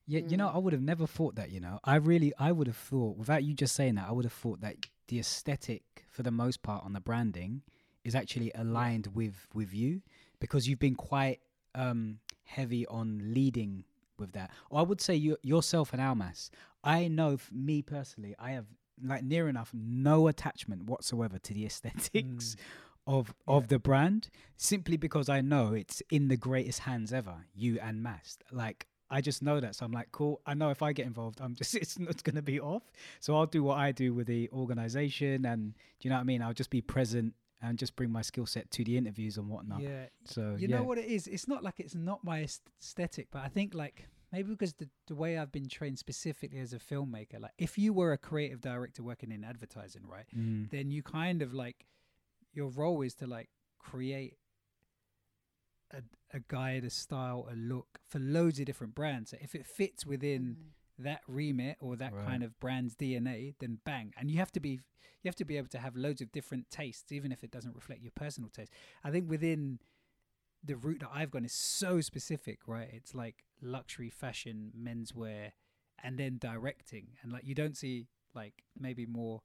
Yeah, 0.06 0.22
you 0.28 0.38
know, 0.38 0.48
Mm. 0.48 0.56
I 0.56 0.58
would 0.58 0.74
have 0.74 0.82
never 0.82 1.06
thought 1.06 1.36
that. 1.36 1.52
You 1.52 1.60
know, 1.60 1.80
I 1.84 1.96
really, 1.96 2.34
I 2.40 2.52
would 2.52 2.66
have 2.68 2.76
thought 2.78 3.18
without 3.18 3.44
you 3.44 3.54
just 3.54 3.76
saying 3.76 3.96
that, 3.96 4.08
I 4.08 4.12
would 4.12 4.26
have 4.26 4.34
thought 4.34 4.62
that 4.62 4.76
the 5.08 5.20
aesthetic, 5.20 5.84
for 6.10 6.24
the 6.24 6.32
most 6.32 6.64
part, 6.64 6.84
on 6.84 6.94
the 6.94 7.00
branding, 7.00 7.62
is 8.04 8.16
actually 8.16 8.52
aligned 8.56 9.08
with 9.14 9.48
with 9.54 9.74
you 9.74 10.02
because 10.40 10.68
you've 10.68 10.80
been 10.80 10.96
quite 10.96 11.40
um 11.76 12.20
heavy 12.44 12.86
on 12.88 13.22
leading 13.34 13.84
with 14.18 14.34
that. 14.34 14.52
Or 14.70 14.80
I 14.80 14.84
would 14.84 15.02
say 15.02 15.16
you 15.16 15.38
yourself 15.42 15.94
and 15.94 16.02
Almass. 16.02 16.50
I 16.84 17.08
know, 17.08 17.38
me 17.52 17.82
personally, 17.82 18.36
I 18.40 18.52
have 18.52 18.66
like 19.04 19.24
near 19.24 19.48
enough 19.48 19.72
no 19.74 20.28
attachment 20.28 20.84
whatsoever 20.84 21.40
to 21.40 21.54
the 21.54 21.66
aesthetics 21.66 22.56
of 23.08 23.34
of 23.48 23.70
the 23.70 23.80
brand 23.80 24.30
simply 24.58 24.98
because 24.98 25.30
I 25.30 25.42
know 25.42 25.74
it's 25.74 26.02
in 26.12 26.28
the 26.28 26.38
greatest 26.38 26.80
hands 26.80 27.14
ever, 27.14 27.46
you 27.56 27.80
and 27.82 28.04
Mast. 28.04 28.44
Like 28.52 28.88
I 29.10 29.22
just 29.22 29.42
know 29.42 29.60
that, 29.60 29.76
so 29.76 29.86
I'm 29.86 29.92
like, 29.92 30.12
cool. 30.12 30.42
I 30.46 30.54
know 30.54 30.70
if 30.70 30.84
I 30.84 30.94
get 30.94 31.08
involved, 31.08 31.40
I'm 31.42 31.56
just 31.62 31.76
it's 31.76 31.98
not 31.98 32.24
going 32.24 32.36
to 32.36 32.42
be 32.42 32.60
off. 32.60 32.84
So 33.20 33.36
I'll 33.36 33.46
do 33.46 33.64
what 33.64 33.78
I 33.78 33.92
do 33.92 34.14
with 34.14 34.28
the 34.28 34.50
organization, 34.52 35.46
and 35.46 35.74
do 35.74 36.08
you 36.08 36.10
know 36.10 36.18
what 36.18 36.22
I 36.22 36.26
mean? 36.26 36.42
I'll 36.42 36.54
just 36.54 36.70
be 36.70 36.82
present 36.82 37.34
and 37.62 37.78
just 37.78 37.96
bring 37.96 38.12
my 38.12 38.22
skill 38.22 38.46
set 38.46 38.72
to 38.72 38.84
the 38.84 38.98
interviews 38.98 39.38
and 39.38 39.50
whatnot. 39.50 39.82
Yeah. 39.82 40.06
So 40.26 40.56
you 40.58 40.68
yeah. 40.68 40.78
know 40.78 40.84
what 40.84 40.98
it 40.98 41.06
is? 41.06 41.28
It's 41.28 41.48
not 41.48 41.64
like 41.64 41.80
it's 41.80 41.96
not 41.96 42.24
my 42.24 42.42
aesthetic, 42.44 43.28
but 43.32 43.42
I 43.44 43.50
think 43.50 43.74
like 43.74 44.08
maybe 44.32 44.50
because 44.50 44.74
the 44.74 44.90
the 45.08 45.16
way 45.16 45.38
I've 45.38 45.52
been 45.52 45.68
trained 45.68 46.00
specifically 46.00 46.60
as 46.60 46.74
a 46.74 46.80
filmmaker, 46.80 47.40
like 47.40 47.52
if 47.58 47.78
you 47.78 47.94
were 47.94 48.14
a 48.14 48.18
creative 48.18 48.62
director 48.62 49.04
working 49.04 49.32
in 49.32 49.44
advertising, 49.44 50.04
right, 50.08 50.26
Mm. 50.36 50.70
then 50.72 50.92
you 50.92 51.04
kind 51.04 51.42
of 51.42 51.54
like 51.54 51.86
your 52.54 52.70
role 52.70 53.02
is 53.02 53.14
to 53.16 53.28
like 53.28 53.50
create 53.80 54.38
a 55.92 56.02
a 56.32 56.40
guide, 56.48 56.84
a 56.84 56.90
style, 56.90 57.48
a 57.52 57.56
look 57.56 58.00
for 58.08 58.20
loads 58.20 58.60
of 58.60 58.66
different 58.66 58.96
brands. 58.96 59.32
So 59.32 59.38
if 59.42 59.56
it 59.56 59.66
fits 59.66 60.06
within 60.06 60.56
that 61.00 61.22
remit 61.28 61.78
or 61.80 61.96
that 61.96 62.14
Right. 62.14 62.26
kind 62.26 62.44
of 62.44 62.60
brand's 62.60 62.96
DNA, 62.96 63.56
then 63.60 63.80
bang. 63.86 64.14
And 64.18 64.30
you 64.30 64.38
have 64.38 64.52
to 64.54 64.60
be 64.60 64.80
you 65.22 65.28
have 65.28 65.36
to 65.36 65.46
be 65.46 65.58
able 65.58 65.68
to 65.70 65.80
have 65.80 65.96
loads 65.98 66.22
of 66.22 66.32
different 66.32 66.70
tastes, 66.70 67.12
even 67.12 67.32
if 67.32 67.44
it 67.44 67.52
doesn't 67.52 67.76
reflect 67.76 68.02
your 68.02 68.12
personal 68.16 68.50
taste. 68.50 68.72
I 69.04 69.12
think 69.12 69.30
within 69.30 69.80
the 70.64 70.76
route 70.76 71.00
that 71.02 71.10
I've 71.14 71.32
gone 71.32 71.46
is 71.46 71.54
so 71.54 72.02
specific, 72.02 72.60
right? 72.68 72.90
It's 72.92 73.14
like 73.16 73.44
luxury 73.62 74.10
fashion, 74.10 74.72
menswear, 74.78 75.52
and 76.04 76.18
then 76.18 76.38
directing. 76.38 77.10
And 77.22 77.32
like 77.32 77.46
you 77.46 77.56
don't 77.56 77.76
see 77.78 78.08
like 78.34 78.64
maybe 78.80 79.06
more 79.06 79.42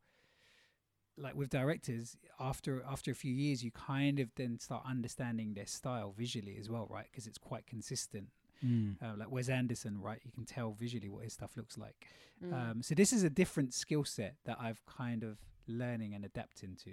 like 1.16 1.34
with 1.34 1.48
directors 1.50 2.16
after 2.40 2.82
after 2.90 3.11
a 3.11 3.14
few 3.14 3.32
years 3.32 3.62
you 3.62 3.70
kind 3.70 4.18
of 4.18 4.28
then 4.34 4.59
start 4.59 4.82
understanding 4.84 5.55
their 5.55 5.66
style 5.66 6.12
visually 6.16 6.57
as 6.59 6.68
well 6.68 6.88
right 6.90 7.07
because 7.11 7.26
it's 7.26 7.38
quite 7.38 7.66
consistent 7.66 8.28
Mm. 8.64 8.96
uh, 9.02 9.14
like 9.18 9.30
Wes 9.30 9.48
Anderson 9.48 10.00
right 10.00 10.20
you 10.24 10.32
can 10.32 10.44
tell 10.44 10.72
visually 10.72 11.08
what 11.10 11.24
his 11.24 11.32
stuff 11.34 11.56
looks 11.56 11.76
like 11.76 12.06
Mm. 12.44 12.52
um, 12.70 12.82
so 12.82 12.94
this 12.94 13.12
is 13.12 13.22
a 13.22 13.30
different 13.30 13.72
skill 13.74 14.04
set 14.04 14.34
that 14.44 14.56
I've 14.60 14.84
kind 14.86 15.22
of 15.22 15.38
learning 15.68 16.14
and 16.14 16.24
adapting 16.24 16.76
to 16.84 16.90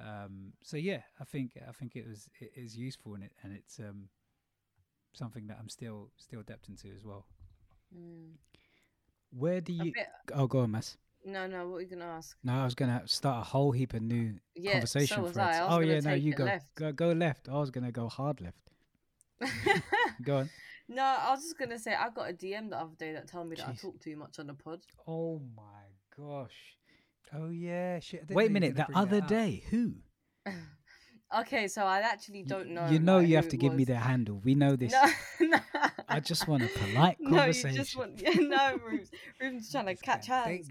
um, 0.00 0.52
so 0.62 0.76
yeah 0.76 1.02
I 1.20 1.24
think 1.24 1.52
I 1.68 1.72
think 1.72 1.96
it 1.96 2.06
was 2.06 2.28
it 2.40 2.52
is 2.54 2.76
useful 2.76 3.14
and 3.14 3.24
it 3.24 3.32
and 3.42 3.52
it's 3.52 3.78
um, 3.80 4.08
something 5.12 5.46
that 5.48 5.56
I'm 5.60 5.68
still 5.68 6.10
still 6.16 6.40
adapting 6.40 6.76
to 6.76 6.88
as 6.94 7.04
well 7.04 7.24
Mm. 7.96 8.34
Where 9.36 9.60
do 9.60 9.72
you? 9.72 9.92
bit- 9.92 10.06
Oh, 10.32 10.46
go 10.46 10.60
on, 10.60 10.70
Mas. 10.70 10.96
No, 11.24 11.46
no. 11.48 11.58
What 11.66 11.72
were 11.74 11.80
you 11.80 11.86
gonna 11.88 12.04
ask? 12.04 12.36
No, 12.44 12.52
I 12.60 12.64
was 12.64 12.74
gonna 12.76 13.02
start 13.06 13.40
a 13.44 13.48
whole 13.48 13.72
heap 13.72 13.94
of 13.94 14.02
new 14.02 14.34
Yeah, 14.54 14.72
conversation 14.72 15.16
so 15.16 15.22
was 15.22 15.32
threads. 15.32 15.56
I. 15.58 15.62
I 15.62 15.66
was 15.66 15.76
oh 15.76 15.80
yeah, 15.80 16.00
no, 16.00 16.14
you 16.14 16.32
go. 16.34 16.44
left. 16.44 16.74
go 16.76 16.92
go 16.92 17.10
left. 17.12 17.48
I 17.48 17.54
was 17.58 17.70
gonna 17.70 17.90
go 17.92 18.08
hard 18.08 18.40
left. 18.40 18.70
Go 20.22 20.36
on. 20.38 20.50
No, 20.90 21.02
I 21.04 21.30
was 21.30 21.42
just 21.42 21.56
gonna 21.58 21.78
say 21.78 21.94
I 21.94 22.10
got 22.10 22.28
a 22.30 22.32
DM 22.32 22.70
the 22.70 22.78
other 22.78 22.96
day 22.98 23.12
that 23.12 23.28
told 23.28 23.48
me 23.48 23.56
that 23.56 23.68
I 23.68 23.72
Jeez. 23.72 23.80
talk 23.80 24.00
too 24.00 24.16
much 24.16 24.38
on 24.40 24.48
the 24.48 24.54
pod. 24.54 24.80
Oh 25.06 25.40
my 25.56 25.62
gosh. 26.16 26.76
oh 27.32 27.48
yeah 27.50 28.00
shit 28.00 28.28
Wait 28.28 28.28
a 28.28 28.34
know 28.34 28.40
you 28.42 28.48
were 28.48 28.52
minute. 28.52 28.76
The 28.76 28.86
that 28.88 28.90
other 28.94 29.20
day, 29.20 29.62
who? 29.70 29.94
Okay, 31.32 31.68
so 31.68 31.84
I 31.84 32.00
actually 32.00 32.42
don't 32.42 32.70
know. 32.70 32.88
You 32.88 32.98
know 32.98 33.18
like, 33.18 33.28
you 33.28 33.36
have 33.36 33.48
to 33.50 33.56
it 33.56 33.60
give 33.60 33.72
me 33.72 33.82
was. 33.82 33.86
their 33.86 33.98
handle. 34.00 34.40
We 34.42 34.56
know 34.56 34.74
this. 34.74 34.90
No, 34.90 35.06
no. 35.46 35.58
I 36.08 36.18
just 36.18 36.48
want 36.48 36.64
a 36.64 36.66
polite 36.66 37.18
conversation. 37.24 37.70
No, 37.70 37.72
you 37.72 37.78
just 37.78 37.96
want. 37.96 38.20
Yeah, 38.20 38.30
no, 38.34 38.78
Rubes. 38.84 39.10
Rubes 39.40 39.70
trying 39.70 39.86
to 39.86 39.94
catch 39.94 40.26
can't 40.26 40.46
hands. 40.48 40.68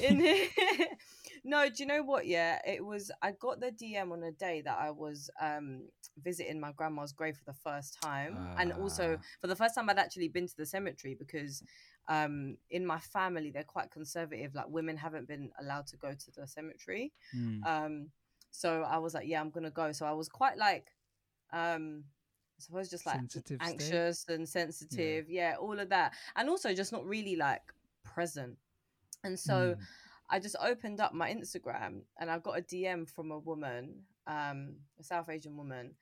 in 0.00 0.20
here. 0.20 0.46
No, 1.44 1.68
do 1.68 1.74
you 1.82 1.86
know 1.86 2.02
what? 2.02 2.26
Yeah, 2.26 2.58
it 2.66 2.84
was. 2.84 3.10
I 3.22 3.32
got 3.32 3.60
the 3.60 3.70
DM 3.70 4.12
on 4.12 4.22
a 4.22 4.32
day 4.32 4.60
that 4.62 4.78
I 4.78 4.90
was 4.90 5.30
um 5.40 5.88
visiting 6.22 6.58
my 6.60 6.72
grandma's 6.72 7.12
grave 7.12 7.36
for 7.36 7.44
the 7.44 7.52
first 7.54 7.98
time, 8.02 8.36
and 8.58 8.72
also 8.72 9.16
Ah. 9.18 9.22
for 9.40 9.46
the 9.46 9.56
first 9.56 9.74
time 9.74 9.88
I'd 9.90 9.98
actually 9.98 10.28
been 10.28 10.46
to 10.46 10.56
the 10.56 10.66
cemetery 10.66 11.14
because 11.14 11.62
um 12.08 12.56
in 12.70 12.84
my 12.86 12.98
family 12.98 13.50
they're 13.50 13.64
quite 13.64 13.90
conservative. 13.90 14.54
Like 14.54 14.68
women 14.68 14.96
haven't 14.96 15.28
been 15.28 15.50
allowed 15.60 15.86
to 15.88 15.96
go 15.96 16.14
to 16.14 16.30
the 16.32 16.46
cemetery. 16.46 17.12
Mm. 17.36 17.66
Um, 17.66 18.10
so 18.50 18.82
I 18.82 18.98
was 18.98 19.14
like, 19.14 19.26
yeah, 19.28 19.40
I'm 19.40 19.50
gonna 19.50 19.70
go. 19.70 19.92
So 19.92 20.06
I 20.06 20.12
was 20.12 20.28
quite 20.28 20.56
like, 20.58 20.86
um. 21.52 22.04
I 22.58 22.60
suppose 22.60 22.90
just 22.90 23.06
like 23.06 23.20
Sensitive 23.20 23.60
state? 23.62 23.70
anxious 23.72 24.24
and 24.28 24.48
sensitive, 24.48 25.30
yeah, 25.30 25.54
all 25.60 25.78
of 25.78 25.90
that, 25.90 26.14
and 26.34 26.48
also 26.50 26.74
just 26.74 26.90
not 26.90 27.06
really 27.06 27.36
like 27.36 27.62
present. 28.02 28.58
And 29.22 29.38
so 29.38 29.76
Mm. 29.76 29.78
I 30.30 30.38
just 30.38 30.56
opened 30.62 31.00
up 31.00 31.14
my 31.14 31.30
Instagram 31.30 32.02
and 32.18 32.30
I 32.30 32.38
got 32.38 32.58
a 32.58 32.62
DM 32.62 33.08
from 33.08 33.30
a 33.30 33.38
woman, 33.38 34.02
um, 34.26 34.76
a 34.98 35.02
South 35.02 35.28
Asian 35.28 35.56
woman, 35.56 35.94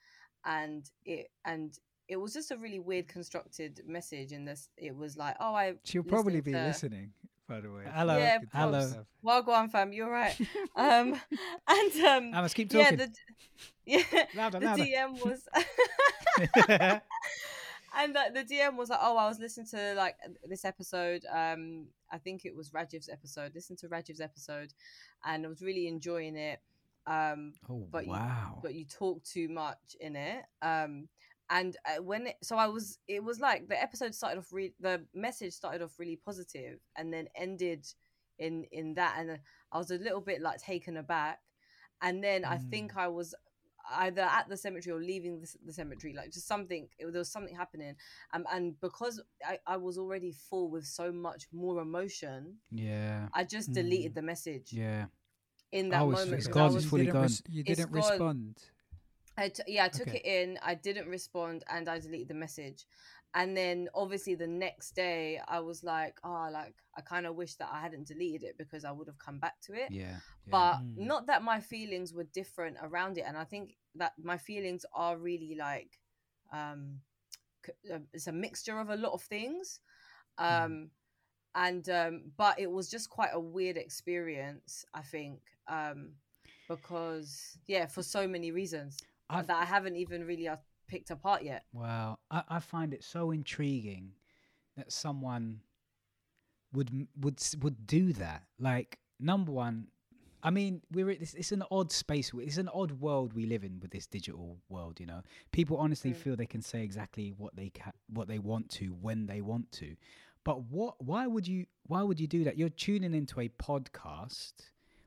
and 0.44 0.88
it 1.04 1.30
and 1.44 1.78
it 2.08 2.16
was 2.16 2.32
just 2.32 2.50
a 2.50 2.56
really 2.56 2.78
weird 2.78 3.08
constructed 3.08 3.82
message. 3.86 4.32
And 4.32 4.46
this, 4.46 4.68
it 4.76 4.96
was 4.96 5.16
like, 5.16 5.36
"Oh, 5.40 5.54
I 5.54 5.74
she'll 5.84 6.02
probably 6.02 6.40
be 6.40 6.52
to- 6.52 6.64
listening 6.64 7.12
by 7.48 7.60
the 7.60 7.70
way. 7.70 7.84
Hello. 7.92 8.18
yeah, 8.18 8.38
hello. 8.52 9.06
Well, 9.22 9.42
go 9.42 9.52
on, 9.52 9.68
fam. 9.68 9.92
You're 9.92 10.10
right. 10.10 10.36
Um, 10.76 11.18
and 11.68 12.04
um, 12.04 12.30
must 12.32 12.54
keep 12.54 12.70
yeah, 12.70 12.90
talking. 12.90 12.98
the 12.98 13.12
yeah, 13.86 14.26
Louder, 14.34 14.60
the 14.60 14.66
louder. 14.66 14.82
DM 14.82 15.24
was. 15.24 15.48
and 17.96 18.12
like 18.12 18.34
the 18.34 18.44
DM 18.44 18.76
was 18.76 18.90
like, 18.90 18.98
"Oh, 19.00 19.16
I 19.16 19.26
was 19.26 19.38
listening 19.38 19.68
to 19.68 19.94
like 19.94 20.16
this 20.46 20.66
episode. 20.66 21.24
Um, 21.32 21.86
I 22.10 22.18
think 22.18 22.44
it 22.44 22.54
was 22.54 22.70
Rajiv's 22.70 23.08
episode. 23.08 23.52
Listen 23.54 23.76
to 23.76 23.88
Rajiv's 23.88 24.20
episode, 24.20 24.72
and 25.24 25.44
I 25.44 25.48
was 25.48 25.62
really 25.62 25.88
enjoying 25.88 26.36
it. 26.36 26.60
Um, 27.06 27.52
oh 27.70 27.86
but 27.90 28.06
wow. 28.06 28.54
you 28.56 28.60
but 28.62 28.74
you 28.74 28.84
talk 28.84 29.22
too 29.24 29.48
much 29.48 29.96
in 30.00 30.16
it. 30.16 30.44
Um, 30.62 31.08
and 31.50 31.76
uh, 31.84 32.02
when 32.02 32.28
it, 32.28 32.36
so 32.42 32.56
I 32.56 32.66
was, 32.66 32.98
it 33.06 33.22
was 33.22 33.38
like 33.38 33.68
the 33.68 33.80
episode 33.80 34.14
started 34.14 34.38
off. 34.38 34.52
Re- 34.52 34.74
the 34.80 35.04
message 35.14 35.52
started 35.52 35.82
off 35.82 35.98
really 35.98 36.16
positive, 36.16 36.80
and 36.96 37.12
then 37.12 37.28
ended 37.36 37.86
in 38.38 38.64
in 38.72 38.94
that, 38.94 39.16
and 39.18 39.38
I 39.72 39.78
was 39.78 39.90
a 39.90 39.98
little 39.98 40.20
bit 40.20 40.42
like 40.42 40.58
taken 40.60 40.96
aback. 40.96 41.38
And 42.02 42.22
then 42.22 42.44
I 42.44 42.58
think 42.58 42.96
I 42.96 43.08
was 43.08 43.34
either 43.90 44.22
at 44.22 44.48
the 44.48 44.56
cemetery 44.56 44.94
or 44.96 45.00
leaving 45.00 45.40
the, 45.40 45.48
the 45.64 45.72
cemetery, 45.72 46.12
like 46.14 46.30
just 46.32 46.46
something. 46.48 46.88
It, 46.98 47.10
there 47.12 47.18
was 47.20 47.30
something 47.30 47.54
happening, 47.54 47.94
um, 48.32 48.44
and 48.52 48.80
because 48.80 49.20
I, 49.46 49.58
I 49.66 49.76
was 49.76 49.98
already 49.98 50.32
full 50.32 50.70
with 50.70 50.84
so 50.86 51.12
much 51.12 51.46
more 51.52 51.80
emotion, 51.80 52.56
yeah. 52.70 53.28
I 53.32 53.44
just 53.44 53.72
deleted 53.72 54.14
the 54.14 54.22
message 54.22 54.72
Yeah. 54.72 55.06
in 55.72 55.88
that 55.90 56.02
Oh, 56.02 56.10
it's- 56.10 56.24
moment. 56.24 56.38
it's 56.38 56.46
'cause 56.48 56.54
gone, 56.54 56.62
I 56.62 56.66
it's 56.66 56.74
was- 56.76 56.86
fully 56.86 57.02
didn't 57.04 57.12
gone. 57.14 57.22
res- 57.22 57.42
you 57.48 57.62
didn't 57.62 57.92
gone. 57.92 58.02
respond. 58.10 58.62
I 59.38 59.48
t- 59.50 59.62
yeah, 59.66 59.84
I 59.84 59.88
took 59.88 60.08
Okay. 60.08 60.22
it 60.24 60.48
in. 60.48 60.58
I 60.62 60.74
didn't 60.74 61.08
respond, 61.08 61.62
and 61.68 61.88
I 61.88 61.98
deleted 61.98 62.28
the 62.28 62.34
message. 62.34 62.86
And 63.36 63.56
then 63.56 63.88
obviously 63.94 64.34
the 64.34 64.46
next 64.46 64.96
day, 64.96 65.40
I 65.46 65.60
was 65.60 65.84
like, 65.84 66.18
oh, 66.24 66.48
like 66.52 66.74
I 66.96 67.02
kind 67.02 67.26
of 67.26 67.36
wish 67.36 67.54
that 67.56 67.68
I 67.70 67.80
hadn't 67.82 68.08
deleted 68.08 68.42
it 68.44 68.56
because 68.58 68.84
I 68.84 68.92
would 68.92 69.08
have 69.08 69.18
come 69.18 69.38
back 69.38 69.60
to 69.64 69.74
it. 69.74 69.92
Yeah. 69.92 70.16
yeah. 70.46 70.50
But 70.50 70.78
Mm. 70.80 70.96
not 70.96 71.26
that 71.26 71.42
my 71.42 71.60
feelings 71.60 72.14
were 72.14 72.24
different 72.24 72.78
around 72.82 73.18
it, 73.18 73.24
and 73.28 73.36
I 73.36 73.44
think 73.44 73.76
that 73.96 74.14
my 74.18 74.38
feelings 74.38 74.86
are 74.94 75.18
really 75.18 75.54
like, 75.54 76.00
um, 76.52 77.02
uh, 77.92 77.98
it's 78.14 78.26
a 78.26 78.32
mixture 78.32 78.80
of 78.80 78.90
a 78.90 78.96
lot 78.96 79.12
of 79.12 79.22
things. 79.22 79.80
Um, 80.38 80.90
and 81.54 81.88
um, 81.90 82.32
but 82.36 82.58
it 82.58 82.70
was 82.70 82.90
just 82.90 83.10
quite 83.10 83.30
a 83.32 83.40
weird 83.40 83.76
experience, 83.76 84.84
I 84.94 85.02
think. 85.02 85.40
Um, 85.68 86.12
because 86.68 87.58
yeah, 87.66 87.86
for 87.86 88.02
so 88.02 88.26
many 88.26 88.50
reasons 88.50 88.98
I've- 89.30 89.46
that 89.48 89.56
I 89.56 89.64
haven't 89.64 89.96
even 89.96 90.24
really 90.26 90.48
uh, 90.48 90.56
picked 90.86 91.10
apart 91.10 91.42
yet. 91.42 91.64
Wow, 91.72 92.18
I, 92.30 92.42
I 92.48 92.58
find 92.60 92.92
it 92.94 93.02
so 93.04 93.30
intriguing 93.30 94.12
that 94.76 94.92
someone 94.92 95.60
would 96.72 96.90
would 97.20 97.40
would 97.62 97.86
do 97.86 98.12
that. 98.14 98.42
Like 98.58 98.98
number 99.18 99.52
one, 99.52 99.86
I 100.42 100.50
mean, 100.50 100.82
we're 100.92 101.10
it's, 101.10 101.34
it's 101.34 101.52
an 101.52 101.62
odd 101.70 101.90
space. 101.92 102.32
It's 102.34 102.58
an 102.58 102.68
odd 102.68 102.92
world 102.92 103.32
we 103.32 103.46
live 103.46 103.64
in 103.64 103.80
with 103.80 103.90
this 103.90 104.06
digital 104.06 104.58
world. 104.68 105.00
You 105.00 105.06
know, 105.06 105.22
people 105.52 105.76
honestly 105.78 106.10
Mm. 106.12 106.16
feel 106.16 106.36
they 106.36 106.46
can 106.46 106.62
say 106.62 106.82
exactly 106.82 107.32
what 107.36 107.56
they 107.56 107.70
ca- 107.70 107.92
what 108.08 108.28
they 108.28 108.38
want 108.38 108.68
to 108.72 108.88
when 109.00 109.26
they 109.26 109.40
want 109.40 109.72
to. 109.72 109.96
But 110.44 110.64
what? 110.70 111.02
Why 111.02 111.26
would 111.26 111.48
you? 111.48 111.66
Why 111.86 112.02
would 112.02 112.20
you 112.20 112.26
do 112.26 112.44
that? 112.44 112.56
You're 112.58 112.68
tuning 112.68 113.14
into 113.14 113.40
a 113.40 113.48
podcast, 113.48 114.52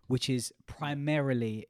which 0.07 0.29
is 0.29 0.51
primarily 0.65 1.67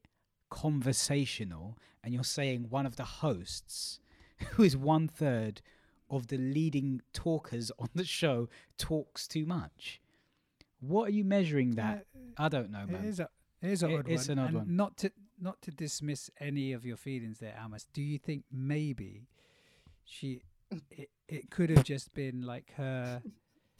conversational, 0.50 1.78
and 2.10 2.14
you're 2.16 2.24
saying 2.24 2.66
one 2.72 2.88
of 2.88 2.96
the 2.96 3.04
hosts, 3.06 4.00
who 4.54 4.64
is 4.64 4.76
one 4.76 5.08
third 5.08 5.62
of 6.10 6.26
the 6.28 6.38
leading 6.38 7.04
talkers 7.14 7.72
on 7.78 7.88
the 7.94 8.04
show, 8.04 8.50
talks 8.80 9.28
too 9.28 9.46
much. 9.46 10.02
What 10.80 11.10
are 11.10 11.12
you 11.12 11.24
measuring 11.24 11.76
that? 11.76 12.08
Uh, 12.16 12.46
I 12.46 12.50
don't 12.50 12.72
know, 12.72 12.88
man. 12.88 13.04
is 13.06 13.20
a 13.20 13.30
it 13.62 13.70
is 13.70 13.84
an 13.84 13.92
It- 13.92 13.98
odd 14.00 14.10
it's 14.10 14.28
one. 14.28 14.38
an 14.40 14.44
odd 14.44 14.48
and 14.50 14.58
one. 14.58 14.76
Not 14.76 14.98
to 14.98 15.12
not 15.40 15.62
to 15.62 15.72
dismiss 15.72 16.32
any 16.40 16.74
of 16.74 16.84
your 16.84 16.98
feelings 16.98 17.38
there, 17.38 17.56
Almass. 17.64 17.86
Do 17.94 18.02
you 18.02 18.18
think 18.18 18.44
maybe 18.52 19.28
she 20.04 20.42
it, 20.90 21.10
it 21.28 21.52
could 21.52 21.70
have 21.70 21.84
just 21.84 22.12
been 22.16 22.42
like 22.42 22.74
her 22.78 23.22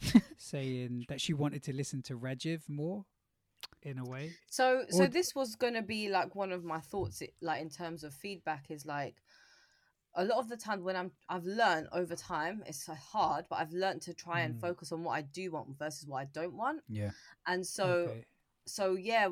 saying 0.36 1.06
that 1.08 1.20
she 1.20 1.32
wanted 1.32 1.64
to 1.64 1.72
listen 1.74 2.00
to 2.02 2.16
Rajiv 2.16 2.68
more 2.68 3.06
in 3.86 3.98
a 3.98 4.04
way? 4.04 4.32
So 4.48 4.84
so 4.90 5.04
Or- 5.04 5.08
this 5.08 5.34
was 5.34 5.56
gonna 5.56 5.82
be 5.82 6.08
like 6.08 6.34
one 6.34 6.52
of 6.52 6.64
my 6.64 6.80
thoughts, 6.80 7.22
like 7.40 7.60
in 7.62 7.70
terms 7.70 8.04
of 8.04 8.14
feedback, 8.14 8.70
is 8.70 8.84
like 8.86 9.16
a 10.14 10.24
lot 10.24 10.38
of 10.38 10.48
the 10.48 10.56
time 10.56 10.82
when 10.82 10.96
I'm 10.96 11.12
I've 11.28 11.44
learned 11.44 11.88
over 11.92 12.16
time, 12.16 12.62
it's 12.66 12.86
hard, 12.86 13.46
but 13.48 13.56
I've 13.60 13.72
learned 13.72 14.02
to 14.02 14.14
try 14.14 14.40
and 14.40 14.54
Mm. 14.56 14.60
focus 14.60 14.92
on 14.92 15.04
what 15.04 15.12
I 15.12 15.22
do 15.22 15.52
want 15.52 15.78
versus 15.78 16.06
what 16.06 16.18
I 16.22 16.24
don't 16.26 16.56
want. 16.56 16.82
Yeah. 16.88 17.12
And 17.46 17.66
so 17.66 17.90
Okay. 18.08 18.24
so 18.66 18.94
yeah, 18.94 19.28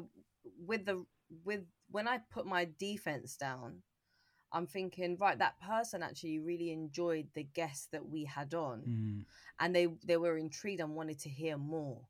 with 0.58 0.84
the 0.86 1.04
with 1.44 1.66
when 1.90 2.06
I 2.08 2.18
put 2.18 2.46
my 2.46 2.64
defense 2.78 3.36
down, 3.36 3.82
I'm 4.52 4.66
thinking, 4.66 5.16
right, 5.18 5.38
that 5.38 5.58
person 5.60 6.02
actually 6.02 6.38
really 6.38 6.70
enjoyed 6.70 7.28
the 7.34 7.42
guest 7.44 7.90
that 7.92 8.06
we 8.08 8.24
had 8.24 8.54
on 8.54 8.82
Mm. 8.82 9.26
and 9.58 9.74
they 9.74 9.86
they 10.04 10.16
were 10.16 10.36
intrigued 10.38 10.80
and 10.80 10.94
wanted 10.94 11.18
to 11.20 11.28
hear 11.28 11.58
more. 11.58 12.06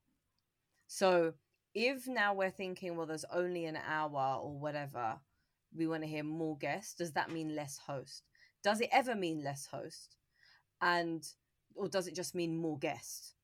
So 0.87 1.35
if 1.79 2.09
now 2.09 2.35
we're 2.35 2.51
thinking, 2.51 2.97
well, 2.97 3.07
there's 3.07 3.25
only 3.33 3.67
an 3.67 3.79
hour 3.87 4.41
or 4.43 4.59
whatever, 4.59 5.17
we 5.73 5.87
want 5.87 6.03
to 6.03 6.09
hear 6.09 6.25
more 6.25 6.59
guests, 6.59 6.95
does 6.95 7.13
that 7.13 7.31
mean 7.31 7.55
less 7.55 7.79
host? 7.79 8.25
Does 8.65 8.81
it 8.81 8.89
ever 8.91 9.15
mean 9.15 9.45
less 9.45 9.67
host? 9.67 10.17
And 10.83 11.25
or 11.77 11.89
does 11.89 12.09
it 12.09 12.17
just 12.17 12.35
mean 12.35 12.57
more 12.57 12.79
guests 12.79 13.35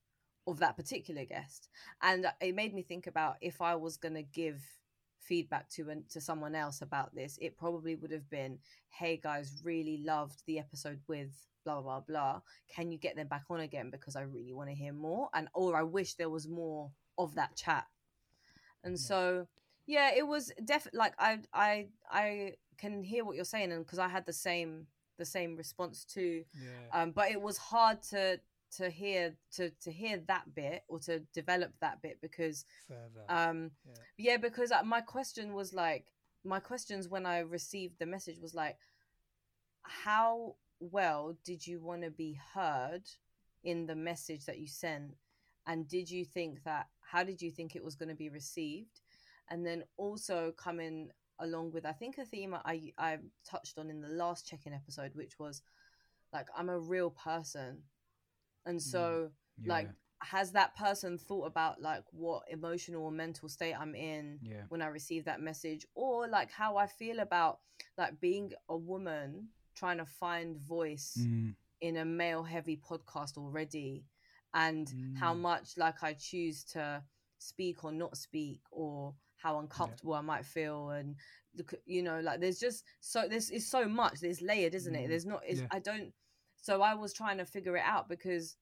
of 0.49 0.59
that 0.59 0.77
particular 0.77 1.25
guest? 1.25 1.69
And 2.03 2.27
uh, 2.27 2.33
it 2.41 2.57
made 2.57 2.75
me 2.75 2.83
think 2.83 3.07
about 3.07 3.37
if 3.41 3.63
I 3.63 3.77
was 3.77 3.97
gonna 3.97 4.25
give 4.25 4.61
feedback 5.21 5.69
to 5.71 5.91
an, 5.91 6.05
to 6.11 6.21
someone 6.21 6.57
else 6.57 6.83
about 6.83 7.15
this, 7.15 7.39
it 7.41 7.57
probably 7.57 7.95
would 7.95 8.11
have 8.11 8.29
been, 8.31 8.59
"Hey 8.89 9.17
guys, 9.17 9.63
really 9.65 9.99
loved 10.05 10.43
the 10.47 10.59
episode 10.59 11.01
with 11.07 11.31
blah 11.65 11.81
blah 11.83 12.01
blah. 12.01 12.41
Can 12.69 12.91
you 12.91 12.99
get 12.99 13.15
them 13.15 13.29
back 13.29 13.45
on 13.49 13.61
again 13.61 13.91
because 13.91 14.17
I 14.17 14.23
really 14.23 14.53
want 14.53 14.71
to 14.71 14.75
hear 14.75 14.93
more 14.93 15.29
and 15.35 15.49
or 15.55 15.77
I 15.77 15.85
wish 15.85 16.15
there 16.15 16.31
was 16.31 16.49
more 16.49 16.91
of 17.17 17.37
that 17.37 17.55
chat." 17.55 17.87
And 18.85 18.99
so, 18.99 19.47
yeah, 19.87 20.11
it 20.15 20.27
was 20.27 20.53
definitely 20.65 20.99
like 20.99 21.15
I 21.19 21.41
I 21.53 21.89
I 22.11 22.55
can 22.79 23.03
hear 23.03 23.25
what 23.25 23.37
you're 23.37 23.45
saying 23.45 23.73
and 23.73 23.85
because 23.85 23.99
I 23.99 24.09
had 24.09 24.27
the 24.27 24.33
same 24.33 24.87
the 25.17 25.25
same 25.25 25.57
response 25.57 26.05
too 26.05 26.45
Yeah. 26.61 27.03
um, 27.03 27.13
but 27.13 27.31
it 27.31 27.41
was 27.41 27.57
hard 27.57 28.03
to 28.11 28.41
to 28.79 28.91
hear 28.91 29.37
to 29.53 29.71
to 29.83 29.93
hear 29.93 30.19
that 30.27 30.53
bit 30.55 30.83
or 30.89 30.99
to 31.01 31.21
develop 31.33 31.73
that 31.81 32.03
bit 32.03 32.21
because 32.21 32.65
Further. 32.89 33.25
um 33.29 33.71
Yeah. 33.87 33.95
yeah 34.19 34.37
because 34.39 34.73
uh, 34.73 34.83
my 34.83 35.01
question 35.01 35.55
was 35.55 35.73
like 35.73 36.07
my 36.43 36.59
questions 36.59 37.09
when 37.09 37.25
i 37.27 37.39
received 37.39 38.01
the 38.01 38.07
message 38.07 38.39
was 38.41 38.55
like 38.55 38.77
how 39.83 40.57
well 40.81 41.37
did 41.45 41.67
you 41.67 41.81
want 41.81 42.03
to 42.03 42.11
be 42.11 42.39
heard 42.55 43.03
in 43.63 43.87
the 43.87 43.95
message 43.95 44.45
that 44.47 44.59
you 44.59 44.67
sent 44.67 45.15
and 45.67 45.89
did 45.89 46.11
you 46.11 46.25
think 46.25 46.63
that 46.65 46.87
how 47.01 47.23
did 47.25 47.41
you 47.43 47.51
think 47.51 47.75
it 47.77 47.85
was 47.85 47.95
going 47.97 48.09
to 48.09 48.15
be 48.15 48.29
received? 48.29 49.01
And 49.51 49.65
then 49.67 49.85
also 49.97 50.53
coming 50.57 51.11
along 51.41 51.73
with 51.73 51.85
i 51.85 51.91
think 51.91 52.17
a 52.19 52.25
theme 52.25 52.55
i 52.65 52.93
i 52.97 53.19
touched 53.45 53.77
on 53.77 53.91
in 53.91 54.01
the 54.01 54.09
last 54.09 54.47
check-in 54.47 54.73
episode 54.73 55.11
which 55.17 55.37
was 55.41 55.63
like 56.33 56.47
i'm 56.57 56.69
a 56.69 56.79
real 56.79 57.11
person. 57.11 57.83
And 58.67 58.81
so 58.81 59.31
like 59.67 59.89
has 60.21 60.53
that 60.53 60.77
person 60.77 61.19
thought 61.19 61.47
about 61.47 61.83
like 61.83 62.05
what 62.13 62.45
emotional 62.49 63.03
or 63.03 63.11
mental 63.11 63.49
state 63.49 63.75
i'm 63.75 63.95
in 63.97 64.39
Yeah. 64.43 64.63
when 64.69 64.81
i 64.81 64.87
receive 64.87 65.25
that 65.25 65.41
message? 65.41 65.85
Or 65.97 66.29
like 66.29 66.51
how 66.53 66.77
i 66.77 66.87
feel 66.87 67.19
about 67.19 67.59
like 67.99 68.21
being 68.21 68.53
a 68.69 68.77
woman 68.77 69.49
trying 69.75 69.99
to 69.99 70.07
find 70.07 70.57
voice 70.57 71.17
Mm. 71.19 71.57
in 71.81 71.97
a 71.97 72.05
male 72.05 72.45
heavy 72.45 72.77
podcast 72.77 73.37
already 73.37 74.05
and 74.55 74.95
how 75.13 75.35
Mm. 75.35 75.41
much 75.41 75.77
like 75.77 76.03
i 76.03 76.13
choose 76.15 76.65
to 76.65 77.03
speak 77.39 77.85
or 77.85 77.93
not 77.93 78.17
speak 78.17 78.61
or 78.71 79.15
how 79.37 79.59
uncomfortable 79.59 80.15
i 80.15 80.21
might 80.23 80.45
feel 80.45 80.91
and 80.91 81.17
look 81.57 81.75
you 81.87 82.03
know 82.03 82.21
like 82.21 82.41
there's 82.41 82.59
just 82.59 82.85
so 83.01 83.27
there's 83.29 83.51
is 83.51 83.69
so 83.71 83.87
much 83.87 84.21
there's 84.21 84.41
layered 84.41 84.75
isn't 84.75 84.95
it 84.95 85.07
Mm. 85.07 85.09
there's 85.09 85.27
not 85.27 85.43
it's, 85.47 85.61
Yeah. 85.61 85.67
i 85.71 85.79
don't 85.79 86.13
so 86.57 86.83
i 86.83 86.95
was 86.95 87.13
trying 87.13 87.39
to 87.39 87.45
figure 87.45 87.77
it 87.77 87.85
out 87.85 88.09
because 88.09 88.57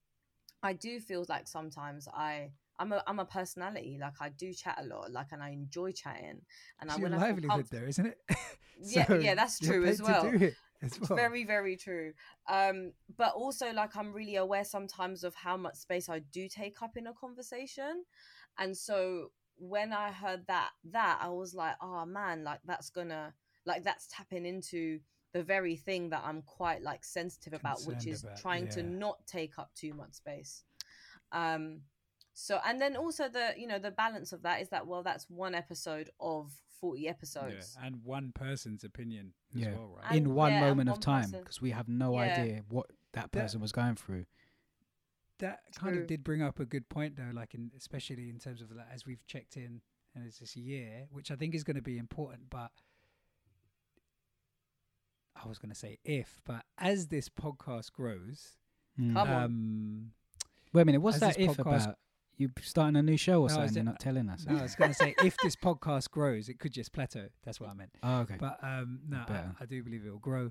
i 0.63 0.73
do 0.73 0.99
feel 1.01 1.25
like 1.29 1.47
sometimes 1.47 2.09
i 2.09 2.51
I'm 2.79 2.91
a 2.91 3.03
I'm 3.07 3.21
a 3.21 3.27
personality. 3.27 3.99
Like 4.01 4.15
I 4.21 4.31
do 4.31 4.53
chat 4.53 4.79
a 4.81 4.85
lot. 4.85 5.13
Like 5.13 5.27
and 5.33 5.43
I 5.43 5.51
enjoy 5.51 5.93
chatting. 5.93 6.41
And 6.81 6.91
I 6.91 6.95
It's 6.95 6.99
your 6.99 7.11
I 7.11 7.19
feel 7.19 7.19
livelihood 7.19 7.67
there, 7.71 7.87
isn't 7.87 8.07
it? 8.07 8.19
Yeah, 8.81 9.07
So 9.07 9.15
yeah, 9.21 9.35
that's 9.35 9.61
true 9.61 9.85
as 9.85 10.01
well. 10.03 10.25
As 10.83 10.97
It's 10.97 11.09
well. 11.09 11.17
very, 11.17 11.45
very 11.45 11.77
true. 11.77 12.13
Um, 12.49 12.93
but 13.17 13.35
also 13.35 13.73
like 13.73 13.97
I'm 13.97 14.13
really 14.13 14.37
aware 14.37 14.65
sometimes 14.65 15.25
of 15.25 15.35
how 15.35 15.57
much 15.57 15.77
space 15.77 16.09
I 16.09 16.21
do 16.21 16.49
take 16.49 16.83
up 16.83 16.97
in 16.97 17.07
a 17.07 17.13
conversation. 17.13 18.05
And 18.59 18.77
so 18.77 19.31
when 19.57 19.93
I 19.93 20.11
heard 20.11 20.47
that 20.49 20.71
that 20.91 21.19
I 21.23 21.29
was 21.29 21.55
like, 21.55 21.77
oh 21.81 22.05
man, 22.05 22.45
like 22.45 22.61
that's 22.65 22.91
gonna 22.91 23.35
like 23.65 23.85
that's 23.85 24.09
tapping 24.09 24.45
into 24.47 25.01
the 25.33 25.43
very 25.43 25.77
thing 25.77 26.11
that 26.11 26.23
I'm 26.25 26.43
quite 26.43 26.83
like 26.83 27.05
sensitive 27.05 27.55
about, 27.55 27.83
which 27.85 28.07
is 28.07 28.23
about, 28.25 28.37
trying 28.39 28.69
to 28.71 28.83
not 28.83 29.27
take 29.27 29.59
up 29.59 29.71
too 29.75 29.95
much 29.95 30.15
space. 30.15 30.65
Um 31.31 31.83
so 32.35 32.59
and 32.67 32.81
then 32.81 32.97
also 32.97 33.29
the 33.29 33.51
you 33.57 33.67
know 33.67 33.79
the 33.79 33.91
balance 33.91 34.33
of 34.33 34.43
that 34.43 34.61
is 34.63 34.69
that 34.71 34.87
well 34.87 35.03
that's 35.03 35.29
one 35.29 35.55
episode 35.55 36.11
of 36.19 36.51
40 36.83 37.09
episodes 37.09 37.77
Yeah, 37.79 37.87
and 37.87 38.05
one 38.05 38.33
person's 38.33 38.83
opinion 38.83 39.35
as 39.55 39.61
Yeah. 39.61 39.75
well, 39.75 39.97
right? 40.03 40.11
In 40.17 40.25
And- 40.27 40.35
one 40.35 40.51
yeah, 40.51 40.59
and 40.59 40.67
moment 40.69 40.89
of 40.91 40.99
time, 41.01 41.31
because 41.31 41.61
we 41.63 41.71
have 41.71 41.89
no 41.89 42.15
Yeah. 42.21 42.21
idea 42.43 42.65
what 42.69 42.91
that 43.13 43.31
That- 43.31 43.33
person 43.33 43.61
was 43.61 43.71
going 43.73 43.95
through. 43.95 44.27
that 45.39 45.61
kind 45.75 45.95
True. 45.95 46.03
of 46.03 46.09
did 46.09 46.23
bring 46.23 46.41
up 46.43 46.61
a 46.61 46.65
good 46.65 46.89
point 46.89 47.17
though 47.17 47.31
like 47.33 47.53
in 47.55 47.73
especially 47.77 48.31
in 48.31 48.39
terms 48.39 48.63
of 48.63 48.71
like 48.71 48.87
as 48.93 49.05
we've 49.07 49.27
checked 49.27 49.57
in 49.57 49.81
and 50.15 50.25
it's 50.25 50.39
this 50.39 50.55
year 50.55 51.09
which 51.11 51.33
i 51.33 51.35
think 51.37 51.53
is 51.53 51.65
going 51.65 51.75
to 51.75 51.83
be 51.83 51.99
important 51.99 52.49
but 52.49 52.71
i 55.35 55.49
was 55.49 55.59
going 55.59 55.69
to 55.71 55.75
say 55.75 55.99
if 56.05 56.41
but 56.45 56.65
as 56.79 57.09
this 57.09 57.29
podcast 57.29 57.91
grows 57.93 58.57
Mm. 59.01 59.15
Come 59.15 59.29
on. 59.31 59.43
um 59.43 60.13
Wait 60.75 60.83
a 60.83 60.85
minute, 60.85 61.01
what's 61.01 61.19
that 61.19 61.39
if 61.41 61.57
podcast- 61.57 61.85
about? 61.87 61.99
You 62.39 62.51
starting 62.63 62.97
a 62.97 63.03
new 63.03 63.17
show 63.17 63.43
or 63.43 63.49
No, 63.49 63.55
something? 63.55 63.69
said- 63.69 63.77
You're 63.77 63.85
not 63.85 64.01
telling 64.01 64.29
us. 64.29 64.47
no, 64.49 64.57
i 64.59 64.63
was 64.63 64.75
going 64.75 64.91
to 64.91 64.95
say 64.97 65.15
if 65.25 65.37
this 65.39 65.55
podcast 65.57 66.11
grows 66.11 66.49
it 66.49 66.59
could 66.59 66.73
just 66.73 66.93
plateau 66.93 67.27
that's 67.45 67.61
what 67.61 67.71
i 67.71 67.75
meant 67.75 67.91
Oh, 68.03 68.21
okay. 68.21 68.37
but 68.39 68.59
um 68.63 69.01
no 69.09 69.19
I, 69.29 69.45
I 69.61 69.67
do 69.67 69.83
believe 69.83 70.05
it 70.07 70.11
will 70.11 70.19
grow 70.19 70.51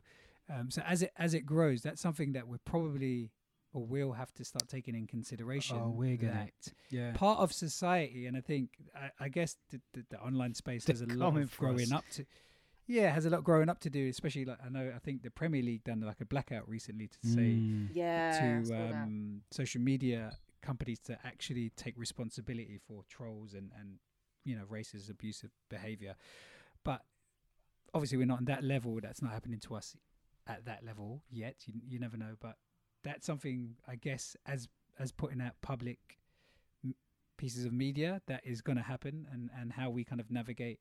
um 0.49 0.69
so 0.71 0.82
as 0.88 1.01
it 1.01 1.11
as 1.17 1.34
it 1.34 1.45
grows 1.45 1.82
that's 1.82 2.01
something 2.01 2.34
that 2.34 2.47
we're 2.47 2.59
probably 2.65 3.32
or 3.73 3.86
will 3.86 4.11
have 4.13 4.34
to 4.34 4.43
start 4.43 4.67
taking 4.67 4.95
in 4.95 5.07
consideration 5.07 5.77
oh, 5.82 5.89
we're 5.95 6.17
gonna. 6.17 6.49
Yeah. 6.89 7.13
part 7.13 7.39
of 7.39 7.53
society, 7.53 8.25
and 8.27 8.36
I 8.36 8.41
think 8.41 8.71
I, 8.93 9.11
I 9.17 9.29
guess 9.29 9.55
the, 9.69 9.79
the, 9.93 10.03
the 10.09 10.19
online 10.19 10.55
space 10.55 10.84
They're 10.84 10.93
has 10.93 11.01
a 11.01 11.05
lot 11.05 11.38
of 11.38 11.55
growing 11.57 11.93
up 11.93 12.03
to. 12.15 12.25
Yeah, 12.88 13.11
has 13.13 13.25
a 13.25 13.29
lot 13.29 13.45
growing 13.45 13.69
up 13.69 13.79
to 13.79 13.89
do, 13.89 14.09
especially 14.09 14.43
like 14.43 14.57
I 14.65 14.67
know 14.67 14.91
I 14.93 14.99
think 14.99 15.23
the 15.23 15.29
Premier 15.32 15.61
League 15.61 15.86
done 15.86 16.01
like 16.01 16.19
a 16.19 16.25
blackout 16.25 16.67
recently 16.67 17.07
to 17.07 17.17
say 17.23 17.39
Mm. 17.39 17.88
yeah 17.93 18.61
to 18.65 18.73
um, 18.91 19.41
social 19.51 19.79
media 19.79 20.34
companies 20.72 20.99
to 21.09 21.13
actually 21.32 21.67
take 21.84 21.95
responsibility 22.07 22.78
for 22.88 22.97
trolls 23.15 23.53
and 23.59 23.67
and 23.80 23.89
you 24.49 24.55
know 24.57 24.65
racist 24.78 25.09
abusive 25.15 25.51
behavior, 25.69 26.15
but 26.84 27.01
obviously 27.93 28.17
we're 28.19 28.32
not 28.34 28.39
on 28.43 28.45
that 28.53 28.63
level. 28.63 28.99
That's 29.05 29.22
not 29.22 29.32
happening 29.38 29.59
to 29.67 29.76
us 29.76 29.88
at 30.47 30.65
that 30.69 30.82
level 30.89 31.09
yet. 31.30 31.55
You 31.67 31.74
you 31.91 31.99
never 31.99 32.17
know, 32.17 32.34
but 32.39 32.55
that's 33.03 33.26
something 33.26 33.76
I 33.93 33.95
guess 34.07 34.36
as 34.45 34.67
as 35.03 35.11
putting 35.11 35.41
out 35.41 35.55
public 35.61 35.99
m- 36.84 36.95
pieces 37.38 37.65
of 37.65 37.74
media 37.74 38.22
that 38.28 38.41
is 38.51 38.61
going 38.61 38.78
to 38.84 38.84
happen, 38.93 39.15
and 39.34 39.49
and 39.59 39.74
how 39.74 39.89
we 39.97 40.03
kind 40.03 40.22
of 40.22 40.30
navigate 40.32 40.80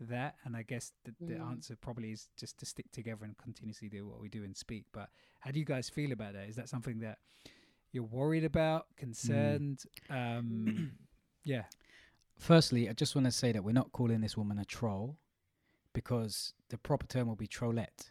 that. 0.00 0.32
And 0.44 0.56
I 0.56 0.62
guess 0.62 0.92
the, 1.04 1.12
the 1.28 1.34
Mm. 1.38 1.50
answer 1.50 1.74
probably 1.76 2.10
is 2.12 2.28
just 2.42 2.58
to 2.60 2.66
stick 2.66 2.86
together 2.92 3.24
and 3.24 3.36
continuously 3.46 3.88
do 3.88 4.06
what 4.08 4.20
we 4.20 4.28
do 4.28 4.42
and 4.44 4.56
speak. 4.56 4.84
But 4.92 5.08
how 5.40 5.50
do 5.52 5.58
you 5.62 5.64
guys 5.74 5.88
feel 5.98 6.12
about 6.12 6.32
that? 6.34 6.48
Is 6.48 6.56
that 6.56 6.68
something 6.68 6.98
that 7.00 7.18
you're 7.92 8.04
worried 8.04 8.44
about, 8.44 8.86
concerned? 8.96 9.84
Um, 10.10 10.92
yeah, 11.44 11.64
Firstly, 12.42 12.88
I 12.88 12.92
just 12.92 13.14
want 13.14 13.26
to 13.26 13.30
say 13.30 13.52
that 13.52 13.62
we're 13.62 13.70
not 13.70 13.92
calling 13.92 14.20
this 14.20 14.36
woman 14.36 14.58
a 14.58 14.64
troll 14.64 15.16
because 15.92 16.54
the 16.70 16.76
proper 16.76 17.06
term 17.06 17.28
will 17.28 17.36
be 17.36 17.46
trollette. 17.46 18.10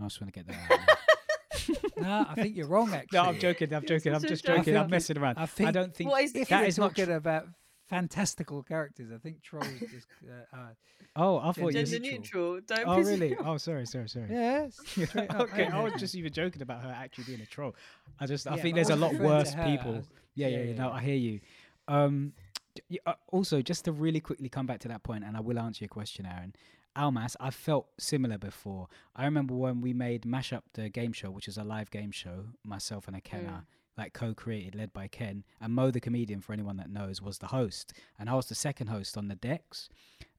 I 0.00 0.04
just 0.04 0.18
want 0.18 0.32
to 0.32 0.42
get 0.42 0.46
that 0.48 0.70
out. 0.70 1.78
no, 2.02 2.26
I 2.26 2.34
think 2.36 2.56
you're 2.56 2.68
wrong. 2.68 2.94
Actually, 2.94 3.18
no, 3.18 3.24
I'm 3.26 3.38
joking. 3.38 3.74
I'm 3.74 3.84
joking. 3.84 4.14
I'm 4.14 4.22
just 4.22 4.46
joking. 4.46 4.74
I'm 4.78 4.88
messing 4.88 5.18
around. 5.18 5.36
I 5.36 5.46
I, 5.68 5.72
don't 5.72 5.94
think 5.94 6.08
What 6.08 6.24
is 6.24 6.34
If 6.34 6.48
that 6.48 6.78
not. 6.78 6.94
talking 6.94 7.14
about 7.14 7.48
fantastical 7.90 8.62
characters, 8.62 9.10
I 9.14 9.18
think 9.18 9.42
trolls 9.42 9.66
just 9.90 10.06
uh, 10.24 10.56
are 10.56 10.76
Oh, 11.16 11.38
I 11.38 11.50
thought 11.52 11.56
you. 11.56 11.72
Gender 11.72 11.90
gender 11.90 11.98
neutral. 12.16 12.52
neutral 12.54 12.60
don't 12.66 12.88
Oh, 12.88 13.02
really? 13.02 13.36
Oh, 13.44 13.56
sorry, 13.56 13.84
sorry, 13.86 14.08
sorry. 14.08 14.28
yes. 14.30 14.80
okay, 15.34 15.64
ain't 15.64 15.74
I 15.74 15.82
was 15.82 15.92
just 15.94 16.14
even 16.14 16.32
joking 16.32 16.62
about 16.62 16.82
her 16.82 16.94
actually 16.96 17.24
being 17.24 17.40
a 17.40 17.46
troll. 17.46 17.74
I 18.20 18.26
just, 18.26 18.46
I 18.46 18.54
Yeah, 18.54 18.62
think 18.62 18.76
there's 18.76 18.90
a 18.90 18.96
lot 18.96 19.14
worse 19.16 19.54
people. 19.54 20.04
Yeah, 20.34 20.46
yeah, 20.46 20.48
yeah, 20.48 20.58
yeah. 20.58 20.70
yeah, 20.72 20.78
No. 20.78 20.92
I 20.92 21.00
hear 21.02 21.16
you. 21.16 21.40
Um, 21.88 22.32
d- 22.76 22.82
y- 22.92 22.98
uh, 23.06 23.14
also, 23.32 23.60
just 23.60 23.84
to 23.86 23.92
really 23.92 24.20
quickly 24.20 24.48
come 24.48 24.66
back 24.66 24.78
to 24.80 24.88
that 24.88 25.02
point, 25.02 25.24
and 25.24 25.36
I 25.36 25.40
will 25.40 25.58
answer 25.58 25.82
your 25.84 25.88
question, 25.88 26.26
Aaron. 26.26 26.54
Almass, 26.96 27.34
I 27.40 27.50
felt 27.50 27.88
similar 27.98 28.38
before. 28.38 28.86
I 29.16 29.24
remember 29.24 29.54
when 29.54 29.80
we 29.80 29.92
made 29.92 30.22
Mashup 30.22 30.62
the 30.74 30.88
game 30.88 31.12
show, 31.12 31.30
which 31.30 31.48
is 31.48 31.56
a 31.58 31.64
live 31.64 31.90
game 31.90 32.10
show, 32.12 32.46
myself 32.64 33.08
and 33.08 33.16
a 33.16 33.20
Kenna, 33.20 33.64
like 34.00 34.14
co-created, 34.14 34.74
led 34.74 34.92
by 34.92 35.06
Ken, 35.06 35.44
and 35.60 35.74
Mo 35.74 35.90
the 35.90 36.00
comedian, 36.00 36.40
for 36.40 36.52
anyone 36.52 36.78
that 36.78 36.90
knows, 36.90 37.22
was 37.22 37.38
the 37.38 37.48
host, 37.48 37.92
and 38.18 38.28
I 38.28 38.34
was 38.34 38.46
the 38.46 38.54
second 38.54 38.88
host 38.88 39.16
on 39.16 39.28
the 39.28 39.36
decks. 39.36 39.88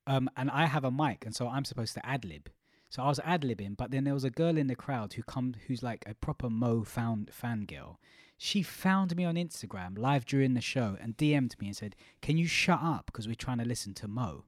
Um, 0.08 0.30
and 0.36 0.50
I 0.50 0.66
have 0.66 0.84
a 0.84 0.92
mic, 0.92 1.26
and 1.26 1.36
so 1.36 1.48
I'm 1.48 1.64
supposed 1.64 1.94
to 1.94 2.06
ad 2.06 2.26
lib. 2.26 2.50
So 2.90 3.04
I 3.04 3.08
was 3.08 3.20
ad 3.24 3.44
libbing, 3.44 3.78
but 3.78 3.92
then 3.92 4.04
there 4.04 4.14
was 4.14 4.26
a 4.26 4.30
girl 4.30 4.58
in 4.58 4.68
the 4.68 4.76
crowd 4.76 5.14
who 5.14 5.24
come 5.24 5.54
who's 5.68 5.82
like 5.82 6.04
a 6.06 6.16
proper 6.16 6.50
Mo 6.50 6.84
found 6.84 7.32
fangirl. 7.32 7.98
She 8.38 8.64
found 8.64 9.16
me 9.16 9.24
on 9.24 9.36
Instagram 9.36 9.98
live 9.98 10.26
during 10.26 10.56
the 10.56 10.62
show 10.62 10.98
and 11.00 11.16
DM'd 11.16 11.56
me 11.62 11.68
and 11.68 11.78
said, 11.78 11.96
"Can 12.22 12.38
you 12.38 12.48
shut 12.48 12.80
up 12.82 13.06
because 13.06 13.28
we're 13.28 13.36
trying 13.36 13.60
to 13.60 13.66
listen 13.66 13.94
to 13.94 14.08
Mo?" 14.10 14.44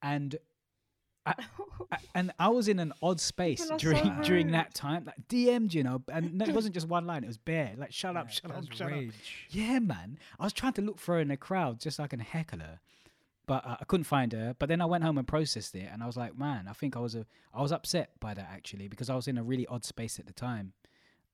And 0.00 0.36
I, 1.26 1.34
I- 1.92 1.96
and 2.14 2.32
I 2.38 2.48
was 2.48 2.68
in 2.68 2.78
an 2.78 2.92
odd 3.02 3.20
space 3.20 3.60
People 3.62 3.76
are 3.76 3.78
so 3.78 3.82
during 3.92 4.20
during 4.22 4.50
that 4.52 4.74
time, 4.74 5.04
like 5.06 5.16
DM'd, 5.28 5.74
you 5.74 5.82
know, 5.82 6.02
and 6.12 6.34
no, 6.38 6.44
it 6.46 6.54
wasn't 6.54 6.74
just 6.74 6.88
one 6.88 7.06
line; 7.06 7.24
it 7.24 7.26
was 7.26 7.38
bare, 7.38 7.72
like 7.76 7.92
"Shut 7.92 8.16
up, 8.16 8.26
Yeah, 8.28 8.32
shut 8.32 8.50
up, 8.50 8.56
that's 8.64 8.76
shut 8.76 8.92
up." 8.92 8.98
Yeah, 9.50 9.78
man. 9.80 10.18
I 10.38 10.44
was 10.44 10.52
trying 10.52 10.72
to 10.74 10.82
look 10.82 10.98
for 10.98 11.14
her 11.14 11.20
in 11.20 11.28
the 11.28 11.36
crowd 11.36 11.80
just 11.80 11.96
so 11.98 12.04
I 12.04 12.06
can 12.06 12.20
heckle 12.20 12.60
her, 12.60 12.80
but 13.46 13.64
uh, 13.66 13.76
I 13.80 13.84
couldn't 13.84 14.04
find 14.04 14.32
her. 14.32 14.54
But 14.58 14.68
then 14.68 14.80
I 14.80 14.86
went 14.86 15.02
home 15.04 15.18
and 15.18 15.26
processed 15.26 15.74
it, 15.74 15.88
and 15.92 16.02
I 16.02 16.06
was 16.06 16.16
like, 16.16 16.38
man, 16.38 16.66
I 16.68 16.72
think 16.72 16.96
I 16.96 17.00
was 17.00 17.14
a, 17.16 17.26
I 17.52 17.60
was 17.60 17.72
upset 17.72 18.10
by 18.20 18.34
that 18.34 18.48
actually 18.52 18.88
because 18.88 19.10
I 19.10 19.14
was 19.16 19.26
in 19.28 19.36
a 19.38 19.42
really 19.42 19.66
odd 19.66 19.84
space 19.84 20.18
at 20.18 20.26
the 20.26 20.32
time. 20.32 20.72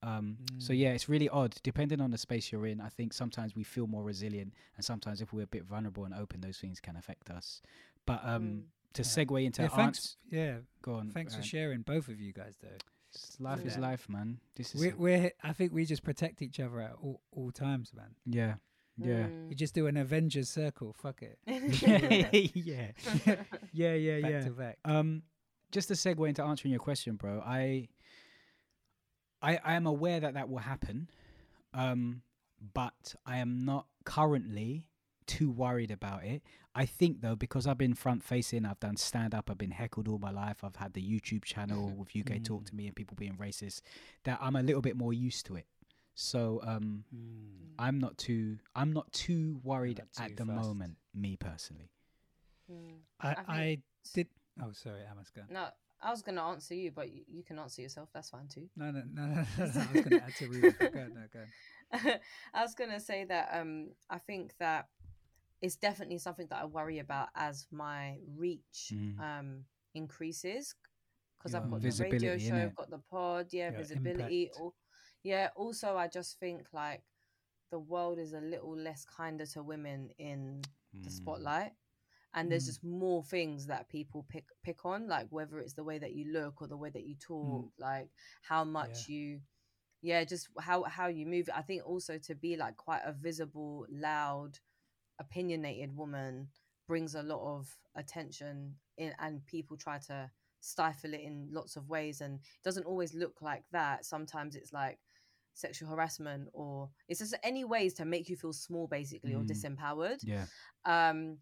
Um, 0.02 0.36
So 0.58 0.72
Mm. 0.72 0.78
yeah, 0.78 0.92
it's 0.92 1.08
really 1.08 1.28
odd. 1.28 1.56
Depending 1.62 2.00
on 2.00 2.10
the 2.10 2.18
space 2.18 2.52
you're 2.52 2.66
in, 2.66 2.80
I 2.80 2.88
think 2.90 3.12
sometimes 3.12 3.56
we 3.56 3.62
feel 3.64 3.86
more 3.86 4.02
resilient, 4.04 4.52
and 4.76 4.84
sometimes 4.84 5.20
if 5.20 5.32
we're 5.32 5.42
a 5.44 5.46
bit 5.46 5.64
vulnerable 5.64 6.04
and 6.04 6.14
open, 6.14 6.40
those 6.40 6.58
things 6.58 6.80
can 6.80 6.96
affect 6.96 7.30
us. 7.30 7.60
But 8.04 8.20
um, 8.24 8.64
to 8.96 9.02
Yeah. 9.02 9.08
segue 9.24 9.44
into 9.44 9.62
Yeah, 9.62 9.68
thanks. 9.68 10.16
Yeah, 10.30 10.56
go 10.82 10.94
on. 10.94 11.10
thanks 11.10 11.34
for 11.34 11.42
sharing, 11.42 11.82
both 11.82 12.08
of 12.08 12.20
you 12.20 12.32
guys. 12.32 12.56
Though 12.60 12.68
S- 13.14 13.36
Life 13.40 13.64
is 13.64 13.78
life, 13.78 14.08
man. 14.08 14.40
This 14.56 14.74
is 14.74 14.80
we're, 14.80 14.96
we're, 14.96 15.30
I 15.42 15.52
think 15.52 15.72
we 15.72 15.84
just 15.86 16.02
protect 16.02 16.42
each 16.42 16.60
other 16.60 16.80
at 16.80 16.92
all, 17.00 17.20
all 17.32 17.50
times, 17.50 17.92
man. 17.94 18.14
yeah, 18.26 18.54
yeah. 18.98 19.26
Mm. 19.28 19.48
We 19.48 19.54
just 19.54 19.74
do 19.74 19.86
an 19.86 19.96
Avengers 19.96 20.48
circle. 20.50 20.92
Fuck 20.92 21.22
it. 21.22 21.38
yeah, 22.54 22.90
yeah, 23.72 23.94
yeah, 23.94 24.20
back 24.20 24.30
yeah. 24.30 24.40
to 24.44 24.50
back. 24.50 24.78
Um, 24.84 25.22
just 25.72 25.88
to 25.88 25.94
segue 25.94 26.28
into 26.28 26.42
answering 26.44 26.72
your 26.72 26.80
question, 26.80 27.16
bro. 27.16 27.40
I, 27.44 27.88
I, 29.42 29.58
I 29.64 29.74
am 29.74 29.86
aware 29.86 30.20
that 30.20 30.34
that 30.34 30.48
will 30.48 30.58
happen, 30.58 31.08
um, 31.74 32.22
but 32.74 33.14
I 33.24 33.38
am 33.38 33.64
not 33.64 33.86
currently 34.04 34.88
too 35.26 35.50
worried 35.50 35.90
about 35.90 36.24
it. 36.24 36.42
I 36.74 36.84
think 36.86 37.20
though, 37.22 37.36
because 37.36 37.66
I've 37.66 37.78
been 37.78 37.94
front 37.94 38.22
facing, 38.22 38.64
I've 38.66 38.80
done 38.80 38.96
stand 38.96 39.34
up, 39.34 39.50
I've 39.50 39.58
been 39.58 39.70
heckled 39.70 40.08
all 40.08 40.18
my 40.18 40.30
life. 40.30 40.62
I've 40.62 40.76
had 40.76 40.92
the 40.92 41.02
YouTube 41.02 41.44
channel 41.44 41.90
with 41.96 42.14
UK 42.14 42.42
Talk 42.42 42.62
Mm. 42.62 42.66
to 42.66 42.74
Me 42.76 42.86
and 42.86 42.94
people 42.96 43.16
being 43.18 43.36
racist. 43.36 43.80
That 44.24 44.38
I'm 44.40 44.56
a 44.56 44.62
little 44.62 44.82
bit 44.82 44.96
more 44.96 45.12
used 45.12 45.46
to 45.46 45.56
it. 45.56 45.66
So 46.14 46.60
um, 46.64 47.04
I'm 47.78 47.98
not 47.98 48.16
too 48.18 48.58
I'm 48.74 48.92
not 48.92 49.12
too 49.12 49.60
worried 49.62 49.98
not 49.98 50.12
too 50.12 50.22
at 50.32 50.36
the 50.36 50.46
fussed. 50.46 50.66
moment. 50.68 50.96
Me 51.14 51.36
personally. 51.36 51.90
Mm. 52.70 52.98
I, 53.20 53.34
think 53.34 53.48
I 53.48 53.78
did. 54.14 54.28
Oh, 54.62 54.72
sorry, 54.72 55.00
Almass, 55.00 55.32
go. 55.34 55.42
no 55.50 55.68
i 56.02 56.10
was 56.10 56.20
gonna 56.20 56.42
answer 56.42 56.74
you 56.74 56.90
but 56.90 57.10
you, 57.10 57.22
you 57.26 57.42
can 57.42 57.58
answer 57.58 57.80
yourself 57.80 58.10
that's 58.12 58.28
fine 58.28 58.46
too 58.48 58.68
No, 58.76 58.90
no, 58.90 59.02
no, 59.14 59.22
no, 59.24 59.34
no, 59.34 59.44
no, 59.58 59.58
I 59.58 59.64
was 59.64 59.74
going 59.94 60.10
to 60.10 60.22
add 60.24 60.34
to 60.36 60.46
Reuben. 60.46 60.74
Go 60.78 60.86
ahead, 60.86 61.12
no, 61.14 61.20
go 61.32 61.40
ahead. 61.94 62.20
I 62.54 62.62
was 62.62 62.74
gonna 62.74 63.00
say 63.00 63.24
that 63.24 63.48
um 63.52 63.88
I 64.10 64.18
think 64.18 64.52
that 64.58 64.88
it's 65.62 65.76
definitely 65.76 66.18
something 66.18 66.46
that 66.50 66.62
I 66.62 66.64
worry 66.66 66.98
about 66.98 67.28
as 67.34 67.66
my 67.70 68.18
reach 68.36 68.92
Mm. 68.92 69.20
um 69.20 69.64
increases 69.94 70.74
because 71.38 71.54
I've 71.54 71.70
got 71.70 71.82
the 71.82 71.92
radio 71.92 72.38
show. 72.38 72.56
I've 72.56 72.76
got 72.76 72.90
the 72.90 72.98
pod, 73.10 73.46
yeah, 73.52 73.70
Your 73.70 73.78
visibility. 73.80 74.50
yeah, 75.22 75.48
also 75.56 75.96
I 75.96 76.08
just 76.08 76.38
think 76.38 76.66
like 76.72 77.02
the 77.70 77.78
world 77.78 78.18
is 78.18 78.32
a 78.32 78.40
little 78.40 78.76
less 78.76 79.04
kinder 79.04 79.46
to 79.46 79.62
women 79.62 80.10
in 80.18 80.62
the 81.04 81.10
Mm. 81.10 81.12
spotlight. 81.12 81.72
And 82.34 82.50
there's 82.50 82.64
Mm. 82.64 82.66
just 82.66 82.84
more 82.84 83.22
things 83.24 83.66
that 83.66 83.88
people 83.88 84.24
pick 84.28 84.44
pick 84.62 84.84
on, 84.84 85.08
like 85.08 85.28
whether 85.30 85.58
it's 85.58 85.74
the 85.74 85.84
way 85.84 85.98
that 85.98 86.14
you 86.14 86.32
look 86.32 86.60
or 86.60 86.68
the 86.68 86.76
way 86.76 86.90
that 86.90 87.04
you 87.06 87.14
talk, 87.16 87.72
like 87.78 88.10
how 88.42 88.64
much 88.64 89.08
you 89.08 89.40
yeah 90.02 90.24
just 90.24 90.48
how 90.60 90.82
how 90.84 91.06
you 91.08 91.26
move 91.26 91.48
i 91.54 91.62
think 91.62 91.82
also 91.86 92.18
to 92.18 92.34
be 92.34 92.56
like 92.56 92.76
quite 92.76 93.00
a 93.04 93.12
visible 93.12 93.86
loud 93.90 94.58
opinionated 95.18 95.96
woman 95.96 96.48
brings 96.86 97.14
a 97.14 97.22
lot 97.22 97.40
of 97.58 97.68
attention 97.96 98.74
in 98.98 99.12
and 99.18 99.44
people 99.46 99.76
try 99.76 99.98
to 99.98 100.30
stifle 100.60 101.14
it 101.14 101.20
in 101.20 101.48
lots 101.50 101.76
of 101.76 101.88
ways 101.88 102.20
and 102.20 102.34
it 102.36 102.62
doesn't 102.64 102.86
always 102.86 103.14
look 103.14 103.40
like 103.40 103.64
that 103.72 104.04
sometimes 104.04 104.56
it's 104.56 104.72
like 104.72 104.98
sexual 105.54 105.88
harassment 105.88 106.48
or 106.52 106.88
it's 107.08 107.20
just 107.20 107.34
any 107.42 107.64
ways 107.64 107.94
to 107.94 108.04
make 108.04 108.28
you 108.28 108.36
feel 108.36 108.52
small 108.52 108.86
basically 108.86 109.34
or 109.34 109.42
Mm. 109.42 109.48
disempowered 109.50 110.18
Yeah. 110.22 110.46
um 110.84 111.38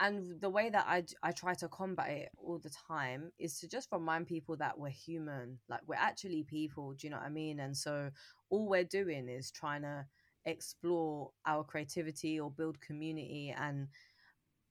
and 0.00 0.40
the 0.40 0.50
way 0.50 0.70
that 0.70 0.86
I, 0.88 1.04
I 1.22 1.30
try 1.30 1.54
to 1.54 1.68
combat 1.68 2.10
it 2.10 2.28
all 2.36 2.58
the 2.58 2.70
time 2.88 3.30
is 3.38 3.58
to 3.60 3.68
just 3.68 3.88
remind 3.92 4.26
people 4.26 4.56
that 4.56 4.78
we're 4.78 4.88
human 4.88 5.58
like 5.68 5.80
we're 5.86 5.94
actually 5.94 6.42
people 6.42 6.94
do 6.94 7.06
you 7.06 7.10
know 7.10 7.18
what 7.18 7.26
i 7.26 7.30
mean 7.30 7.60
and 7.60 7.76
so 7.76 8.10
all 8.50 8.68
we're 8.68 8.84
doing 8.84 9.28
is 9.28 9.50
trying 9.52 9.82
to 9.82 10.04
explore 10.46 11.30
our 11.46 11.64
creativity 11.64 12.38
or 12.38 12.50
build 12.50 12.80
community 12.80 13.54
and 13.56 13.88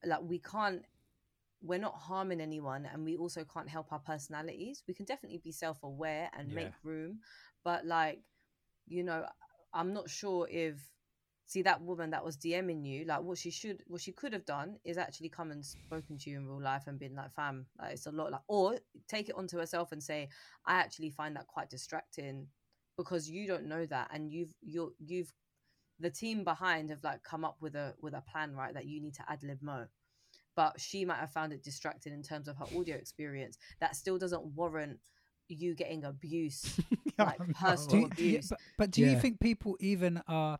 like 0.04 0.20
we 0.22 0.38
can't 0.38 0.82
we're 1.62 1.78
not 1.78 1.94
harming 1.94 2.40
anyone 2.40 2.86
and 2.92 3.04
we 3.04 3.16
also 3.16 3.42
can't 3.42 3.68
help 3.70 3.90
our 3.90 3.98
personalities. 3.98 4.82
We 4.86 4.92
can 4.92 5.06
definitely 5.06 5.40
be 5.42 5.50
self-aware 5.50 6.30
and 6.36 6.52
make 6.52 6.72
room 6.82 7.20
but 7.64 7.86
like 7.86 8.20
you 8.86 9.02
know 9.02 9.24
i'm 9.72 9.92
not 9.92 10.08
sure 10.08 10.46
if 10.50 10.90
see 11.46 11.62
that 11.62 11.80
woman 11.82 12.10
that 12.10 12.24
was 12.24 12.36
dming 12.36 12.86
you 12.86 13.04
like 13.04 13.22
what 13.22 13.36
she 13.38 13.50
should 13.50 13.82
what 13.86 14.00
she 14.00 14.12
could 14.12 14.32
have 14.32 14.44
done 14.44 14.76
is 14.84 14.96
actually 14.96 15.28
come 15.28 15.50
and 15.50 15.64
spoken 15.64 16.16
to 16.16 16.30
you 16.30 16.36
in 16.38 16.46
real 16.46 16.60
life 16.60 16.84
and 16.86 16.98
been 16.98 17.14
like 17.14 17.32
fam 17.34 17.66
like, 17.80 17.92
it's 17.92 18.06
a 18.06 18.10
lot 18.10 18.30
like 18.30 18.40
or 18.48 18.76
take 19.08 19.28
it 19.28 19.34
onto 19.36 19.58
herself 19.58 19.92
and 19.92 20.02
say 20.02 20.28
i 20.66 20.74
actually 20.74 21.10
find 21.10 21.34
that 21.36 21.46
quite 21.46 21.68
distracting 21.68 22.46
because 22.96 23.28
you 23.28 23.46
don't 23.46 23.66
know 23.66 23.84
that 23.86 24.08
and 24.12 24.30
you've 24.30 24.54
you're 24.62 24.90
you've 24.98 25.32
the 26.00 26.10
team 26.10 26.44
behind 26.44 26.90
have 26.90 27.02
like 27.04 27.22
come 27.22 27.44
up 27.44 27.56
with 27.60 27.74
a 27.76 27.94
with 28.00 28.14
a 28.14 28.20
plan 28.22 28.54
right 28.54 28.74
that 28.74 28.86
you 28.86 29.00
need 29.00 29.14
to 29.14 29.22
ad 29.28 29.42
lib 29.42 29.58
mo 29.62 29.86
but 30.56 30.80
she 30.80 31.04
might 31.04 31.18
have 31.18 31.30
found 31.32 31.52
it 31.52 31.62
distracting 31.62 32.12
in 32.12 32.22
terms 32.22 32.46
of 32.48 32.56
her 32.56 32.66
audio 32.78 32.96
experience 32.96 33.58
that 33.80 33.96
still 33.96 34.18
doesn't 34.18 34.44
warrant 34.54 34.98
you 35.48 35.74
getting 35.74 36.04
abuse 36.04 36.80
like 37.18 37.38
Do 37.38 37.52
personal 37.52 38.00
you- 38.02 38.08
do 38.10 38.22
you- 38.24 38.28
abuse 38.30 38.48
but, 38.48 38.58
but 38.78 38.90
do 38.90 39.02
you 39.02 39.18
think 39.20 39.40
people 39.40 39.76
even 39.80 40.22
are? 40.26 40.58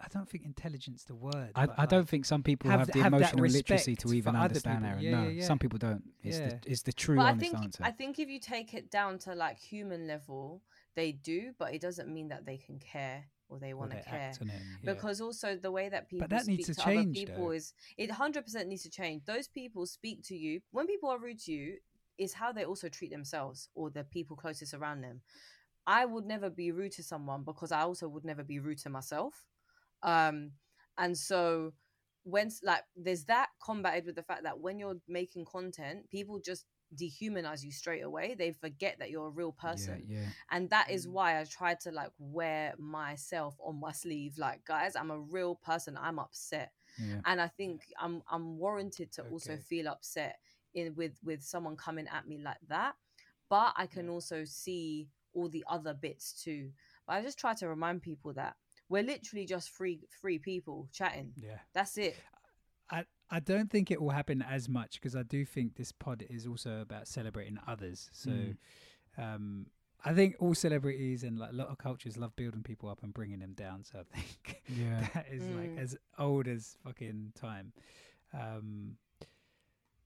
I 0.00 0.08
don't 0.12 0.28
think 0.28 0.44
intelligence 0.44 1.04
the 1.04 1.14
word. 1.14 1.52
I, 1.54 1.66
but 1.66 1.78
I 1.78 1.86
don't 1.86 2.00
like, 2.00 2.08
think 2.08 2.24
some 2.26 2.42
people 2.42 2.68
have 2.68 2.80
have, 2.80 2.88
the 2.88 2.98
have 3.00 3.12
emotional 3.14 3.46
literacy 3.46 3.94
to 3.96 4.12
even 4.12 4.34
understand. 4.34 4.84
Aaron. 4.84 5.00
Yeah, 5.00 5.10
no, 5.12 5.22
yeah, 5.22 5.28
yeah. 5.30 5.44
some 5.46 5.58
people 5.58 5.78
don't. 5.78 6.02
It's 6.22 6.38
Yeah. 6.38 6.48
the 6.48 6.60
it's 6.66 6.82
the 6.82 6.92
true 6.92 7.16
but 7.16 7.22
I 7.22 7.30
honest 7.30 7.40
think 7.52 7.62
answer. 7.64 7.84
I 7.84 7.90
think 7.92 8.18
if 8.18 8.28
you 8.28 8.40
take 8.40 8.74
it 8.74 8.90
down 8.90 9.18
to 9.20 9.34
like 9.34 9.56
human 9.58 10.06
level, 10.08 10.62
they 10.96 11.12
do, 11.12 11.52
but 11.58 11.72
it 11.74 11.80
doesn't 11.80 12.12
mean 12.12 12.28
that 12.28 12.44
they 12.44 12.56
can 12.58 12.78
care 12.80 13.24
or 13.54 13.60
they 13.60 13.72
want 13.74 13.92
to 13.92 14.02
care. 14.02 14.32
it, 14.40 14.46
yeah. 14.46 14.92
Because 14.92 15.20
also 15.20 15.56
the 15.56 15.70
way 15.70 15.88
that 15.88 16.08
people 16.08 16.26
that 16.28 16.42
speak 16.42 16.58
needs 16.58 16.68
to 16.68 16.74
to, 16.74 16.80
change, 16.80 17.16
other 17.16 17.26
people 17.26 17.46
though. 17.46 17.52
is 17.52 17.72
it 17.96 18.10
hundred 18.10 18.44
percent 18.44 18.68
needs 18.68 18.82
to 18.82 18.90
change. 18.90 19.22
Those 19.24 19.48
people 19.48 19.86
speak 19.86 20.22
to 20.24 20.36
you 20.36 20.60
when 20.72 20.86
people 20.86 21.08
are 21.08 21.18
rude 21.18 21.38
to 21.44 21.52
you 21.52 21.76
is 22.18 22.32
how 22.32 22.52
they 22.52 22.64
also 22.64 22.88
treat 22.88 23.10
themselves 23.10 23.68
or 23.74 23.90
the 23.90 24.04
people 24.04 24.36
closest 24.36 24.74
around 24.74 25.00
them. 25.02 25.20
I 25.86 26.04
would 26.04 26.24
never 26.24 26.50
be 26.50 26.72
rude 26.72 26.92
to 26.92 27.02
someone 27.02 27.42
because 27.44 27.70
I 27.70 27.82
also 27.82 28.08
would 28.08 28.24
never 28.24 28.42
be 28.42 28.58
rude 28.58 28.78
to 28.78 28.90
myself. 28.90 29.46
Um, 30.02 30.52
and 30.98 31.16
so 31.16 31.72
when 32.24 32.50
like 32.62 32.82
there's 32.96 33.24
that 33.24 33.48
combated 33.62 34.06
with 34.06 34.16
the 34.16 34.22
fact 34.22 34.44
that 34.44 34.58
when 34.58 34.78
you're 34.78 34.96
making 35.06 35.44
content, 35.44 36.08
people 36.10 36.40
just 36.40 36.64
dehumanize 36.96 37.62
you 37.62 37.70
straight 37.70 38.02
away. 38.02 38.34
They 38.38 38.52
forget 38.52 38.96
that 38.98 39.10
you're 39.10 39.26
a 39.26 39.30
real 39.30 39.52
person. 39.52 40.04
yeah. 40.08 40.26
And 40.50 40.70
that 40.70 40.90
is 40.90 41.06
mm. 41.06 41.12
why 41.12 41.40
I 41.40 41.44
try 41.44 41.74
to 41.74 41.90
like 41.90 42.10
wear 42.18 42.74
myself 42.78 43.56
on 43.64 43.80
my 43.80 43.92
sleeve. 43.92 44.38
Like, 44.38 44.64
guys, 44.64 44.96
I'm 44.96 45.10
a 45.10 45.18
real 45.18 45.56
person. 45.56 45.98
I'm 46.00 46.18
upset. 46.18 46.72
Yeah. 46.98 47.20
And 47.26 47.40
I 47.40 47.48
think 47.48 47.82
I'm 47.98 48.22
I'm 48.30 48.58
warranted 48.58 49.12
to 49.12 49.22
also 49.24 49.56
feel 49.56 49.88
upset 49.88 50.38
in 50.74 50.94
with 50.94 51.18
with 51.24 51.42
someone 51.42 51.76
coming 51.76 52.06
at 52.12 52.28
me 52.28 52.38
like 52.38 52.60
that. 52.68 52.94
But 53.48 53.74
I 53.76 53.86
can 53.86 54.08
also 54.08 54.44
see 54.44 55.08
all 55.34 55.48
the 55.48 55.64
other 55.68 55.94
bits 55.94 56.32
too. 56.42 56.70
But 57.06 57.14
I 57.14 57.22
just 57.22 57.38
try 57.38 57.54
to 57.54 57.68
remind 57.68 58.02
people 58.02 58.32
that 58.34 58.54
we're 58.88 59.02
literally 59.02 59.46
just 59.46 59.70
free 59.70 60.00
free 60.20 60.38
people 60.38 60.88
chatting. 60.92 61.32
Yeah. 61.36 61.58
That's 61.72 61.98
it. 61.98 62.16
I, 62.90 63.04
I 63.36 63.40
don't 63.40 63.70
think 63.70 63.90
it 63.90 64.00
will 64.00 64.10
happen 64.20 64.42
as 64.42 64.68
much 64.68 64.92
because 65.00 65.14
I 65.16 65.22
do 65.24 65.44
think 65.44 65.74
this 65.76 65.92
pod 65.92 66.24
is 66.30 66.46
also 66.46 66.80
about 66.80 67.08
celebrating 67.08 67.58
others. 67.66 68.08
So 68.12 68.30
Mm. 68.30 68.56
um, 69.18 69.66
I 70.06 70.12
think 70.12 70.36
all 70.38 70.54
celebrities 70.54 71.24
and 71.24 71.38
like 71.38 71.50
a 71.50 71.54
lot 71.62 71.68
of 71.68 71.78
cultures 71.78 72.16
love 72.18 72.36
building 72.36 72.62
people 72.62 72.88
up 72.90 73.02
and 73.02 73.12
bringing 73.14 73.40
them 73.40 73.54
down. 73.54 73.84
So 73.84 73.98
I 73.98 74.04
think 74.16 74.62
Yeah. 74.68 75.00
that 75.14 75.26
is 75.32 75.42
like 75.48 75.70
Mm. 75.74 75.78
as 75.84 75.96
old 76.18 76.46
as 76.46 76.76
fucking 76.84 77.32
time. 77.34 77.72
Um, 78.32 78.96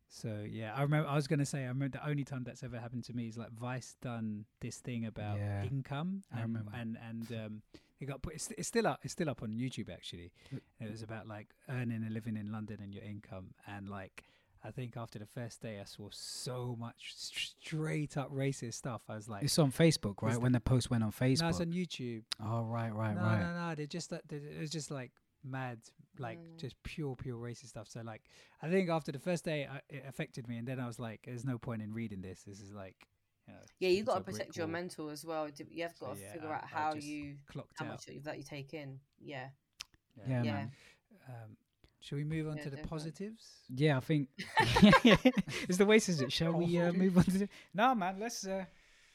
so 0.09 0.45
yeah, 0.49 0.74
I 0.74 0.83
remember. 0.83 1.09
I 1.09 1.14
was 1.16 1.26
gonna 1.26 1.45
say 1.45 1.64
I 1.64 1.68
remember 1.68 1.99
the 1.99 2.09
only 2.09 2.24
time 2.24 2.43
that's 2.45 2.62
ever 2.62 2.79
happened 2.79 3.05
to 3.05 3.12
me 3.12 3.29
is 3.29 3.37
like 3.37 3.53
Vice 3.53 3.97
done 4.01 4.47
this 4.61 4.79
thing 4.79 5.05
about 5.05 5.37
Yeah, 5.39 5.64
income, 5.64 6.22
I 6.33 6.41
and 6.41 6.43
remember. 6.55 6.72
and 6.74 6.99
and 7.09 7.33
um, 7.45 7.62
it 8.01 8.07
got 8.07 8.23
put. 8.23 8.35
It's, 8.35 8.51
it's 8.57 8.69
still 8.69 8.87
up. 8.87 9.01
It's 9.03 9.13
still 9.13 9.29
up 9.31 9.43
on 9.43 9.51
YouTube 9.51 9.91
actually. 9.93 10.33
It 10.81 10.91
was 10.91 11.03
about 11.03 11.27
like 11.27 11.49
earning 11.69 12.05
a 12.07 12.11
living 12.11 12.37
in 12.37 12.53
London 12.53 12.79
and 12.83 12.95
your 12.95 13.03
income, 13.05 13.55
and 13.67 13.89
like 13.89 14.25
I 14.65 14.71
think 14.73 14.97
after 14.97 15.19
the 15.19 15.27
first 15.27 15.63
day, 15.63 15.79
I 15.81 15.85
saw 15.85 16.09
so 16.11 16.77
much 16.79 17.13
straight 17.15 18.17
up 18.17 18.33
racist 18.33 18.75
stuff. 18.75 19.03
I 19.09 19.15
was 19.15 19.29
like, 19.29 19.45
It's 19.45 19.59
on 19.59 19.71
Facebook, 19.73 20.21
right? 20.23 20.37
When 20.41 20.53
the 20.53 20.61
post 20.61 20.91
went 20.91 21.05
on 21.05 21.13
Facebook. 21.13 21.43
no, 21.43 21.49
it's 21.49 21.61
on 21.61 21.73
YouTube. 21.73 22.23
oh, 22.45 22.65
right, 22.65 22.93
right, 22.93 23.15
no, 23.15 23.23
right. 23.23 23.41
no, 23.41 23.53
no. 23.55 23.69
No. 23.69 23.75
They're 23.75 23.87
just 23.87 24.11
like 24.13 24.23
they're- 24.29 24.39
it 24.45 24.61
was 24.61 24.71
just 24.71 24.91
like 24.91 25.13
mad, 25.45 25.79
like 26.19 26.39
Mm. 26.41 26.59
just 26.59 26.81
pure, 26.83 27.15
pure 27.15 27.37
racist 27.37 27.69
stuff. 27.69 27.89
So 27.89 28.01
like, 28.03 28.23
I 28.61 28.69
think 28.69 28.91
after 28.91 29.13
the 29.13 29.21
first 29.21 29.45
day, 29.45 29.67
I, 29.71 29.81
it 29.89 30.05
affected 30.09 30.49
me, 30.49 30.59
and 30.59 30.67
then 30.67 30.81
I 30.81 30.87
was 30.89 30.99
like, 30.99 31.21
"There's 31.27 31.45
no 31.45 31.59
point 31.59 31.81
in 31.81 31.93
reading 31.95 32.21
this. 32.21 32.43
This 32.43 32.61
is 32.61 32.73
like, 32.73 32.97
you 33.49 33.55
know, 33.55 33.61
Yeah, 33.81 33.89
you 33.89 33.99
it's 34.01 34.07
got 34.09 34.15
to 34.19 34.21
protect 34.21 34.57
your 34.57 34.67
mental 34.69 35.09
as 35.11 35.25
well. 35.25 35.49
You 35.49 35.83
have 35.83 35.97
So, 35.97 36.07
got 36.07 36.17
to 36.17 36.21
yeah, 36.23 36.33
figure 36.33 36.49
I- 36.53 36.55
out 36.57 36.65
how 36.67 36.95
you 36.95 37.37
clocked 37.51 37.73
how 37.79 37.87
out. 37.87 37.91
much 37.93 38.09
of 38.09 38.23
that 38.25 38.37
you 38.39 38.45
take 38.45 38.75
in. 38.75 39.01
Yeah. 39.21 39.49
Yeah, 40.29 40.43
Yeah. 40.43 40.53
man. 40.53 40.71
Um, 41.29 41.57
should 42.01 42.17
we 42.17 42.25
move 42.25 42.47
on 42.49 42.57
Yeah, 42.59 42.65
to 42.65 42.71
the 42.71 42.77
definitely. 42.77 42.99
positives? 42.99 43.45
Yeah, 43.75 43.97
I 43.97 44.01
think 44.01 44.29
it's 45.69 45.79
the 45.79 45.87
way 45.87 45.99
says 45.99 46.21
it. 46.21 46.33
Shall 46.33 46.53
we 46.53 46.79
uh, 46.79 46.93
move 46.93 47.19
on 47.19 47.25
to 47.25 47.39
the... 47.39 47.49
No, 47.75 47.95
man, 47.95 48.17
let's 48.21 48.47
uh, 48.47 48.65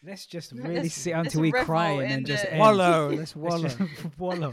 let's 0.03 0.25
just 0.25 0.51
really 0.51 0.75
Let's- 0.75 0.93
sit 0.95 1.11
until 1.13 1.41
we 1.41 1.51
cry 1.51 1.91
and 1.91 2.01
then 2.11 2.19
in 2.19 2.25
just 2.25 2.45
end. 2.45 2.59
Wallow. 2.63 3.09
Let's 3.09 3.19
Let's 3.19 3.35
wallow. 3.35 3.67
just 3.69 4.19
wallow. 4.19 4.51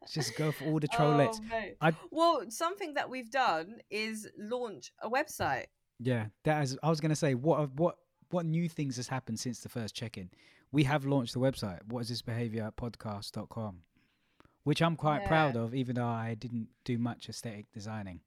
Let's 0.00 0.12
just 0.12 0.36
go 0.36 0.52
for 0.52 0.64
all 0.66 0.80
the 0.80 0.88
trollets. 0.88 1.40
Oh, 1.42 1.48
mate. 1.48 1.76
I 1.80 1.92
Well, 2.10 2.44
something 2.50 2.94
that 2.94 3.08
we've 3.08 3.30
done 3.30 3.78
is 3.90 4.28
launch 4.38 4.92
a 5.00 5.08
website. 5.08 5.66
yeah, 6.00 6.26
that 6.44 6.62
is. 6.64 6.76
I 6.82 6.88
was 6.90 7.00
gonna 7.00 7.16
say 7.16 7.34
what 7.34 7.60
have- 7.60 7.72
what 7.78 7.96
what 8.30 8.46
new 8.46 8.68
things 8.68 8.96
has 8.96 9.08
happened 9.08 9.38
since 9.40 9.60
the 9.60 9.68
first 9.68 9.94
check-in. 9.94 10.30
We 10.72 10.84
have 10.84 11.04
launched 11.04 11.34
the 11.34 11.40
website. 11.40 11.80
What 11.88 12.00
is 12.00 12.08
this 12.08 12.22
behavior 12.22 12.70
podcast.com, 12.76 13.78
which 14.64 14.82
I'm 14.82 14.96
quite 14.96 15.24
proud 15.26 15.56
of, 15.56 15.74
even 15.74 15.96
though 15.96 16.06
I 16.06 16.34
didn't 16.34 16.68
do 16.84 16.98
much 16.98 17.28
aesthetic 17.28 17.66
designing. 17.72 18.20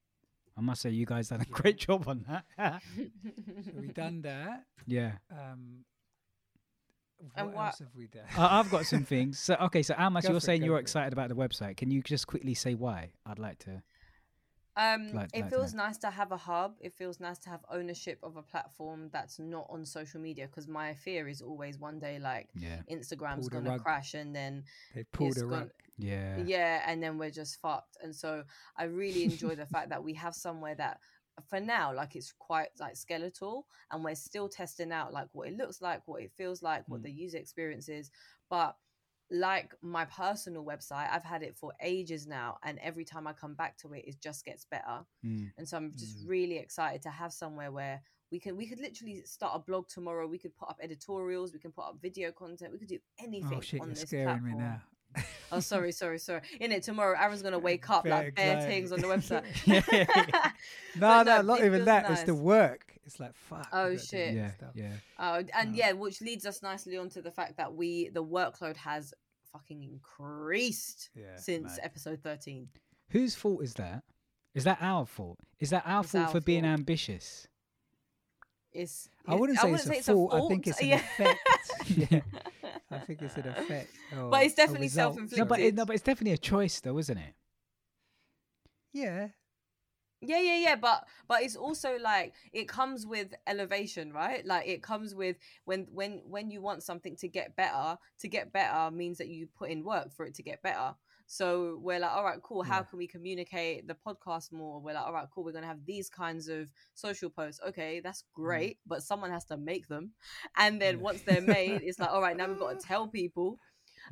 I 0.58 0.62
must 0.62 0.82
say, 0.82 0.90
you 0.90 1.06
guys 1.06 1.28
done 1.30 1.42
a 1.42 1.46
great 1.46 1.78
job 1.78 2.08
on 2.08 2.26
that. 2.28 2.82
So 3.66 3.72
we 3.80 3.88
done 3.88 4.22
that. 4.24 4.64
yeah. 4.88 5.14
Um, 5.32 5.84
And 7.36 7.48
what 7.48 7.56
what- 7.56 7.66
else 7.68 7.80
have 7.80 7.96
we 7.96 8.08
done? 8.08 8.24
I- 8.38 8.60
I've 8.60 8.70
got 8.72 8.86
some 8.86 9.04
things. 9.04 9.40
So 9.40 9.56
okay, 9.56 9.84
so 9.84 9.94
Almass, 9.96 10.24
Go 10.24 10.32
you're 10.32 10.40
saying 10.40 10.64
you're 10.64 10.76
for 10.76 10.80
it. 10.80 10.84
excited 10.84 11.14
about 11.14 11.30
the 11.30 11.36
website. 11.36 11.78
Can 11.78 11.92
you 11.92 12.02
just 12.02 12.28
quickly 12.28 12.54
say 12.54 12.74
why? 12.76 13.12
I'd 13.26 13.40
like 13.40 13.60
to. 13.60 13.82
Um, 14.78 15.12
Like- 15.12 15.30
it 15.34 15.42
like 15.42 15.50
feels 15.50 15.74
know. 15.74 15.84
nice 15.86 15.98
to 16.00 16.10
have 16.12 16.32
a 16.32 16.38
hub. 16.38 16.78
It 16.80 16.94
feels 16.94 17.20
nice 17.20 17.40
to 17.40 17.50
have 17.50 17.66
ownership 17.70 18.20
of 18.22 18.38
a 18.38 18.44
platform 18.44 19.10
that's 19.12 19.40
not 19.40 19.66
on 19.70 19.86
social 19.86 20.22
media. 20.22 20.46
Because 20.48 20.68
my 20.68 20.94
fear 20.94 21.28
is 21.28 21.42
always 21.42 21.80
one 21.80 22.00
day 22.00 22.20
like 22.20 22.50
Yeah. 22.54 22.84
Instagram's 22.90 23.50
Pull 23.50 23.62
gonna 23.62 23.80
crash 23.80 24.14
and 24.14 24.36
then 24.36 24.64
They 24.94 25.04
pulled 25.06 25.32
it's 25.32 25.42
a 25.42 25.46
gone- 25.46 25.52
rug. 25.52 25.72
Yeah. 26.00 26.38
yeah 26.38 26.84
and 26.86 27.02
then 27.02 27.18
we're 27.18 27.32
just 27.32 27.60
fucked 27.60 27.98
and 28.04 28.16
so 28.16 28.44
i 28.76 28.84
really 28.84 29.24
enjoy 29.24 29.56
the 29.56 29.66
fact 29.66 29.90
that 29.90 30.04
we 30.04 30.14
have 30.14 30.36
somewhere 30.36 30.76
that 30.76 31.00
for 31.48 31.60
now 31.60 31.92
like 31.92 32.16
it's 32.16 32.32
quite 32.34 32.70
like 32.80 32.96
skeletal 32.96 33.66
and 33.90 34.04
we're 34.04 34.14
still 34.14 34.48
testing 34.48 34.92
out 34.92 35.12
like 35.12 35.28
what 35.32 35.48
it 35.48 35.58
looks 35.58 35.82
like 35.82 36.08
what 36.08 36.22
it 36.22 36.32
feels 36.32 36.62
like 36.62 36.88
what 36.88 37.00
Mm. 37.00 37.06
the 37.06 37.12
user 37.12 37.40
experience 37.40 37.90
is 37.90 38.12
but 38.48 38.78
like 39.30 39.74
my 39.82 40.06
personal 40.06 40.64
website 40.64 41.10
i've 41.12 41.24
had 41.24 41.44
it 41.44 41.54
for 41.56 41.74
ages 41.82 42.26
now 42.26 42.58
and 42.64 42.80
every 42.80 43.04
time 43.04 43.28
i 43.28 43.34
come 43.34 43.54
back 43.56 43.78
to 43.78 43.92
it 43.94 44.04
it 44.08 44.16
just 44.22 44.46
gets 44.46 44.66
better 44.66 45.00
Mm. 45.26 45.52
and 45.58 45.68
so 45.68 45.76
i'm 45.78 45.92
just 45.98 46.26
Mm. 46.26 46.30
really 46.30 46.58
excited 46.58 47.02
to 47.02 47.10
have 47.10 47.34
somewhere 47.34 47.72
where 47.72 48.02
we 48.32 48.40
can 48.40 48.56
we 48.56 48.66
could 48.68 48.80
literally 48.80 49.22
start 49.26 49.54
a 49.56 49.60
blog 49.60 49.88
tomorrow 49.90 50.28
we 50.28 50.38
could 50.38 50.56
put 50.56 50.70
up 50.70 50.80
editorials 50.82 51.52
we 51.52 51.60
can 51.60 51.72
put 51.72 51.86
up 51.86 51.98
video 52.02 52.32
content 52.32 52.72
we 52.72 52.78
could 52.80 52.88
do 52.88 53.00
anything 53.20 53.58
Oh 53.58 53.62
shit, 53.62 53.82
on 53.82 53.88
you're 53.88 53.96
this 53.96 54.04
scaring 54.08 54.44
me 54.44 54.52
platform. 54.52 54.64
now. 54.64 54.82
Oh, 55.52 55.62
sorry, 55.62 55.92
sorry, 55.94 56.20
sorry. 56.20 56.42
In 56.60 56.72
it 56.74 56.84
tomorrow, 56.84 57.18
Aaron's 57.20 57.42
gonna 57.42 57.58
wake 57.58 57.90
up 57.96 58.04
Very 58.04 58.26
like 58.26 58.36
bare 58.36 58.62
things 58.62 58.92
on 58.92 59.00
the 59.02 59.08
website. 59.14 59.44
No, 60.96 61.24
no, 61.24 61.24
no, 61.24 61.42
not 61.42 61.64
even 61.64 61.86
that. 61.86 62.10
It's 62.12 62.24
the 62.24 62.36
work. 62.36 62.97
It's 63.08 63.20
like 63.22 63.34
fuck. 63.34 63.68
Oh, 63.72 63.86
we 63.90 63.96
gotta 63.96 63.98
do 63.98 64.06
shit. 64.06 64.36
Yeah. 64.36 64.52
Yeah. 64.76 64.92
Oh, 65.18 65.44
and 65.56 65.72
No. 65.72 65.78
yeah, 65.78 65.94
which 65.94 66.22
leads 66.22 66.46
us 66.46 66.62
nicely 66.62 66.98
onto 66.98 67.22
the 67.22 67.32
fact 67.32 67.56
that 67.58 67.74
we 67.74 68.10
the 68.10 68.24
workload 68.24 68.76
has 68.76 69.14
fucking 69.54 69.82
increased 69.82 71.10
Yeah, 71.16 71.38
since 71.38 71.78
mad. 71.78 71.80
episode 71.84 72.20
thirteen. 72.22 72.68
Whose 73.12 73.34
fault 73.34 73.64
is 73.64 73.74
that? 73.76 74.04
Is 74.54 74.66
that 74.66 74.80
our 74.82 75.06
fault? 75.06 75.40
Is 75.60 75.70
that 75.70 75.84
our 75.86 76.02
It's 76.04 76.12
fault 76.12 76.26
our 76.26 76.32
for 76.32 76.42
being 76.42 76.66
ambitious? 76.66 77.48
It's 78.74 79.08
I 79.26 79.36
wouldn't 79.36 79.58
say, 79.60 79.72
it's, 79.72 80.08
a 80.10 80.14
fault. 80.14 80.34
I 80.34 80.48
think 80.50 80.68
it's 80.68 80.82
an 80.82 80.88
yeah. 80.88 80.96
effect. 80.96 81.40
yeah. 82.12 82.22
I 82.92 83.00
think 83.00 83.22
it's 83.22 83.36
an 83.38 83.48
effect. 83.48 83.90
or 84.16 84.30
But 84.30 84.44
it's 84.44 84.56
definitely 84.56 84.90
self-inflicted. 84.90 85.40
No, 85.40 85.46
but 85.46 85.60
it, 85.60 85.76
no, 85.76 85.86
but 85.86 85.96
it's 85.96 86.04
definitely 86.04 86.34
a 86.34 86.38
choice, 86.38 86.80
though, 86.80 86.98
isn't 86.98 87.18
it? 87.18 87.34
Yeah. 88.94 89.30
Yeah, 90.22 90.40
yeah, 90.40 90.58
yeah, 90.58 90.76
but 90.76 91.06
but 91.28 91.44
it's 91.44 91.56
also 91.56 91.98
like 92.02 92.34
it 92.52 92.68
comes 92.68 93.06
with 93.06 93.34
elevation, 93.46 94.12
right? 94.12 94.44
Like 94.46 94.68
it 94.68 94.82
comes 94.82 95.14
with 95.14 95.38
when 95.66 95.88
when 95.92 96.22
when 96.26 96.50
you 96.50 96.60
want 96.62 96.82
something 96.84 97.16
to 97.18 97.28
get 97.28 97.56
better, 97.56 97.98
to 98.20 98.28
get 98.28 98.52
better 98.52 98.90
means 98.90 99.20
that 99.20 99.28
you 99.28 99.48
put 99.58 99.70
in 99.70 99.84
work 99.84 100.12
for 100.12 100.26
it 100.26 100.34
to 100.36 100.44
get 100.44 100.62
better. 100.64 100.96
So 101.28 101.78
we're 101.82 102.00
like, 102.00 102.12
all 102.12 102.24
right, 102.24 102.42
cool. 102.42 102.64
How 102.64 102.82
Yeah. 102.82 102.84
can 102.84 102.98
we 102.98 103.08
communicate 103.08 103.88
the 103.88 103.96
podcast 103.96 104.52
more? 104.52 104.80
We're 104.82 104.94
like, 104.96 105.06
all 105.06 105.14
right, 105.14 105.28
cool. 105.34 105.44
We're 105.44 105.52
gonna 105.52 105.68
have 105.68 105.86
these 105.86 106.10
kinds 106.10 106.48
of 106.48 106.72
social 106.96 107.30
posts. 107.30 107.60
Okay, 107.68 108.00
that's 108.00 108.24
great, 108.34 108.80
but 108.88 109.04
someone 109.04 109.30
has 109.32 109.46
to 109.46 109.58
make 109.58 109.88
them. 109.88 110.14
And 110.58 110.82
then 110.82 111.00
Yeah. 111.00 111.02
once 111.02 111.22
they're 111.24 111.42
made, 111.42 111.82
it's 111.84 112.00
like, 112.00 112.10
all 112.12 112.22
right, 112.22 112.36
now 112.36 112.48
we've 112.48 112.58
got 112.60 112.80
to 112.80 112.86
tell 112.88 113.08
people. 113.08 113.60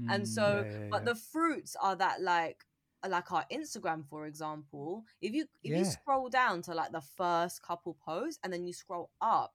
And 0.10 0.28
Mm. 0.28 0.28
so, 0.28 0.66
Yeah, 0.66 0.80
yeah, 0.80 0.88
but 0.90 1.06
the 1.06 1.16
fruits 1.16 1.76
are 1.82 1.96
that 1.96 2.22
like 2.22 2.65
like 3.08 3.32
our 3.32 3.46
Instagram, 3.52 4.06
for 4.08 4.26
example, 4.26 5.04
if 5.22 5.34
you 5.34 5.46
if 5.64 5.72
you 5.78 5.86
scroll 5.86 6.30
down 6.30 6.62
to 6.64 6.74
like 6.74 6.92
the 6.92 7.02
first 7.02 7.62
couple 7.62 7.98
posts 8.06 8.40
and 8.44 8.52
then 8.52 8.66
you 8.66 8.74
scroll 8.74 9.10
up, 9.22 9.54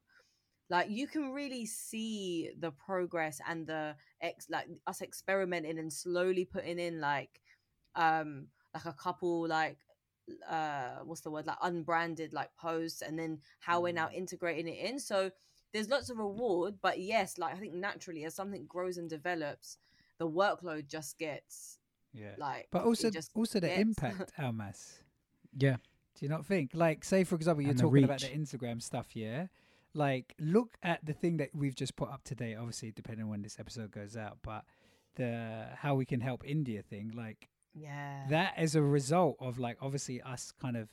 like 0.68 0.90
you 0.90 1.06
can 1.06 1.32
really 1.32 1.66
see 1.66 2.50
the 2.58 2.70
progress 2.70 3.40
and 3.48 3.66
the 3.66 3.94
ex 4.20 4.46
like 4.50 4.68
us 4.86 5.02
experimenting 5.02 5.78
and 5.78 5.92
slowly 5.92 6.44
putting 6.44 6.78
in 6.78 7.00
like 7.00 7.40
um 7.96 8.46
like 8.74 8.84
a 8.84 8.92
couple 8.92 9.48
like 9.48 9.78
uh 10.48 10.98
what's 11.04 11.22
the 11.22 11.30
word 11.30 11.46
like 11.46 11.58
unbranded 11.62 12.32
like 12.32 12.50
posts 12.56 13.02
and 13.02 13.18
then 13.18 13.38
how 13.58 13.80
we're 13.80 13.92
now 13.92 14.08
integrating 14.14 14.68
it 14.68 14.78
in. 14.78 14.98
So 14.98 15.30
there's 15.72 15.88
lots 15.88 16.10
of 16.10 16.18
reward 16.18 16.74
but 16.82 16.98
yes 16.98 17.38
like 17.38 17.54
i 17.54 17.58
think 17.58 17.74
naturally 17.74 18.24
as 18.24 18.34
something 18.34 18.64
grows 18.66 18.96
and 18.96 19.08
develops 19.08 19.78
the 20.18 20.28
workload 20.28 20.86
just 20.88 21.18
gets 21.18 21.78
Yeah. 22.12 22.34
like 22.38 22.68
But 22.70 22.84
also, 22.84 23.10
just 23.10 23.30
also 23.34 23.60
the 23.60 23.68
gets- 23.68 23.80
impact, 23.86 24.32
Almass. 24.38 25.02
Yeah. 25.56 25.76
Do 26.18 26.26
you 26.26 26.28
not 26.28 26.44
think? 26.44 26.72
Like, 26.74 27.04
say 27.04 27.24
for 27.24 27.34
example, 27.36 27.62
you're 27.62 27.70
And 27.70 27.78
the 27.78 27.82
talking 27.84 28.04
about 28.04 28.20
the. 28.20 28.28
Instagram 28.28 28.82
stuff, 28.82 29.14
yeah. 29.14 29.46
Like, 29.94 30.34
look 30.38 30.76
at 30.82 31.04
the 31.04 31.12
thing 31.12 31.38
that 31.38 31.50
we've 31.54 31.74
just 31.74 31.96
put 31.96 32.10
up 32.10 32.22
today. 32.24 32.54
Obviously, 32.54 32.90
depending 32.92 33.24
on 33.24 33.30
when 33.30 33.42
this 33.42 33.58
episode 33.58 33.90
goes 33.90 34.16
out, 34.16 34.38
but 34.42 34.64
the 35.16 35.66
how 35.76 35.94
we 35.96 36.04
can 36.04 36.20
help 36.20 36.44
India 36.46 36.82
thing, 36.82 37.12
like 37.16 37.48
yeah 37.74 38.26
that 38.30 38.52
is 38.58 38.74
a 38.74 38.82
result 38.82 39.36
of 39.40 39.58
like 39.58 39.76
obviously 39.80 40.20
us 40.22 40.52
kind 40.60 40.76
of 40.76 40.88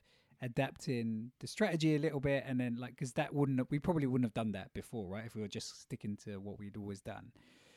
adapting 0.52 1.32
the 1.40 1.48
strategy 1.48 1.96
a 1.96 2.00
little 2.00 2.20
bit, 2.20 2.44
and 2.48 2.60
then 2.60 2.78
like 2.80 2.92
because 2.92 3.14
that 3.14 3.34
wouldn't 3.34 3.60
have, 3.60 3.68
we 3.70 3.80
probably 3.80 4.08
wouldn't 4.08 4.26
have 4.26 4.34
done 4.34 4.52
that 4.54 4.74
before, 4.74 5.08
right? 5.08 5.26
If 5.26 5.36
we 5.36 5.42
were 5.42 5.48
just 5.48 5.82
sticking 5.82 6.18
to 6.26 6.40
what 6.40 6.58
we'd 6.60 6.78
always 6.78 7.02
done, 7.02 7.32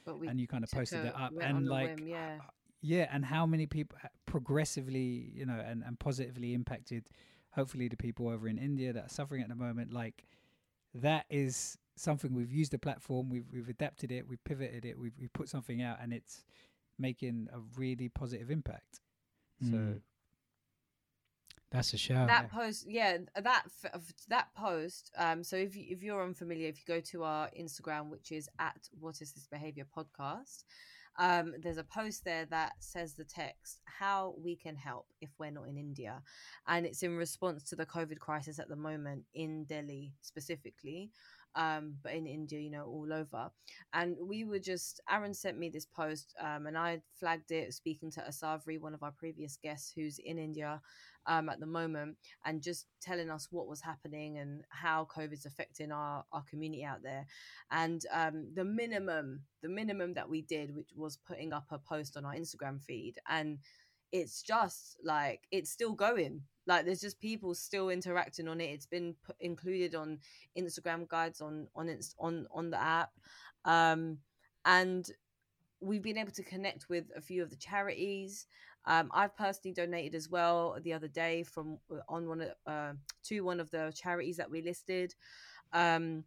but 0.06 0.18
we 0.18 0.28
and 0.28 0.40
you 0.40 0.46
kind 0.46 0.64
of 0.64 0.70
posted 0.70 1.04
a- 1.04 1.08
it 1.08 1.14
up, 1.14 1.32
and 1.40 1.66
like 1.68 1.96
whim, 1.98 2.08
yeah 2.08 2.38
yeah 2.82 3.06
and 3.12 3.24
how 3.24 3.44
many 3.46 3.66
people 3.66 3.98
ha- 4.00 4.08
progressively 4.26 5.30
you 5.34 5.44
know 5.46 5.60
and, 5.64 5.82
and 5.86 5.98
positively 5.98 6.54
impacted 6.54 7.04
hopefully 7.52 7.88
the 7.88 7.96
people 7.96 8.28
over 8.28 8.48
in 8.48 8.56
india 8.58 8.92
that 8.92 9.04
are 9.06 9.08
suffering 9.08 9.42
at 9.42 9.48
the 9.48 9.54
moment 9.54 9.92
like 9.92 10.24
that 10.94 11.24
is 11.30 11.76
something 11.96 12.34
we've 12.34 12.52
used 12.52 12.72
the 12.72 12.78
platform 12.78 13.28
we've, 13.28 13.44
we've 13.52 13.68
adapted 13.68 14.10
it 14.10 14.26
we've 14.28 14.42
pivoted 14.44 14.84
it 14.84 14.98
we've, 14.98 15.12
we've 15.20 15.32
put 15.32 15.48
something 15.48 15.82
out 15.82 15.98
and 16.02 16.12
it's 16.12 16.44
making 16.98 17.48
a 17.52 17.58
really 17.78 18.08
positive 18.08 18.50
impact 18.50 19.00
so 19.60 19.76
Mm. 19.76 20.00
That's 21.70 21.92
a 21.92 21.98
show. 21.98 22.26
that 22.26 22.50
post 22.50 22.86
yeah 22.88 23.18
that 23.36 23.62
f- 23.66 23.92
f- 23.94 24.14
that 24.28 24.48
post 24.56 25.12
um 25.16 25.44
so 25.44 25.54
if 25.56 25.76
you, 25.76 25.84
if 25.88 26.02
you're 26.02 26.24
unfamiliar 26.24 26.68
if 26.68 26.78
you 26.78 26.84
go 26.94 27.00
to 27.00 27.22
our 27.22 27.48
instagram 27.58 28.08
which 28.08 28.32
is 28.32 28.48
at 28.58 28.88
what 28.98 29.20
is 29.22 29.30
this 29.32 29.46
behavior 29.46 29.86
podcast 29.96 30.64
um 31.18 31.54
there's 31.62 31.76
a 31.76 31.84
post 31.84 32.24
there 32.24 32.46
that 32.46 32.72
says 32.78 33.14
the 33.14 33.24
text 33.24 33.80
how 33.84 34.34
we 34.42 34.54
can 34.56 34.76
help 34.76 35.06
if 35.20 35.30
we're 35.38 35.50
not 35.50 35.68
in 35.68 35.76
india 35.76 36.22
and 36.68 36.86
it's 36.86 37.02
in 37.02 37.16
response 37.16 37.62
to 37.64 37.76
the 37.76 37.86
covid 37.86 38.18
crisis 38.18 38.58
at 38.58 38.68
the 38.68 38.76
moment 38.76 39.24
in 39.34 39.64
delhi 39.64 40.12
specifically 40.22 41.10
um 41.56 41.94
but 42.02 42.12
in 42.12 42.26
india 42.26 42.58
you 42.58 42.70
know 42.70 42.84
all 42.84 43.12
over 43.12 43.50
and 43.92 44.16
we 44.22 44.44
were 44.44 44.58
just 44.58 45.00
aaron 45.10 45.34
sent 45.34 45.58
me 45.58 45.68
this 45.68 45.86
post 45.86 46.34
um 46.40 46.66
and 46.66 46.78
i 46.78 47.00
flagged 47.18 47.50
it 47.50 47.72
speaking 47.74 48.10
to 48.10 48.20
asavri 48.20 48.80
one 48.80 48.94
of 48.94 49.02
our 49.02 49.12
previous 49.12 49.56
guests 49.62 49.92
who's 49.94 50.18
in 50.18 50.38
india 50.38 50.80
um, 51.26 51.48
at 51.48 51.60
the 51.60 51.66
moment 51.66 52.16
and 52.44 52.62
just 52.62 52.86
telling 53.00 53.30
us 53.30 53.48
what 53.50 53.68
was 53.68 53.80
happening 53.80 54.38
and 54.38 54.64
how 54.70 55.06
COVID's 55.14 55.46
affecting 55.46 55.92
our, 55.92 56.24
our 56.32 56.42
community 56.48 56.84
out 56.84 57.02
there. 57.02 57.26
And 57.70 58.02
um, 58.12 58.48
the 58.54 58.64
minimum, 58.64 59.42
the 59.62 59.68
minimum 59.68 60.14
that 60.14 60.28
we 60.28 60.42
did, 60.42 60.74
which 60.74 60.90
was 60.96 61.18
putting 61.26 61.52
up 61.52 61.66
a 61.70 61.78
post 61.78 62.16
on 62.16 62.24
our 62.24 62.34
Instagram 62.34 62.82
feed. 62.82 63.14
And 63.28 63.58
it's 64.12 64.42
just 64.42 64.96
like, 65.04 65.42
it's 65.50 65.70
still 65.70 65.92
going. 65.92 66.42
Like 66.70 66.84
there's 66.84 67.00
just 67.00 67.18
people 67.18 67.52
still 67.52 67.88
interacting 67.88 68.46
on 68.46 68.60
it. 68.60 68.66
It's 68.66 68.86
been 68.86 69.16
put, 69.26 69.34
included 69.40 69.96
on 69.96 70.20
Instagram 70.56 71.08
guides 71.08 71.40
on 71.40 71.66
on 71.74 71.88
Inst- 71.88 72.14
on 72.20 72.46
on 72.52 72.70
the 72.70 72.80
app, 72.80 73.10
um, 73.64 74.18
and 74.64 75.10
we've 75.80 76.02
been 76.02 76.16
able 76.16 76.30
to 76.30 76.44
connect 76.44 76.88
with 76.88 77.06
a 77.16 77.20
few 77.20 77.42
of 77.42 77.50
the 77.50 77.56
charities. 77.56 78.46
Um, 78.84 79.10
I've 79.12 79.36
personally 79.36 79.74
donated 79.74 80.14
as 80.14 80.28
well 80.28 80.78
the 80.80 80.92
other 80.92 81.08
day 81.08 81.42
from 81.42 81.78
uh, 81.92 82.02
on 82.08 82.28
one 82.28 82.40
of 82.40 82.50
uh, 82.64 82.92
to 83.24 83.40
one 83.40 83.58
of 83.58 83.68
the 83.72 83.92
charities 83.92 84.36
that 84.36 84.48
we 84.48 84.62
listed. 84.62 85.12
Um, 85.72 86.22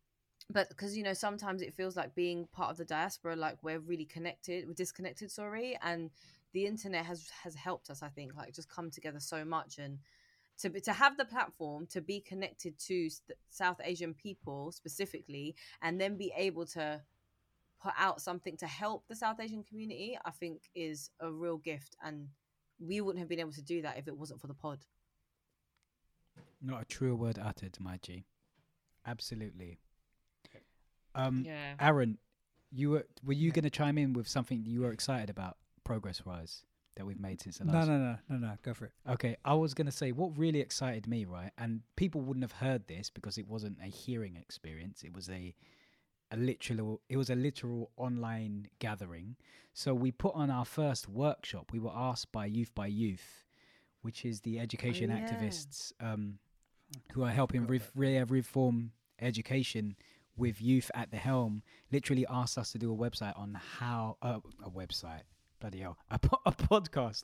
but 0.49 0.67
because 0.67 0.97
you 0.97 1.05
know 1.05 1.13
sometimes 1.13 1.61
it 1.61 1.73
feels 1.73 1.95
like 1.95 2.13
being 2.15 2.49
part 2.51 2.69
of 2.69 2.75
the 2.75 2.83
diaspora, 2.83 3.37
like 3.37 3.59
we're 3.61 3.79
really 3.79 4.03
connected, 4.03 4.67
we're 4.67 4.73
disconnected. 4.73 5.31
Sorry, 5.31 5.79
and 5.81 6.11
the 6.51 6.65
internet 6.65 7.05
has 7.05 7.29
has 7.43 7.55
helped 7.55 7.89
us. 7.89 8.03
I 8.03 8.09
think 8.09 8.35
like 8.35 8.53
just 8.53 8.67
come 8.67 8.91
together 8.91 9.21
so 9.21 9.45
much 9.45 9.77
and 9.77 9.99
to 10.59 10.69
be- 10.69 10.81
to 10.81 10.93
have 10.93 11.17
the 11.17 11.25
platform 11.25 11.87
to 11.87 12.01
be 12.01 12.19
connected 12.21 12.77
to 12.79 13.09
South 13.49 13.79
Asian 13.83 14.13
people 14.13 14.71
specifically, 14.71 15.55
and 15.81 15.99
then 15.99 16.17
be 16.17 16.31
able 16.35 16.65
to 16.67 17.01
put 17.81 17.93
out 17.97 18.21
something 18.21 18.55
to 18.57 18.67
help 18.67 19.07
the 19.07 19.15
South 19.15 19.39
Asian 19.39 19.63
community, 19.63 20.17
I 20.23 20.31
think 20.31 20.69
is 20.73 21.09
a 21.19 21.29
real 21.31 21.57
gift. 21.57 21.97
And 22.03 22.29
we 22.79 23.01
wouldn't 23.01 23.19
have 23.19 23.27
been 23.29 23.39
able 23.39 23.51
to 23.53 23.61
do 23.61 23.81
that 23.81 23.97
if 23.97 24.07
it 24.07 24.17
wasn't 24.17 24.39
for 24.39 24.47
the 24.47 24.53
pod. 24.53 24.85
Not 26.61 26.81
a 26.81 26.85
true 26.85 27.15
word 27.15 27.37
uttered, 27.37 27.77
my 27.79 27.97
G. 28.01 28.25
Absolutely. 29.05 29.79
Um, 31.15 31.43
Yeah. 31.45 31.75
Aaron, 31.79 32.17
you 32.71 32.89
were 32.89 33.07
were 33.23 33.33
you 33.33 33.51
going 33.51 33.63
to 33.63 33.69
chime 33.69 33.97
in 33.97 34.13
with 34.13 34.27
something 34.27 34.65
you 34.65 34.81
were 34.81 34.91
excited 34.91 35.29
about 35.29 35.57
progress 35.83 36.25
wise 36.25 36.65
that 36.95 37.05
we've 37.05 37.19
made 37.19 37.41
since 37.41 37.57
the 37.57 37.65
no 37.65 37.73
last? 37.73 37.87
no 37.87 37.97
no 37.97 38.03
no 38.03 38.17
no 38.29 38.47
no. 38.47 38.53
go 38.63 38.73
for 38.73 38.85
it 38.85 38.91
Okay, 39.09 39.35
I 39.43 39.53
was 39.53 39.73
going 39.73 39.85
to 39.85 39.91
say 39.91 40.11
what 40.11 40.37
really 40.37 40.59
excited 40.59 41.07
me, 41.07 41.25
right? 41.25 41.51
And 41.57 41.81
people 41.95 42.21
wouldn't 42.21 42.43
have 42.43 42.53
heard 42.53 42.87
this 42.87 43.09
because 43.09 43.37
it 43.37 43.47
wasn't 43.47 43.77
a 43.83 43.87
hearing 43.87 44.35
experience. 44.37 45.03
It 45.03 45.13
was 45.13 45.29
a 45.29 45.55
a 46.31 46.37
literal 46.37 47.01
it 47.09 47.17
was 47.17 47.29
a 47.29 47.35
literal 47.35 47.91
online 47.97 48.67
gathering. 48.79 49.35
So 49.73 49.93
we 49.93 50.11
put 50.11 50.35
on 50.35 50.49
our 50.49 50.65
first 50.65 51.07
workshop. 51.07 51.71
We 51.71 51.79
were 51.79 51.93
asked 51.93 52.31
by 52.31 52.45
Youth 52.45 52.73
by 52.75 52.87
Youth, 52.87 53.45
which 54.01 54.25
is 54.25 54.41
the 54.41 54.59
education 54.59 55.09
yeah. 55.09 55.19
activists 55.19 55.93
um, 55.99 56.39
who 57.13 57.23
are 57.23 57.31
helping 57.31 57.67
re- 57.67 57.81
re- 57.95 58.23
reform 58.23 58.91
education 59.19 59.95
with 60.35 60.61
youth 60.61 60.89
at 60.95 61.11
the 61.11 61.17
helm. 61.17 61.63
Literally 61.91 62.25
asked 62.29 62.57
us 62.57 62.71
to 62.71 62.77
do 62.77 62.91
a 62.91 62.95
website 62.95 63.37
on 63.37 63.59
how 63.79 64.17
uh, 64.21 64.39
a 64.63 64.69
website 64.69 65.23
bloody 65.63 65.79
hell 65.79 65.97
a, 66.11 66.19
po- 66.19 66.41
a 66.45 66.51
podcast 66.51 67.23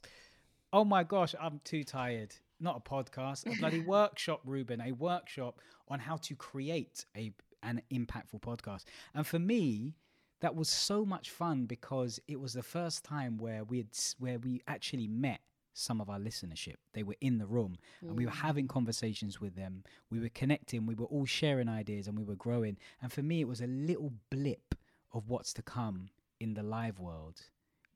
Oh 0.71 0.85
my 0.85 1.03
gosh, 1.03 1.33
I'm 1.39 1.61
too 1.63 1.83
tired. 1.83 2.35
Not 2.59 2.83
a 2.85 2.89
podcast, 2.89 3.51
a 3.51 3.57
bloody 3.57 3.79
workshop, 3.87 4.41
Reuben, 4.45 4.81
a 4.81 4.91
workshop 4.91 5.59
on 5.87 5.99
how 5.99 6.17
to 6.17 6.35
create 6.35 7.05
a 7.17 7.31
an 7.63 7.81
impactful 7.91 8.41
podcast. 8.41 8.83
And 9.15 9.25
for 9.25 9.39
me, 9.39 9.95
that 10.41 10.55
was 10.55 10.69
so 10.69 11.05
much 11.05 11.31
fun 11.31 11.65
because 11.65 12.19
it 12.27 12.39
was 12.39 12.53
the 12.53 12.63
first 12.63 13.03
time 13.03 13.37
where 13.37 13.63
we 13.63 13.77
had 13.77 13.87
where 14.19 14.37
we 14.37 14.61
actually 14.67 15.07
met 15.07 15.39
some 15.73 16.01
of 16.01 16.09
our 16.09 16.19
listenership. 16.19 16.75
They 16.93 17.03
were 17.03 17.15
in 17.21 17.39
the 17.39 17.47
room 17.47 17.77
and 18.01 18.15
we 18.15 18.25
were 18.25 18.31
mm. 18.31 18.41
having 18.41 18.67
conversations 18.67 19.41
with 19.41 19.55
them. 19.55 19.83
We 20.11 20.19
were 20.19 20.29
connecting, 20.29 20.85
we 20.85 20.95
were 20.95 21.05
all 21.05 21.25
sharing 21.25 21.69
ideas 21.69 22.07
and 22.07 22.17
we 22.17 22.23
were 22.23 22.35
growing. 22.35 22.77
And 23.01 23.11
for 23.11 23.23
me, 23.23 23.41
it 23.41 23.47
was 23.47 23.61
a 23.61 23.67
little 23.67 24.11
blip 24.29 24.75
of 25.13 25.29
what's 25.29 25.53
to 25.53 25.61
come 25.61 26.09
in 26.39 26.53
the 26.53 26.63
live 26.63 26.99
world 26.99 27.41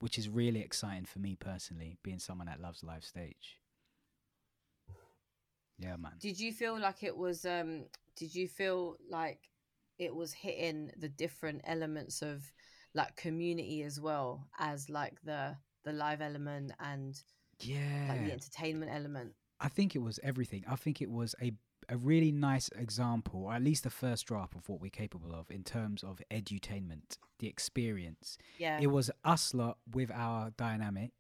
which 0.04 0.18
is 0.18 0.28
really 0.28 0.60
exciting 0.60 1.06
for 1.06 1.20
me 1.20 1.34
personally, 1.34 1.98
being 2.04 2.20
someone 2.20 2.48
that 2.48 2.60
loves 2.60 2.84
live 2.84 3.06
stage. 3.06 3.58
Yeah, 5.80 5.96
man. 5.96 6.12
Did 6.20 6.38
you 6.38 6.52
feel 6.52 6.78
like 6.78 7.04
it 7.04 7.16
was? 7.16 7.46
um 7.46 7.86
Did 8.18 8.36
you 8.36 8.50
feel 8.50 8.98
like 9.10 9.40
it 9.98 10.14
was 10.14 10.34
hitting 10.34 10.92
the 10.98 11.08
different 11.08 11.62
elements 11.64 12.22
of 12.22 12.52
like 12.94 13.16
community 13.16 13.82
as 13.84 13.98
well 14.02 14.46
as 14.60 14.90
like 14.90 15.22
the 15.24 15.56
the 15.86 15.94
live 15.94 16.22
element 16.22 16.74
and 16.82 17.16
Yeah. 17.62 18.10
like 18.10 18.26
the 18.26 18.34
entertainment 18.34 18.92
element? 18.92 19.32
I 19.62 19.70
think 19.70 19.96
it 19.96 20.00
was 20.00 20.20
everything. 20.22 20.66
I 20.68 20.76
think 20.76 21.02
it 21.02 21.10
was 21.10 21.34
a 21.42 21.54
a 21.90 21.98
really 21.98 22.32
nice 22.32 22.70
example, 22.76 23.46
or 23.46 23.54
at 23.54 23.64
least 23.64 23.84
the 23.84 23.90
first 23.90 24.26
draft 24.26 24.56
of 24.56 24.68
what 24.70 24.82
we're 24.82 24.90
capable 24.90 25.34
of 25.34 25.50
in 25.52 25.64
terms 25.64 26.04
of 26.04 26.22
edutainment, 26.32 27.18
the 27.40 27.48
experience. 27.48 28.38
Yeah. 28.58 28.80
It 28.82 28.88
was 28.88 29.12
us 29.24 29.54
lot 29.54 29.78
with 29.94 30.12
our 30.12 30.52
dynamic, 30.52 31.12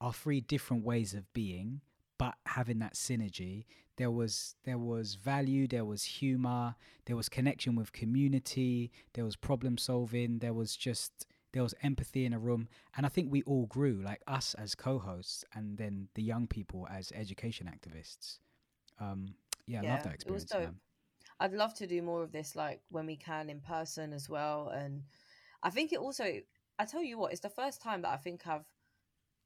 our 0.00 0.12
three 0.12 0.40
different 0.40 0.84
ways 0.84 1.14
of 1.14 1.32
being, 1.32 1.80
but 2.18 2.34
having 2.46 2.78
that 2.80 2.94
synergy. 2.94 3.64
There 3.96 4.10
was 4.10 4.56
there 4.64 4.78
was 4.78 5.14
value, 5.14 5.68
there 5.68 5.84
was 5.84 6.02
humor, 6.02 6.74
there 7.06 7.16
was 7.16 7.28
connection 7.28 7.76
with 7.76 7.92
community, 7.92 8.90
there 9.12 9.24
was 9.24 9.36
problem 9.36 9.78
solving, 9.78 10.40
there 10.40 10.54
was 10.54 10.74
just 10.76 11.26
there 11.52 11.62
was 11.62 11.74
empathy 11.84 12.26
in 12.26 12.32
a 12.32 12.38
room, 12.38 12.66
and 12.96 13.06
I 13.06 13.08
think 13.08 13.30
we 13.30 13.42
all 13.44 13.66
grew, 13.66 14.02
like 14.04 14.20
us 14.26 14.54
as 14.54 14.74
co-hosts, 14.74 15.44
and 15.54 15.78
then 15.78 16.08
the 16.16 16.22
young 16.22 16.48
people 16.48 16.88
as 16.90 17.12
education 17.14 17.70
activists. 17.72 18.38
Um, 19.00 19.34
yeah, 19.66 19.80
I 19.80 19.82
love 19.82 20.02
that 20.02 20.14
it 20.26 20.30
was 20.30 20.44
experience, 20.44 20.46
dope. 20.46 20.74
I'd 21.40 21.52
love 21.52 21.74
to 21.76 21.86
do 21.86 22.02
more 22.02 22.22
of 22.22 22.32
this, 22.32 22.56
like 22.56 22.82
when 22.90 23.06
we 23.06 23.16
can 23.16 23.50
in 23.50 23.60
person 23.60 24.12
as 24.12 24.28
well. 24.28 24.68
And 24.68 25.04
I 25.62 25.70
think 25.70 25.92
it 25.92 25.98
also, 26.00 26.40
I 26.78 26.84
tell 26.86 27.02
you 27.02 27.18
what, 27.18 27.32
it's 27.32 27.40
the 27.42 27.50
first 27.50 27.82
time 27.82 28.02
that 28.02 28.12
I 28.12 28.16
think 28.18 28.46
I've 28.46 28.66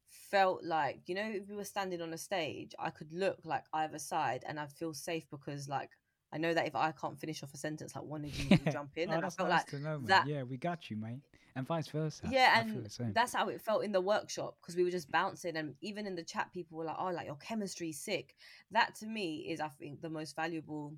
felt 0.07 0.63
like, 0.63 1.03
you 1.07 1.15
know, 1.15 1.29
if 1.29 1.47
we 1.49 1.55
were 1.55 1.63
standing 1.65 2.01
on 2.01 2.13
a 2.13 2.17
stage, 2.17 2.75
I 2.79 2.89
could 2.91 3.13
look 3.13 3.39
like 3.45 3.65
either 3.73 3.99
side 3.99 4.43
and 4.47 4.59
I'd 4.59 4.71
feel 4.71 4.93
safe 4.93 5.29
because, 5.29 5.69
like, 5.69 5.91
I 6.31 6.37
know 6.37 6.53
that 6.53 6.67
if 6.67 6.75
I 6.75 6.91
can't 6.91 7.19
finish 7.19 7.43
off 7.43 7.53
a 7.53 7.57
sentence, 7.57 7.95
like 7.95 8.05
one 8.05 8.25
of 8.25 8.35
you 8.35 8.51
will 8.51 8.65
jump 8.71 8.97
in, 8.97 9.09
Oh, 9.09 9.13
and 9.13 9.25
I 9.25 9.29
felt 9.29 9.49
nice 9.49 9.59
like 9.59 9.65
to 9.65 9.79
know, 9.79 9.99
that. 10.03 10.27
Yeah, 10.27 10.43
we 10.43 10.57
got 10.57 10.89
you, 10.89 10.97
mate, 10.97 11.23
and 11.59 11.67
vice 11.67 11.87
versa. 11.87 12.27
Yeah, 12.31 12.53
I 12.55 12.59
and 12.61 13.13
that's 13.13 13.33
how 13.33 13.49
it 13.49 13.61
felt 13.61 13.83
in 13.83 13.91
the 13.91 14.01
workshop 14.01 14.57
because 14.61 14.75
we 14.75 14.83
were 14.83 14.91
just 14.91 15.11
bouncing, 15.11 15.55
and 15.57 15.75
even 15.81 16.07
in 16.07 16.15
the 16.15 16.23
chat, 16.23 16.51
people 16.53 16.77
were 16.77 16.85
like, 16.85 16.97
"Oh, 16.99 17.11
like 17.11 17.27
your 17.27 17.35
chemistry's 17.37 17.99
sick." 17.99 18.35
That 18.71 18.95
to 18.95 19.07
me 19.07 19.47
is, 19.49 19.59
I 19.59 19.69
think, 19.69 20.01
the 20.01 20.09
most 20.09 20.35
valuable 20.35 20.93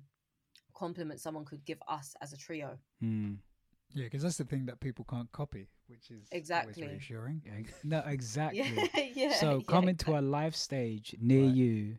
compliment 0.74 1.20
someone 1.20 1.44
could 1.44 1.64
give 1.64 1.78
us 1.86 2.14
as 2.20 2.32
a 2.32 2.36
trio. 2.36 2.78
Hmm. 3.00 3.34
Yeah, 3.94 4.04
because 4.04 4.22
that's 4.22 4.38
the 4.38 4.44
thing 4.44 4.66
that 4.66 4.80
people 4.80 5.04
can't 5.08 5.30
copy, 5.32 5.68
which 5.86 6.10
is 6.10 6.26
Exactly. 6.32 6.88
reassuring. 6.88 7.42
Yeah, 7.44 7.70
no, 7.84 8.02
exactly. 8.06 8.90
yeah, 9.14 9.34
so 9.34 9.56
yeah, 9.56 9.64
coming 9.66 9.96
to 9.96 10.18
a 10.18 10.20
live 10.22 10.56
stage 10.56 11.14
near 11.20 11.44
Right. 11.44 11.54
you 11.54 11.98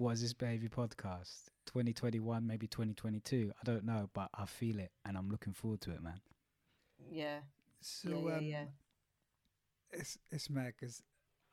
was 0.00 0.22
this 0.22 0.32
baby 0.32 0.68
podcast 0.68 1.48
2021 1.66 2.46
maybe 2.46 2.68
2022 2.68 3.50
i 3.60 3.64
don't 3.64 3.84
know 3.84 4.08
but 4.14 4.28
i 4.34 4.44
feel 4.46 4.78
it 4.78 4.92
and 5.04 5.16
i'm 5.18 5.28
looking 5.28 5.52
forward 5.52 5.80
to 5.80 5.90
it 5.90 6.00
man 6.00 6.20
Yeah, 7.10 7.38
So 7.80 8.08
yeah, 8.10 8.16
yeah, 8.16 8.36
um, 8.36 8.44
yeah. 8.44 8.64
it's 9.92 10.18
it's 10.30 10.50
mad 10.50 10.72
because 10.78 11.02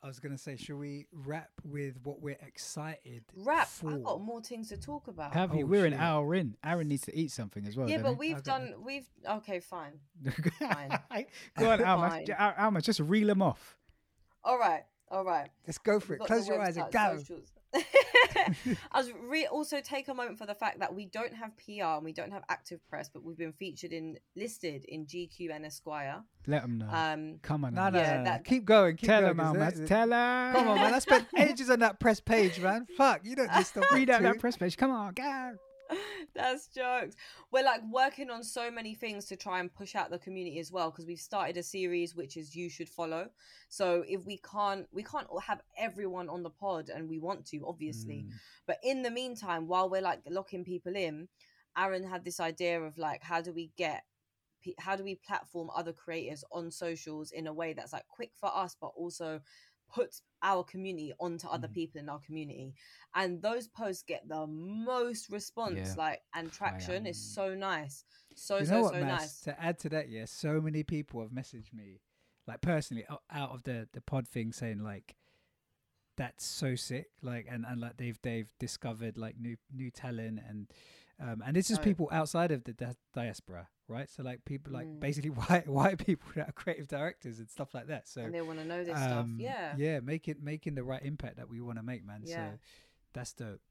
I 0.03 0.08
was 0.08 0.20
gonna 0.20 0.38
say, 0.38 0.56
should 0.56 0.78
we 0.78 1.08
wrap 1.12 1.49
with 1.64 1.95
what 2.03 2.22
we're 2.22 2.38
excited 2.45 3.24
Wrap. 3.36 3.68
for? 3.68 3.91
I've 3.91 4.03
got 4.03 4.22
more 4.22 4.41
things 4.41 4.70
to 4.70 4.78
talk 4.78 5.08
about. 5.08 5.34
have 5.34 5.56
you 5.56 5.64
Oh, 5.64 5.68
we're 5.68 5.86
an 5.86 5.93
shit. 5.93 6.01
hour 6.01 6.36
in 6.36 6.56
aaron 6.64 6.88
needs 6.89 7.03
to 7.03 7.18
eat 7.18 7.32
something 7.32 7.66
as 7.66 7.76
well 7.76 7.89
yeah, 7.89 7.97
doesn't 7.97 8.12
but 8.14 8.20
we've 8.20 8.34
Okay. 8.38 8.41
done. 8.43 8.74
We've 8.84 9.08
okay, 9.28 9.60
fine. 9.60 9.93
fine. 10.60 11.26
go 11.58 11.72
on 11.72 11.84
alma 11.84 12.10
Fine. 12.10 12.26
J- 12.28 12.34
Al- 12.34 12.53
alma 12.58 12.82
just 12.82 12.99
reel 12.99 13.28
them 13.28 13.41
off 13.41 13.78
All 14.43 14.60
right, 14.60 14.84
all 15.10 15.24
right. 15.24 15.49
Let's 15.66 15.80
go 15.80 15.99
for 15.99 16.14
it. 16.16 16.20
Close 16.22 16.47
your 16.47 16.62
eyes 16.62 16.78
and 16.78 16.91
go. 16.91 17.18
socials. 17.18 17.51
I 18.92 18.98
was 19.00 19.12
re- 19.28 19.48
also 19.48 19.82
take 19.82 20.08
a 20.08 20.14
moment 20.14 20.38
for 20.38 20.46
the 20.46 20.54
fact 20.56 20.80
that 20.80 20.94
we 20.94 21.06
don't 21.06 21.34
have 21.34 21.52
PR 21.58 21.96
and 21.98 22.04
we 22.04 22.14
don't 22.14 22.32
have 22.32 22.44
active 22.50 22.80
press, 22.88 23.10
but 23.10 23.24
we've 23.24 23.38
been 23.38 23.54
featured 23.54 23.92
in 23.92 24.18
listed 24.36 24.86
in 24.86 25.06
GQ 25.06 25.52
and 25.56 25.66
Esquire. 25.66 26.24
let 26.48 26.62
them 26.62 26.78
know 26.78 26.88
Um, 26.92 27.40
come 27.42 27.66
on 27.66 27.74
No, 27.74 27.84
Alma. 27.84 27.98
no, 27.98 28.04
Yeah, 28.04 28.12
no, 28.12 28.18
no. 28.20 28.24
that- 28.26 28.46
Keep 28.46 28.66
going. 28.66 28.96
Keep 28.98 29.08
tell 29.10 29.22
going. 29.22 29.38
them 29.38 29.46
'cause 29.46 29.56
alma 29.56 29.72
that- 29.72 29.88
tell 29.88 30.08
them 30.08 30.54
Come 30.56 30.68
on, 30.70 30.76
man. 30.78 30.94
I 30.94 31.00
spent 31.00 31.28
ages 31.38 31.70
on 31.70 31.80
that 31.80 32.00
press 32.00 32.20
page, 32.20 32.60
man. 32.60 32.86
Fuck, 32.98 33.22
you 33.24 33.36
don't 33.36 33.52
just 33.52 33.72
stop. 33.72 33.92
read 33.92 34.10
at 34.10 34.18
out 34.18 34.22
that 34.34 34.40
press 34.40 34.58
page 34.58 34.78
come 34.78 34.92
on 34.92 35.14
go 35.14 35.56
That's 36.36 36.68
jokes. 36.68 37.16
We're 37.52 37.64
like 37.64 37.82
working 37.92 38.30
on 38.30 38.44
so 38.44 38.70
many 38.72 38.96
things 38.96 39.26
to 39.26 39.36
try 39.36 39.60
and 39.60 39.74
push 39.74 39.96
out 39.96 40.10
the 40.10 40.20
community 40.20 40.60
as 40.60 40.72
well 40.72 40.92
because 40.92 41.06
we've 41.06 41.20
started 41.20 41.58
a 41.58 41.64
series 41.64 42.16
which 42.16 42.38
is 42.38 42.56
you 42.56 42.70
should 42.70 42.90
follow. 42.90 43.30
So 43.70 44.04
if 44.08 44.26
we 44.26 44.38
can't 44.38 44.88
we 44.92 45.04
can't 45.04 45.28
have 45.44 45.62
everyone 45.78 46.30
on 46.30 46.44
the 46.44 46.50
pod 46.50 46.90
and 46.90 47.10
we 47.10 47.20
want 47.20 47.46
to 47.48 47.66
obviously. 47.68 48.26
Mm. 48.28 48.34
But 48.68 48.78
in 48.84 49.02
the 49.02 49.12
meantime 49.12 49.68
while 49.68 49.90
we're 49.90 50.02
like 50.02 50.22
locking 50.30 50.64
people 50.64 50.96
in, 50.96 51.28
Aaron 51.78 52.04
had 52.04 52.24
this 52.24 52.40
idea 52.40 52.82
of 52.82 52.98
like 52.98 53.24
how 53.24 53.42
do 53.42 53.54
we 53.54 53.72
get 53.78 54.04
how 54.80 54.96
do 54.96 55.04
we 55.04 55.16
platform 55.16 55.70
other 55.76 55.94
creators 55.94 56.44
on 56.52 56.72
socials 56.72 57.32
in 57.32 57.46
a 57.46 57.54
way 57.54 57.74
that's 57.74 57.94
like 57.94 58.08
quick 58.08 58.32
for 58.40 58.50
us 58.56 58.76
but 58.80 58.92
also 58.96 59.40
puts 59.94 60.22
our 60.44 60.64
community 60.64 61.14
onto 61.20 61.48
other 61.48 61.68
Mhm. 61.68 61.74
people 61.74 62.00
in 62.02 62.10
our 62.10 62.20
community 62.20 62.74
and 63.16 63.42
those 63.42 63.68
posts 63.68 64.04
get 64.04 64.28
the 64.28 64.46
most 64.48 65.30
response 65.30 65.76
Yeah. 65.76 65.94
like 65.98 66.22
and 66.34 66.52
traction 66.52 67.06
is 67.08 67.18
so 67.18 67.56
nice 67.56 68.04
so 68.36 68.60
you 68.60 68.66
so 68.66 68.82
what, 68.82 68.94
so 68.94 69.02
Mass? 69.04 69.22
nice 69.22 69.42
To 69.42 69.62
add 69.62 69.80
to 69.80 69.90
that, 69.90 70.10
yeah, 70.10 70.26
so 70.26 70.60
many 70.62 70.84
people 70.84 71.22
have 71.22 71.32
messaged 71.32 71.74
me, 71.74 72.02
like 72.48 72.62
personally, 72.62 73.06
out 73.32 73.52
of 73.52 73.64
the 73.64 73.88
the 73.94 74.02
pod 74.02 74.28
thing, 74.28 74.52
saying 74.52 74.80
like, 74.84 75.16
"That's 76.18 76.46
so 76.46 76.76
sick!" 76.76 77.12
Like, 77.22 77.48
and 77.50 77.66
and 77.66 77.80
like 77.82 77.98
they've 77.98 78.20
they've 78.22 78.50
discovered 78.60 79.18
like 79.18 79.38
new 79.40 79.58
new 79.74 79.92
talent 79.92 80.40
and 80.48 80.68
um 81.20 81.41
and 81.45 81.55
it's 81.57 81.68
just 81.68 81.80
Right. 81.80 81.86
people 81.86 82.09
outside 82.11 82.51
of 82.51 82.63
the 82.63 82.74
di- 82.74 82.95
diaspora, 83.13 83.68
right? 83.88 84.09
So 84.09 84.22
like 84.24 84.43
people 84.45 84.74
like 84.74 84.88
Mm. 84.88 84.99
basically 84.99 85.30
white 85.41 85.68
white 85.68 85.97
people 86.05 86.30
that 86.36 86.49
are 86.49 86.53
creative 86.53 86.88
directors 86.88 87.39
and 87.39 87.49
stuff 87.49 87.74
like 87.74 87.88
that. 87.88 88.07
So 88.07 88.22
and 88.22 88.34
they 88.34 88.41
want 88.41 88.59
to 88.59 88.66
know 88.66 88.84
this 88.84 88.97
stuff 88.97 89.26
um, 89.26 89.38
yeah 89.39 89.74
yeah, 89.78 89.99
make 90.01 90.28
it 90.28 90.41
making 90.41 90.76
the 90.76 90.84
right 90.84 91.01
impact 91.03 91.38
that 91.38 91.49
we 91.49 91.61
want 91.61 91.78
to 91.78 91.84
make, 91.84 92.05
man. 92.05 92.22
Yeah. 92.26 92.51
So 92.51 92.57
that's 93.13 93.34
dope. 93.34 93.61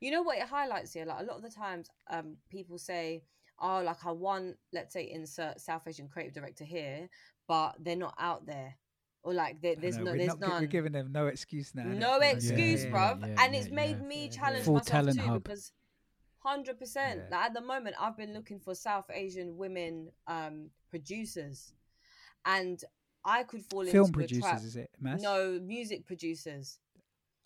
you 0.00 0.10
know 0.10 0.22
what 0.22 0.36
it 0.38 0.44
highlights 0.44 0.92
here 0.92 1.06
like 1.06 1.20
a 1.20 1.24
lot 1.24 1.36
of 1.36 1.42
the 1.42 1.50
times 1.50 1.88
um 2.10 2.36
people 2.50 2.76
say 2.76 3.22
oh 3.60 3.80
like 3.82 4.04
i 4.04 4.10
want 4.10 4.56
let's 4.72 4.92
say 4.92 5.08
insert 5.10 5.58
south 5.60 5.86
asian 5.86 6.08
creative 6.08 6.34
director 6.34 6.64
here 6.64 7.08
but 7.46 7.76
they're 7.78 7.96
not 7.96 8.14
out 8.18 8.44
there 8.44 8.76
or 9.22 9.32
like 9.32 9.62
there, 9.62 9.76
there's 9.76 9.96
no 9.96 10.10
we're 10.10 10.18
there's 10.18 10.28
not 10.40 10.40
none 10.40 10.60
We're 10.62 10.66
giving 10.66 10.92
them 10.92 11.12
no 11.12 11.28
excuse 11.28 11.74
now. 11.74 11.84
no 11.84 12.18
Like, 12.18 12.34
excuse 12.36 12.84
yeah, 12.84 12.90
bruv 12.90 13.20
yeah, 13.20 13.42
and 13.44 13.54
yeah, 13.54 13.60
it's 13.60 13.70
made 13.70 13.98
yeah. 14.00 14.06
me 14.12 14.24
Yeah. 14.24 14.30
challenge 14.38 14.64
Full 14.64 14.74
myself 14.74 14.88
talent 14.88 15.18
too 15.18 15.24
hub. 15.26 15.42
because 15.42 15.72
100% 16.44 17.30
like 17.30 17.44
at 17.46 17.54
the 17.54 17.60
moment 17.60 17.96
i've 18.00 18.16
been 18.16 18.34
looking 18.34 18.58
for 18.60 18.74
south 18.74 19.06
asian 19.12 19.56
women 19.56 20.08
um 20.26 20.70
producers 20.90 21.72
and 22.44 22.80
i 23.24 23.42
could 23.42 23.62
fall 23.70 23.84
Film 23.84 24.06
into 24.08 24.20
a 24.20 24.26
trap 24.40 24.42
producers, 24.52 24.64
is 24.64 24.76
it? 24.76 24.90
Mass? 25.00 25.20
no 25.22 25.58
music 25.62 26.06
producers 26.06 26.78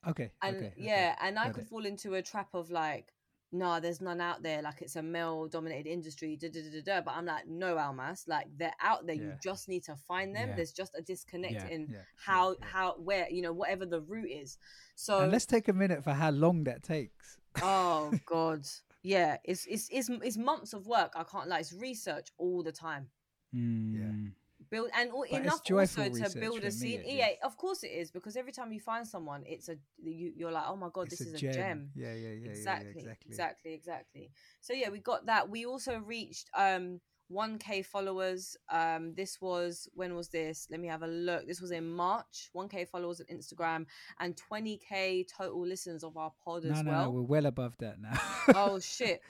Okay. 0.07 0.31
and 0.43 0.57
okay, 0.57 0.67
okay. 0.67 0.75
yeah 0.77 1.17
and 1.23 1.39
i 1.39 1.45
got 1.47 1.55
could 1.55 1.65
it. 1.65 1.69
fall 1.69 1.85
into 1.85 2.15
a 2.15 2.23
trap 2.23 2.49
of 2.55 2.71
like 2.71 3.13
no 3.51 3.81
there's 3.81 4.01
none 4.01 4.21
out 4.21 4.43
there 4.43 4.61
like 4.63 4.83
it's 4.83 4.97
a 4.97 5.03
male 5.03 5.49
dominated 5.49 5.89
industry 5.89 6.37
da, 6.37 6.49
da, 6.51 6.61
da, 6.61 6.71
da, 6.71 6.83
da. 6.97 7.01
but 7.01 7.15
i'm 7.17 7.25
like 7.25 7.47
no 7.49 7.77
Almass 7.77 8.29
like 8.29 8.47
they're 8.59 8.75
out 8.83 9.07
there 9.07 9.17
you 9.17 9.33
just 9.43 9.69
need 9.69 9.83
to 9.85 9.97
find 9.97 10.37
them 10.37 10.51
Yeah. 10.51 10.57
there's 10.57 10.73
just 10.73 10.95
a 10.97 11.01
disconnect 11.03 11.55
Yeah, 11.55 11.67
in 11.69 11.81
yeah, 11.89 11.97
yeah, 11.97 12.03
how 12.17 12.51
yeah. 12.51 12.67
how 12.67 12.95
where 12.99 13.27
you 13.31 13.41
know 13.43 13.53
whatever 13.55 13.87
the 13.87 14.03
route 14.03 14.31
is 14.31 14.59
so 14.97 15.21
and 15.21 15.33
let's 15.33 15.47
take 15.47 15.69
a 15.69 15.73
minute 15.73 16.05
for 16.05 16.13
how 16.13 16.31
long 16.31 16.65
that 16.65 16.83
takes. 16.83 17.39
oh 17.63 18.13
god 18.27 18.67
yeah 19.03 19.37
it's, 19.45 19.67
it's 19.67 19.89
it's 19.91 20.09
it's 20.23 20.37
months 20.37 20.73
of 20.73 20.87
work 20.87 21.13
i 21.17 21.23
can't 21.25 21.49
lie 21.49 21.61
it's 21.61 21.73
research 21.73 22.29
all 22.39 22.63
the 22.63 22.73
time 22.73 23.09
Mm. 23.55 24.33
build 24.71 24.91
and 24.95 25.11
al- 25.11 25.25
But 25.31 25.41
enough 25.43 25.63
also 25.71 26.03
to 26.09 26.31
build 26.41 26.63
a 26.65 26.71
scene 26.71 27.01
at 27.01 27.07
yeah 27.09 27.27
least. 27.27 27.39
of 27.45 27.57
course 27.57 27.83
it 27.83 27.89
is 27.93 28.11
because 28.11 28.37
every 28.37 28.53
time 28.53 28.73
you 28.73 28.81
find 28.81 29.07
someone 29.07 29.43
it's 29.47 29.69
a 29.69 29.77
you, 30.03 30.33
you're 30.37 30.53
like 30.53 30.65
oh 30.69 30.77
my 30.77 30.89
god 30.93 31.07
it's 31.07 31.19
this 31.19 31.21
a 31.23 31.29
is 31.29 31.35
a 31.35 31.39
gem. 31.39 31.53
gem 31.55 31.91
Yeah, 31.95 32.13
yeah, 32.13 32.29
yeah, 32.29 32.51
exactly, 32.51 32.85
yeah, 32.87 33.07
yeah, 33.07 33.11
exactly. 33.11 33.29
exactly 33.31 33.73
exactly 33.73 34.31
so 34.61 34.73
yeah 34.75 34.91
we 34.91 34.99
got 35.01 35.27
that 35.27 35.49
we 35.49 35.65
also 35.65 35.99
reached 36.01 36.51
um 36.57 37.01
1k 37.31 37.85
followers 37.85 38.57
um 38.71 39.13
this 39.15 39.39
was 39.41 39.89
when 39.95 40.15
was 40.15 40.29
this 40.29 40.67
let 40.71 40.81
me 40.81 40.89
have 40.89 41.03
a 41.03 41.07
look 41.07 41.47
this 41.47 41.61
was 41.61 41.71
in 41.71 41.87
march 41.87 42.51
1k 42.57 42.89
followers 42.89 43.21
on 43.21 43.27
instagram 43.37 43.85
and 44.21 44.35
20k 44.51 45.27
total 45.37 45.67
listens 45.67 46.03
of 46.03 46.17
our 46.17 46.33
pod 46.43 46.65
No, 46.65 46.71
as 46.73 46.83
no, 46.85 46.91
well 46.91 47.03
no, 47.05 47.11
we're 47.11 47.23
well 47.23 47.47
above 47.47 47.77
that 47.79 48.01
now. 48.01 48.19
oh 48.55 48.79
shit 48.79 49.21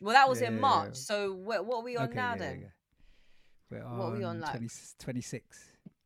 well 0.00 0.12
that 0.14 0.28
was 0.28 0.40
Yeah, 0.42 0.48
in 0.48 0.60
march 0.60 0.88
yeah. 0.88 0.92
so 0.94 1.32
what, 1.32 1.64
what 1.64 1.78
are 1.78 1.84
we 1.84 1.96
on 1.96 2.04
Okay, 2.06 2.16
now 2.16 2.32
yeah, 2.32 2.38
then 2.38 2.60
yeah. 2.60 2.68
We're 3.70 3.82
What 3.82 4.12
are 4.12 4.16
we 4.16 4.22
on, 4.24 4.40
like? 4.40 4.50
20 4.50 4.68
26. 4.98 5.58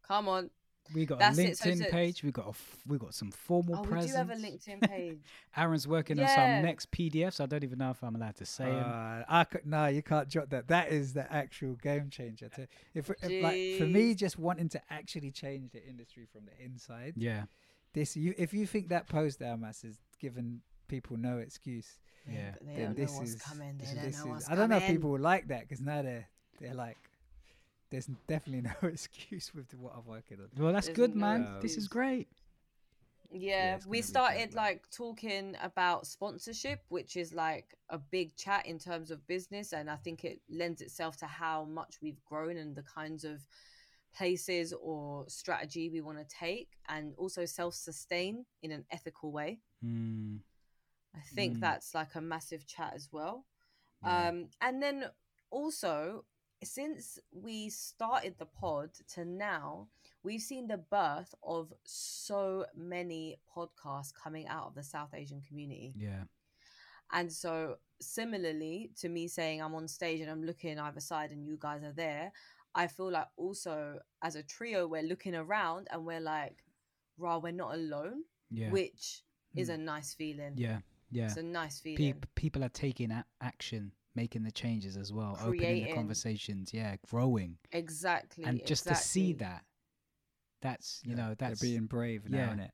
come 0.07 0.29
on 0.29 0.51
we 0.95 1.07
got 1.07 1.19
That's 1.19 1.39
a 1.39 1.47
it, 1.51 1.59
so 1.59 1.71
linkedin 1.71 1.91
page 1.91 2.23
we 2.23 2.31
got 2.33 2.47
a 2.47 2.51
f- 2.51 2.77
we 2.87 2.99
got 2.99 3.15
some 3.15 3.31
formal 3.31 3.77
oh 3.79 3.83
we 3.83 3.89
presence 3.89 4.13
do 4.13 4.19
have 4.19 4.31
a 4.31 4.35
linkedin 4.35 4.81
page 4.89 5.19
aaron's 5.57 5.87
working 5.87 6.19
on 6.21 6.27
some 6.29 6.63
next 6.63 6.91
pdfs 6.91 7.41
i 7.41 7.47
don't 7.47 7.63
even 7.65 7.79
know 7.79 7.91
if 7.91 8.03
i'm 8.03 8.17
allowed 8.17 8.37
to 8.37 8.47
say 8.47 8.65
'em. 8.65 8.85
Uh, 8.85 9.23
I 9.29 9.45
could, 9.45 9.67
no, 9.67 9.87
you 9.87 10.03
can't 10.03 10.29
jot 10.29 10.51
that. 10.51 10.69
That 10.69 10.91
is 10.91 11.13
the 11.13 11.31
actual 11.33 11.75
game 11.75 12.11
changer. 12.11 12.49
To, 12.51 12.67
if, 12.95 13.11
if 13.23 13.43
like 13.43 13.79
for 13.79 13.87
me, 13.87 14.15
just 14.15 14.39
wanting 14.39 14.69
to 14.71 14.81
actually 14.91 15.31
change 15.31 15.71
the 15.73 15.85
industry 15.87 16.27
from 16.33 16.43
the 16.47 16.65
inside, 16.65 17.15
yeah 17.17 17.45
this 17.93 18.17
you 18.17 18.35
if 18.39 18.53
you 18.55 18.67
think 18.67 18.89
that 18.89 19.09
post 19.09 19.41
Almass 19.41 19.85
is 19.85 19.99
giving 20.21 20.61
people 20.89 21.17
no 21.17 21.39
excuse, 21.39 21.99
Yeah. 22.29 22.53
but 22.53 22.67
they 22.67 22.75
then 22.75 22.85
don't 22.87 22.99
know 22.99 23.05
this 23.05 23.15
what's 23.17 23.31
is 23.35 23.43
coming 23.43 23.79
this, 23.79 23.91
this 23.93 24.25
is- 24.25 24.49
I 24.49 24.55
don't 24.55 24.71
know 24.71 24.77
if 24.77 24.87
people 24.87 25.11
will 25.11 25.21
like 25.21 25.49
that 25.49 25.63
because 25.63 25.81
now 25.81 26.03
they're 26.03 26.29
they're 26.61 26.75
like, 26.75 26.99
there's 27.91 28.07
definitely 28.27 28.63
no 28.83 28.89
excuse 28.89 29.53
with 29.55 29.75
what 29.75 29.93
I'm 29.97 30.07
working 30.07 30.39
on. 30.41 30.49
well 30.57 30.73
that's 30.73 30.87
There's 30.87 30.97
good 30.97 31.15
no 31.15 31.21
man 31.21 31.41
excuse. 31.43 31.63
this 31.63 31.77
is 31.77 31.89
great 31.89 32.29
Yeah, 33.33 33.77
it's 33.77 33.87
we 33.87 34.03
started 34.03 34.55
like 34.55 34.91
talking 34.91 35.57
about 35.63 36.07
sponsorship, 36.07 36.81
which 36.89 37.17
is 37.17 37.33
like 37.33 37.77
a 37.89 37.99
big 37.99 38.35
chat 38.37 38.67
in 38.67 38.79
terms 38.79 39.11
of 39.13 39.25
business, 39.29 39.73
and 39.73 39.89
I 39.89 39.97
think 39.97 40.25
it 40.25 40.41
lends 40.49 40.81
itself 40.81 41.17
to 41.19 41.27
how 41.27 41.65
much 41.65 41.99
we've 42.03 42.23
grown 42.25 42.57
and 42.57 42.75
the 42.75 42.83
kinds 42.83 43.25
of 43.25 43.47
places 44.13 44.73
or 44.73 45.25
strategy 45.29 45.91
we 45.91 46.01
want 46.01 46.19
to 46.19 46.25
take, 46.25 46.71
and 46.89 47.15
also 47.17 47.45
self-sustain 47.47 48.45
in 48.63 48.73
an 48.73 48.85
ethical 48.91 49.31
way. 49.31 49.61
Mm. 49.85 50.41
I 51.15 51.21
think 51.35 51.59
Mm. 51.59 51.61
that's 51.61 51.95
like 51.95 52.17
a 52.17 52.21
massive 52.21 52.67
chat 52.67 52.95
as 52.95 53.09
well. 53.13 53.47
Yeah. 54.03 54.29
Um, 54.29 54.49
and 54.61 54.83
then 54.83 55.11
also 55.51 56.25
since 56.63 57.19
we 57.33 57.69
started 57.71 58.35
the 58.39 58.47
pod 58.47 58.91
to 59.15 59.25
now, 59.25 59.89
we've 60.23 60.41
seen 60.43 60.67
the 60.69 60.79
birth 60.79 61.35
of 61.43 61.73
so 61.85 62.67
many 62.77 63.39
podcasts 63.57 64.13
coming 64.15 64.47
out 64.49 64.67
of 64.67 64.75
the 64.75 64.83
South 64.85 65.15
Asian 65.15 65.43
community. 65.43 65.93
Yeah. 65.97 66.25
And 67.13 67.33
so, 67.33 67.77
similarly 68.01 68.91
to 69.01 69.09
me 69.09 69.27
saying 69.29 69.61
I'm 69.61 69.75
on 69.75 69.89
stage 69.89 70.21
and 70.21 70.31
I'm 70.31 70.45
looking 70.45 70.79
either 70.79 71.01
side 71.01 71.31
and 71.33 71.45
you 71.45 71.57
guys 71.59 71.83
are 71.83 71.93
there, 71.93 72.33
I 72.75 72.87
feel 72.87 73.11
like 73.11 73.27
also 73.37 73.99
as 74.23 74.37
a 74.37 74.43
trio, 74.43 74.87
we're 74.87 75.03
looking 75.03 75.35
around 75.35 75.89
and 75.91 76.05
we're 76.07 76.21
like, 76.21 76.57
rah, 77.19 77.39
we're 77.39 77.53
not 77.53 77.75
alone, 77.75 78.23
Yeah. 78.51 78.71
which 78.71 79.23
is 79.57 79.69
Mm. 79.69 79.75
a 79.75 79.79
nice 79.79 80.15
feeling. 80.15 80.55
Yeah. 80.57 80.81
Yeah. 81.11 81.25
It's 81.27 81.37
a 81.37 81.43
nice 81.43 81.81
feeling. 81.81 81.97
Peop 81.97 82.27
people 82.37 82.63
are 82.63 82.69
taking 82.69 83.11
a- 83.11 83.27
action, 83.41 83.93
making 84.15 84.43
the 84.43 84.51
changes 84.53 84.97
as 84.97 85.13
well, 85.13 85.39
opening 85.43 85.85
the 85.85 85.93
conversations. 85.95 86.73
Yeah, 86.75 86.97
growing. 87.09 87.57
Exactly. 87.73 88.45
and 88.45 88.65
just 88.67 88.87
to 88.89 88.95
see 88.95 89.33
that, 89.35 89.65
that's 90.63 91.01
you 91.05 91.17
Yeah, 91.17 91.17
know 91.29 91.35
that's 91.39 91.61
they're 91.61 91.71
being 91.71 91.87
brave 91.87 92.29
now, 92.29 92.39
yeah. 92.39 92.55
innit? 92.55 92.71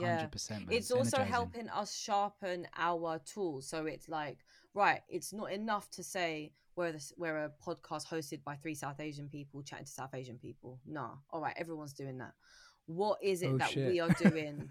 Yeah. 0.00 0.16
hundred 0.16 0.32
percent. 0.32 0.64
it's 0.70 0.90
also 0.90 1.18
helping 1.22 1.68
us 1.70 1.96
sharpen 1.96 2.66
our 2.76 3.18
tools 3.20 3.66
so 3.66 3.86
it's 3.86 4.08
like 4.10 4.38
right 4.74 5.00
it's 5.08 5.32
not 5.32 5.52
enough 5.52 5.88
to 5.92 6.02
say 6.02 6.52
we're 6.74 6.92
this, 6.92 7.12
we're 7.16 7.44
a 7.44 7.50
podcast 7.64 8.06
hosted 8.06 8.44
by 8.44 8.56
three 8.56 8.74
south 8.74 9.00
asian 9.00 9.28
people 9.28 9.62
chatting 9.62 9.86
to 9.86 9.90
south 9.90 10.12
asian 10.14 10.36
people 10.38 10.80
nah 10.86 11.12
all 11.30 11.40
right 11.40 11.54
everyone's 11.56 11.94
doing 11.94 12.18
that 12.18 12.32
what 12.86 13.18
is 13.22 13.40
it 13.42 13.52
Oh, 13.52 13.58
that 13.58 13.74
we 13.74 13.98
are 14.00 14.10
doing 14.22 14.68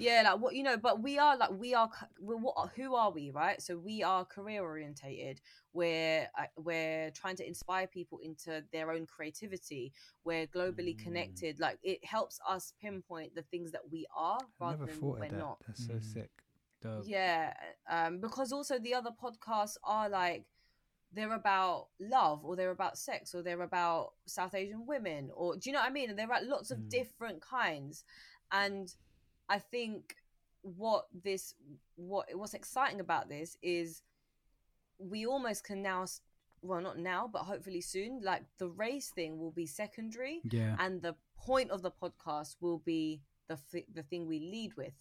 yeah 0.00 0.22
like 0.24 0.40
what 0.40 0.54
you 0.54 0.62
know 0.62 0.76
but 0.76 1.02
we 1.02 1.18
are 1.18 1.36
like 1.36 1.50
we 1.52 1.74
are 1.74 1.90
we're 2.20 2.36
what 2.36 2.70
who 2.76 2.94
are 2.94 3.10
we 3.10 3.30
right 3.30 3.60
so 3.62 3.76
we 3.76 4.02
are 4.02 4.24
career 4.24 4.62
orientated 4.62 5.40
we're 5.72 6.26
uh, 6.38 6.44
we're 6.56 7.10
trying 7.10 7.36
to 7.36 7.46
inspire 7.46 7.86
people 7.86 8.18
into 8.18 8.64
their 8.72 8.90
own 8.90 9.06
creativity 9.06 9.92
we're 10.24 10.46
globally 10.46 10.96
Mm. 10.96 11.02
connected 11.02 11.60
like 11.60 11.78
it 11.82 12.04
helps 12.04 12.38
us 12.48 12.72
pinpoint 12.80 13.34
the 13.34 13.42
things 13.42 13.72
that 13.72 13.82
we 13.90 14.06
are 14.16 14.38
I 14.60 14.64
rather 14.64 14.78
never 14.78 14.86
than 14.86 15.00
thought 15.00 15.08
what 15.10 15.20
we're 15.20 15.28
that. 15.30 15.38
not 15.38 15.58
That's 15.66 15.86
so 15.86 15.94
Mm. 15.94 16.02
sick. 16.14 16.30
Dope. 16.82 17.04
yeah 17.06 17.52
um 17.90 18.20
because 18.20 18.52
also 18.52 18.78
the 18.78 18.94
other 18.94 19.10
podcasts 19.10 19.76
are 19.84 20.08
like 20.08 20.46
they're 21.12 21.34
about 21.34 21.88
love 22.00 22.44
or 22.44 22.56
they're 22.56 22.70
about 22.70 22.96
sex 22.96 23.34
or 23.34 23.42
they're 23.42 23.62
about 23.62 24.12
south 24.26 24.54
asian 24.54 24.86
women 24.86 25.30
or 25.34 25.56
do 25.56 25.68
you 25.68 25.72
know 25.74 25.80
what 25.80 25.90
i 25.90 25.92
mean 25.92 26.08
and 26.08 26.18
they're 26.18 26.26
about 26.26 26.44
lots 26.44 26.70
of 26.70 26.78
Mm. 26.78 26.88
different 26.88 27.40
kinds 27.42 28.04
and 28.52 28.94
i 29.50 29.58
think 29.58 30.16
what 30.62 31.06
this 31.24 31.54
what 31.96 32.26
what's 32.34 32.54
exciting 32.54 33.00
about 33.00 33.28
this 33.28 33.56
is 33.62 34.02
we 34.98 35.26
almost 35.26 35.64
can 35.64 35.82
now 35.82 36.04
well 36.62 36.80
not 36.80 36.98
now 36.98 37.28
but 37.30 37.42
hopefully 37.42 37.80
soon 37.80 38.20
like 38.22 38.42
the 38.58 38.68
race 38.68 39.08
thing 39.10 39.38
will 39.38 39.50
be 39.62 39.66
secondary 39.66 40.40
Yeah. 40.44 40.76
and 40.78 41.00
the 41.02 41.14
point 41.36 41.70
of 41.70 41.80
the 41.82 41.90
podcast 41.90 42.56
will 42.60 42.78
be 42.78 43.22
the 43.48 43.54
f- 43.54 43.84
the 43.94 44.02
thing 44.02 44.26
we 44.26 44.38
lead 44.40 44.72
with 44.76 44.92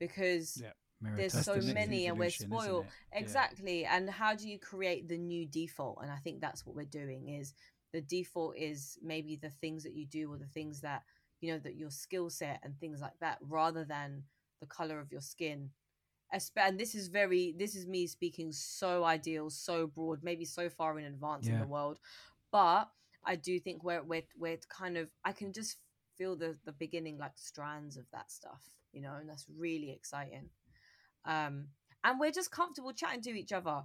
because 0.00 0.60
Yeah. 0.60 0.72
there's 1.16 1.32
so 1.44 1.56
many 1.60 2.06
and 2.08 2.18
we're 2.18 2.30
spoiled 2.30 2.86
it? 2.86 2.90
Yeah. 3.12 3.18
exactly 3.20 3.84
and 3.84 4.10
how 4.10 4.34
do 4.34 4.48
you 4.48 4.58
create 4.58 5.08
the 5.08 5.16
new 5.18 5.46
default 5.46 5.98
and 6.02 6.10
i 6.10 6.16
think 6.16 6.40
that's 6.40 6.66
what 6.66 6.74
we're 6.74 6.84
doing 7.02 7.28
is 7.28 7.54
the 7.92 8.00
default 8.00 8.56
is 8.56 8.98
maybe 9.00 9.36
the 9.36 9.50
things 9.62 9.84
that 9.84 9.94
you 9.94 10.06
do 10.06 10.32
or 10.32 10.36
the 10.38 10.52
things 10.58 10.80
that 10.80 11.02
you 11.40 11.52
know 11.52 11.58
that 11.58 11.76
your 11.76 11.90
skill 11.90 12.30
set 12.30 12.60
and 12.62 12.78
things 12.78 13.00
like 13.00 13.18
that 13.20 13.38
rather 13.40 13.84
than 13.84 14.22
the 14.60 14.66
color 14.66 15.00
of 15.00 15.12
your 15.12 15.20
skin. 15.20 15.70
And 16.56 16.78
this 16.78 16.94
is 16.94 17.08
very 17.08 17.54
this 17.56 17.76
is 17.76 17.86
me 17.86 18.06
speaking 18.06 18.50
so 18.52 19.04
ideal 19.04 19.48
so 19.48 19.86
broad 19.86 20.24
maybe 20.24 20.44
so 20.44 20.68
far 20.68 20.98
in 20.98 21.04
advance 21.04 21.46
in 21.46 21.58
the 21.60 21.66
world 21.66 22.00
but 22.50 22.90
i 23.24 23.36
do 23.36 23.60
think 23.60 23.84
we're 23.84 24.02
we're, 24.02 24.24
we're 24.36 24.58
kind 24.68 24.96
of 24.96 25.08
i 25.24 25.30
can 25.30 25.52
just 25.52 25.76
feel 26.18 26.34
the 26.34 26.56
the 26.64 26.72
beginning 26.72 27.16
like 27.16 27.32
strands 27.36 27.96
of 27.96 28.04
that 28.12 28.30
stuff 28.30 28.62
you 28.92 29.00
know 29.00 29.14
and 29.20 29.28
that's 29.28 29.46
really 29.56 29.90
exciting. 29.90 30.48
Um 31.24 31.68
and 32.02 32.18
we're 32.20 32.32
just 32.32 32.50
comfortable 32.50 32.92
chatting 32.92 33.22
to 33.22 33.30
each 33.30 33.52
other 33.52 33.82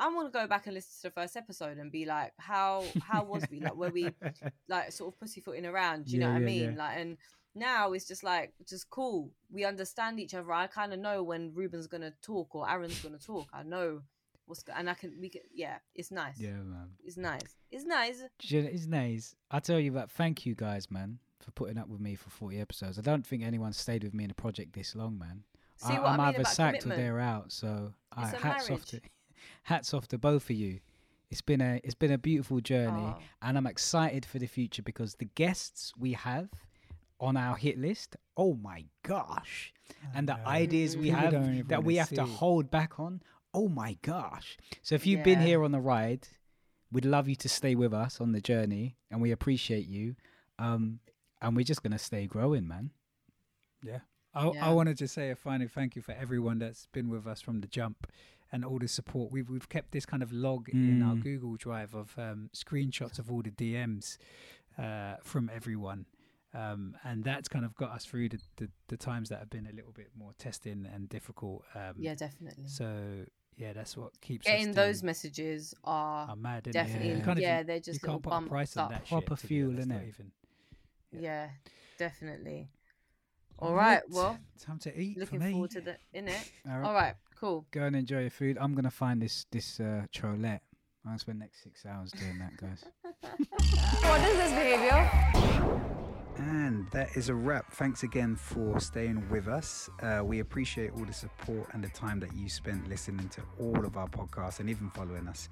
i 0.00 0.08
want 0.08 0.26
to 0.32 0.36
go 0.36 0.46
back 0.46 0.66
and 0.66 0.74
listen 0.74 0.90
to 0.96 1.02
the 1.14 1.20
first 1.20 1.36
episode 1.36 1.78
and 1.78 1.92
be 1.92 2.04
like 2.06 2.32
how 2.38 2.82
how 3.02 3.22
was 3.22 3.44
we 3.50 3.60
like 3.60 3.76
were 3.76 3.90
we 3.90 4.10
like 4.68 4.90
sort 4.92 5.12
of 5.14 5.20
pussyfooting 5.20 5.66
around 5.66 6.06
do 6.06 6.12
you 6.12 6.18
know 6.20 6.26
Yeah, 6.28 6.32
what 6.34 6.42
i 6.42 6.44
mean 6.44 6.72
yeah. 6.72 6.78
like 6.78 6.96
and 6.98 7.16
now 7.54 7.92
it's 7.92 8.06
just 8.06 8.22
like 8.24 8.52
just 8.68 8.90
cool 8.90 9.30
we 9.52 9.64
understand 9.64 10.18
each 10.20 10.34
other 10.34 10.52
i 10.52 10.66
kind 10.66 10.92
of 10.92 10.98
know 10.98 11.22
when 11.22 11.52
Reuben's 11.54 11.86
gonna 11.86 12.12
talk 12.22 12.54
or 12.54 12.68
aaron's 12.68 12.98
gonna 13.00 13.18
talk 13.18 13.48
i 13.52 13.62
know 13.62 14.00
what's 14.46 14.62
go- 14.62 14.72
and 14.76 14.88
i 14.90 14.94
can 14.94 15.12
we 15.20 15.28
can 15.28 15.42
yeah 15.54 15.78
it's 15.94 16.10
nice 16.10 16.38
Yeah, 16.38 16.50
man. 16.52 16.88
it's 17.04 17.16
nice 17.16 17.54
it's 17.70 17.84
nice 17.84 18.20
know, 18.20 18.28
It's 18.68 18.86
nice. 18.86 19.36
I 19.50 19.60
tell 19.60 19.78
you 19.78 19.92
what, 19.92 20.10
thank 20.10 20.44
you 20.44 20.56
guys, 20.56 20.90
man, 20.90 21.18
for 21.38 21.52
putting 21.52 21.78
up 21.78 21.86
with 21.88 22.00
me 22.00 22.16
for 22.16 22.28
40 22.30 22.58
episodes. 22.60 22.98
I 22.98 23.02
don't 23.02 23.24
think 23.24 23.44
anyone 23.44 23.72
stayed 23.72 24.02
with 24.02 24.12
me 24.12 24.24
in 24.24 24.30
a 24.32 24.34
project 24.34 24.72
this 24.72 24.96
long, 24.96 25.16
man. 25.18 25.44
See 25.76 25.94
I, 25.94 26.00
what 26.00 26.08
I 26.08 26.14
am 26.14 26.16
mean 26.18 26.26
either 26.34 26.44
sacked 26.44 26.84
or 26.86 26.88
they're 26.88 27.20
out. 27.20 27.52
So 27.52 27.92
I, 28.12 28.24
It's 28.24 28.32
a 28.32 28.36
hats 28.44 28.70
off 28.70 28.84
to. 28.86 29.00
Hats 29.64 29.92
off 29.94 30.08
to 30.08 30.18
both 30.18 30.50
of 30.50 30.56
you. 30.56 30.80
It's 31.30 31.40
been 31.42 31.60
a 31.60 31.80
it's 31.84 31.94
been 31.94 32.10
a 32.12 32.18
beautiful 32.18 32.60
journey, 32.60 33.14
Oh. 33.16 33.18
and 33.42 33.56
I'm 33.56 33.66
excited 33.66 34.24
for 34.26 34.38
the 34.38 34.46
future 34.48 34.82
because 34.82 35.14
the 35.14 35.26
guests 35.36 35.92
we 35.98 36.12
have 36.14 36.48
on 37.20 37.36
our 37.36 37.56
hit 37.56 37.78
list. 37.78 38.16
Oh 38.36 38.54
my 38.54 38.84
gosh! 39.02 39.72
and 40.14 40.28
the 40.28 40.36
ideas 40.46 40.96
we 40.96 41.04
People 41.06 41.20
have 41.20 41.30
don't 41.32 41.68
that 41.68 41.84
we 41.84 41.94
wanna 41.94 42.00
have 42.00 42.14
to 42.16 42.24
hold 42.24 42.70
back 42.70 42.98
on. 42.98 43.22
Oh 43.54 43.68
my 43.68 43.96
gosh! 44.02 44.58
So 44.82 44.94
if 44.94 45.06
you've 45.06 45.22
been 45.22 45.40
here 45.40 45.62
on 45.62 45.70
the 45.72 45.80
ride, 45.80 46.26
we'd 46.90 47.04
love 47.04 47.28
you 47.28 47.36
to 47.36 47.48
stay 47.48 47.74
with 47.76 47.92
us 47.94 48.20
on 48.20 48.32
the 48.32 48.40
journey, 48.40 48.96
and 49.10 49.20
we 49.22 49.30
appreciate 49.30 49.86
you. 49.86 50.16
Um, 50.58 50.98
and 51.40 51.54
we're 51.56 51.64
just 51.64 51.82
gonna 51.82 51.98
stay 51.98 52.26
growing, 52.26 52.66
man. 52.66 52.90
Yeah. 53.84 54.00
I, 54.34 54.50
Yeah. 54.50 54.66
I 54.66 54.72
wanted 54.72 54.98
to 54.98 55.08
say 55.08 55.30
a 55.30 55.36
final 55.36 55.68
thank 55.68 55.96
you 55.96 56.02
for 56.02 56.12
everyone 56.12 56.58
that's 56.58 56.86
been 56.92 57.08
with 57.08 57.26
us 57.26 57.40
from 57.40 57.60
the 57.60 57.66
jump 57.66 58.06
and 58.52 58.64
all 58.64 58.78
the 58.78 58.88
support. 58.88 59.30
We've 59.32 59.48
we've 59.48 59.68
kept 59.68 59.92
this 59.92 60.06
kind 60.06 60.22
of 60.22 60.32
log 60.32 60.68
in 60.70 61.02
our 61.02 61.14
Mm. 61.14 61.22
Google 61.22 61.56
Drive 61.56 61.94
of 61.94 62.14
um, 62.18 62.50
screenshots 62.54 63.18
of 63.18 63.30
all 63.30 63.42
the 63.42 63.50
DMs 63.50 64.16
uh, 64.78 65.16
from 65.22 65.50
everyone. 65.54 66.06
Um, 66.52 66.96
and 67.04 67.22
that's 67.22 67.48
kind 67.48 67.64
of 67.64 67.76
got 67.76 67.90
us 67.92 68.04
through 68.04 68.30
the, 68.30 68.40
the, 68.56 68.68
the 68.88 68.96
times 68.96 69.28
that 69.28 69.38
have 69.38 69.50
been 69.50 69.68
a 69.70 69.72
little 69.72 69.92
bit 69.92 70.08
more 70.18 70.32
testing 70.36 70.84
and 70.92 71.08
difficult. 71.08 71.62
Um, 71.76 71.94
yeah 71.96 72.16
definitely 72.16 72.66
So 72.66 73.24
yeah, 73.56 73.72
that's 73.72 73.96
what 73.96 74.20
keeps 74.20 74.46
getting 74.46 74.70
us 74.70 74.74
those 74.74 75.02
messages 75.04 75.74
are 75.84 76.26
are 76.30 76.34
mad. 76.36 76.64
innit? 76.64 76.72
definitely 76.72 77.08
You 77.10 77.14
Yeah. 77.18 77.24
can't 77.24 77.38
yeah 77.38 77.54
even- 77.56 77.66
they're 77.68 77.76
you 77.76 77.82
just 77.82 78.02
can't 78.02 78.20
put 78.20 78.32
a 78.32 78.40
price 78.42 78.76
on 78.76 78.90
that. 78.90 79.06
Proper 79.06 79.36
shit, 79.36 79.46
fuel, 79.46 79.70
honest, 79.74 79.88
not 79.88 79.98
innit? 80.00 80.08
even- 80.08 80.32
yeah 81.12 81.48
definitely 81.98 82.68
Alright, 83.60 84.02
right 84.02 84.10
well 84.10 84.38
time 84.58 84.78
to 84.80 84.98
eat. 85.00 85.14
for 85.14 85.20
looking 85.20 85.38
me. 85.40 85.50
forward 85.52 85.70
to 85.72 85.80
the 85.82 85.96
in 86.14 86.26
it 86.28 86.50
All 86.68 86.78
right. 86.78 86.86
all 86.88 86.94
right 86.94 87.14
cool 87.40 87.66
Go 87.70 87.82
and 87.82 87.96
enjoy 87.96 88.20
your 88.20 88.30
food. 88.30 88.58
I'm 88.60 88.74
gonna 88.74 88.90
find 88.90 89.22
this 89.22 89.46
this 89.50 89.80
uh, 89.80 90.02
trolette. 90.12 90.62
I'm 91.04 91.12
gonna 91.12 91.18
spend 91.18 91.40
the 91.40 91.44
next 91.44 91.62
six 91.62 91.86
hours 91.86 92.12
doing 92.12 92.38
that, 92.38 92.56
guys. 92.56 92.84
What 94.02 94.20
is 94.28 94.36
this 94.36 94.50
behavior? 94.50 96.00
And 96.36 96.90
that 96.90 97.16
is 97.16 97.28
a 97.28 97.34
wrap. 97.34 97.72
Thanks 97.72 98.02
again 98.02 98.34
for 98.36 98.80
staying 98.80 99.28
with 99.30 99.46
us. 99.46 99.90
Uh, 100.02 100.22
we 100.24 100.40
appreciate 100.40 100.90
all 100.92 101.04
the 101.04 101.12
support 101.12 101.68
and 101.72 101.84
the 101.84 101.88
time 101.90 102.18
that 102.20 102.34
you 102.34 102.48
spent 102.48 102.88
listening 102.88 103.28
to 103.30 103.42
all 103.58 103.84
of 103.84 103.96
our 103.96 104.08
podcasts 104.08 104.60
and 104.60 104.70
even 104.70 104.90
following 104.90 105.28
us 105.28 105.48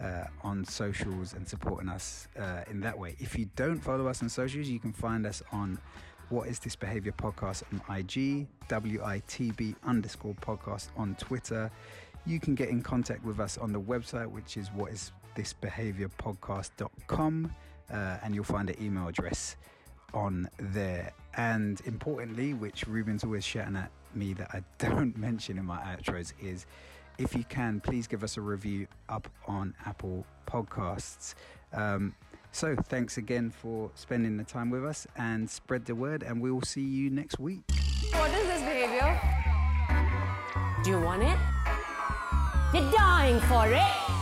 uh, 0.00 0.24
on 0.42 0.64
socials 0.64 1.32
and 1.32 1.48
supporting 1.48 1.88
us 1.88 2.28
uh, 2.38 2.62
in 2.70 2.80
that 2.80 2.98
way. 2.98 3.16
If 3.18 3.38
you 3.38 3.48
don't 3.56 3.80
follow 3.80 4.08
us 4.08 4.22
on 4.22 4.28
socials, 4.28 4.68
you 4.68 4.78
can 4.78 4.92
find 4.92 5.26
us 5.26 5.42
on 5.52 5.78
What 6.28 6.48
Is 6.48 6.58
This 6.58 6.74
Behavior 6.74 7.12
Podcast 7.12 7.62
on 7.72 7.96
IG, 7.96 8.48
WITB 8.68 9.76
underscore 9.84 10.34
podcast 10.34 10.88
on 10.96 11.14
Twitter. 11.20 11.70
You 12.24 12.40
can 12.40 12.56
get 12.56 12.68
in 12.68 12.82
contact 12.82 13.24
with 13.24 13.38
us 13.38 13.58
on 13.58 13.72
the 13.72 13.80
website, 13.80 14.26
which 14.26 14.56
is 14.56 14.68
what 14.72 14.90
is 14.90 15.12
this 15.36 15.52
behavior 15.52 16.08
podcast.com, 16.18 17.54
uh, 17.92 18.16
and 18.24 18.34
you'll 18.34 18.42
find 18.42 18.68
an 18.70 18.82
email 18.82 19.06
address 19.06 19.56
on 20.14 20.48
there. 20.58 21.12
And 21.36 21.80
importantly, 21.84 22.54
which 22.54 22.88
Reuben's 22.88 23.22
always 23.22 23.44
shouting 23.44 23.76
at 23.76 23.92
me 24.14 24.32
that 24.34 24.50
I 24.52 24.62
don't 24.78 25.16
mention 25.16 25.58
in 25.58 25.64
my 25.64 25.78
outros, 25.78 26.32
is 26.42 26.66
if 27.18 27.36
you 27.36 27.44
can, 27.44 27.80
please 27.80 28.08
give 28.08 28.24
us 28.24 28.36
a 28.36 28.40
review 28.40 28.88
up 29.08 29.28
on 29.46 29.74
Apple 29.84 30.26
Podcasts. 30.46 31.34
Um, 31.72 32.14
so 32.56 32.74
thanks 32.74 33.18
again 33.18 33.50
for 33.50 33.90
spending 33.94 34.38
the 34.38 34.44
time 34.44 34.70
with 34.70 34.82
us 34.82 35.06
and 35.18 35.48
spread 35.48 35.84
the 35.84 35.94
word, 35.94 36.22
and 36.22 36.40
we 36.40 36.50
will 36.50 36.62
see 36.62 36.80
you 36.80 37.10
next 37.10 37.38
week. 37.38 37.60
What 38.12 38.30
is 38.30 38.46
this 38.46 38.62
behavior? 38.62 39.20
Do 40.82 40.90
you 40.90 41.00
want 41.00 41.22
it? 41.22 41.38
You're 42.72 42.90
dying 42.92 43.40
for 43.40 43.66
it. 43.68 44.15